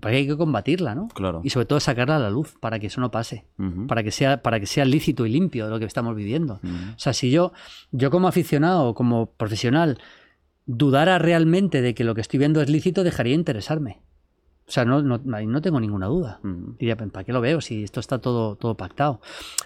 [0.00, 1.08] Porque hay que combatirla, ¿no?
[1.08, 1.40] Claro.
[1.42, 3.44] Y sobre todo sacarla a la luz para que eso no pase.
[3.88, 6.60] para, que sea, para que sea lícito y limpio de lo que estamos viviendo.
[6.62, 7.52] O sea, si yo,
[7.90, 9.98] yo como aficionado o como profesional
[10.66, 14.00] dudara realmente de que lo que estoy viendo es lícito, dejaría de interesarme.
[14.70, 16.38] O sea, no, no, no tengo ninguna duda.
[16.78, 19.20] Diría, ¿para qué lo veo si esto está todo, todo pactado?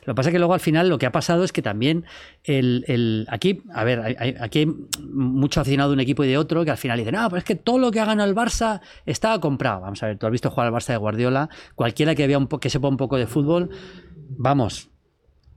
[0.06, 2.06] Lo que pasa es que luego al final lo que ha pasado es que también
[2.42, 4.74] el, el- aquí, a ver, hay, aquí hay
[5.12, 7.44] mucho aficionado de un equipo y de otro que al final dicen, no, pero es
[7.44, 9.82] que todo lo que ha ganado el Barça estaba comprado.
[9.82, 12.46] Vamos a ver, tú has visto jugar al Barça de Guardiola, cualquiera que, había un
[12.46, 13.68] po- que sepa un poco de fútbol,
[14.38, 14.88] vamos,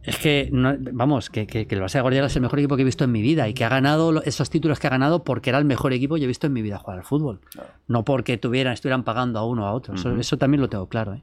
[0.08, 2.76] es que, no- vamos, que, que- que el Barça de Guardiola es el mejor equipo
[2.76, 5.24] que he visto en mi vida y que ha ganado esos títulos que ha ganado
[5.24, 7.40] porque era el mejor equipo que he visto en mi vida jugar al fútbol.
[7.88, 9.94] No porque tuvieran, estuvieran pagando a uno o a otro.
[9.96, 11.14] Eso, eso también lo tengo claro.
[11.14, 11.22] ¿eh?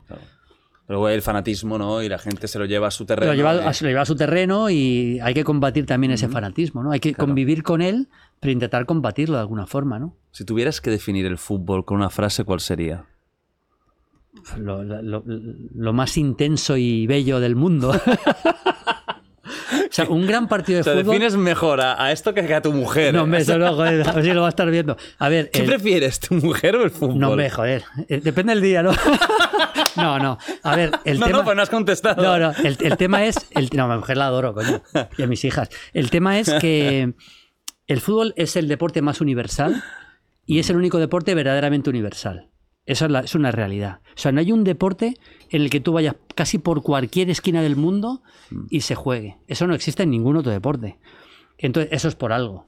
[0.86, 2.02] Luego hay el fanatismo, ¿no?
[2.02, 3.32] Y la gente se lo lleva a su terreno.
[3.32, 6.28] Lo lleva, y- a, lo lleva a su terreno y hay que combatir también ese
[6.28, 6.90] fanatismo, ¿no?
[6.90, 8.08] Hay que convivir con él,
[8.38, 10.14] pero intentar combatirlo de alguna forma, ¿no?
[10.32, 13.06] Si tuvieras que definir el fútbol con una frase, ¿cuál sería?
[14.58, 17.92] Lo, lo- lo- lo más intenso y bello del mundo.
[20.02, 21.04] o sea, un gran partido de Te fútbol.
[21.04, 23.12] defines mejor a, a esto que a tu mujer.
[23.14, 23.22] No, ¿eh?
[23.22, 24.96] hombre, eso no, joder, a ver si lo va a estar viendo.
[25.18, 27.18] A ver, ¿Qué el- prefieres, tu mujer o el fútbol?
[27.18, 27.84] no, hombre, joder.
[28.08, 28.92] Eh, Depende del día, ¿no?
[29.96, 30.38] no, no.
[30.64, 31.38] A ver, el no, tema.
[31.38, 32.22] no, pues no has contestado.
[32.22, 33.36] No, no, el, el tema es.
[33.50, 34.82] El, no, mi mujer la adoro, coño.
[35.16, 35.68] Y a mis hijas.
[35.92, 37.14] El tema es que
[37.86, 39.82] el fútbol es el deporte más universal
[40.46, 42.48] y es el único deporte verdaderamente universal.
[42.86, 44.00] Eso es, la- es una realidad.
[44.08, 45.16] O sea, no hay un deporte
[45.50, 48.22] en el que tú vayas casi por cualquier esquina del mundo
[48.70, 49.38] y se juegue.
[49.48, 50.98] Eso no existe en ningún otro deporte.
[51.58, 52.66] Entonces, eso es por algo.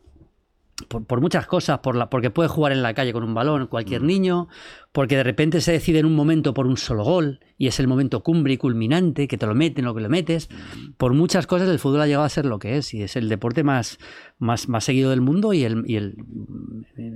[0.88, 3.66] Por, por muchas cosas, por la, porque puedes jugar en la calle con un balón
[3.66, 4.48] cualquier niño,
[4.92, 7.88] porque de repente se decide en un momento por un solo gol y es el
[7.88, 10.50] momento cumbre y culminante, que te lo meten o que lo metes.
[10.98, 13.30] Por muchas cosas el fútbol ha llegado a ser lo que es y es el
[13.30, 13.98] deporte más,
[14.38, 16.16] más, más seguido del mundo y el, y el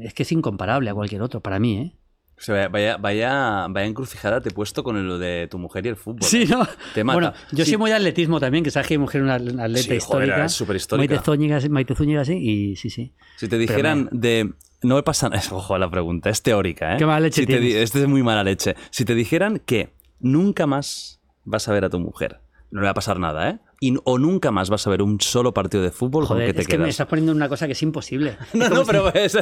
[0.02, 1.92] es que es incomparable a cualquier otro, para mí, ¿eh?
[2.40, 5.90] O sea, vaya, vaya, vaya encrucijada te he puesto con lo de tu mujer y
[5.90, 6.22] el fútbol.
[6.22, 6.46] Sí, ¿eh?
[6.48, 6.66] ¿no?
[6.94, 7.14] Te mata.
[7.18, 7.72] Bueno, yo Sí.
[7.72, 10.44] soy muy atletismo también, que sabes que mi mujer es una atleta Sí, joder, histórica.
[10.46, 11.14] es superhistórica.
[11.14, 13.12] Maite Zúñiga, Maite Zúñiga, sí, y sí, sí.
[13.36, 14.54] Si te dijeran de...
[14.82, 15.42] No me pasa nada.
[15.52, 16.30] Ojo, la pregunta.
[16.30, 16.96] Es teórica, ¿eh?
[16.96, 17.82] Qué mala leche Si te.
[17.82, 18.74] Este es muy mala leche.
[18.90, 22.40] Si te dijeran que nunca más vas a ver a tu mujer,
[22.70, 23.58] no le va a pasar nada, ¿eh?
[23.82, 26.60] Y, o nunca más vas a ver un solo partido de fútbol, ¿con qué te
[26.60, 26.90] es que me quedas?
[26.90, 28.36] estás poniendo en una cosa que es imposible.
[28.52, 29.38] No, no, pero es...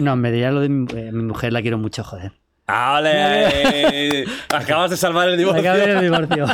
[0.00, 2.32] No, me diría lo de mi, eh, mi mujer, la quiero mucho, joder.
[2.68, 4.24] ¡Ale!
[4.54, 5.60] Acabas de salvar el divorcio.
[5.60, 6.46] Acaba de ver el divorcio.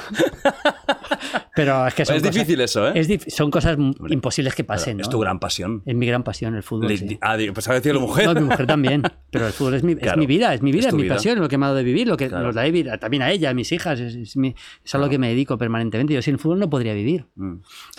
[1.55, 2.93] Pero es que son Es cosas- difícil eso, ¿eh?
[2.97, 5.03] es dif- son cosas m- imposibles que pasen, ¿no?
[5.03, 5.83] Es tu gran pasión.
[5.87, 6.89] Es mi gran pasión, el fútbol.
[6.89, 7.19] Le- sí.
[7.21, 8.27] Ah, pues a decir la mujer.
[8.27, 9.03] No, mi mujer también.
[9.31, 10.19] Pero el fútbol es mi, es Claro.
[10.19, 11.15] mi vida, es mi vida, Es es, mi vida.
[11.15, 12.47] pasión, es lo que me ha dado de vivir, lo que Claro.
[12.47, 14.01] nos da de vivir también a ella, a mis hijas.
[14.01, 14.55] Es, es mi-
[14.85, 16.13] es a lo que me dedico permanentemente.
[16.15, 17.27] Yo sin el fútbol no podría vivir.
[17.37, 17.57] Mm.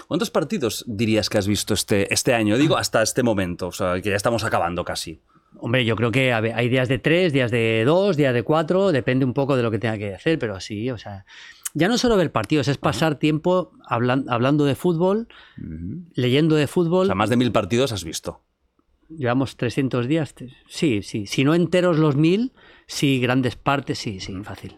[0.08, 2.58] ¿Cuántos partidos dirías que has visto este, este año?
[2.58, 3.68] Digo, hasta este momento.
[3.68, 5.22] O sea, que ya estamos acabando casi.
[5.60, 8.92] Hombre, yo creo que a hay días de tres, días de dos, días de cuatro,
[8.92, 11.26] depende un poco de lo que tenga que hacer, pero sí, o sea,
[11.74, 15.28] ya no solo ver partidos, es pasar tiempo hablan- hablando de fútbol,
[16.14, 17.06] leyendo de O fútbol.
[17.08, 18.42] sea, más de mil partidos has visto.
[19.10, 20.34] Llevamos 300 días.
[20.68, 21.28] Sí, sí.
[21.28, 22.54] Si no enteros los mil,
[22.88, 24.78] sí, grandes partes, sí, sí, fácil.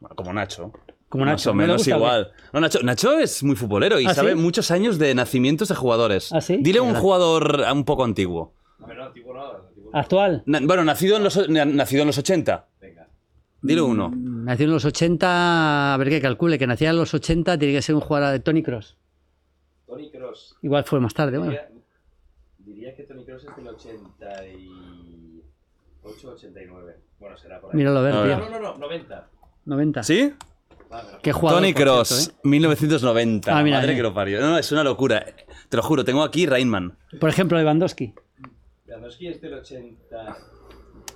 [0.00, 0.72] Bueno, como Nacho.
[1.08, 2.32] Como Más Nacho, o ¿no le menos igual.
[2.52, 4.38] No, Nacho, Nacho es muy futbolero y ¿Ah, sabe sí?
[4.38, 6.32] muchos años de nacimientos de jugadores.
[6.32, 6.58] ¿Ah, sí?
[6.60, 8.54] Dile un Qué gran- jugador un poco antiguo.
[9.92, 10.42] ¿Actual?
[10.46, 12.66] Na- bueno, nacido en los, na- nacido en los 80.
[13.64, 14.10] Dile uno.
[14.12, 17.80] Nació en los 80, a ver qué calcule, que nacía en los 80 tiene que
[17.82, 18.96] ser un jugador de Tony Cross.
[19.86, 20.56] Tony Cross.
[20.62, 21.52] Igual fue más tarde, bueno.
[21.52, 21.68] Diría,
[22.58, 26.96] diría que Tony Cross es del 88, 89.
[27.20, 27.76] Bueno, será por ahí.
[27.76, 28.38] Míralo a ver, A ver.
[28.38, 29.28] No, no, no, 90.
[29.66, 30.02] 90.
[30.02, 30.32] ¿Sí?
[31.22, 32.32] Qué jugador, Tony por cierto, Cross, ¿eh?
[32.42, 33.58] 1990.
[33.58, 33.96] Ah, mira, Madre eh.
[33.96, 34.40] que lo parió.
[34.40, 35.24] No, no, es una locura.
[35.68, 36.98] Te lo juro, tengo aquí Rainman.
[37.20, 38.12] Por ejemplo, Lewandowski.
[38.92, 40.36] Lewandowski es del 80.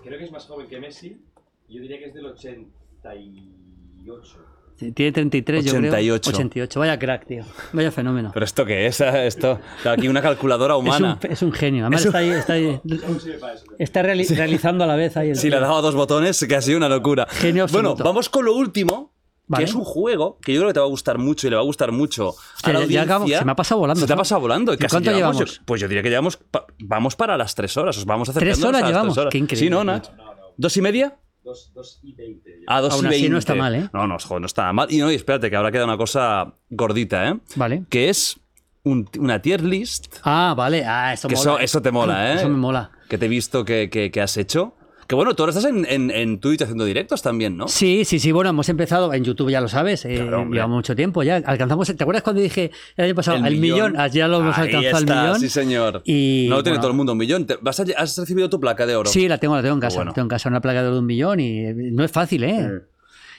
[0.03, 1.21] Creo que es más joven que Messi.
[1.69, 4.39] Yo diría que es del 88.
[4.79, 6.31] Sí, Tiene 33, yo 88.
[6.31, 6.37] creo.
[6.37, 6.81] 88.
[6.81, 7.45] Vaya crack, tío.
[7.73, 8.31] Vaya fenómeno.
[8.33, 9.01] ¿Pero esto qué es?
[9.01, 11.19] Esto, aquí una calculadora Es un, humana.
[11.23, 11.85] es un genio.
[11.85, 12.81] Además, Es un- está ahí, está, ahí-
[13.79, 16.61] está reali- realizando a la vez ahí el Si le daba dos botones, que ha
[16.63, 17.27] sido una locura.
[17.31, 17.95] Genio absoluto.
[17.97, 19.15] Bueno, vamos con lo último,
[19.49, 19.65] Vale.
[19.65, 21.57] que es un juego que yo creo que te va a gustar mucho y le
[21.57, 23.39] va a gustar mucho a Hostia, la audiencia.
[23.39, 24.75] se me ha pasado volando, Se te ha pasado volando.
[24.75, 25.59] ¿Y Casi cuánto llevamos, llevamos?
[25.59, 26.37] yo- pues yo diría que llevamos...
[26.37, 27.97] pa- vamos para las tres horas.
[27.97, 29.15] Os vamos ¿Tres acercando horas a las llevamos?
[29.15, 29.33] tres horas.
[29.33, 29.67] Qué increíble.
[29.67, 30.09] Sí, ¿no, Nach?
[30.57, 31.17] ¿Dos y media?
[31.45, 32.51] 2, 2 y 20.
[32.67, 33.39] A dos Aún y así no veinte.
[33.39, 33.89] está mal, ¿eh?
[33.93, 34.91] No, no, joder, no está mal.
[34.91, 37.39] Y no, y espérate, que ahora queda una cosa gordita, ¿eh?
[37.55, 37.85] Vale.
[37.89, 38.41] Que es
[38.83, 40.85] un- una tier list Ah, vale.
[40.85, 41.41] Ah, eso Que mola.
[41.53, 42.37] eso- eso te mola, ¿eh?
[42.39, 42.91] Eso me mola.
[43.09, 44.75] que te he visto que, que- que has hecho.
[45.07, 47.69] Que bueno, tú ahora estás en, en, en Twitch haciendo directos también, ¿no?
[47.69, 48.33] Sí, sí, sí.
[48.33, 50.05] Bueno, hemos empezado en YouTube, ya lo sabes.
[50.05, 50.17] eh,
[50.51, 51.37] Claro, mucho tiempo ya.
[51.37, 51.87] Alcanzamos.
[51.95, 53.95] ¿Te acuerdas cuando dije el año pasado El el, millón?
[53.97, 55.41] Ah, Ya lo hemos Ahí alcanzado está, el millón.
[55.41, 56.03] Sí, señor.
[56.05, 57.47] Y, no lo tiene bueno, todo el mundo un millón.
[57.47, 59.09] Te- vas a- ¿Has recibido tu placa de oro?
[59.09, 59.97] Sí, la tengo, la tengo en casa.
[59.97, 60.11] bueno.
[60.11, 62.11] la Tengo en casa una placa de oro de un millón y eh, no es
[62.11, 62.69] fácil, ¿eh?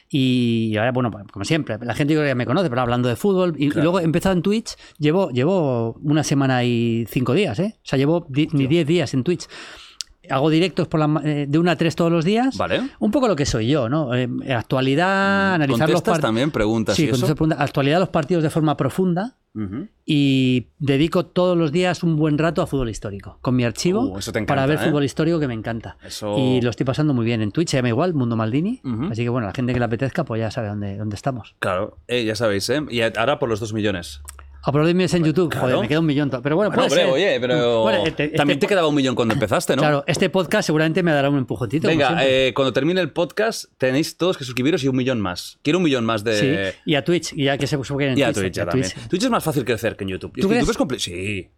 [0.10, 2.82] Y ahora, bueno, pues, como siempre, la gente yo creo que ya me conoce, pero
[2.82, 3.56] hablando de fútbol.
[3.58, 7.76] Y, luego he empezado en Twitch, llevo, llevo una semana y cinco días, ¿eh?
[7.78, 9.48] O sea, llevo di- ni 10 días en Twitch.
[10.30, 12.58] Hago directos por la eh, de una a tres todos los días.
[12.58, 12.82] Vale.
[13.00, 14.14] Un poco lo que soy yo, ¿no?
[14.16, 16.22] Eh, actualidad, analizar los ¿Contestas partidos.
[16.22, 17.26] también preguntas Sí, y eso?
[17.26, 17.60] preguntas.
[17.60, 19.36] actualidad los partidos de forma profunda
[20.06, 24.20] y dedico todos los días un buen rato a fútbol histórico con mi archivo Uh,
[24.20, 24.90] eso te para encanta, ver ¿eh?
[24.90, 25.98] fútbol histórico que me encanta.
[26.06, 28.82] Eso- Y lo estoy pasando muy bien en Twitch, se llama igual, Mundo Maldini.
[29.10, 31.56] Así que bueno, la gente que le apetezca, pues ya sabe dónde, dónde estamos.
[31.60, 32.82] Claro, eh, ya sabéis, ¿eh?
[32.90, 34.22] Y ahora por los dos millones.
[34.68, 35.68] Aplaudidme en YouTube, claro.
[35.68, 36.30] joder, me queda un millón.
[36.30, 37.10] Pero bueno, Bueno, puede hombre, ser.
[37.14, 39.82] oye, pero Bueno, este- también este- te quedaba un millón cuando empezaste, ¿no?
[39.82, 41.88] Claro, este podcast seguramente me dará un empujoncito.
[41.88, 45.58] Venga, eh, cuando termine el podcast tenéis todos que suscribiros y un millón más.
[45.64, 46.72] Quiero un millón más de...
[46.74, 48.54] Sí, y a Twitch, y ya que se suben en Y a Twitch.
[48.54, 48.92] Ya a también.
[48.92, 49.08] Twitch.
[49.08, 50.34] Twitch es más fácil crecer que en YouTube.
[50.36, 50.68] Es ¿Tú que crees?
[50.68, 51.50] YouTube es Sí.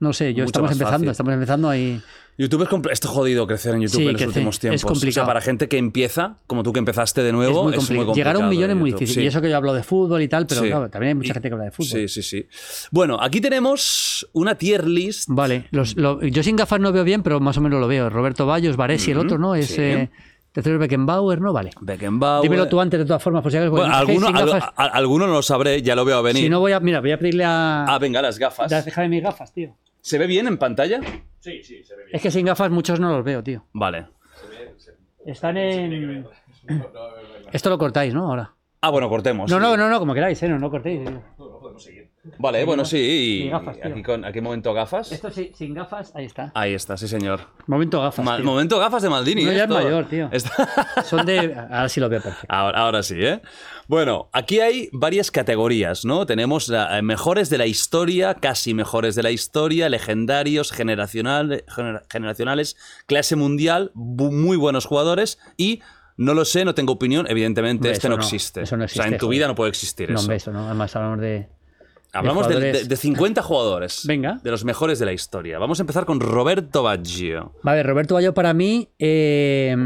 [0.00, 1.10] No sé, yo estamos empezando, fácil.
[1.10, 2.00] estamos empezando ahí.
[2.38, 4.84] YouTube es, compl- es jodido crecer en YouTube Sí, en los últimos es tiempos.
[4.84, 5.12] o complicado.
[5.12, 7.96] sea, para gente que empieza, como tú que empezaste de nuevo, es muy es complicado.
[7.98, 8.14] muy complicado.
[8.32, 9.14] Llegar a un millón es muy difícil.
[9.16, 9.20] Sí.
[9.22, 10.68] Y eso que yo hablo de fútbol y tal, pero Sí.
[10.68, 11.86] claro, también hay mucha gente que habla de fútbol.
[11.90, 12.46] Sí, sí, sí.
[12.90, 15.28] Bueno, aquí tenemos una tier list.
[15.30, 18.08] Vale, los- lo- yo sin gafas no veo bien, pero más o menos lo veo.
[18.08, 19.54] Roberto Bayos, Varesi, el otro, ¿no?
[19.54, 20.08] Es eh,
[20.52, 21.52] tercero es Beckenbauer, ¿no?
[21.52, 21.72] Vale.
[21.78, 22.42] Beckenbauer.
[22.42, 23.72] Dímelo tú antes de todas formas, por si acaso.
[23.72, 26.44] Bueno, es alguno, al- a- alguno no lo sabré, ya lo veo venir.
[26.44, 26.80] si no voy a.
[26.80, 27.84] Mira, voy a pedirle a.
[27.84, 28.70] Ah, venga, las gafas.
[28.70, 29.76] Déjame mis gafas, tío.
[30.00, 31.00] ¿Se ve bien en pantalla?
[31.40, 32.16] Sí, sí, se ve bien.
[32.16, 33.64] Es que sin gafas muchos no los veo, tío.
[33.72, 34.06] Vale.
[35.24, 36.26] Están en.
[37.52, 38.28] Esto lo cortáis, ¿no?
[38.28, 38.54] Ahora.
[38.80, 39.50] Ah, bueno, cortemos.
[39.50, 39.62] No, sí.
[39.62, 40.48] no, no, no, como queráis, ¿eh?
[40.48, 41.08] No, no cortéis.
[42.38, 42.98] Vale, bueno, sí.
[42.98, 45.10] y- Sin gafas, aquí, con, aquí momento gafas.
[45.10, 46.52] Esto sí, sin gafas, ahí está.
[46.54, 47.40] Ahí está, sí, señor.
[47.66, 48.22] Momento gafas.
[48.24, 48.44] Ma- tío.
[48.44, 49.44] momento gafas de Maldini.
[49.44, 49.78] No, ya esto.
[49.78, 50.28] es mayor, tío.
[50.30, 51.54] Está- Son de.
[51.70, 52.46] Ahora sí lo veo perfecto.
[52.54, 53.40] Ahora, ahora sí, ¿eh?
[53.88, 56.26] Bueno, aquí hay varias categorías, ¿no?
[56.26, 62.02] Tenemos la- eh, mejores de la historia, casi mejores de la historia, legendarios, generacional, gener-
[62.10, 62.76] generacionales,
[63.06, 65.80] clase mundial, bu- muy buenos jugadores y
[66.18, 68.60] no lo sé, no tengo opinión, evidentemente este eso no, no, existe.
[68.60, 69.38] eso no O sea, en existe, tu joder.
[69.38, 70.20] vida no puede existir No, eso.
[70.24, 70.66] hombre, eso, ¿no?
[70.66, 71.48] Además hablamos de.
[72.12, 74.02] Hablamos de, de- de 50 jugadores.
[74.06, 74.40] Venga.
[74.42, 75.58] De los mejores de la historia.
[75.58, 77.54] Vamos a empezar con Roberto Baggio.
[77.62, 79.76] Vale, Roberto Bayo para mí eh,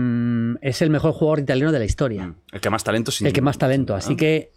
[0.63, 2.35] es el mejor jugador italiano de la historia.
[2.53, 3.95] El que más talento sin el que más talento.
[3.95, 4.53] Así que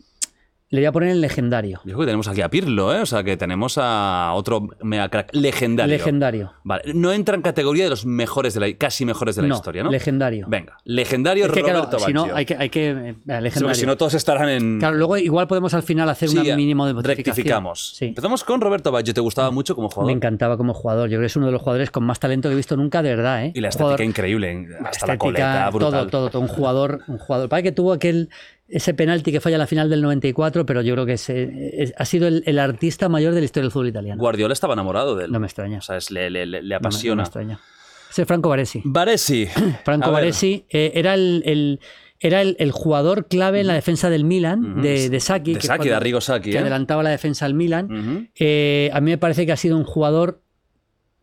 [0.70, 1.78] le voy a poner el legendario.
[1.86, 3.00] Yo creo que tenemos aquí a Pirlo, ¿eh?
[3.02, 5.96] O sea, que tenemos a otro mega crack legendario.
[5.96, 6.54] Legendario.
[6.64, 9.56] Vale, no entra en categoría de los mejores de la casi mejores de la No,
[9.56, 9.92] historia, ¿no?
[9.92, 10.46] legendario.
[10.50, 12.56] Venga, legendario Es que Roberto claro, si no, hay que.
[12.58, 13.76] Hay que eh, legendario.
[13.76, 16.86] si no todos estarán en Claro, luego igual podemos al final hacer Sí, un mínimo
[16.86, 17.96] de rectificamos.
[17.96, 18.06] Sí.
[18.08, 20.12] Empezamos con Roberto Baggio, ¿te gustaba mucho como Me jugador?
[20.12, 21.08] encantaba como jugador.
[21.10, 23.02] Yo creo que es uno de los jugadores con más talento que he visto nunca,
[23.02, 23.46] de verdad.
[23.46, 23.52] ¿eh?
[23.56, 25.92] Y la jugador- estética increíble, hasta la estética, coleta brutal.
[25.92, 26.42] todo, todo, todo.
[26.42, 27.48] Un jugador, un jugador.
[27.50, 28.30] Para que tuvo aquel
[28.70, 32.28] ese penalti que falla la final del 94, pero yo creo que es- ha sido
[32.28, 34.20] el, el artista mayor de la historia del fútbol italiano.
[34.22, 35.32] Guardiola estaba enamorado de él.
[35.32, 35.78] No me extraña.
[35.78, 37.16] O sea, es- le, le- le- le No me- no apasiona.
[37.16, 37.60] me extraña.
[38.10, 38.82] Ese es Franco Baresi.
[38.86, 39.48] Baresi.
[39.86, 40.12] Franco.
[40.12, 41.80] Baresi eh, era el, el-
[42.20, 45.54] era el, el jugador clave en la defensa del Milan, de, de Saki.
[45.54, 46.60] De que Saki, cuando- de Arrigo Saki, Que ¿eh?
[46.62, 48.30] adelantaba la defensa al Milan.
[48.36, 50.42] Eh, a mí me parece que ha sido un jugador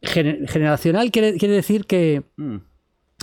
[0.03, 2.57] gener- generacional, quiere, quiere decir que, Mm.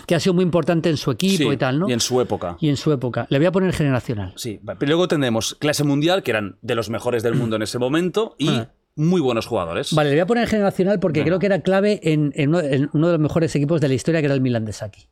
[0.07, 1.89] Que ha sido muy importante en su equipo Sí, y tal, ¿no?
[1.89, 2.57] Y en su época.
[2.59, 3.27] Y en su época.
[3.30, 4.33] Le voy a poner generacional.
[4.35, 7.80] Sí, pero luego tenemos clase mundial, que eran de los mejores del mundo en ese
[7.80, 8.69] momento, y Ah.
[8.95, 9.93] muy buenos jugadores.
[9.93, 12.89] Vale, le voy a poner generacional porque creo que era clave en, en uno, en
[12.91, 15.07] uno de los mejores equipos de la historia, que era el Milan de Saki.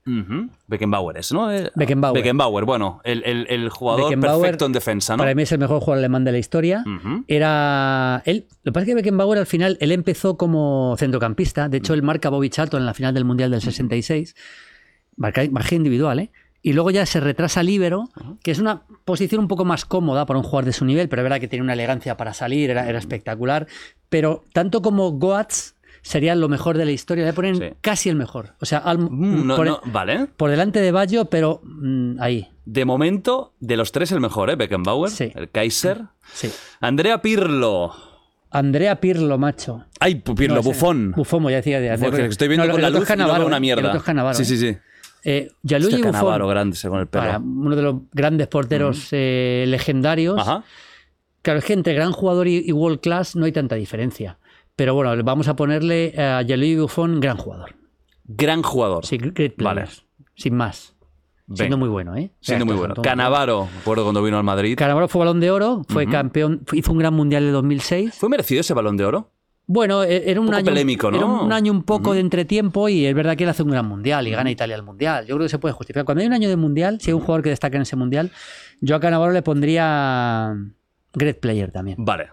[0.67, 1.49] Beckenbauer es, ¿no?
[1.51, 2.13] Eh, Beckenbauer.
[2.21, 5.19] Beckenbauer, bueno, el, el- el jugador perfecto en defensa, ¿no?
[5.19, 6.83] Para mí es el mejor jugador alemán de la historia.
[7.27, 8.47] Era él.
[8.63, 11.69] Lo que pasa es que Beckenbauer al final, él empezó como centrocampista.
[11.69, 14.35] De hecho, él marca a Bobby Charlton en la final del Mundial del 66.
[14.35, 14.39] Marca,
[15.19, 16.31] marca individual, ¿eh?
[16.61, 18.09] Y luego ya se retrasa libero,
[18.43, 21.21] que es una posición un poco más cómoda para un jugador de su nivel, pero
[21.21, 23.67] es verdad que tiene una elegancia para salir, era, era espectacular.
[24.09, 27.63] Pero tanto como Goatz sería lo mejor de la historia, le ponen Sí.
[27.79, 28.55] casi el mejor.
[28.59, 30.27] O sea, al- Mm, no, por, no, vale.
[30.35, 32.49] por delante de Bayo, pero mm, ahí.
[32.65, 34.55] De momento, de los tres, el mejor, ¿eh?
[34.57, 35.31] Beckenbauer, Sí.
[35.35, 36.01] el Kaiser.
[36.33, 36.51] Sí.
[36.81, 37.93] Andrea Pirlo.
[38.51, 39.85] Andrea Pirlo, macho.
[39.99, 41.11] Ay, Pirlo, No, Buffon.
[41.15, 41.79] Buffon, ya decía.
[41.79, 43.59] de- Porque estoy viendo con la luz y no Cannavaro, veo una ¿eh?
[43.61, 43.99] mierda.
[44.01, 44.45] Cannavaro, sí, ¿eh?
[44.45, 44.77] sí, sí.
[45.23, 47.23] Eh, Gianluigi Este Buffon, Cannavaro grande, según el pelo.
[47.25, 50.39] para uno de los grandes porteros eh, legendarios.
[50.39, 50.63] Ajá.
[51.41, 54.37] Claro, es que entre gran jugador y, y world class no hay tanta diferencia.
[54.75, 57.75] Pero bueno, vamos a ponerle a Gianluigi Buffon gran jugador.
[58.25, 59.05] Gran jugador.
[59.05, 59.81] Sí, great Vale.
[59.81, 60.05] players.
[60.35, 60.95] Sin más.
[61.53, 62.31] Siendo muy bueno, ¿eh?
[62.41, 62.93] Siendo muy bueno.
[62.95, 64.75] Canavaro, recuerdo cuando vino al Madrid.
[64.77, 68.15] Cannavaro fue balón de oro, fue campeón, hizo un gran mundial de 2006.
[68.19, 69.31] ¿Fue merecido ese balón de oro?
[69.71, 71.17] Bueno, e- era un, año, polémico, ¿no?
[71.17, 73.85] era un año un poco de entretiempo y es verdad que él hace un gran
[73.85, 75.27] mundial y gana Italia el mundial.
[75.27, 76.05] Yo creo que se puede justificar.
[76.05, 78.31] Cuando hay un año de mundial, si hay un jugador que destaca en ese mundial,
[78.81, 80.55] yo a Cannavaro le pondría
[81.13, 81.97] Great Player también.
[82.03, 82.29] Vale.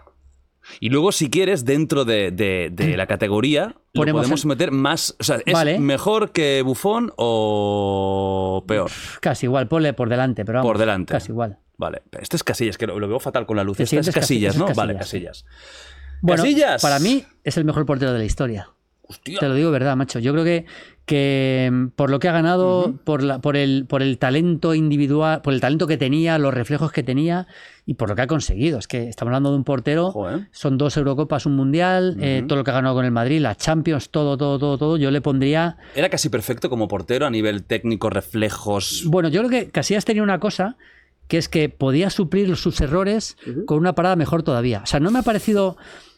[0.79, 4.71] Y luego, si quieres, dentro de, de- de la categoría, lo Ponemos podemos el- meter
[4.71, 5.15] más.
[5.19, 5.77] O sea, ¿es Vale.
[5.77, 8.89] mejor que Buffon o peor?
[9.21, 11.11] Casi igual, ponle por delante, pero vamos, Por delante.
[11.13, 11.59] Casi igual.
[11.77, 12.01] Vale.
[12.19, 13.79] Este es Casillas, que lo, lo veo fatal con la luz.
[13.79, 14.65] Este es Casillas, Casillas, ¿no?
[14.75, 15.96] Vale, Casillas, Casillas.
[16.21, 16.81] Bueno, ¡Casillas!
[16.81, 18.69] para mí es el mejor portero de la historia.
[19.09, 19.39] Hostia.
[19.39, 20.19] Te lo digo verdad, macho.
[20.19, 20.65] Yo creo que,
[21.05, 25.41] que mm, por lo que ha ganado, por, la, por, el, por el talento individual,
[25.41, 27.47] por el talento que tenía, los reflejos que tenía
[27.85, 28.77] y por lo que ha conseguido.
[28.79, 30.49] Es que estamos hablando de un portero, Joder.
[30.51, 33.55] son dos Eurocopas, un Mundial, eh, todo lo que ha ganado con el Madrid, la
[33.55, 34.97] Champions, todo, todo, todo, todo.
[34.97, 35.77] Yo le pondría...
[35.95, 39.03] Era casi perfecto como portero a nivel técnico, reflejos.
[39.05, 40.75] Bueno, yo creo que Casillas tenía una cosa
[41.29, 44.81] que es que podía suplir sus errores con una parada mejor todavía.
[44.83, 45.77] O sea, no me ha parecido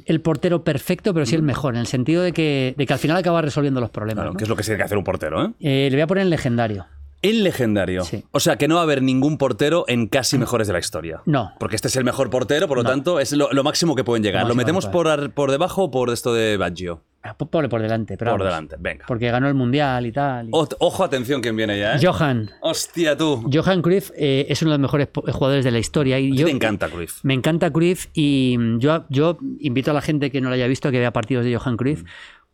[0.10, 3.00] el portero perfecto, pero sí el mejor, en el sentido de que, de que al
[3.00, 4.24] final acaba resolviendo los problemas.
[4.24, 4.38] Claro, ¿no?
[4.38, 5.52] que es lo que tiene que hacer un portero, ¿eh?
[5.60, 6.86] Eh, le voy a poner en legendario.
[7.22, 8.06] El legendario.
[8.06, 8.24] Sí.
[8.32, 11.22] O sea, que no va a haber ningún portero en casi mejores de la historia.
[11.26, 11.52] No.
[11.60, 12.90] Porque este es el mejor portero, por lo No.
[12.90, 14.44] tanto, es lo, lo máximo que pueden llegar.
[14.44, 17.02] Lo ¿Lo máximo metemos por, por debajo o por esto de Baggio?
[17.22, 19.06] Ah, pon- Ponle por delante, pero Por vamos, delante, venga.
[19.08, 20.48] Porque ganó el mundial y tal.
[20.48, 22.00] y- O- ojo, atención, quién viene ya, ¿eh?
[22.02, 22.50] Johan.
[22.62, 23.50] Hostia, tú.
[23.52, 26.18] Johan Cruyff eh, es uno de los mejores jugadores de la historia.
[26.18, 27.20] Y yo, te encanta, Cruyff.
[27.24, 30.68] Me encanta Cruyff y mm, yo, yo invito a la gente que no lo haya
[30.68, 32.04] visto a que vea partidos de Johan Cruyff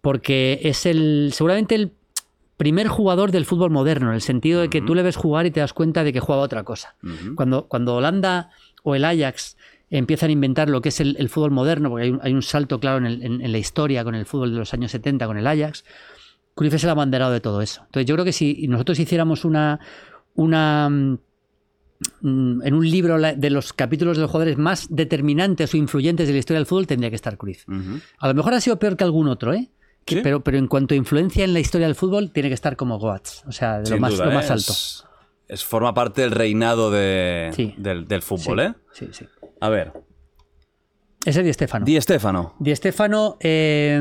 [0.02, 1.92] porque es el seguramente el
[2.58, 5.52] primer jugador del fútbol moderno, en el sentido de que tú le ves jugar y
[5.52, 6.95] te das cuenta de que juega otra cosa.
[7.35, 8.50] Cuando, cuando Holanda
[8.84, 9.58] o el Ajax
[9.89, 12.41] empiezan a inventar lo que es el, el fútbol moderno, porque hay un, hay un
[12.41, 15.27] salto claro en, el- en- en la historia con el fútbol de los años 70,
[15.27, 15.85] con el Ajax,
[16.55, 17.81] Cruyff es el abanderado de todo eso.
[17.85, 19.80] Entonces yo creo que si nosotros hiciéramos una...
[20.35, 26.27] una mm, en un libro de los capítulos de los jugadores más determinantes o influyentes
[26.27, 27.65] de la historia del fútbol tendría que estar Cruyff.
[28.19, 29.69] A lo mejor ha sido peor que algún otro, ¿eh?
[30.05, 32.99] Pero, pero en cuanto a influencia en la historia del fútbol, tiene que estar como
[32.99, 34.35] Goats, o sea, de lo más, duda, lo ¿eh?
[34.35, 34.72] más alto.
[34.72, 35.03] Es,
[35.47, 37.73] es- forma parte del reinado de, Sí.
[37.77, 38.59] del, del fútbol,
[38.91, 39.07] sí, ¿eh?
[39.07, 39.25] sí, sí.
[39.66, 39.94] A ver,
[41.26, 41.85] Ese es Di Stefano.
[41.85, 42.53] Di Stefano.
[42.60, 44.00] Di Stefano eh,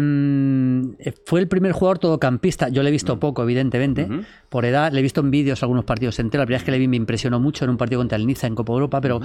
[1.25, 2.69] fue el primer jugador todocampista.
[2.69, 4.21] Yo le he visto poco, evidentemente, Mm.
[4.51, 4.93] Por edad.
[4.93, 6.43] Le he visto en vídeos algunos partidos enteros.
[6.43, 8.47] La primera vez que le vi me impresionó mucho en un partido contra el Niza
[8.47, 9.21] en Copa Europa, pero,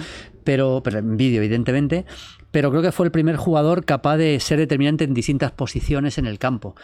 [0.45, 2.05] pero, pero en vídeo, evidentemente.
[2.51, 6.25] Pero creo que fue el primer jugador capaz de ser determinante en distintas posiciones en
[6.25, 6.75] el campo.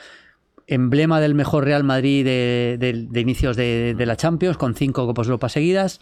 [0.68, 5.06] Emblema del mejor Real Madrid de, de- de inicios de, de la Champions, con cinco
[5.06, 6.00] Copas Europa seguidas.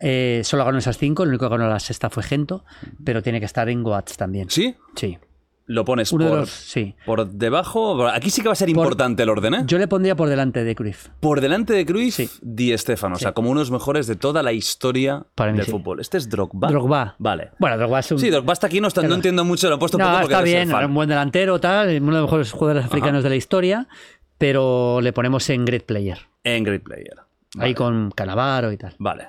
[0.00, 2.64] Eh, solo ganó esas cinco, el único que ganó la sexta fue Gento,
[3.04, 4.50] pero tiene que estar en Goats también.
[4.50, 4.74] ¿Sí?
[4.96, 5.18] Sí.
[5.66, 6.50] Lo pones Uno de por, los.
[6.50, 6.94] Sí.
[7.06, 8.06] por debajo.
[8.08, 9.62] Aquí sí que va a ser importante el orden, ¿eh?
[9.66, 11.08] Yo le pondría por delante de Cruyff.
[11.20, 12.28] Por delante de Cruyff, Sí.
[12.42, 13.14] Di Stefano.
[13.16, 16.00] O sea, como uno de los mejores de toda la historia Para del fútbol.
[16.00, 16.68] Este es Drogba.
[16.68, 17.14] Drogba.
[17.18, 17.52] Vale.
[17.58, 18.18] Bueno, Drogba es un.
[18.18, 20.34] Sí, Drogba está aquí, no, está- no entiendo mucho, lo he puesto no, poco porque
[20.34, 20.84] está bien, fan.
[20.84, 23.88] un buen delantero, tal, uno de los mejores jugadores africanos de la historia,
[24.36, 26.18] pero le ponemos en Great Player.
[26.42, 27.14] En Great Player.
[27.54, 27.68] Vale.
[27.68, 28.94] Ahí con Canavaro y tal.
[28.98, 29.28] Vale.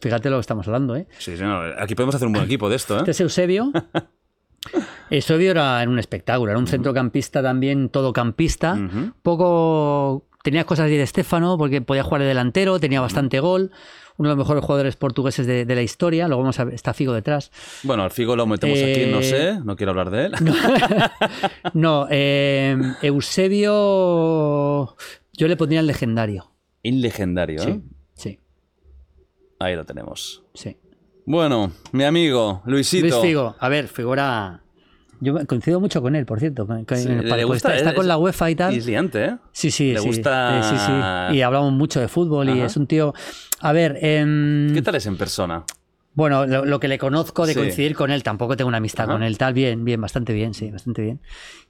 [0.00, 1.08] Fíjate lo que estamos hablando, ¿eh?
[1.18, 3.12] Sí, sí, no, aquí podemos hacer un buen equipo de esto, Este ¿eh?
[3.12, 3.72] es Eusebio.
[5.10, 8.74] Eusebio era en un espectáculo, era un centrocampista también, todocampista.
[8.74, 9.12] Ujú.
[9.22, 10.24] Poco.
[10.42, 13.72] Tenía cosas de Stefano porque podía jugar de delantero, tenía bastante gol.
[14.18, 16.26] Uno de los mejores jugadores portugueses de, de la historia.
[16.28, 17.50] Luego vamos a ver, está Figo detrás.
[17.82, 20.32] Bueno, al Figo lo metemos aquí, no Eh, sé, no quiero hablar de él.
[21.74, 24.96] No, eh, Eusebio.
[25.32, 26.50] Yo le pondría el legendario.
[26.84, 27.64] Un legendario, ¿eh?
[27.64, 27.82] Sí,
[28.14, 28.40] sí,
[29.58, 30.44] Ahí lo tenemos.
[30.54, 30.76] sí.
[31.26, 33.06] Bueno, mi amigo, Luisito.
[33.06, 34.60] Luis Figo, a ver, figura.
[35.18, 36.66] Yo coincido mucho con él, por cierto.
[36.66, 38.74] con- con- Sí, en el le gusta, está, está es- con la UEFA y tal.
[38.74, 39.36] Y es liante, ¿eh?
[39.50, 40.06] Sí, sí, le sí.
[40.06, 40.76] gusta- Eh, sí,
[41.32, 41.36] sí.
[41.38, 43.14] Y hablamos mucho de fútbol y es un tío.
[43.60, 45.64] A ver, em, ¿Qué tal es en persona?
[46.14, 47.58] bueno, lo, lo que le conozco de Sí.
[47.58, 49.12] coincidir con él, tampoco tengo una amistad Ajá.
[49.14, 51.20] con él, tal, bien, bien, bastante bien, sí, bastante bien.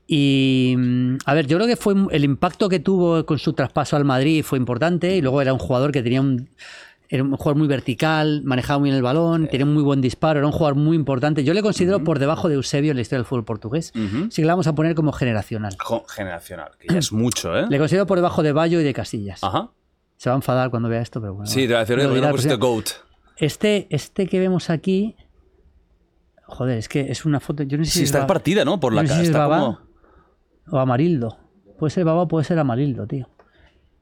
[0.08, 3.96] Y mm, a ver, yo creo que fue el impacto que tuvo con su traspaso
[3.96, 6.48] al Madrid fue importante y luego era un jugador que tenía un.
[7.08, 10.38] Era un jugador muy vertical, manejaba muy bien el balón, tenía un muy buen disparo,
[10.40, 11.44] era un jugador muy importante.
[11.44, 13.92] Yo le considero por debajo de Eusebio en la historia del fútbol portugués.
[13.94, 14.24] Ujú.
[14.30, 15.76] Sí que le vamos a poner como generacional.
[16.08, 17.66] Generacional, que ya es mucho, ¿eh?
[17.70, 19.44] Le considero por debajo de Bayo y de Casillas.
[19.44, 19.70] Ajá.
[20.16, 21.46] Se va a enfadar cuando vea esto, pero bueno.
[21.46, 22.56] Sí, te voy a decir, Lo oye, ¿por qué dirá no pusiste.
[22.56, 22.86] GOAT?
[23.36, 25.14] Este, este que vemos aquí.
[26.46, 27.62] Joder, es que es una foto.
[27.64, 28.78] Yo no sé si Sí, es está Ba- partida, ¿no?
[28.80, 29.20] Por la no sé cara.
[29.24, 29.78] si Está como...
[30.70, 31.38] o Amarildo.
[31.78, 33.28] Puede ser Baba, puede ser Amarildo, tío.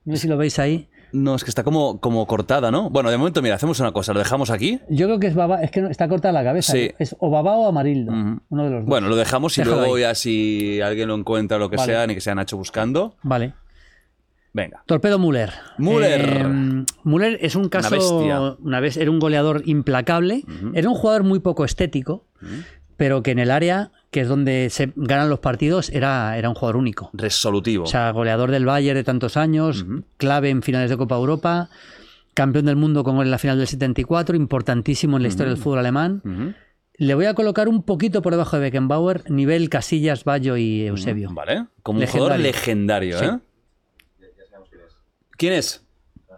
[0.04, 0.88] No sé si lo veis ahí.
[1.14, 2.90] No, es que está como, como cortada, ¿no?
[2.90, 4.80] Bueno, de momento, mira, hacemos una cosa, lo dejamos aquí.
[4.88, 6.72] Yo creo que es Baba, es que no- está corta la cabeza.
[6.72, 6.90] Sí.
[6.98, 8.10] Es o Baba o Amarildo.
[8.12, 8.40] Ujú.
[8.48, 8.88] Uno de los dos.
[8.88, 10.00] Bueno, lo dejamos y Déjalo luego ahí.
[10.02, 11.92] ya si alguien lo encuentra o lo que Vale.
[11.92, 13.14] sea, ni que sea Nacho buscando.
[13.22, 13.54] Vale.
[14.52, 14.82] Venga.
[14.86, 15.52] Torpedo Müller.
[15.78, 16.20] Müller.
[16.46, 17.90] Eh, Müller es un caso.
[17.90, 18.40] bestia.
[18.60, 20.44] Una vez era un goleador implacable.
[20.74, 22.24] Era un jugador muy poco estético,
[22.96, 26.54] pero que en el área que es donde se ganan los partidos, era, era un
[26.54, 27.10] jugador único.
[27.14, 27.82] Resolutivo.
[27.82, 29.84] O sea, goleador del Bayern de tantos años,
[30.18, 31.68] clave en finales de Copa Europa,
[32.32, 35.60] campeón del mundo con gol en la final del 74, importantísimo en la historia del
[35.60, 36.54] fútbol alemán.
[36.96, 41.30] Le voy a colocar un poquito por debajo de Beckenbauer, nivel Casillas, Bayo y Eusebio.
[41.32, 41.66] Vale.
[41.82, 42.24] Como un Legendario.
[42.24, 43.24] jugador legendario, Sí.
[43.24, 43.38] ¿eh?
[45.36, 45.84] ¿Quién es?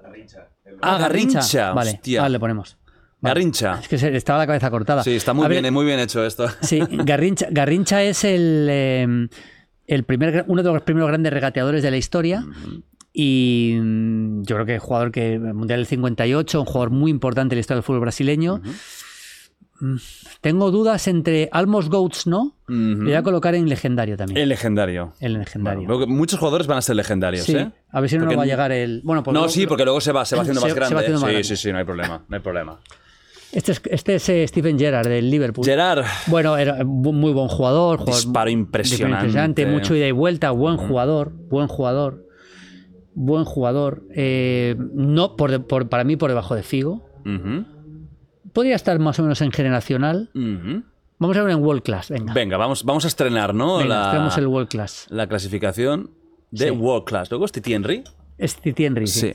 [0.03, 0.49] Garrincha.
[0.65, 1.73] El Ah, Garrincha.
[1.75, 2.27] Vale, Hostia.
[2.31, 2.79] le ponemos.
[3.20, 3.78] Garrincha.
[3.81, 5.03] Es que se- estaba la cabeza cortada.
[5.03, 6.47] Sí, está muy A ver, bien, muy bien hecho esto.
[6.61, 9.28] Sí, Garrincha, Garrincha es el, eh,
[9.86, 12.45] el primer, uno de los primeros grandes regateadores de la historia.
[13.12, 17.11] Y mm, yo creo que es jugador que el Mundial del 58, un jugador muy
[17.11, 18.61] importante en la historia del fútbol brasileño.
[19.81, 19.97] Mm,
[20.41, 22.57] Tengo dudas entre Almos Goats, ¿no?
[22.69, 22.75] Ujú.
[22.75, 24.39] Le voy a colocar en legendario también.
[24.39, 25.12] El legendario.
[25.20, 25.86] El legendario.
[25.86, 27.70] Bueno, muchos jugadores van a ser legendarios, sí, ¿eh?
[27.91, 29.01] a ver si no nos va a llegar el.
[29.05, 30.97] Bueno, pues No, luego- sí, porque luego se va, se va haciendo Se- más grande.
[30.97, 31.45] haciendo más sí, grande.
[31.45, 32.78] sí, sí, no hay problema, no hay problema.
[33.57, 35.65] Este es, este es eh, Steven Gerrard del Liverpool.
[35.65, 37.99] Gerard, Bueno, era bu- muy buen jugador.
[38.01, 39.65] jugador Disparo impresionante.
[39.67, 40.51] Mucho ida y vuelta.
[40.51, 41.33] Buen jugador.
[41.49, 42.26] Buen jugador.
[43.15, 44.02] Buen jugador.
[44.15, 47.09] Eh, no, por, por- para mí, por debajo de Figo.
[48.52, 50.31] Podría estar más o menos en generacional.
[51.18, 52.10] Vamos a ver en World Class.
[52.10, 52.35] Venga.
[52.35, 53.78] Venga, vamos, vamos a estrenar, ¿no?
[53.78, 55.07] Venga, la, el World Class.
[55.09, 56.10] la clasificación
[56.51, 56.70] de Sí.
[56.70, 57.31] World Class.
[57.31, 58.05] Luego es Titi Henry.
[58.39, 59.07] Es Titi Henry.
[59.07, 59.20] Sí.
[59.20, 59.33] Sí.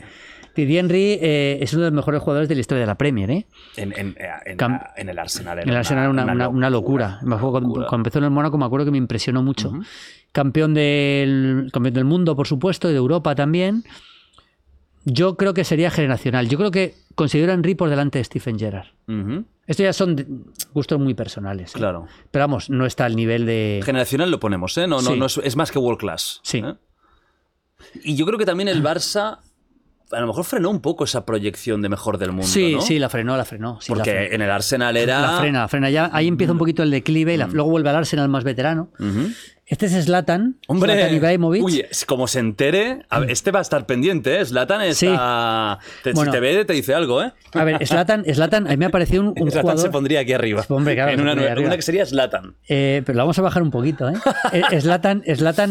[0.54, 3.32] Titi Henry eh, es uno de los mejores jugadores de la historia de la Premier.
[3.32, 3.46] ¿eh?
[3.78, 4.16] En, en-
[4.46, 5.58] en- Cam- en el Arsenal.
[5.60, 7.20] era En el Arsenal una, una- una locura.
[7.22, 9.72] Cuando, empezó en el Mónaco me acuerdo que me impresionó mucho.
[10.32, 13.84] Campeón del, campeón del mundo, por supuesto, y de Europa también.
[15.04, 16.48] Yo creo que sería generacional.
[16.48, 18.88] Yo creo que considero a Henry por delante de Stephen Gerrard.
[19.08, 21.72] Ujú, Esto ya son gustos muy personales.
[21.76, 21.78] ¿eh?
[21.80, 22.06] Claro.
[22.30, 23.82] Pero vamos, no está al nivel de...
[23.84, 24.86] Generacional lo ponemos, ¿eh?
[24.88, 25.18] No, no, Sí.
[25.20, 26.40] no es, es más que World Class.
[26.44, 26.60] Sí.
[26.60, 26.76] ¿eh?
[28.04, 29.40] Y yo creo que también el Barça
[30.12, 32.48] a lo mejor frenó un poco esa proyección de mejor del mundo.
[32.48, 32.82] Sí, ¿no?
[32.82, 33.80] sí, la frenó, la frenó.
[33.82, 34.36] sí, la Porque frenó.
[34.36, 35.22] en el Arsenal era.
[35.22, 35.90] La frena, la frena.
[35.90, 38.90] Ya, ahí empieza un poquito el declive y la- luego vuelve al Arsenal más veterano.
[39.72, 40.58] Este es Zlatan.
[40.68, 41.64] Hombre, Zlatan Ibrahimovic.
[41.64, 44.46] uy, es- como se entere, a ver, este va a estar pendiente, ¿eh?
[44.46, 45.80] Zlatan está.
[46.04, 46.30] Te, Bueno.
[46.30, 47.32] si te ve, te dice algo, ¿eh?
[47.54, 49.82] A ver, Zlatan, Zlatan, a mí me ha parecido un, un Zlatan jugador...
[49.82, 50.66] se pondría aquí arriba.
[50.68, 51.68] Hombre, claro, en una, arriba.
[51.68, 52.56] una que sería Zlatan.
[52.68, 54.14] Eh, pero lo vamos a bajar un poquito, ¿eh?
[54.72, 55.24] Eh, Zlatan,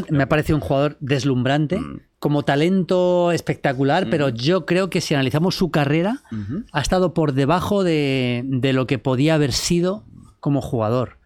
[0.08, 2.00] me ha parecido un jugador deslumbrante, Mm.
[2.18, 6.22] como talento espectacular, pero yo creo que si analizamos su carrera,
[6.72, 10.04] ha estado por debajo de, de lo que podía haber sido
[10.40, 11.18] como jugador.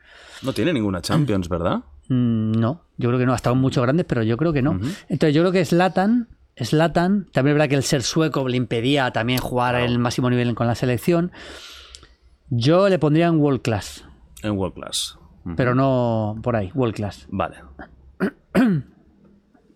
[0.42, 1.80] No tiene ninguna Champions, ¿verdad?
[2.08, 3.32] Mm, No, yo creo que no.
[3.32, 4.78] Ha estado en muchos grandes, pero yo creo que no.
[5.08, 6.28] Entonces yo creo que Zlatan,
[6.62, 10.54] Zlatan, también es verdad que el ser sueco le impedía también jugar el máximo nivel
[10.54, 11.32] con la selección.
[12.50, 14.04] Yo le pondría en World Class,
[14.42, 15.18] En World Class.
[15.56, 17.26] Pero no por ahí, World Class.
[17.30, 17.56] Vale.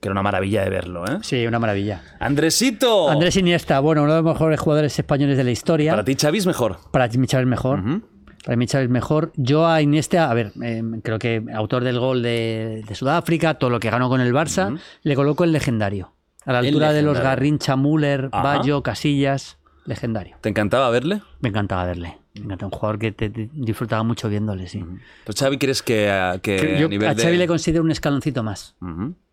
[0.00, 1.18] que era una maravilla de verlo, ¿eh?
[1.22, 2.02] Sí, una maravilla.
[2.20, 3.08] ¡Andresito!
[3.10, 5.92] Andrés Iniesta, bueno, uno de los mejores jugadores españoles de la historia.
[5.92, 6.78] Para ti, Xavi es mejor.
[6.92, 7.80] Para mí Chávez mejor.
[7.80, 8.02] Ujú.
[8.44, 9.32] Para mí Chávez mejor.
[9.36, 13.70] Yo a Iniesta, a ver, eh, creo que autor del gol de, de Sudáfrica, todo
[13.70, 16.12] lo que ganó con el Barça, le coloco el legendario.
[16.44, 17.18] A la altura de los.
[17.18, 18.42] Garrincha, Müller, Ajá.
[18.42, 20.36] Bayo, Casillas, legendario.
[20.40, 21.20] ¿Te encantaba verle?
[21.40, 22.18] Me encantaba verle.
[22.34, 24.84] Me encanta un jugador que te, te disfrutaba mucho viéndole, sí.
[25.24, 27.38] Pues Xavi, ¿crees que, a- que a nivel a Xavi de...
[27.38, 28.76] le considero un escaloncito más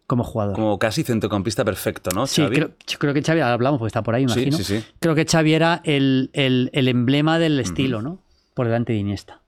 [0.07, 0.55] como jugador.
[0.55, 2.55] Como casi centrocampista perfecto, ¿no, Sí, Xavi?
[2.55, 4.57] creo, yo creo que Xavi, ahora hablamos porque está por ahí, Sí, imagino.
[4.57, 4.83] sí, sí.
[4.99, 8.19] Creo que Xavi era el, el- el emblema del estilo, ¿no?
[8.55, 9.41] Por delante de Iniesta.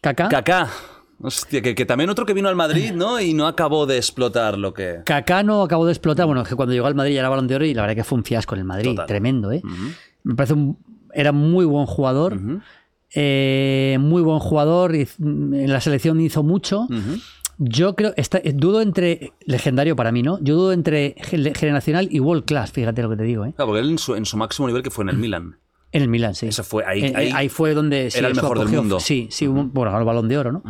[0.00, 0.28] Kaká.
[0.30, 0.70] Kaká.
[1.20, 3.20] Hostia, que, que también otro que vino al Madrid, ¿no?
[3.20, 5.00] Y no acabó de explotar lo que...
[5.04, 6.26] Kaká no acabó de explotar.
[6.26, 7.96] Bueno, es que cuando llegó al Madrid ya era balón de oro y la verdad
[7.96, 8.90] que fue un fiasco en el Madrid.
[8.90, 9.06] Total.
[9.06, 9.60] Tremendo, ¿eh?
[10.22, 10.78] Me parece un.
[11.12, 12.38] Era muy buen jugador.
[13.14, 14.94] Eh, muy buen jugador.
[14.94, 16.86] y En la selección hizo mucho.
[17.58, 18.12] Yo creo.
[18.16, 19.32] Está, dudo entre.
[19.44, 20.38] Legendario para mí, ¿no?
[20.40, 23.52] Yo dudo entre ge- generacional y world class, fíjate lo que te digo, ¿eh?
[23.56, 25.56] Claro, porque él en su, en su máximo nivel que fue en el Milan.
[25.92, 26.46] En el Milan, sí.
[26.48, 28.10] Eso fue ahí- Eh, eh, ahí fue donde.
[28.10, 29.00] sí, era el mejor del mundo.
[29.00, 30.62] Sí, sí, un- bueno, el balón de oro, ¿no?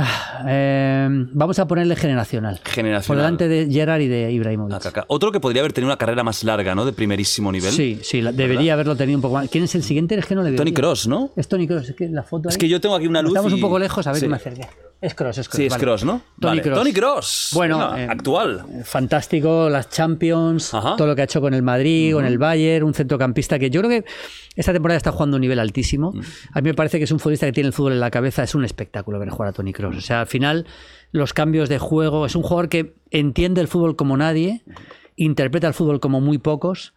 [0.00, 2.60] Ah, eh, vamos a ponerle generacional.
[2.62, 3.04] Generacional.
[3.06, 4.78] Por delante de Gerard y de Ibrahimovic.
[4.80, 5.04] Kaká.
[5.08, 6.84] Otro que podría haber tenido una carrera más larga, ¿no?
[6.84, 7.72] De primerísimo nivel.
[7.72, 9.48] Sí, sí, la- debería haberlo tenido un poco más.
[9.50, 10.14] ¿Quién es el siguiente?
[10.14, 10.56] Es que no le veo.
[10.58, 10.72] Tony.
[10.72, 11.30] Cross, ¿no?
[11.34, 13.52] Es Tony Cross, es que la foto Es que yo tengo aquí una luz Estamos
[13.52, 14.26] un poco lejos, a ver Sí.
[14.26, 14.68] que me acerque.
[15.00, 15.56] Es Cross, es Cross.
[15.56, 15.84] Sí, es vale.
[15.84, 16.22] Cross, ¿no?
[16.40, 16.62] Tony Vale.
[16.62, 16.78] Kroos.
[16.78, 17.50] Tony Cross.
[17.54, 18.64] Bueno, eh, actual.
[18.84, 20.96] Fantástico, las Champions, Ajá.
[20.96, 23.80] todo lo que ha hecho con el Madrid, con el Bayern, un centrocampista que yo
[23.80, 24.04] creo que
[24.56, 26.12] esta temporada está jugando a un nivel altísimo.
[26.52, 28.42] A mí me parece que es un futbolista que tiene el fútbol en la cabeza,
[28.42, 29.96] es un espectáculo ver jugar a Tony Cross.
[29.96, 30.66] O sea, al final,
[31.12, 34.64] los cambios de juego, es un jugador que entiende el fútbol como nadie,
[35.14, 36.94] interpreta el fútbol como muy pocos,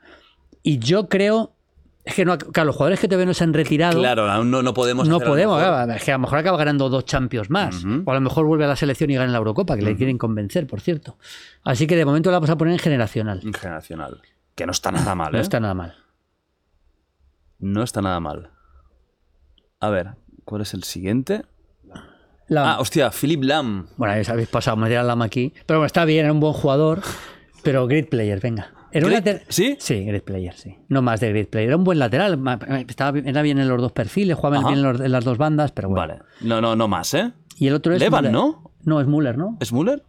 [0.63, 1.53] y yo creo.
[2.03, 3.99] Es que no, claro, los jugadores que todavía no se han retirado.
[3.99, 5.07] Claro, aún no, no podemos.
[5.07, 7.85] No hacer podemos, claro, es que a lo mejor acaba ganando dos Champions más.
[8.05, 10.17] O a lo mejor vuelve a la selección y gana la Eurocopa, que le quieren
[10.17, 11.17] convencer, por cierto.
[11.63, 13.41] Así que de momento la vamos a poner en generacional.
[13.41, 14.21] Generacional.
[14.55, 15.37] Que no está nada mal, ¿eh?
[15.37, 15.95] No está nada mal.
[17.59, 18.49] No está nada mal.
[19.79, 20.11] A ver,
[20.43, 21.43] ¿cuál es el siguiente?
[22.47, 22.67] Lam.
[22.67, 23.87] Ah, hostia, Philip Lam.
[23.95, 25.53] Bueno, ya habéis pasado meter a Lam aquí.
[25.65, 27.01] Pero bueno, está bien, era un buen jugador.
[27.63, 28.71] Pero great player, venga.
[28.93, 29.77] Era un Great- later- ¿sí?
[29.79, 30.75] Sí, great player, sí.
[30.89, 31.69] No más de great player.
[31.69, 32.37] Era un buen lateral.
[32.37, 34.67] ma- Estaba, era bien en los dos perfiles, jugaba Ajá.
[34.67, 36.01] bien en, los- en las dos bandas, pero bueno.
[36.01, 36.21] Vale.
[36.41, 37.31] No, no, no más, ¿eh?
[37.57, 37.99] Y el otro es.
[37.99, 38.33] Levan, Müller.
[38.33, 38.71] ¿no?
[38.83, 39.57] No, es Müller, ¿no?
[39.59, 40.03] ¿Es Müller?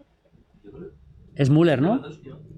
[1.35, 2.03] Es Müller, ¿no?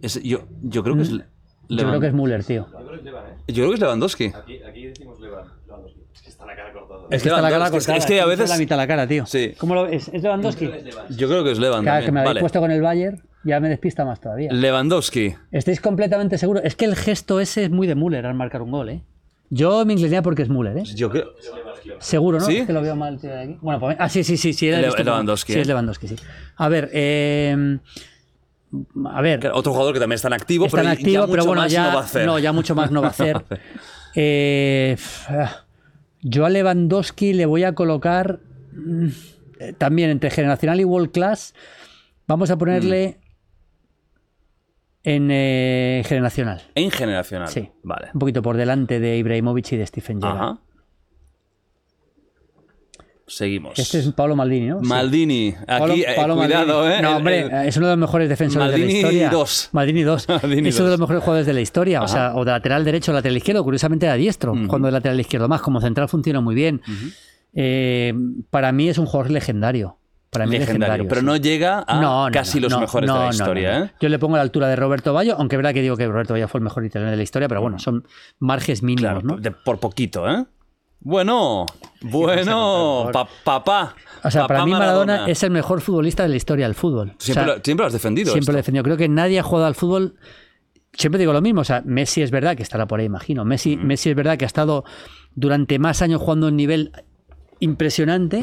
[0.02, 1.12] Es- yo, yo creo que es.
[1.12, 1.24] Le-
[1.66, 1.76] Mm.
[1.78, 2.66] Yo creo que es Müller, tío.
[2.70, 3.34] Yo creo que es Levan, ¿eh?
[3.48, 4.24] Yo creo que es Lewandowski.
[4.34, 5.46] Aquí, aquí decimos Levan.
[5.66, 6.00] Lewandowski.
[6.12, 7.00] Es que está la cara cortada.
[7.10, 7.76] Es que está la cara Lewandowski.
[7.78, 7.98] Es que- cortada.
[7.98, 9.24] es que a veces- hizo la mitad la cara, tío.
[9.26, 9.54] Sí.
[9.58, 10.08] ¿Cómo lo ves?
[10.12, 10.70] ¿Es Lewandowski?
[11.16, 12.40] Yo creo que es Levan Claro, que me habéis Vale.
[12.40, 14.52] puesto con el Bayern, ya me despista más todavía.
[14.52, 15.34] Lewandowski.
[15.52, 16.62] ¿Estáis completamente seguros?
[16.64, 19.02] Es que el gesto ese es muy de Müller al marcar un gol, ¿eh?
[19.50, 20.84] Yo me inclinaría porque es Müller, ¿eh?
[20.96, 21.26] Yo creo.
[21.98, 22.46] Seguro, ¿no?
[22.46, 22.58] ¿Sí?
[22.58, 23.58] Es que lo veo mal tío, de aquí.
[23.60, 24.68] Bueno, pues, ah, sí, sí, sí, sí.
[24.68, 25.62] era Le- Lewandowski, Sí, ¿eh?
[25.62, 26.16] es Lewandowski, sí.
[26.56, 27.78] A ver, eh,
[29.06, 31.44] a ver, Otro jugador que también está en activo, está en pero activo, ya pero
[31.44, 32.26] bueno, ya no va a hacer.
[32.26, 33.36] no, ya mucho más no va a hacer.
[34.16, 34.96] Eh,
[36.22, 38.38] yo a Lewandowski le voy a colocar
[38.72, 39.08] mm,
[39.58, 41.52] eh, también entre generacional y world class.
[42.28, 43.18] Vamos a ponerle
[45.04, 46.62] en eh, generacional.
[46.74, 47.48] En generacional.
[47.48, 47.70] Sí.
[47.82, 48.08] Vale.
[48.14, 50.36] Un poquito por delante de Ibrahimovic y de Stephen Gerrard.
[50.36, 50.58] Ajá.
[53.26, 53.78] Seguimos.
[53.78, 54.80] Este es Pablo Maldini, ¿no?
[54.80, 54.86] Sí.
[54.86, 55.54] Maldini.
[55.66, 56.92] Aquí, eh, cuidado, Maldini.
[56.92, 57.02] ¿eh?
[57.02, 59.30] No, hombre, es uno de los mejores defensores Maldini de la historia.
[59.30, 59.68] dos.
[59.72, 60.28] Maldini 2.
[60.42, 62.02] Maldini es uno de los mejores jugadores de la historia.
[62.02, 63.64] O sea, o de lateral derecho o lateral izquierdo.
[63.64, 65.62] Curiosamente era diestro, jugando de lateral izquierdo más.
[65.62, 66.82] Como central funciona muy bien.
[67.54, 68.12] Eh,
[68.50, 69.98] para mí es un jugador legendario.
[70.34, 71.04] Para mí es legendario.
[71.04, 71.08] legendario.
[71.08, 71.26] Pero sí.
[71.26, 73.84] no llega a No, no, casi no, los no, mejores de la historia, no, no.
[73.86, 73.90] ¿eh?
[74.00, 76.06] Yo le pongo a la altura de Roberto Bayo, aunque es verdad que digo que
[76.06, 78.06] Roberto Bayo fue el mejor italiano de la historia, pero bueno, son
[78.38, 79.36] marges mínimos, Claro, ¿no?
[79.38, 80.44] de- por poquito, ¿eh?
[81.00, 81.66] Bueno,
[82.00, 83.94] bueno, pa- papá.
[84.22, 87.10] O sea, papá para mí Maradona, es el mejor futbolista de la historia del fútbol.
[87.10, 88.32] O Siempre, sea, lo, siempre lo has defendido.
[88.32, 88.84] Siempre lo he defendido.
[88.84, 90.16] Creo que nadie ha jugado al fútbol.
[90.94, 91.60] Siempre digo lo mismo.
[91.60, 93.44] O sea, Messi es verdad que estará por ahí, imagino.
[93.44, 94.84] Messi, Messi es verdad que ha estado
[95.34, 96.92] durante más años jugando a un nivel
[97.60, 98.42] impresionante,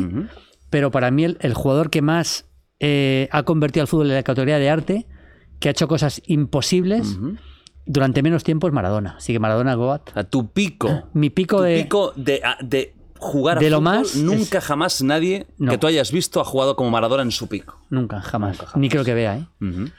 [0.72, 2.46] pero para mí el, el jugador que más
[2.80, 5.08] eh, ha convertido al fútbol en la categoría de arte,
[5.60, 7.20] que ha hecho cosas imposibles
[7.86, 9.16] durante menos tiempo es Maradona.
[9.18, 10.12] Así que Maradona Goat.
[10.14, 11.04] Sea, tu pico.
[11.14, 11.84] Mi pico tu de.
[11.84, 15.72] pico de, a- de jugar a de lo fútbol, más Nunca jamás nadie No.
[15.72, 17.80] que tú hayas visto ha jugado como Maradona en su pico.
[17.92, 18.58] Nunca, jamás.
[18.76, 19.48] Ni creo que vea, ¿eh?
[19.62, 19.90] Ujú.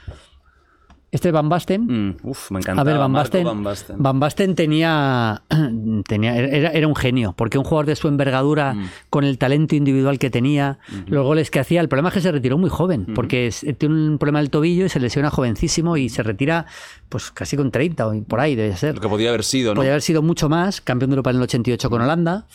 [1.13, 1.85] Este Van Basten.
[2.09, 2.81] Mm, uf, me encanta.
[2.81, 3.97] A ver, Van Basten, Van Basten.
[4.03, 5.43] Van Basten tenía,
[6.09, 8.89] tenía era, era un genio, porque un jugador de su envergadura, Mm.
[9.11, 12.33] con el talento individual que tenía, los goles que hacía, el problema es que se
[12.33, 16.09] retiró muy joven, porque es- tiene un problema del tobillo y se lesiona jovencísimo y
[16.09, 16.65] se retira
[17.11, 18.95] pues casi con 30 o por ahí debe ser.
[18.95, 19.77] Lo que podía haber sido, ¿no?
[19.77, 22.47] Podría haber sido mucho más, campeón de Europa en el 88 con Holanda.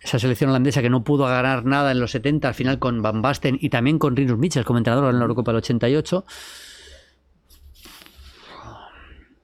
[0.00, 3.20] Esa selección holandesa que no pudo ganar nada en los 70, al final con Van
[3.20, 6.24] Basten y también con Rinus Michel como entrenador en la Eurocopa del 88.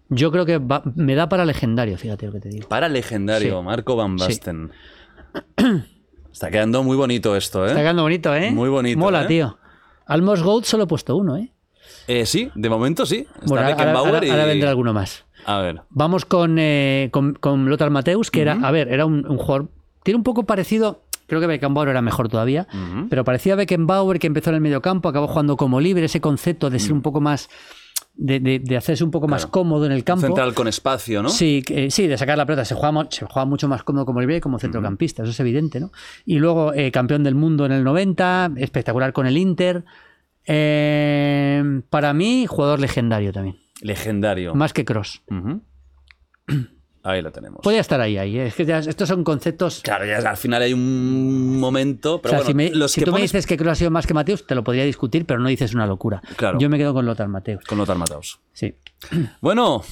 [0.09, 2.69] Yo creo que va- me da para legendario, fíjate lo que te digo.
[2.69, 3.65] Para legendario, Sí.
[3.65, 4.25] Marco Van Sí.
[4.27, 4.71] Basten.
[6.33, 7.69] Está quedando muy bonito esto, ¿eh?
[7.69, 8.51] Está quedando bonito, ¿eh?
[8.51, 9.27] Muy bonito, Mola, ¿eh?
[9.27, 9.59] tío.
[10.07, 11.53] Almos Gold solo he puesto uno, ¿eh?
[12.09, 13.27] Eh, sí, de momento sí.
[13.35, 13.67] Está Bueno,
[13.99, 15.25] ahora, y- ahora vendrá alguno más.
[15.45, 15.83] A ver.
[15.91, 19.69] Vamos con, eh, con, con Lothar Mateus, que era, a ver, era un, un jugador.
[20.03, 21.03] Tiene un poco parecido.
[21.27, 22.69] Creo que Beckenbauer era mejor todavía,
[23.11, 26.79] pero parecía Beckenbauer que empezó en el mediocampo, acabó jugando como libre, ese concepto de
[26.79, 27.49] ser un poco más.
[28.19, 29.53] De, de- de hacerse un poco más Claro.
[29.53, 30.27] cómodo en el campo.
[30.27, 31.29] Central con espacio, ¿no?
[31.29, 32.65] Sí, sí, de sacar la pelota.
[32.65, 35.41] Se juega, mo- se juega mucho más cómodo como libre que como centrocampista, eso es
[35.41, 35.91] evidente, ¿no?
[36.25, 39.85] Y luego eh, campeón del mundo en el 90, espectacular con el Inter.
[40.47, 43.57] Eh, para mí, jugador legendario también.
[43.83, 44.55] Legendario.
[44.55, 45.23] Más que Cross.
[47.09, 47.61] Ahí lo tenemos.
[47.63, 48.37] Podría estar ahí, ahí.
[48.39, 48.47] ¿eh?
[48.47, 49.81] Es que ya- estos son conceptos.
[49.83, 52.17] Claro, ya al final hay un momento.
[52.17, 53.75] o Pero sea, bueno, si, me- los si que tú me dices que Kroos ha
[53.77, 56.21] sido más que Mateus, te lo podría discutir, pero no dices una locura.
[56.37, 56.59] Claro.
[56.59, 57.65] Yo me quedo con Lothar Mateus.
[57.65, 58.41] con Lothar Matthaus.
[58.53, 58.75] Sí.
[59.41, 59.83] Bueno,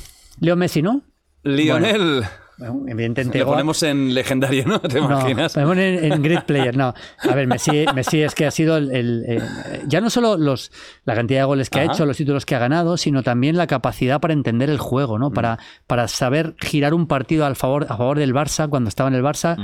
[0.40, 1.02] Leo Messi, ¿no?
[1.44, 2.00] Lionel.
[2.14, 2.28] Bueno,
[2.58, 3.42] evidentemente.
[3.44, 4.80] Goat- ponemos en legendario, ¿no?
[4.80, 5.54] ¿Te imaginas?
[5.54, 6.94] ponemos en, en Great Player, no.
[7.18, 9.40] A ver, Messi, Messi es que ha sido el, el, eh,
[9.86, 10.70] ya no solo los,
[11.04, 11.90] la cantidad de goles que Ajá.
[11.90, 15.18] ha hecho, los títulos que ha ganado, sino también la capacidad para entender el juego,
[15.18, 15.30] ¿no?
[15.30, 19.14] Para, para saber girar un partido al favor, a favor del Barça cuando estaba en
[19.16, 19.56] el Barça.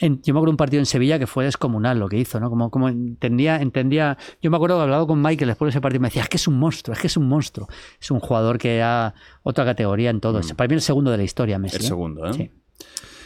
[0.00, 2.50] En- yo me acuerdo un partido en Sevilla que fue descomunal lo que hizo, ¿no?
[2.50, 4.16] Como, como entendía, entendía.
[4.42, 6.28] Yo me acuerdo que hablado con Michael después de ese partido y me decía, es
[6.28, 7.68] que es un monstruo, es que es un monstruo.
[8.00, 10.40] Es un jugador que ha otra categoría en todo.
[10.56, 11.76] Para mí el segundo de la historia, Messi.
[11.76, 11.86] El ¿eh?
[11.86, 12.32] segundo, ¿eh?
[12.32, 12.50] Sí.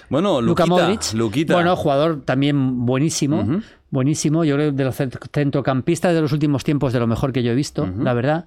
[0.08, 1.12] Bueno, Luka Luquita, Modric.
[1.14, 1.54] Luquita.
[1.54, 3.62] Bueno, jugador también buenísimo.
[3.90, 4.44] Buenísimo.
[4.44, 7.42] Yo creo que de los cent- centrocampistas de los últimos tiempos de lo mejor que
[7.42, 8.46] yo he visto, la verdad.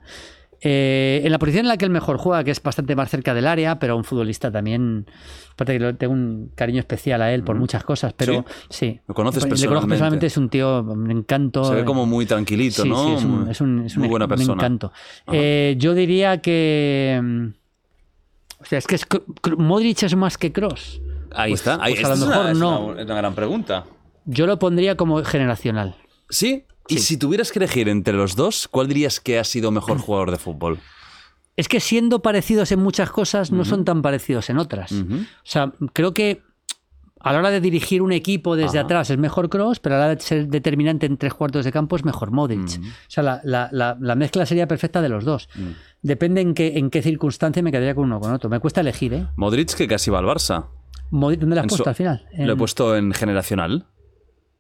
[0.68, 3.36] Eh, en la posición en la que él mejor juega, que es bastante más cerca
[3.36, 5.06] del área, pero un futbolista también.
[5.54, 9.00] Aparte que tengo un cariño especial a él por muchas cosas, pero sí.
[9.08, 9.88] Lo conoces Le conozco personalmente.
[9.90, 11.64] personalmente, es un tío, un encanto.
[11.66, 13.06] Se ve como muy tranquilito, Sí, ¿no?
[13.08, 14.54] sí, es un, es un- es un- muy buena persona.
[14.54, 14.92] encanto.
[15.32, 17.20] Eh, yo diría que.
[17.24, 17.46] mm,
[18.62, 19.06] O sea, es que es
[19.58, 21.00] Modric es más que Cross.
[21.32, 21.78] Ahí está.
[21.82, 22.96] Ahí, pues a lo esta es mejor una, es no.
[22.98, 23.84] es una gran pregunta.
[24.26, 25.96] Yo lo pondría como generacional.
[26.30, 26.64] ¿Sí?
[26.88, 30.32] Y si tuvieras que elegir entre los dos, ¿cuál dirías que ha sido mejor jugador
[30.32, 30.80] de fútbol?
[31.58, 34.92] Es que siendo parecidos en muchas cosas, no son tan parecidos en otras.
[34.92, 35.06] O
[35.44, 36.42] sea, creo que
[37.22, 38.86] a la hora de dirigir un equipo desde Ajá.
[38.86, 41.72] atrás es mejor Cross, pero a la hora de ser determinante en tres cuartos de
[41.72, 42.78] campo es mejor Modric.
[42.80, 42.84] Mm.
[42.88, 45.50] O sea, la, la- la- la mezcla sería perfecta de los dos.
[46.04, 48.48] Depende en qué, en qué circunstancia me quedaría con uno o con otro.
[48.50, 49.26] Me cuesta elegir, ¿eh?
[49.38, 50.66] Modric, que casi va al Barça.
[51.10, 52.26] Modric, ¿Dónde lo has En puesto su- al final?
[52.38, 53.88] Lo he puesto en generacional.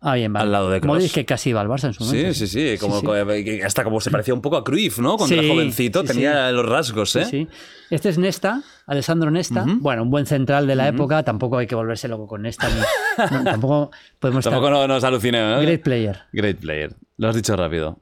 [0.01, 0.43] Ah, bien, vale.
[0.45, 0.97] al lado de Kroos.
[0.97, 2.33] Modric que casi iba al Barça en su momento.
[2.33, 2.77] Sí, sí, sí.
[2.77, 3.43] Como, sí.
[3.43, 5.17] que Hasta como se parecía un poco a Cruyff, ¿no?
[5.17, 7.25] Cuando Sí, era jovencito tenía los rasgos, ¿eh?
[7.25, 7.47] Sí, sí.
[7.89, 9.63] Este es Nesta, Alessandro Nesta.
[9.65, 11.23] Bueno, un buen central de la época.
[11.23, 12.67] Tampoco hay que volverse loco con Nesta.
[12.69, 14.87] ni- no, tampoco podemos Tampoco estar...
[14.87, 15.61] no- nos aluciné, ¿eh?
[15.61, 16.19] Great player.
[16.33, 16.95] Great player.
[17.17, 17.99] Lo has dicho rápido.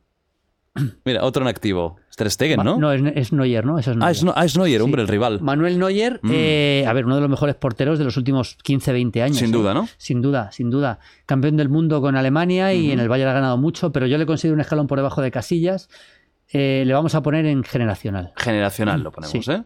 [1.06, 1.98] Mira, otro en activo.
[2.16, 2.78] Stegen, ¿no?
[2.78, 3.80] No, es, es Neuer, ¿no?
[3.80, 4.12] Eso es ah, Neuer.
[4.12, 5.42] es, no- ah, es Neuer, hombre, el rival.
[5.42, 9.22] Manuel Neuer, eh, a ver, uno de los mejores porteros de los últimos 15, 20
[9.24, 9.38] años.
[9.38, 9.52] Sin ¿eh?
[9.52, 9.88] duda, ¿no?
[9.98, 11.00] Sin duda, sin duda.
[11.26, 14.26] Campeón del mundo con Alemania y en el Bayern ha ganado mucho, pero yo le
[14.26, 15.90] considero un escalón por debajo de Casillas.
[16.52, 18.32] Eh, le vamos a poner en generacional.
[18.38, 19.52] Generacional lo ponemos, Sí.
[19.52, 19.64] ¿eh?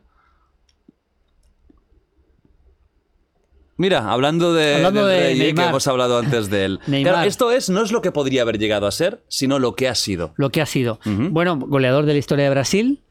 [3.77, 5.69] Mira, hablando de, Hablando del de Rey, eh, que Neymar.
[5.69, 6.79] hemos hablado antes de él.
[6.87, 7.13] Neymar.
[7.13, 9.87] Claro, esto es, no es lo que podría haber llegado a ser, sino lo que
[9.87, 10.33] ha sido.
[10.37, 10.99] Lo que ha sido.
[11.05, 13.01] Bueno, goleador de la historia de Brasil.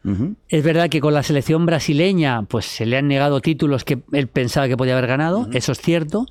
[0.48, 4.28] Es verdad que con la selección brasileña pues se le han negado títulos que él
[4.28, 6.26] pensaba que podía haber ganado, eso es cierto.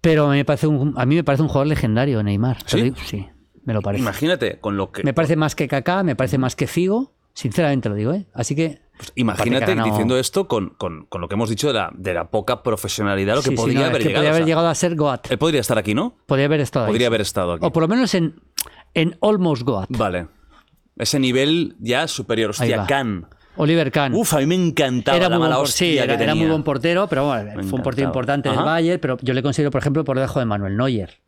[0.00, 2.58] Pero me parece un, a mí me parece un jugador legendario, Neymar.
[2.66, 2.92] ¿Sí?
[3.06, 3.26] Sí,
[3.64, 4.02] me lo parece.
[4.02, 5.04] Imagínate con lo que.
[5.04, 7.12] Me parece más que Kaká, me parece más que Figo.
[7.34, 8.26] Sinceramente lo digo, ¿eh?
[8.34, 8.80] Así que.
[9.06, 12.30] Pues, imagínate diciendo esto con, con- con lo que hemos dicho de la, de la
[12.30, 14.20] poca profesionalidad, lo que Sí, sí, podría es haber que llegado.
[14.22, 15.30] podría o haber sea, llegado a ser Goat.
[15.30, 16.16] Él podría estar aquí, ¿no?
[16.26, 16.90] Podría haber estado ahí.
[16.90, 17.64] Podría haber estado aquí.
[17.66, 18.34] O por lo menos en,
[18.94, 19.86] en Almost Goat.
[19.90, 20.26] Vale.
[20.96, 22.50] Ese nivel ya superior.
[22.50, 22.84] Hostia.
[22.86, 23.26] Khan.
[23.56, 24.14] Oliver Kahn.
[24.14, 26.34] Uf, a mí me encantaba era la muy mala buen, hostia sí, que era, era
[26.34, 28.64] muy buen portero, pero bueno, fue un portero importante del Ajá.
[28.66, 31.18] Bayern, pero yo le considero, por ejemplo, por debajo de Manuel Neuer.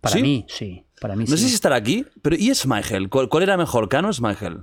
[0.00, 0.20] Para ¿Sí?
[0.22, 0.84] mí, sí.
[1.00, 1.44] Para mí No sí.
[1.44, 3.08] sé si estará aquí, pero ¿y Schmeichel?
[3.08, 4.58] ¿Cuál, cuál era mejor, Khan o Schmeichel?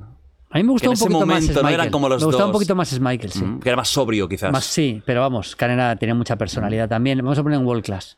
[0.55, 1.73] A mí me gustó en un ese poquito más momento no Schmeichel.
[1.81, 2.47] eran como los me gustaba dos.
[2.49, 3.43] un poquito más Schmeichel, sí.
[3.43, 4.51] Mm, Que era más sobrio, quizás.
[4.53, 7.17] Más sí, pero vamos, Kahn era- tenía mucha personalidad también.
[7.17, 8.17] Vamos a poner en World Class.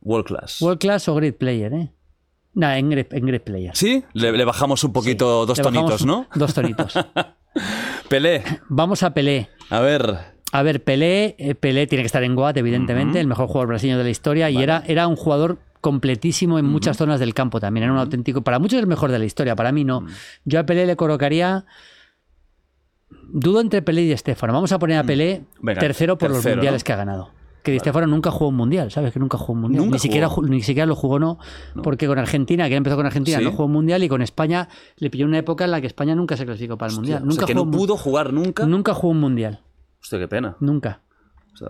[0.00, 0.62] World class.
[0.62, 1.92] World Class o Great Player, ¿eh?
[2.54, 3.72] Nah, en Great, en great Player.
[3.74, 4.04] ¿Sí?
[4.12, 6.26] Le, le bajamos un poquito, dos tonitos, ¿no?
[6.34, 6.94] Dos tonitos.
[8.08, 8.42] Pelé.
[8.68, 9.48] Vamos a Pelé.
[9.70, 10.18] A ver.
[10.52, 13.98] A ver, Pelé, eh, Pelé tiene que estar en Goat, evidentemente, el mejor jugador brasileño
[13.98, 17.84] de la historia, y era, era un jugador completísimo en muchas zonas del campo también.
[17.84, 18.40] Era un auténtico.
[18.42, 20.06] Para muchos es el mejor de la historia, para mí no.
[20.46, 21.66] Yo a Pelé le colocaría.
[23.34, 24.52] Dudo entre Pelé y Di Stéfano.
[24.54, 26.84] Vamos a poner a Pelé Venga, tercero por los mundiales ¿no?
[26.86, 27.30] que ha ganado.
[27.62, 29.12] Que Di nunca jugó un mundial, ¿sabes?
[29.12, 29.84] Que nunca jugó un mundial.
[29.84, 30.48] Nunca Ni siquiera, jugó.
[30.48, 31.38] ni siquiera lo jugó, no,
[31.82, 33.44] Porque con Argentina, que él empezó con Argentina, Sí.
[33.44, 36.14] no jugó un mundial y con España le pilló una época en la que España
[36.14, 37.22] nunca se clasificó para el mundial.
[37.24, 38.66] Nunca sea, que jugó no pudo jugar nunca.
[38.66, 39.60] Nunca jugó un mundial.
[40.00, 40.56] Hostia, qué pena.
[40.60, 41.02] Nunca.
[41.52, 41.68] O sea,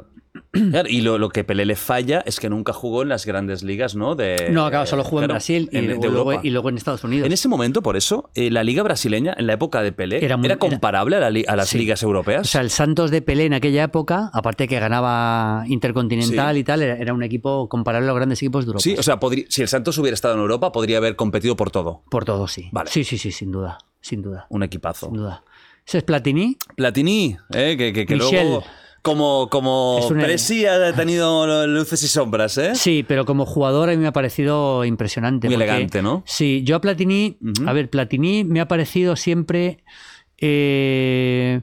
[0.52, 3.62] claro, y lo, lo que Pelé le falla es que nunca jugó en las grandes
[3.64, 4.14] ligas, ¿no?
[4.14, 7.02] De, No, claro, solo jugó en Brasil y, en- de luego, y luego en Estados
[7.04, 7.26] Unidos.
[7.26, 10.26] En ese momento, por eso, eh, la liga brasileña, en la época de Pelé, Era
[10.26, 11.78] era, muy- era- comparable a, la li- a las Sí.
[11.78, 12.42] ligas europeas.
[12.42, 16.60] O sea, el Santos de Pelé en aquella época, aparte que ganaba Intercontinental Sí.
[16.60, 18.82] y tal, era, era un equipo comparable a los grandes equipos de Europa.
[18.82, 21.70] sí, o sea, podría- si el Santos hubiera estado en Europa, podría haber competido por
[21.70, 22.02] todo.
[22.10, 22.68] Por todo, sí.
[22.72, 22.90] Vale.
[22.90, 23.78] Sí, sí, sí, sin duda.
[24.00, 24.46] Sin duda.
[24.48, 25.06] Un equipazo.
[25.06, 25.42] Sin duda.
[25.86, 26.56] Ese es Platini.
[26.76, 28.30] Platini, eh, que, que- que Michel.
[28.48, 28.64] luego,
[29.02, 32.74] como, como una- Presi ha tenido luces y sombras, ¿eh?
[32.74, 35.48] Sí, pero como jugador a mí me ha parecido impresionante.
[35.48, 36.22] Muy porque- elegante, ¿no?
[36.26, 39.82] Sí, yo a Platini, a ver, Platini me ha parecido siempre
[40.38, 41.60] eh,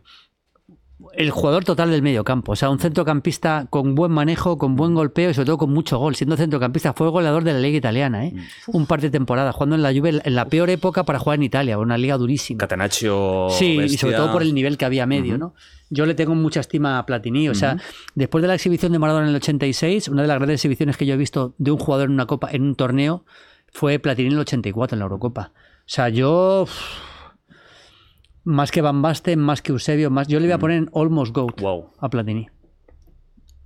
[1.20, 2.54] el jugador total del medio campo.
[2.54, 5.98] O sea, un centrocampista con buen manejo, con buen golpeo y sobre todo con mucho
[5.98, 6.16] gol.
[6.16, 8.34] Siendo centrocampista, fue goleador de la Liga Italiana, ¿eh?
[8.68, 11.44] Un par de temporadas, jugando en la Juve en la peor época para jugar en
[11.44, 12.60] Italia, una liga durísima.
[12.60, 13.50] Catenaccio.
[13.50, 15.54] Sí, y sobre todo por el nivel que había medio, ¿no?
[15.90, 17.50] Yo le tengo mucha estima a Platini.
[17.50, 17.76] O sea,
[18.16, 21.06] después de la exhibición de Maradona en el 86, una de las grandes exhibiciones que
[21.06, 23.26] yo he visto de un jugador en una copa, en un torneo,
[23.74, 25.52] fue Platini en el 84 en la Eurocopa.
[25.54, 26.66] O sea, yo.
[28.50, 30.28] Más que Van Basten, más que Eusebio, más.
[30.28, 31.92] Yo le voy a poner en Almost Goat Wow.
[32.00, 32.48] a Platini.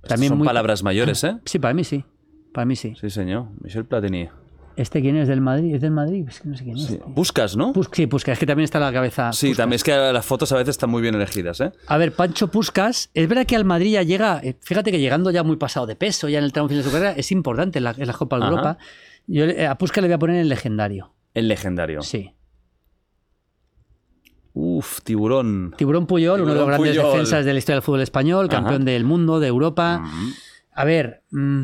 [0.02, 1.36] Estas son muy- palabras mayores, ¿eh?
[1.44, 2.04] Sí, para mí sí.
[2.52, 2.94] Para mí sí.
[3.00, 3.46] Sí, señor.
[3.60, 4.28] Michel Platini.
[4.76, 5.74] ¿Este quién es del Madrid?
[5.76, 6.26] ¿Es del Madrid?
[6.28, 6.84] Es que no sé quién es.
[6.86, 6.98] Sí.
[7.06, 7.72] Buscas, ¿no?
[7.72, 9.32] Pus- sí, Puskas, es que también está la cabeza.
[9.32, 11.72] Sí, también es que las fotos a veces están muy bien elegidas, ¿eh?
[11.86, 15.30] A ver, Pancho Puscas, es verdad que al Madrid ya llega, eh, fíjate que llegando
[15.30, 17.78] ya muy pasado de peso, ya en el tramo final de su carrera, es importante
[17.78, 18.44] en la, en la Copa de.
[18.46, 18.78] Europa.
[19.28, 21.12] Yo le- a Puscas le voy a poner en legendario.
[21.34, 22.02] El legendario.
[22.02, 22.32] Sí.
[24.56, 25.74] Uf, tiburón.
[25.76, 27.10] Tiburón Puyol, uno de los grandes Puyol.
[27.12, 28.56] defensas de la historia del fútbol español, Ajá.
[28.62, 30.04] campeón del mundo, de Europa.
[30.72, 31.22] A ver.
[31.32, 31.62] mm,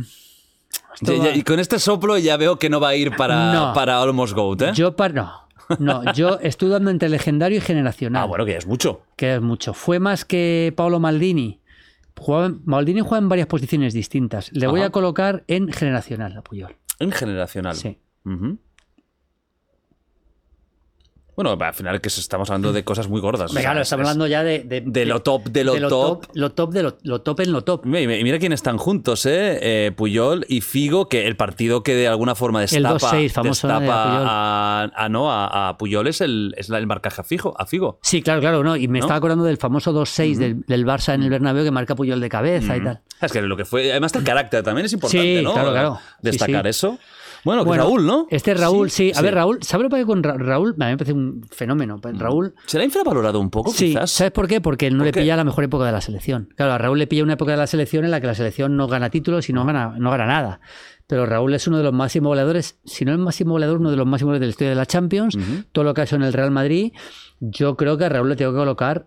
[1.02, 3.72] Ya- ya- y con este soplo ya veo que no va a ir para, No.
[3.74, 4.70] para Almost Goat, ¿eh?
[4.74, 5.32] Yo par- no.
[5.78, 8.24] No, yo estoy dando entre legendario y generacional.
[8.24, 9.02] Ah, bueno, que es mucho.
[9.16, 9.72] que es mucho.
[9.72, 11.60] Fue más que Paolo Maldini.
[12.18, 14.50] Jugaba Maldini juega en varias posiciones distintas.
[14.52, 16.76] Le voy a colocar en generacional a Puyol.
[16.98, 17.76] En generacional.
[17.76, 17.98] Sí.
[18.26, 18.58] Ujú.
[21.42, 23.50] Bueno, al final que estamos hablando de cosas muy gordas.
[23.50, 25.88] o sea, Claro, es- estamos es- hablando ya de, de, de lo top, de lo
[25.88, 26.26] top.
[26.34, 27.86] Lo top de lo, lo top en lo top.
[27.86, 29.58] Y mira quién están juntos, ¿eh?
[29.86, 33.72] Eh, Puyol y Figo, que el partido que de alguna forma destapa, 2-6 famoso, de
[33.90, 37.98] a, a- no, a, a Puyol es el, es el marcaje a, Figo, a Figo.
[38.02, 38.76] Sí, claro, claro, no.
[38.76, 39.06] Y me ¿No?
[39.06, 42.28] estaba acordando del famoso 2-6 del, del Barça en el Bernabéu que marca Puyol de
[42.28, 43.00] cabeza y tal.
[43.22, 45.52] Es que lo que fue, además el carácter también es importante, Sí, ¿no?
[45.54, 45.94] claro, claro.
[45.96, 46.68] Sí, Destacar sí.
[46.70, 46.98] eso.
[47.44, 48.26] Bueno, que Bueno, Raúl, ¿no?
[48.30, 49.10] Este es Raúl, sí.
[49.12, 49.22] A sí.
[49.22, 50.70] ver, Raúl, ¿sabes lo que pasa con Ra- Raúl?
[50.78, 51.98] A mí me parece un fenómeno.
[52.00, 52.54] Pues Raúl.
[52.66, 54.10] ¿Se le ha infravalorado un poco, Sí, quizás?
[54.10, 54.60] ¿sabes por qué?
[54.60, 55.20] Porque no ¿Por le qué?
[55.20, 56.52] pilla la mejor época de la selección.
[56.56, 58.76] Claro, a Raúl le pilla una época de la selección en la que la selección
[58.76, 60.60] no gana títulos y no gana, no gana nada.
[61.06, 63.96] Pero Raúl es uno de los máximos goleadores, si no el máximo goleador, uno de
[63.96, 65.36] los máximos goleadores de la historia de la Champions.
[65.72, 66.92] Todo lo que ha hecho en el Real Madrid.
[67.40, 69.06] Yo creo que a Raúl le tengo que colocar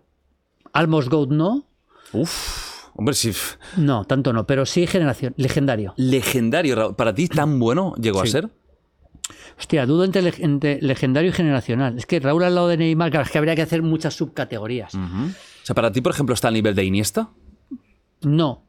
[0.74, 1.64] Almost Goat no.
[2.12, 3.32] Uf, hombre, sí.
[3.76, 5.94] No, tanto no, pero sí generación, legendario.
[5.96, 6.96] Legendario, Raúl.
[6.96, 8.48] ¿Para ti tan bueno llegó a ser?
[9.58, 11.96] Hostia, dudo entre, leg- entre legendario y generacional.
[11.96, 14.94] Es que Raúl al lado de Neymar, claro, es que habría que hacer muchas subcategorías.
[14.94, 14.98] O
[15.62, 17.30] sea, ¿para ti, por ejemplo, está al nivel de Iniesta?
[18.22, 18.64] No.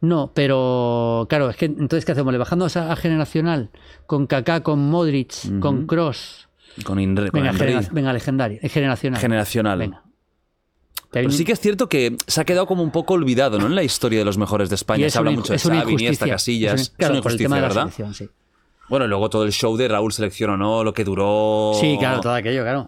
[0.00, 2.32] No, pero claro, es que entonces ¿qué hacemos?
[2.32, 3.70] ¿Le bajamos a, a generacional?
[4.06, 6.48] Con Kaká, con Modric, con Cross.
[6.84, 9.20] Con, Inre, con Venga, genera- venga, legendario, eh, generacional.
[9.20, 9.78] Generacional.
[9.78, 10.01] Venga.
[11.12, 13.66] Pero sí que es cierto que se ha quedado como un poco olvidado, ¿no?
[13.66, 15.06] En la historia de los mejores de España.
[15.06, 16.34] es Se habla una mucho de Xavi, Iniesta, injusticia.
[16.34, 16.80] Casillas.
[16.80, 17.82] Es Es una- una por el injusticia, tema de la ¿verdad?
[17.82, 18.28] selección, sí.
[18.88, 20.84] Bueno, y luego todo el show de Raúl seleccionó, ¿no?
[20.84, 21.72] Lo que duró.
[21.80, 22.86] Sí, claro, todo aquello, claro.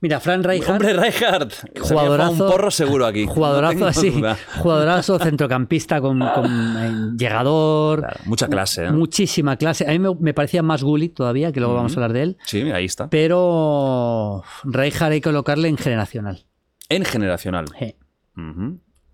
[0.00, 1.50] Mira, Fran Rijkaard, Hombre, Rijkaard.
[1.52, 2.44] Se jugadorazo.
[2.44, 3.24] un porro seguro aquí.
[3.26, 4.10] Jugadorazo No así.
[4.10, 4.36] duda.
[4.58, 8.00] Jugadorazo, centrocampista con, con, eh, llegador.
[8.00, 8.90] Claro, mucha clase, ¿eh?
[8.90, 9.86] Muchísima clase.
[9.86, 12.36] A mí me, me parecía más Gullit todavía, que luego vamos a hablar de él.
[12.46, 13.08] Sí, ahí está.
[13.08, 16.44] Pero Rijkaard hay que colocarle en generacional.
[16.88, 17.66] En generacional.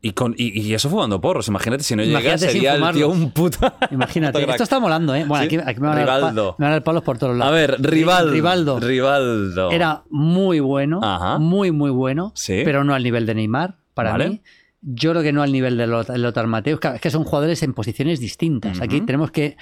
[0.02, 1.46] Y, con, y, y eso fumando porros.
[1.48, 3.58] Imagínate, si no llega, sería el tío un puto.
[3.90, 4.40] Imagínate.
[4.40, 4.50] puto.
[4.52, 5.26] Esto está molando, ¿eh?
[5.26, 5.56] Bueno, Sí.
[5.58, 6.56] aquí, aquí me, van a dar, Rivaldo.
[6.58, 7.52] a palos por todos lados.
[7.52, 8.32] A ver, Rivaldo.
[8.32, 8.80] Rivaldo.
[8.80, 9.70] Rivaldo.
[9.70, 11.38] Era muy bueno, Ajá.
[11.38, 12.62] muy, muy bueno, Sí.
[12.64, 14.28] pero no al nivel de Neymar, para Vale.
[14.30, 14.42] mí.
[14.80, 16.80] Yo creo que no al nivel de Lot- Lothar Mateus.
[16.94, 18.80] Es que son jugadores en posiciones distintas.
[18.80, 19.58] Aquí tenemos que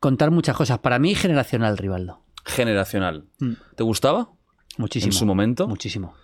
[0.00, 0.78] contar muchas cosas.
[0.78, 2.22] Para mí, generacional, Rivaldo.
[2.46, 3.26] Generacional.
[3.40, 3.52] Mm.
[3.76, 4.30] ¿Te gustaba?
[4.78, 5.12] Muchísimo.
[5.12, 5.68] En su momento.
[5.68, 6.14] Muchísimo.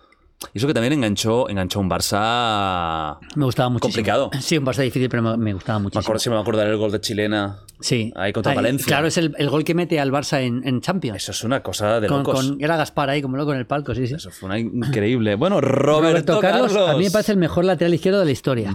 [0.54, 3.18] Y eso que también enganchó, enganchó un Barça.
[3.36, 3.90] Me gustaba muchísimo.
[3.92, 4.30] Complicado.
[4.40, 6.00] Sí, un Barça difícil, pero me, me gustaba Me muchísimo.
[6.02, 7.58] acuerdo, si me acordaré el gol de Chilena.
[7.80, 8.12] Sí.
[8.16, 8.86] Ahí contra Valencia.
[8.86, 11.16] Claro, es el, el gol que mete al Barça en, en Champions.
[11.16, 12.34] Eso es una cosa de locos.
[12.48, 14.14] con- era Gaspar ahí como loco en el palco, sí, sí.
[14.14, 15.34] Eso fue una increíble.
[15.34, 16.00] Bueno, Roberto,
[16.34, 16.90] Roberto Carlos, Carlos.
[16.90, 18.74] a mí me parece el mejor lateral izquierdo de la historia.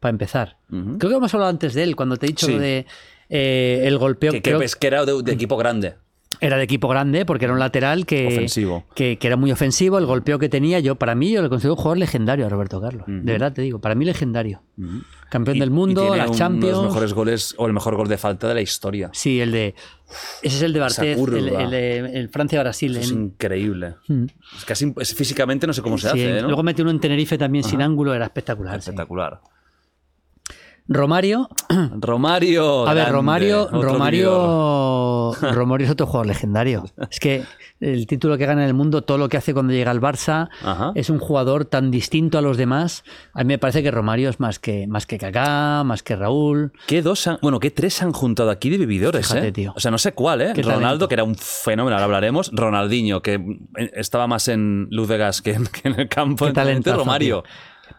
[0.00, 0.56] Para empezar.
[0.68, 2.52] Creo que hemos hablado antes de él, cuando te he dicho Sí.
[2.52, 2.86] lo de
[3.30, 4.32] eh, el golpeo.
[4.32, 5.94] Que, creo- es que era de, de equipo grande.
[6.40, 8.46] Era de equipo grande, porque era un lateral que,
[8.94, 9.98] que, que era muy ofensivo.
[9.98, 12.80] El golpeo que tenía, yo para mí, yo le considero un jugador legendario a Roberto
[12.80, 13.04] Carlos.
[13.06, 14.62] De verdad te digo, para mí legendario.
[15.30, 16.66] Campeón Y- del mundo, tiene las uno Champions.
[16.76, 19.10] de los mejores goles, o el mejor gol de falta de la historia.
[19.12, 19.74] Sí, el de.
[20.42, 21.38] Ese es el de curva.
[21.38, 22.96] el, el de el Francia-Brasil.
[22.96, 23.94] Es en- increíble.
[24.06, 24.26] Mm.
[24.56, 26.48] Es casi es- físicamente no sé cómo se Sí, hace, ¿no?
[26.48, 28.80] Luego metió uno en Tenerife también sin ángulo, era espectacular.
[28.80, 28.90] sí.
[30.86, 31.48] Romario,
[31.98, 32.82] Romario.
[32.86, 33.68] A ver, grande, Romario.
[33.72, 36.84] Romario, Romario es otro jugador legendario.
[37.10, 37.42] Es que
[37.80, 40.48] el título que gana en el mundo, todo lo que hace cuando llega al Barça,
[40.62, 40.92] Ajá.
[40.94, 43.02] es un jugador tan distinto a los demás.
[43.32, 46.72] A mí me parece que Romario es más que más que Kaká, más que Raúl.
[46.86, 49.52] ¿Qué dos han- bueno, qué tres han juntado aquí de vividores, Fíjate, eh?
[49.52, 49.72] tío.
[49.74, 50.52] O sea, no sé cuál, ¿eh?
[50.54, 51.08] Ronaldo, talento.
[51.08, 52.50] que era un fenómeno, ahora hablaremos.
[52.52, 53.34] Ronaldinho, que
[53.78, 56.44] eh, estaba más en luz de gas que en, que en el campo.
[56.46, 57.42] Qué talentazo, Romario.
[57.42, 57.50] tío.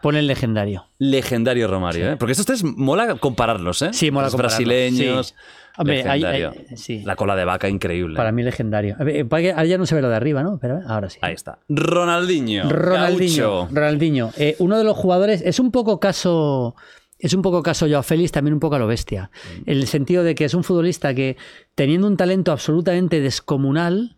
[0.02, 0.86] Pone el legendario.
[0.98, 2.16] Legendario Romario, ¿eh?
[2.16, 3.90] Porque estos tres mola compararlos, ¿eh?
[3.92, 5.26] Sí, mola Los compararlos, brasileños.
[5.28, 5.34] sí.
[5.78, 6.64] Hombre, hay- legendario.
[6.70, 7.02] hay- sí.
[7.04, 8.16] La cola de vaca increíble.
[8.16, 8.96] Para mí legendario.
[8.98, 10.58] A que- ahora ya no se ve lo de arriba, ¿no?
[10.58, 11.18] Pero ahora sí.
[11.22, 11.58] Ahí está.
[11.68, 12.68] Ronaldinho.
[12.70, 13.50] Ronaldinho.
[13.60, 13.74] Gaucho.
[13.74, 14.30] Ronaldinho.
[14.38, 15.42] Eh, uno de los jugadores.
[15.42, 16.76] Es un poco caso.
[17.18, 19.30] Es un poco caso Joao Félix, también un poco a lo bestia.
[19.64, 21.36] En el sentido de que es un futbolista que,
[21.74, 24.16] teniendo un talento absolutamente descomunal,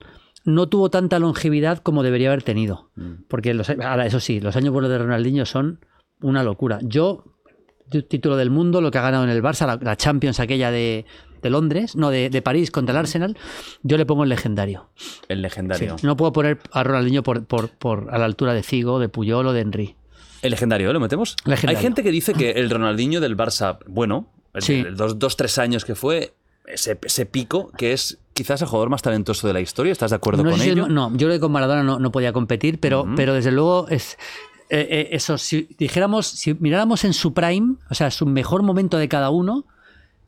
[0.48, 2.90] no tuvo tanta longevidad como debería haber tenido.
[3.28, 5.80] Porque, los, ahora, eso sí, los años buenos de Ronaldinho son
[6.20, 6.78] una locura.
[6.82, 7.24] Yo,
[8.08, 11.04] título del mundo, lo que ha ganado en el Barça, la, la Champions aquella de,
[11.42, 13.36] de Londres, no, de, de París contra el Arsenal,
[13.82, 14.88] yo le pongo el legendario.
[15.28, 15.96] El Sí, legendario.
[16.02, 19.46] no puedo poner a Ronaldinho por, por, por a la altura de Figo, de Puyol
[19.46, 19.96] o de Henry.
[20.42, 20.92] El legendario, ¿eh?
[20.92, 21.36] ¿lo metemos?
[21.44, 21.78] Legendario.
[21.78, 24.74] Hay gente que dice que el Ronaldinho del Barça, bueno, el, Sí.
[24.86, 26.32] el dos, dos, tres años que fue,
[26.72, 29.92] ese, ese pico, que es quizás el jugador más talentoso de la historia.
[29.92, 30.88] ¿Estás de acuerdo No, con el- ello?
[30.88, 34.16] no, yo creo que con Maradona no, no podía competir, pero, pero desde luego es
[34.70, 35.38] eh, eh, eso.
[35.38, 39.64] Si dijéramos, si miráramos en su prime, o sea, su mejor momento de cada uno,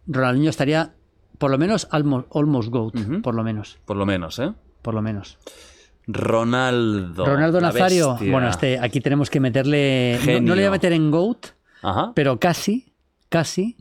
[0.07, 0.95] Ronaldinho estaría
[1.39, 4.53] por lo menos almost, almost goat, por lo menos, Por lo menos, ¿eh?
[4.83, 5.39] por lo menos.
[6.07, 7.25] Ronaldo.
[7.27, 8.33] Ronaldo Nazario, bestia.
[8.33, 11.47] bueno, este, aquí tenemos que meterle, no, no le voy a meter en goat,
[11.83, 12.13] Ajá.
[12.15, 12.93] pero casi,
[13.29, 13.77] casi.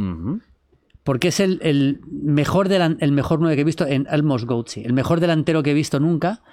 [1.10, 4.68] Porque es el, el mejor delan- el mejor 9 que he visto en Almost Goat,
[4.68, 6.44] sí, el mejor delantero que he visto nunca,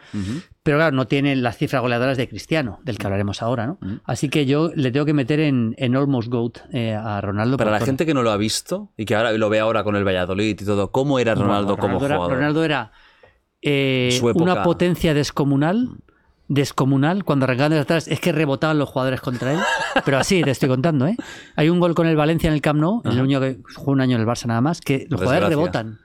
[0.62, 3.78] pero claro, no tiene las cifras goleadoras de Cristiano, del que hablaremos ahora, ¿no?
[4.04, 7.58] Así que yo le tengo que meter en, en Almost Goat eh, a Ronaldo.
[7.58, 9.94] Para la gente que no lo ha visto y que ahora lo ve ahora con
[9.94, 12.36] el Valladolid y todo, ¿cómo era Ronaldo Bueno, como Ronaldo era- jugador?
[12.38, 12.92] Ronaldo era
[13.60, 15.90] eh, una potencia descomunal.
[16.48, 19.58] Descomunal, cuando arrancaban desde atrás, es que rebotaban los jugadores contra él.
[20.04, 21.16] Pero así te estoy contando, ¿eh?
[21.56, 24.00] Hay un gol con el Valencia en el Camp Nou, el único que jugó un
[24.00, 25.98] año en el Barça nada más, que los jugadores rebotan.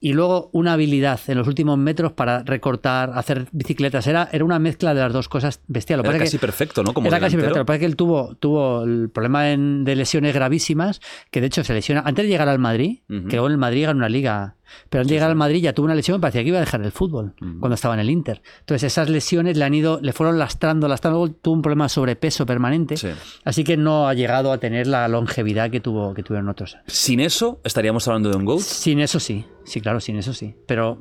[0.00, 4.06] Y luego una habilidad en los últimos metros para recortar, hacer bicicletas.
[4.06, 6.02] Era, era una mezcla de las dos cosas bestial.
[6.02, 6.92] Lo Era casi que- perfecto, ¿no?
[6.92, 7.58] Como era casi perfecto.
[7.60, 11.00] Lo que pasa es que él tuvo, tuvo el problema en- de lesiones gravísimas,
[11.30, 12.02] que de hecho se lesiona.
[12.04, 13.28] Antes de llegar al Madrid, Ujú.
[13.28, 14.56] que luego en el Madrid gana una liga,
[14.90, 16.82] pero de llegar al Madrid ya tuvo una lesión que parecía que iba a dejar
[16.82, 18.42] el fútbol cuando estaba en el Inter.
[18.60, 21.18] Entonces esas lesiones le han ido, le fueron lastrando, lastrando.
[21.20, 22.96] Luego tuvo un problema de sobrepeso permanente.
[22.96, 23.08] Sí.
[23.44, 26.76] Así que no ha llegado a tener la longevidad que tuvo que tuvieron otros.
[26.86, 28.60] Sin eso, estaríamos hablando de un GOAT.
[28.60, 30.54] Sin eso sí, sí, claro, sin eso sí.
[30.66, 30.98] Pero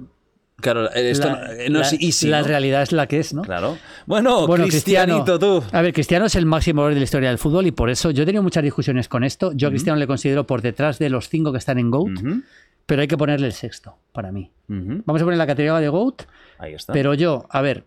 [0.61, 2.27] Claro, eh, esto la, no- es la- easy.
[2.27, 2.47] la ¿no?
[2.47, 3.41] realidad es la que es, ¿no?
[3.41, 3.77] Claro.
[4.05, 5.61] Bueno, Bueno, Cristianito, tú.
[5.73, 8.11] A ver, Cristiano es el máximo valor de la historia del fútbol y por eso
[8.11, 9.51] yo he tenido muchas discusiones con esto.
[9.53, 12.41] Yo a Cristiano le considero por detrás de los cinco que están en GOAT, Ujú,
[12.85, 14.51] pero hay que ponerle el sexto, para mí.
[14.67, 16.23] Vamos a poner la categoría de GOAT,
[16.57, 16.93] Ahí está.
[16.93, 17.83] pero yo, a ver,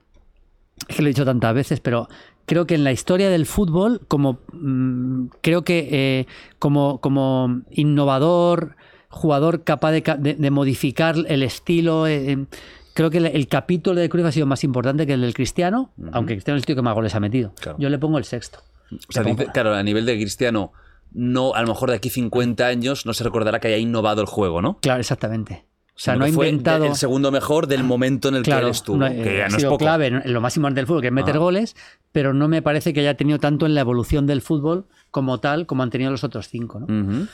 [0.89, 2.09] es que lo he dicho tantas veces, pero
[2.45, 6.27] creo que en la historia del fútbol, como mm, creo que eh,
[6.59, 8.77] como, como innovador,
[9.09, 12.47] jugador capaz de, ca- de- de modificar el estilo, eh, eh,
[12.95, 15.91] creo que el, el capítulo de Cruyff ha sido más importante que el del Cristiano,
[16.13, 17.53] aunque Cristiano es el tío que más goles ha metido.
[17.61, 17.79] Claro.
[17.81, 18.59] Yo le pongo el sexto.
[18.93, 20.73] O sea, Le pongo- dice- claro, a nivel de Cristiano,
[21.13, 24.27] no, a lo mejor de aquí 50 años no se recordará que haya innovado el
[24.27, 24.79] juego, ¿no?
[24.81, 25.65] Claro, exactamente.
[25.89, 26.85] O sea, no ha inventado.
[26.85, 28.97] el segundo mejor del momento en el claro, que él estuvo.
[28.99, 29.79] no, que eh, ya ha no es sido poco.
[29.85, 31.39] clave en lo máximo del fútbol, que es meter Ah.
[31.39, 31.75] goles,
[32.13, 35.65] pero no me parece que haya tenido tanto en la evolución del fútbol como tal,
[35.65, 36.81] como han tenido los otros cinco.
[36.81, 36.87] ¿no?
[36.87, 37.27] Ujú.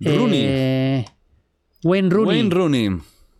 [0.00, 0.42] Rooney.
[0.44, 1.04] Eh,
[1.82, 2.36] Wayne Rooney.
[2.36, 2.90] Wayne Rooney.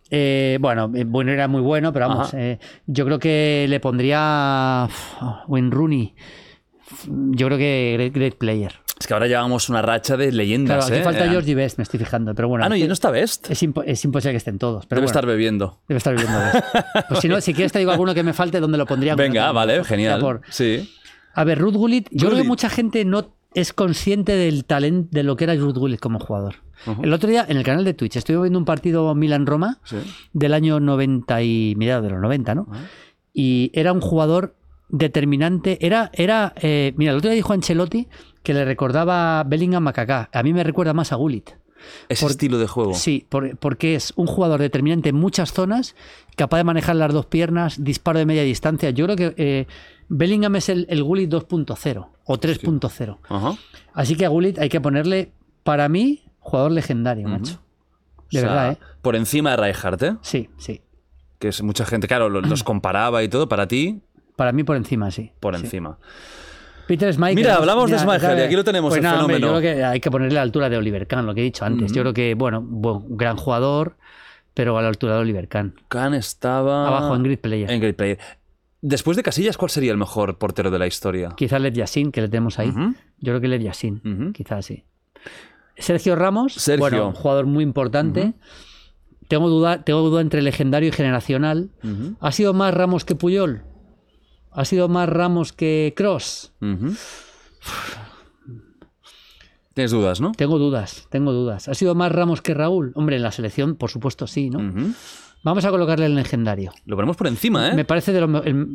[0.09, 4.89] Eh, bueno, eh, bueno, era muy bueno, pero vamos, eh, yo creo que le pondría
[5.47, 6.15] Wayne Rooney.
[7.07, 8.73] Yo creo que great, great player.
[9.01, 10.85] Es que ahora llevamos una racha de Claro, leyendas.
[10.87, 11.03] aquí ¿eh?
[11.03, 12.63] falta Eh, Georgie Best, me estoy fijando, pero bueno.
[12.65, 13.49] Ah, no, y no está Best.
[13.49, 14.85] es, impo- es imposible que estén todos.
[14.85, 15.19] Pero Debe bueno.
[15.19, 15.79] estar bebiendo.
[15.87, 16.65] Debe estar viviendo Best.
[17.09, 19.15] Pues si no, si quieres te digo alguno que me falte donde lo pondría.
[19.15, 20.19] Venga, vale, genial.
[20.21, 20.89] por- Sí.
[21.33, 25.23] A ver, Ruth Gullit, yo creo que mucha gente no es consciente del talento de
[25.23, 26.55] lo que era Ruth Gullit como jugador.
[27.03, 29.97] El otro día en el canal de Twitch estuve viendo un partido Milan-Roma Sí.
[30.33, 32.67] del año 90 y mediados de los 90, ¿no?
[33.33, 34.55] Y era un jugador
[34.91, 35.77] determinante.
[35.85, 38.07] Era, era eh, mira, el otro día dijo Ancelotti
[38.43, 40.29] que le recordaba a Bellingham a Kaká.
[40.33, 41.49] A mí me recuerda más a Gullit.
[42.09, 42.93] Ese Por- estilo de juego.
[42.93, 45.95] Sí, por- porque es un jugador determinante en muchas zonas,
[46.35, 48.91] capaz de manejar las dos piernas, disparo de media distancia.
[48.91, 49.67] Yo creo que eh,
[50.07, 53.17] Bellingham es el, el Gullit 2.0 o 3.0.
[53.29, 53.57] Ajá.
[53.93, 55.31] Así que a Gullit hay que ponerle,
[55.63, 57.59] para mí, jugador legendario, macho.
[58.31, 58.77] De O sea, verdad, ¿eh?
[59.01, 60.15] Por encima de Rijkaard, ¿eh?
[60.21, 60.81] Sí, sí.
[61.39, 63.49] Que es mucha gente, claro, lo- los comparaba y todo.
[63.49, 64.01] Para ti,
[64.41, 65.29] Para mí por encima, sí.
[65.39, 65.65] por Sí.
[65.65, 65.99] encima.
[66.87, 67.35] Peter Schmeichel.
[67.35, 69.47] Mira, hablamos de Schmeichel y aquí lo tenemos, Pues el hombre, fenómeno.
[69.53, 71.43] yo creo que hay que ponerle a la altura de Oliver Kahn, lo que he
[71.43, 71.91] dicho antes.
[71.93, 73.97] Yo creo que, bueno, bu- gran jugador,
[74.55, 75.75] pero a la altura de Oliver Kahn.
[75.89, 76.87] Kahn estaba.
[76.87, 77.69] Abajo en Grid Player.
[77.69, 78.17] En Great Player.
[78.81, 81.29] Después de Casillas, ¿cuál sería el mejor portero de la historia?
[81.37, 82.71] Quizás Lev Yassin, que le tenemos ahí.
[82.71, 84.83] Yo creo que Lev Yassin, quizás sí.
[85.77, 86.79] Sergio Ramos, Sergio.
[86.79, 88.33] bueno, un jugador muy importante.
[89.27, 91.69] tengo, duda, tengo duda entre legendario y generacional.
[92.19, 93.61] ¿Ha sido más Ramos que Puyol?
[94.51, 96.53] ¿Ha sido más Ramos que Cross?
[99.73, 100.33] Tienes dudas, ¿no?
[100.33, 101.69] Tengo dudas, tengo dudas.
[101.69, 102.91] ¿Ha sido más Ramos que Raúl?
[102.95, 104.59] Hombre, en la selección, por supuesto, sí, ¿no?
[105.43, 106.71] Vamos a colocarle el legendario.
[106.85, 107.73] Lo ponemos por encima, ¿eh?
[107.73, 108.65] Me parece de, los me- el-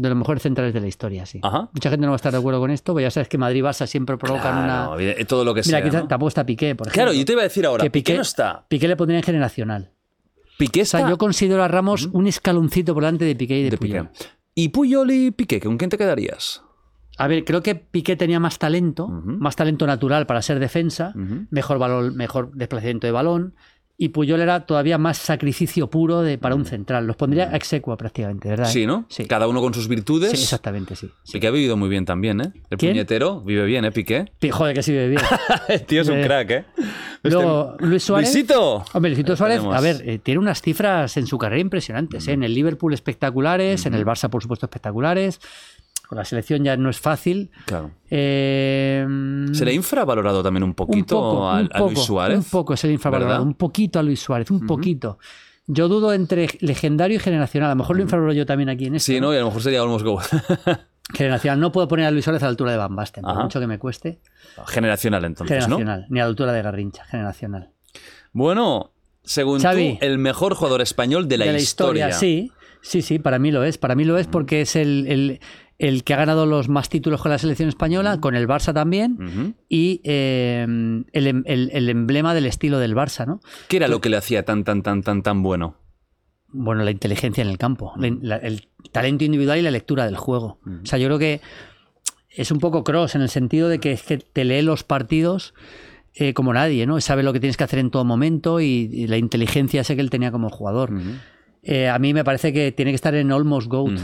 [0.00, 1.40] de los mejores centrales de la historia, sí.
[1.42, 1.70] Ajá.
[1.72, 3.60] Mucha gente no va a estar de acuerdo con esto, pero ya sabes que Madrid
[3.60, 5.24] y Barça siempre provocan Claro, una.
[5.26, 5.86] todo lo que Mira, sea.
[5.88, 6.06] aquí ¿no?
[6.06, 7.02] tampoco está Piqué, por ejemplo.
[7.02, 8.64] Claro, yo te iba a decir ahora, que Piqué, Piqué no está.
[8.68, 9.90] Piqué le pondría en generacional.
[10.56, 13.62] Piqué O sea, está yo considero a Ramos un escaloncito por delante de Piqué y
[13.64, 13.78] de, de.
[13.78, 14.08] Piqué.
[14.54, 15.60] ¿Y Puyol y Piqué?
[15.60, 16.62] ¿Con quién te quedarías?
[17.16, 21.12] A ver, creo que Piqué tenía más talento, más talento natural para ser defensa,
[21.50, 23.54] mejor balón, mejor desplazamiento de balón.
[23.96, 27.06] Y Puyol era todavía más sacrificio puro de, para un central.
[27.06, 28.66] Los pondría a execua prácticamente, ¿verdad?
[28.66, 28.72] Mm.
[28.72, 29.06] Sí, ¿no?
[29.08, 29.24] Sí.
[29.26, 30.32] Cada uno con sus virtudes.
[30.32, 31.08] Sí, exactamente, sí.
[31.22, 31.34] sí.
[31.34, 32.52] Piqué ha vivido muy bien también, ¿eh?
[32.70, 32.92] El ¿Quién?
[32.92, 34.32] puñetero vive bien, ¿eh, Piqué?
[34.40, 35.22] Pi- Joder, que sí vive bien.
[35.68, 36.64] El tío es un Eh, crack, ¿eh?
[37.22, 38.34] Luego, Luis Suárez.
[38.34, 38.84] ¡Luisito!
[38.92, 42.26] Hombre, Luisito Suárez, a ver, eh, tiene unas cifras en su carrera impresionantes.
[42.28, 42.32] ¿eh?
[42.32, 45.40] En el Liverpool espectaculares, en el Barça, por supuesto, espectaculares.
[46.08, 47.50] Con la selección ya no es fácil.
[47.64, 47.90] Claro.
[48.10, 49.06] Eh,
[49.52, 52.38] Se le ha infravalorado también un un poquito poco, a, un a Luis Suárez.
[52.38, 53.46] Un poco se le infravalorado, ¿verdad?
[53.46, 55.18] un poquito a Luis Suárez, un poquito.
[55.66, 57.70] Yo dudo entre legendario y generacional.
[57.70, 59.06] A lo mejor lo infravaloro yo también aquí en esto.
[59.12, 59.32] Sí, ¿no?
[59.32, 60.20] Y a lo mejor sería Olmos Go.
[61.14, 61.60] Generacional.
[61.60, 63.66] No puedo poner a Luis Suárez a la altura de Van Basten, por mucho que
[63.66, 64.20] me cueste.
[64.66, 65.76] Generacional, entonces, ¿no?
[65.78, 66.06] Generacional.
[66.10, 67.04] Ni a la altura de Garrincha.
[67.06, 67.70] Generacional.
[68.32, 68.92] Bueno,
[69.22, 69.98] según Xavi.
[70.00, 72.12] tú, el mejor jugador español de la, de la historia.
[72.12, 72.50] Sí,
[72.82, 73.78] sí, sí, para mí lo es.
[73.78, 75.40] Para mí lo es porque es el, el-
[75.78, 79.56] el que ha ganado los más títulos con la selección española, con el Barça también,
[79.68, 80.62] y eh,
[81.12, 83.40] el, em- el- el emblema del estilo del Barça, ¿no?
[83.68, 85.76] ¿Qué era lo que le hacía tan, tan, tan, tan, tan bueno?
[86.48, 90.60] Bueno, la inteligencia en el campo, la- el talento individual y la lectura del juego.
[90.82, 91.40] O sea, yo creo que
[92.30, 95.54] es un poco cross en el sentido de que es que te lee los partidos
[96.14, 97.00] eh, como nadie, ¿no?
[97.00, 100.00] Sabe lo que tienes que hacer en todo momento y, y la inteligencia ese que
[100.02, 100.92] él tenía como jugador.
[101.64, 103.98] Eh, a mí me parece que tiene que estar en Almost GOAT.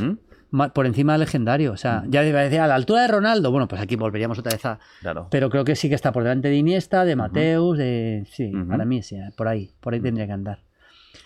[0.75, 1.73] Por encima del legendario.
[1.73, 3.51] O sea, ya iba a decir, a la altura de Ronaldo.
[3.51, 4.79] Bueno, pues aquí volveríamos otra vez a.
[5.01, 5.29] Claro.
[5.31, 8.27] Pero creo que sí que está por delante de Iniesta, de Mateus, de.
[8.33, 8.69] Sí, Ujú.
[8.69, 9.71] para mí sí, por ahí.
[9.81, 10.61] Por ahí tendría que andar.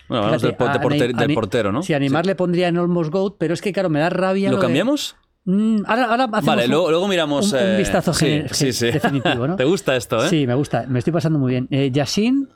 [0.09, 1.83] Bueno, hablamos del, po- de porter- del portero, ¿no?
[1.83, 4.51] Sí, a Neymar le pondría en Almost GOAT, pero es que, claro, me da rabia.
[4.51, 5.17] ¿Lo de- cambiamos?
[5.47, 7.53] Mm, ahora, ahora hacemos Vale, luego, luego miramos.
[7.53, 8.87] un- un eh, vistazo sí, sí, sí.
[8.91, 9.57] definitivo, ¿no?
[9.57, 10.29] ¿Te gusta esto, eh?
[10.29, 11.69] Sí, me gusta, me estoy pasando muy bien.
[11.71, 12.49] Eh, Yassin,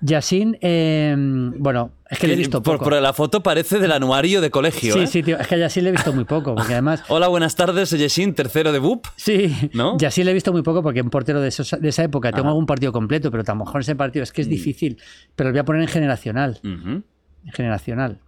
[0.00, 2.84] Yassin, eh, bueno, es que le he visto poco.
[2.84, 5.06] por la foto parece del anuario de colegio, sí, ¿eh?
[5.06, 7.54] sí, tío, es que a Yassin le he visto muy poco, porque además Hola, buenas
[7.56, 9.06] tardes, soy Yeshin, tercero de BUP.
[9.16, 9.96] Sí, ¿No?
[10.00, 12.30] y así le he visto muy poco porque un portero de, esos- de esa época
[12.30, 12.48] tengo Ajá.
[12.50, 14.98] algún partido completo, pero a lo mejor ese partido es que es difícil.
[15.36, 16.58] Pero lo voy a poner en generacional.
[16.62, 17.04] En
[17.52, 18.20] generacional.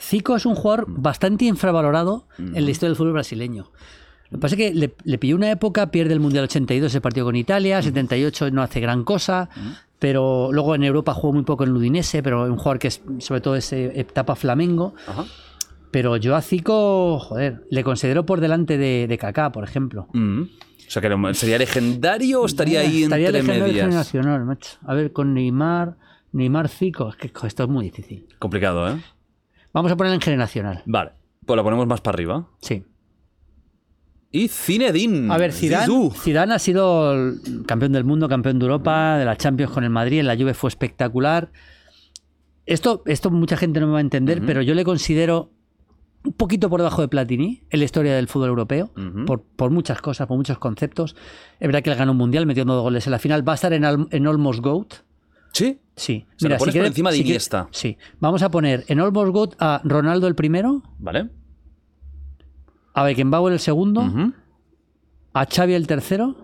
[0.00, 3.70] Zico es un jugador bastante infravalorado en la historia del fútbol brasileño.
[4.34, 7.00] Lo que pasa es que le, le pilló una época, pierde el Mundial 82, ese
[7.00, 9.48] partido con Italia, 78 no hace gran cosa,
[10.00, 13.40] pero luego en Europa jugó muy poco en Udinese, pero un jugador que es, sobre
[13.40, 14.96] todo es eh, etapa Flamengo.
[15.06, 15.24] Ajá.
[15.92, 20.08] Pero yo a Zico, joder, le considero por delante de, de Kaká, por ejemplo.
[20.12, 20.42] Mm.
[20.42, 23.86] O sea, que ¿sería legendario o estaría ahí Estaría entre legendario medias?
[23.86, 24.78] generacional, macho.
[24.84, 25.96] A ver, con Neymar,
[26.32, 28.26] Neymar Zico, es que esto es muy difícil.
[28.40, 29.00] Complicado, ¿eh?
[29.72, 31.12] Vamos a poner en generacional, Vale.
[31.46, 32.48] Pues lo ponemos más para arriba.
[32.60, 32.82] sí.
[34.36, 35.32] Y Zinedine.
[35.32, 36.12] A ver, Zidane, Zizou.
[36.12, 37.14] Zidane ha sido
[37.66, 40.54] campeón del mundo, campeón de Europa, de la Champions con el Madrid, en la Juve
[40.54, 41.52] fue espectacular.
[42.66, 45.50] Esto, esto mucha gente no me va a entender, pero yo le considero
[46.24, 48.90] un poquito por debajo de Platini en la historia del fútbol europeo,
[49.26, 51.14] por, por muchas cosas, por muchos conceptos.
[51.60, 53.46] Es verdad que él ganó un mundial metiendo dos goles en la final.
[53.46, 54.94] Va a estar en, Al- en Almost GOAT.
[55.52, 55.78] Sí.
[55.94, 56.26] Sí.
[56.36, 57.68] Se lo pones por quieres- encima de quieres- Iniesta.
[57.70, 57.96] sí.
[58.18, 61.28] Vamos a poner en Almost GOAT a Ronaldo el primero, Vale.
[62.94, 64.02] A Beckenbauer el segundo,
[65.32, 66.36] a Xavi el tercero,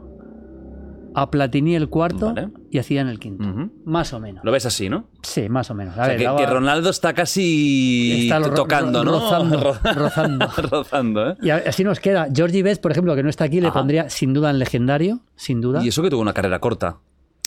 [1.14, 2.50] a Platini el cuarto Vale.
[2.70, 3.44] y a Zidane el quinto.
[3.84, 4.44] Más o menos.
[4.44, 5.06] Lo ves así, ¿no?
[5.22, 5.96] Sí, más o menos.
[5.98, 9.18] A O sea, ver, que, Ronaldo está casi Está ro- tocando, ro- ¿no?
[9.20, 10.46] rozando, Ro- rozando.
[10.70, 11.36] rozando, ¿eh?
[11.42, 12.28] Y así nos queda.
[12.32, 13.78] Georgie Best, por ejemplo, que no está aquí, le Ajá.
[13.78, 15.82] pondría sin duda en legendario, sin duda.
[15.84, 16.98] Y eso que tuvo una carrera corta.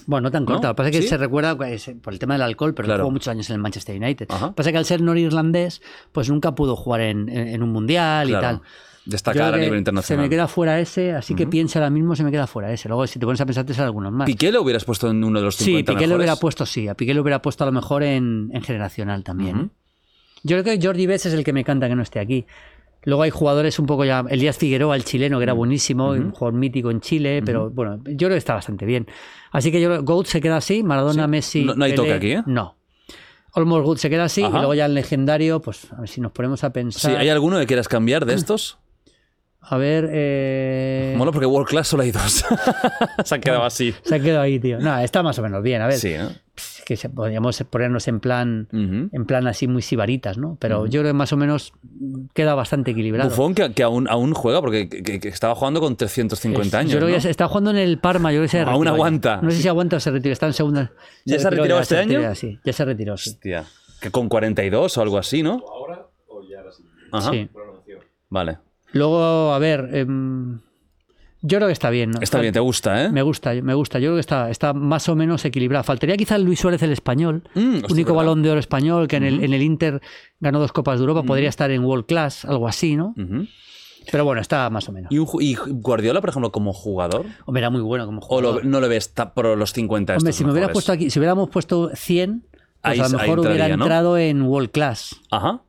[0.05, 0.63] Bueno, no tan corta.
[0.63, 0.67] ¿No?
[0.69, 1.07] Lo que pasa es que ¿Sí?
[1.07, 3.03] se recuerda pues, por el tema del alcohol, pero Claro.
[3.03, 4.27] jugó muchos años en el Manchester United.
[4.29, 7.63] Lo que pasa es que al ser norirlandés, pues nunca pudo jugar en, en- en
[7.63, 8.61] un mundial y tal.
[9.05, 10.23] Destacar a nivel internacional.
[10.23, 12.87] Se me queda fuera ese, así que piensa ahora mismo, se me queda fuera ese.
[12.87, 14.25] Luego, si te pones a pensar, te salen algunos más.
[14.25, 16.87] ¿Piqué lo hubieras puesto en uno de los 50 Sí, Piqué lo hubiera puesto, sí.
[16.87, 19.59] A Piqué lo hubiera puesto a lo mejor en, en generacional también.
[19.59, 19.69] ¿eh?
[20.43, 22.45] Yo creo que Jordi Betts es el que me canta que no esté aquí.
[23.05, 24.23] Luego hay jugadores un poco ya.
[24.29, 28.15] Elías Figueroa, el chileno, que era buenísimo, un jugador mítico en Chile, pero bueno, yo
[28.17, 29.07] creo que está bastante bien.
[29.51, 31.29] Así que yo Goat se queda así, Maradona, Sí.
[31.29, 31.63] Messi.
[31.65, 32.43] No- no hay Pelé, toque aquí, ¿eh?
[32.45, 32.77] No.
[33.55, 34.51] Almost Good se queda así, Ajá.
[34.55, 37.17] y luego ya el legendario, pues a ver si nos ponemos a Sí, pensar.
[37.17, 38.79] ¿hay alguno que quieras cambiar de estos?
[39.65, 40.09] A ver.
[40.11, 41.15] Eh...
[41.17, 42.43] Mola porque World Class solo hay dos.
[43.23, 43.93] Se han quedado así.
[44.03, 44.79] Se ha quedado ahí, tío.
[44.79, 45.81] No, está más o menos bien.
[45.81, 46.27] A ver, Sí, ¿eh?
[46.85, 48.67] que podríamos ponernos en plan.
[48.71, 50.57] En plan así muy sibaritas, ¿no?
[50.59, 51.71] Pero yo creo que más o menos
[52.33, 53.29] queda bastante equilibrado.
[53.29, 56.73] Buffon que, que aún, aún juega porque que- que- que estaba jugando con 350 Es-
[56.81, 56.91] años.
[56.91, 57.17] Yo creo que ¿no?
[57.17, 59.39] ya se- está jugando en el Parma, yo creo que se Aún aguanta.
[59.41, 60.91] No sé si aguanta o se retiró, está en segunda.
[61.25, 62.19] ¿Ya se ha retirado este año?
[62.21, 63.29] ya, sí, ya se retiró, sí.
[63.29, 63.63] Hostia.
[64.01, 65.55] Que con 42 o algo así, ¿no?
[65.55, 67.01] ¿O ahora o ya la siguiente?
[67.13, 67.31] Ajá.
[67.31, 67.49] Sí.
[68.29, 68.57] Vale.
[68.93, 70.59] Luego, a ver, em,
[71.41, 72.19] yo creo que está bien, ¿no?
[72.21, 73.11] Está bien, te gusta, ¿eh?
[73.11, 73.99] Me gusta, me gusta.
[73.99, 75.83] Yo creo que está, está más o menos equilibrado.
[75.83, 78.15] Faltaría quizá el Luis Suárez el español, Mm, hostia, único ¿verdad?
[78.27, 80.01] balón de oro español que en, el, en el Inter
[80.39, 83.13] ganó dos Copas de Europa, podría estar en World Class, algo así, ¿no?
[84.11, 85.11] Pero bueno, está más o menos.
[85.11, 87.25] ¿Y, un ju- y Guardiola, por ejemplo, como jugador?
[87.45, 88.63] Hombre, era muy bueno como ¿O jugador.
[88.63, 90.73] lo- no lo ves por los 50 Hombre, si me mejores?
[90.73, 94.71] puesto aquí, si hubiéramos puesto 100, pues Ahí- a lo mejor hubiera entrado en World
[94.71, 95.51] Class Ajá.
[95.51, 95.61] o en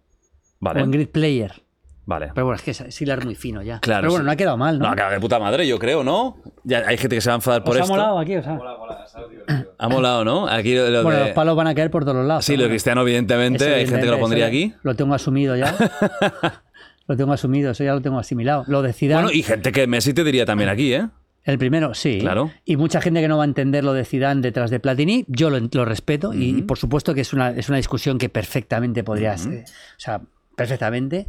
[0.60, 0.86] Vale.
[0.88, 1.62] Grid Player.
[2.06, 2.30] Vale.
[2.34, 3.78] Pero bueno, es que es, es hilar muy fino ya.
[3.80, 4.26] Claro, Pero bueno, sí.
[4.26, 4.86] no ha quedado mal, ¿no?
[4.86, 6.36] No, acaba de puta madre, yo creo, ¿no?
[6.62, 7.92] Ya hay gente que se va a enfadar por ¿Os ha esto.
[7.94, 8.36] molado aquí?
[8.36, 8.58] o sea?
[8.58, 9.72] Ha divertido.
[9.78, 10.46] Ha molado, ¿no?
[10.46, 11.24] Aquí lo, lo Bueno, de...
[11.26, 12.44] los palos van a caer por todos los lados.
[12.44, 13.64] Sí, lo de Cristiano, evidentemente.
[13.64, 14.74] eso Hay gente que lo pondría aquí.
[14.82, 15.74] Lo tengo asumido ya.
[17.06, 18.64] lo tengo asumido, eso ya lo tengo asimilado.
[18.66, 21.08] Lo de Zidane, Bueno, y gente que Messi te diría también aquí, ¿eh?
[21.44, 22.18] el primero, sí.
[22.20, 22.50] Claro.
[22.64, 25.50] Y mucha gente que no va a entender lo de Zidane detrás de Platini, yo
[25.50, 29.36] lo, lo respeto y, por supuesto que es una, es una discusión que perfectamente podría
[29.36, 29.64] ser.
[29.64, 30.22] O sea,
[30.56, 31.28] perfectamente.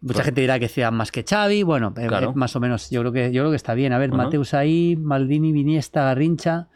[0.00, 2.30] Mucha gente dirá que Zidane más que Xavi, bueno, eh, Claro.
[2.30, 3.92] eh, más o menos, yo creo que yo creo que está bien.
[3.92, 4.12] A ver.
[4.12, 6.68] Mateus ahí, Maldini, Viniesta, Garrincha.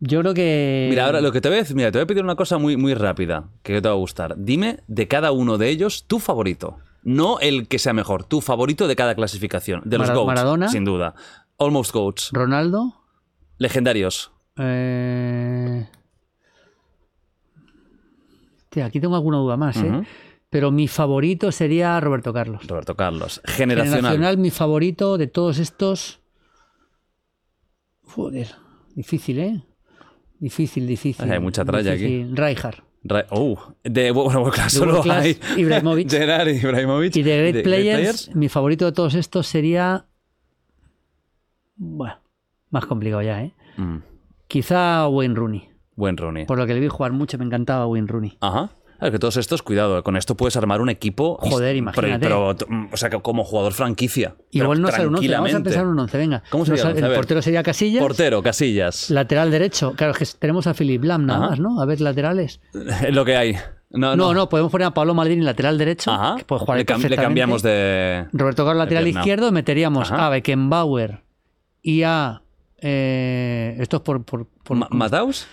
[0.00, 0.86] Yo creo que.
[0.90, 2.58] Mira, ahora lo que te voy a decir, mira, te voy a pedir una cosa
[2.58, 4.34] muy, muy rápida que te va a gustar.
[4.38, 6.78] Dime de cada uno de ellos tu favorito.
[7.02, 9.82] No el que sea mejor, tu favorito de cada clasificación.
[9.84, 10.68] De los GOATs, Maradona.
[10.68, 11.14] sin duda.
[11.58, 12.30] Almost GOATs.
[12.32, 12.94] Ronaldo.
[13.58, 14.30] Legendarios.
[14.58, 15.86] eh,
[18.84, 20.02] aquí tengo alguna duda más, ¿eh?
[20.50, 22.66] Pero mi favorito sería Roberto Carlos.
[22.66, 23.40] Roberto Carlos.
[23.44, 23.96] Generacional.
[24.00, 26.20] Generacional, mi favorito de todos estos.
[28.02, 28.48] Joder,
[28.94, 29.62] difícil, ¿eh?
[30.38, 31.30] Difícil, difícil.
[31.30, 32.24] Hay mucha tralla aquí.
[32.32, 32.78] Rijkaard.
[33.04, 36.10] Ra- uh, de bueno, claro, solo Class, hay Ibrahimovic.
[36.10, 37.14] Gerard Ibrahimovic.
[37.16, 40.06] Y de Great De players, mi favorito de todos estos sería.
[41.76, 42.14] Bueno,
[42.70, 43.54] más complicado ya, ¿eh?
[43.76, 43.98] Mm,
[44.48, 45.68] Quizá Wayne Rooney.
[45.94, 46.46] buen Rooney.
[46.46, 48.36] Por lo que le vi jugar mucho, me encantaba Wayne Rooney.
[48.40, 48.70] Ajá.
[48.98, 51.38] Claro, que todos estos, cuidado, con esto puedes armar un equipo.
[51.40, 52.18] Joder, pero- imagínate.
[52.26, 54.34] Pero, mm, o sea, como jugador franquicia.
[54.50, 56.42] Igual Pero no sale un 11, vamos a empezar un 11, venga.
[56.50, 58.02] ¿Cómo sería No el el portero sería Casillas.
[58.02, 59.10] Portero, Casillas.
[59.10, 59.92] Lateral derecho.
[59.94, 61.50] Claro, es que tenemos a Philip Lam nada Ajá.
[61.50, 61.80] más, ¿no?
[61.80, 62.60] A ver, laterales.
[62.74, 63.56] Es lo que hay.
[63.90, 66.34] No, No, no, podemos poner a Pablo Maldini lateral derecho, Ajá.
[66.36, 67.22] que puede jugar le, cam- le perfectamente.
[67.22, 68.26] cambiamos de.
[68.32, 70.26] Roberto Carlos lateral izquierdo, meteríamos Ajá.
[70.26, 71.22] a Beckenbauer
[71.82, 72.42] y a...
[72.82, 74.24] eh, esto es por...
[74.24, 75.46] por, por- Ma- ¿Mataus?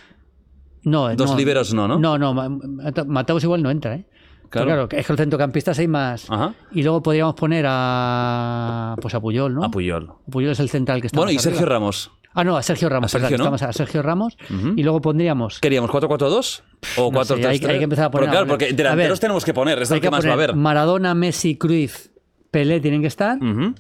[0.86, 2.00] No, Dos no, liberos no, ¿no?
[2.00, 4.06] No, no, Ma- Ma- Mataus igual no entra, ¿eh?
[4.50, 4.68] Claro.
[4.68, 6.30] Claro, es que los centrocampistas hay más.
[6.32, 6.54] Ajá.
[6.72, 8.96] Y luego podríamos poner a...
[9.02, 9.64] Pues a Puyol, ¿no?
[9.66, 10.14] A Puyol.
[10.30, 11.74] Puyol es el central que está Bueno, y Sergio arriba.
[11.76, 12.12] Ramos.
[12.34, 13.14] Ah, no, a Sergio Ramos.
[13.14, 13.44] A Sergio, ¿no?
[13.44, 14.38] estamos a Sergio Ramos.
[14.76, 15.60] Y luego pondríamos...
[15.60, 16.62] ¿Queríamos 4-4-2
[16.98, 17.46] o No sé, 4-3-3?
[17.48, 19.90] hay- hay que empezar a poner- Porque, claro, porque ver, delanteros tenemos que poner, es
[19.90, 20.56] lo hay que, más va a haber.
[20.56, 22.08] Maradona, Messi, Cruyff,
[22.52, 23.38] Pelé tienen que estar.
[23.42, 23.74] Ujú.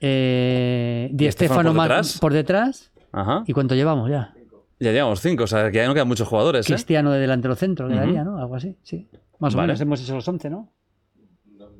[0.00, 2.18] Eh, Di Stéfano Stéfano por detrás?
[2.20, 2.90] por detrás.
[3.12, 3.42] Ajá.
[3.46, 4.34] ¿Y cuánto llevamos ya?
[4.80, 6.72] Ya llevamos 5, o sea, que ya no quedan muchos jugadores, ¿eh?
[6.72, 8.38] Cristiano de delantero centro quedaría, ¿no?
[8.38, 9.08] Algo así, sí.
[9.40, 10.72] Más o menos hemos hecho los 11, ¿no?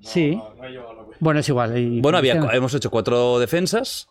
[0.00, 0.36] sí.
[0.36, 0.72] No la
[1.04, 1.16] cuenta.
[1.20, 1.76] Bueno, es igual.
[1.78, 4.08] y Bueno, había, hemos hecho cuatro defensas,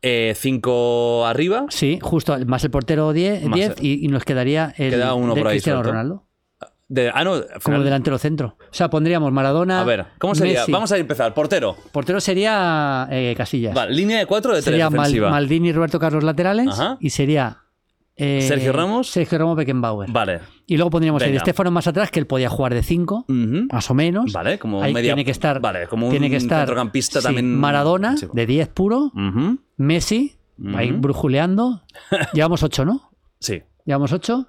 [0.00, 1.66] eh, cinco arriba.
[1.70, 5.14] Sí, justo, más el portero 10 Más 10 el- y, y nos quedaría el Queda
[5.14, 5.90] uno de por ahí Cristiano suelto.
[5.92, 6.26] Ronaldo
[6.88, 8.56] De, ah, no, como final- delantero centro.
[8.60, 9.80] O sea, pondríamos Maradona.
[9.80, 10.60] A ver, ¿cómo sería?
[10.60, 10.72] Messi.
[10.72, 11.32] Vamos a empezar.
[11.34, 11.76] Portero.
[11.92, 13.74] Portero sería eh, Casillas.
[13.74, 15.30] Vale, línea de cuatro de tres sería Mal- defensiva.
[15.30, 16.96] Maldini y Roberto Carlos laterales Ajá.
[17.00, 17.58] y sería
[18.22, 19.08] eh, Sergio Ramos.
[19.10, 20.10] Sergio Ramos Beckenbauer.
[20.10, 20.40] Vale.
[20.66, 21.34] Y luego pondríamos el.
[21.34, 23.66] Estefano más atrás, que él podía jugar de 5, Ujú.
[23.72, 24.32] más o menos.
[24.32, 27.24] Vale, como Ahí media- tiene que estar, vale, como tiene un que estar centrocampista sí,
[27.26, 28.26] también- Maradona, Sí.
[28.32, 29.12] de 10 puro.
[29.14, 29.58] Ujú.
[29.76, 30.36] Messi,
[30.74, 31.00] ahí Ujú.
[31.00, 31.82] brujuleando.
[32.34, 33.10] Llevamos 8, ¿no?
[33.40, 33.62] Sí.
[33.84, 34.46] Llevamos 8.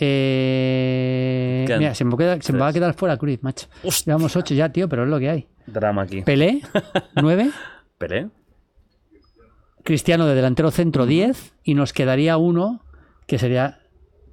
[0.00, 3.66] Eh, mira, se me, queda- se me va a quedar fuera Cruz, macho.
[3.82, 4.12] Hostia.
[4.12, 5.48] Llevamos 8 ya, tío, pero es lo que hay.
[5.66, 6.22] Drama aquí.
[6.22, 6.60] Pelé,
[7.20, 7.50] 9.
[7.98, 8.28] Pelé.
[9.84, 11.54] Cristiano de delantero centro, 10.
[11.64, 12.82] Y nos quedaría uno
[13.28, 13.78] que sería,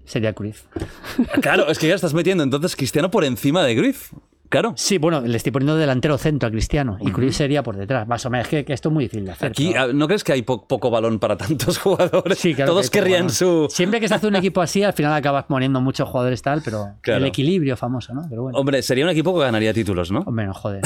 [0.05, 0.63] sería Cruz.
[1.41, 4.11] Claro, es que ya estás metiendo entonces Cristiano por encima de Griff.
[4.49, 4.73] Claro.
[4.77, 6.97] Sí, bueno, le estoy poniendo delantero centro a Cristiano.
[7.01, 8.07] Y Cruz sería por detrás.
[8.07, 9.49] Más o menos, es que, que esto es muy difícil de hacer.
[9.51, 12.37] Aquí, ah, ¿no crees que hay po- poco balón para tantos jugadores?
[12.37, 13.67] Sí, claro Todos que querrían su...
[13.69, 16.89] Siempre que se hace un equipo así, al final acabas poniendo muchos jugadores tal, pero
[17.01, 17.21] Claro.
[17.21, 18.21] el equilibrio famoso, ¿no?
[18.29, 18.57] Pero bueno.
[18.59, 20.19] Hombre, sería un equipo que ganaría títulos, ¿no?
[20.25, 20.81] Hombre, no joder.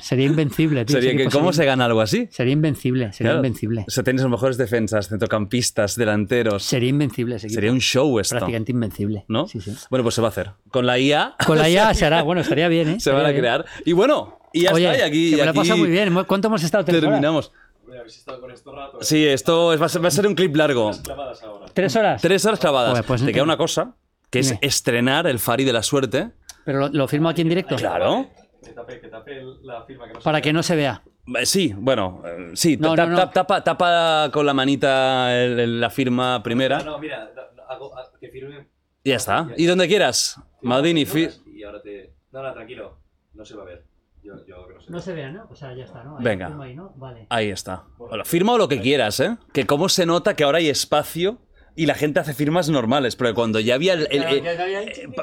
[0.00, 1.00] sería invencible, tío.
[1.00, 2.28] Sería que, ¿Cómo se gana algo así?
[2.30, 3.38] sería invencible, sería Claro.
[3.46, 3.84] invencible.
[3.86, 6.62] O sea, tienes los mejores defensas, centrocampistas, delanteros.
[6.62, 7.56] Sería invencible ese equipo.
[7.56, 8.36] Sería un show esto.
[8.36, 9.24] prácticamente invencible.
[9.28, 9.46] ¿No?
[9.46, 9.72] Sí, sí.
[9.90, 10.50] Bueno, pues se va a hacer.
[10.70, 12.96] Con la IA Con la IA se hará, bueno, estaría bien, ¿eh?
[13.00, 13.64] se van a crear.
[13.84, 14.98] Y bueno, y ya Oye, está.
[14.98, 16.14] Y aquí, que me lo aquí pasado muy bien.
[16.26, 16.84] ¿Cuánto hemos estado?
[16.84, 17.10] ¿Tres horas?
[17.10, 17.52] terminamos.
[17.88, 18.98] Habéis estado con esto rato.
[19.00, 19.04] ¿eh?
[19.04, 20.90] Sí, esto es- va a ser, va a ser un clip largo.
[20.90, 21.66] Ahora.
[21.74, 22.22] ¿Tres horas?
[22.22, 22.90] Tres horas clavadas.
[22.92, 23.94] Joder, pues- Te queda una cosa,
[24.30, 24.58] que es Dime.
[24.62, 26.30] estrenar el Fari de la suerte.
[26.64, 27.74] Pero lo, lo firmo aquí en directo.
[27.76, 28.28] Claro.
[28.64, 31.02] Que tape, que tape el- la firma que no Para que no se vea.
[31.38, 33.30] Eh, Sí, bueno, eh, sí, No, ta- no, ta- no.
[33.30, 36.80] Tapa, tapa con la manita el- el- la firma No, primera.
[36.82, 38.68] no, mira, da- da- hago, ha- que firme.
[39.02, 39.48] Y ya está.
[39.56, 40.40] Y donde quieras.
[40.62, 42.12] Maldini, fi- Y ahora te.
[42.32, 42.96] No, no, tranquilo.
[43.34, 43.84] No se va a ver.
[44.22, 45.46] Yo, yo que no se No se vea, ¿no?
[45.50, 46.18] O sea, ya está, ¿no?
[46.18, 46.54] Ahí, Venga.
[46.62, 46.92] ahí, ¿no?
[46.96, 47.26] Vale.
[47.30, 47.84] Ahí está.
[47.96, 49.36] Bueno, firma o lo que quieras, ¿eh?
[49.52, 51.38] Que cómo se nota que ahora hay espacio
[51.74, 54.06] y la gente hace firmas normales, pero cuando ya había el...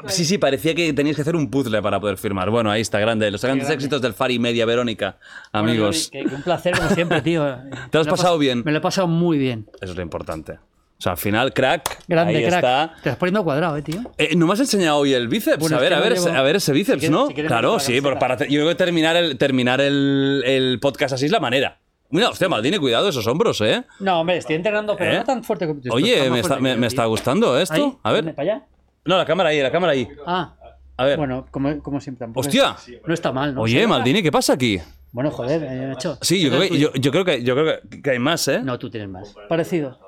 [0.08, 2.50] sí, sí, parecía que tenías que hacer un puzzle para poder firmar.
[2.50, 3.30] Bueno, ahí está, grande.
[3.30, 3.74] Los grandes grande.
[3.84, 5.18] éxitos del Fari Media Verónica,
[5.52, 6.10] amigos.
[6.12, 7.44] Bueno, que- que un placer, como siempre, tío.
[7.90, 8.62] ¿Te lo has pasado pas- bien?
[8.64, 9.68] Me lo he pasado muy bien.
[9.80, 10.58] Eso es lo importante.
[10.98, 12.04] O sea, al final, crack.
[12.08, 12.54] Grande, ahí crack.
[12.56, 12.88] está.
[12.94, 14.00] Te estás poniendo cuadrado, eh, tío.
[14.18, 15.58] Eh, ¿No me has enseñado hoy el bíceps?
[15.58, 17.28] Bueno, a es ver, que a ver, llevo- a ver ese bíceps, Si quieres- ¿no?
[17.28, 21.26] si claro, sí, pero para, yo creo que terminar el, terminar el, el podcast así
[21.26, 21.78] es la manera.
[22.10, 23.84] Mira, hostia, Maldini, cuidado esos hombros, ¿eh?
[24.00, 25.16] No, hombre, estoy entrenando, pero ¿Eh?
[25.18, 27.74] no tan fuerte como Oye, me está, me- me está gustando esto.
[27.74, 27.92] ¿Ahí?
[28.02, 28.34] A ver.
[28.34, 28.66] ¿Para allá?
[29.04, 30.08] No, la cámara ahí, la cámara ahí.
[30.26, 30.54] Ah,
[30.96, 31.16] A ver.
[31.16, 32.24] bueno, como, como siempre.
[32.26, 32.74] tampoco ¡Hostia!
[32.88, 33.60] es- No está mal, ¿no?
[33.60, 34.80] Oye, Maldini, ¿qué pasa aquí?
[35.12, 36.18] Bueno, joder, eh, hecho.
[36.22, 38.60] Sí, yo creo que, yo, yo creo que, yo creo que- que hay más, ¿eh?
[38.64, 39.34] No, tú tienes más.
[39.48, 39.98] Parecido.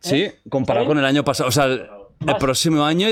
[0.00, 1.48] Sí, comparado con el año pasado.
[1.48, 1.86] O sea, el,
[2.38, 3.06] próximo año.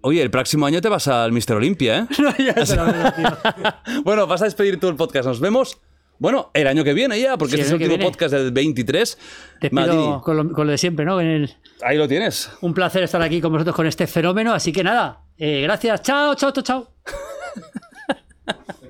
[0.00, 1.52] Oye, el próximo año te vas al Mr.
[1.52, 2.06] Olympia, ¿eh?
[2.38, 4.02] ya lo veo, tío.
[4.04, 5.26] bueno, vas a despedir tú el podcast.
[5.28, 5.78] Nos vemos
[6.18, 8.04] Bueno, el año que viene ya, porque Sí, este es el último viene.
[8.10, 9.18] podcast del 23.
[9.60, 11.20] Te pido con lo, con lo de siempre, ¿no?
[11.20, 12.50] En el- ahí lo tienes.
[12.62, 14.52] un placer estar aquí con vosotros con este fenómeno.
[14.54, 16.02] Así que nada, eh, gracias.
[16.02, 16.88] Chao, chao, chao, chao.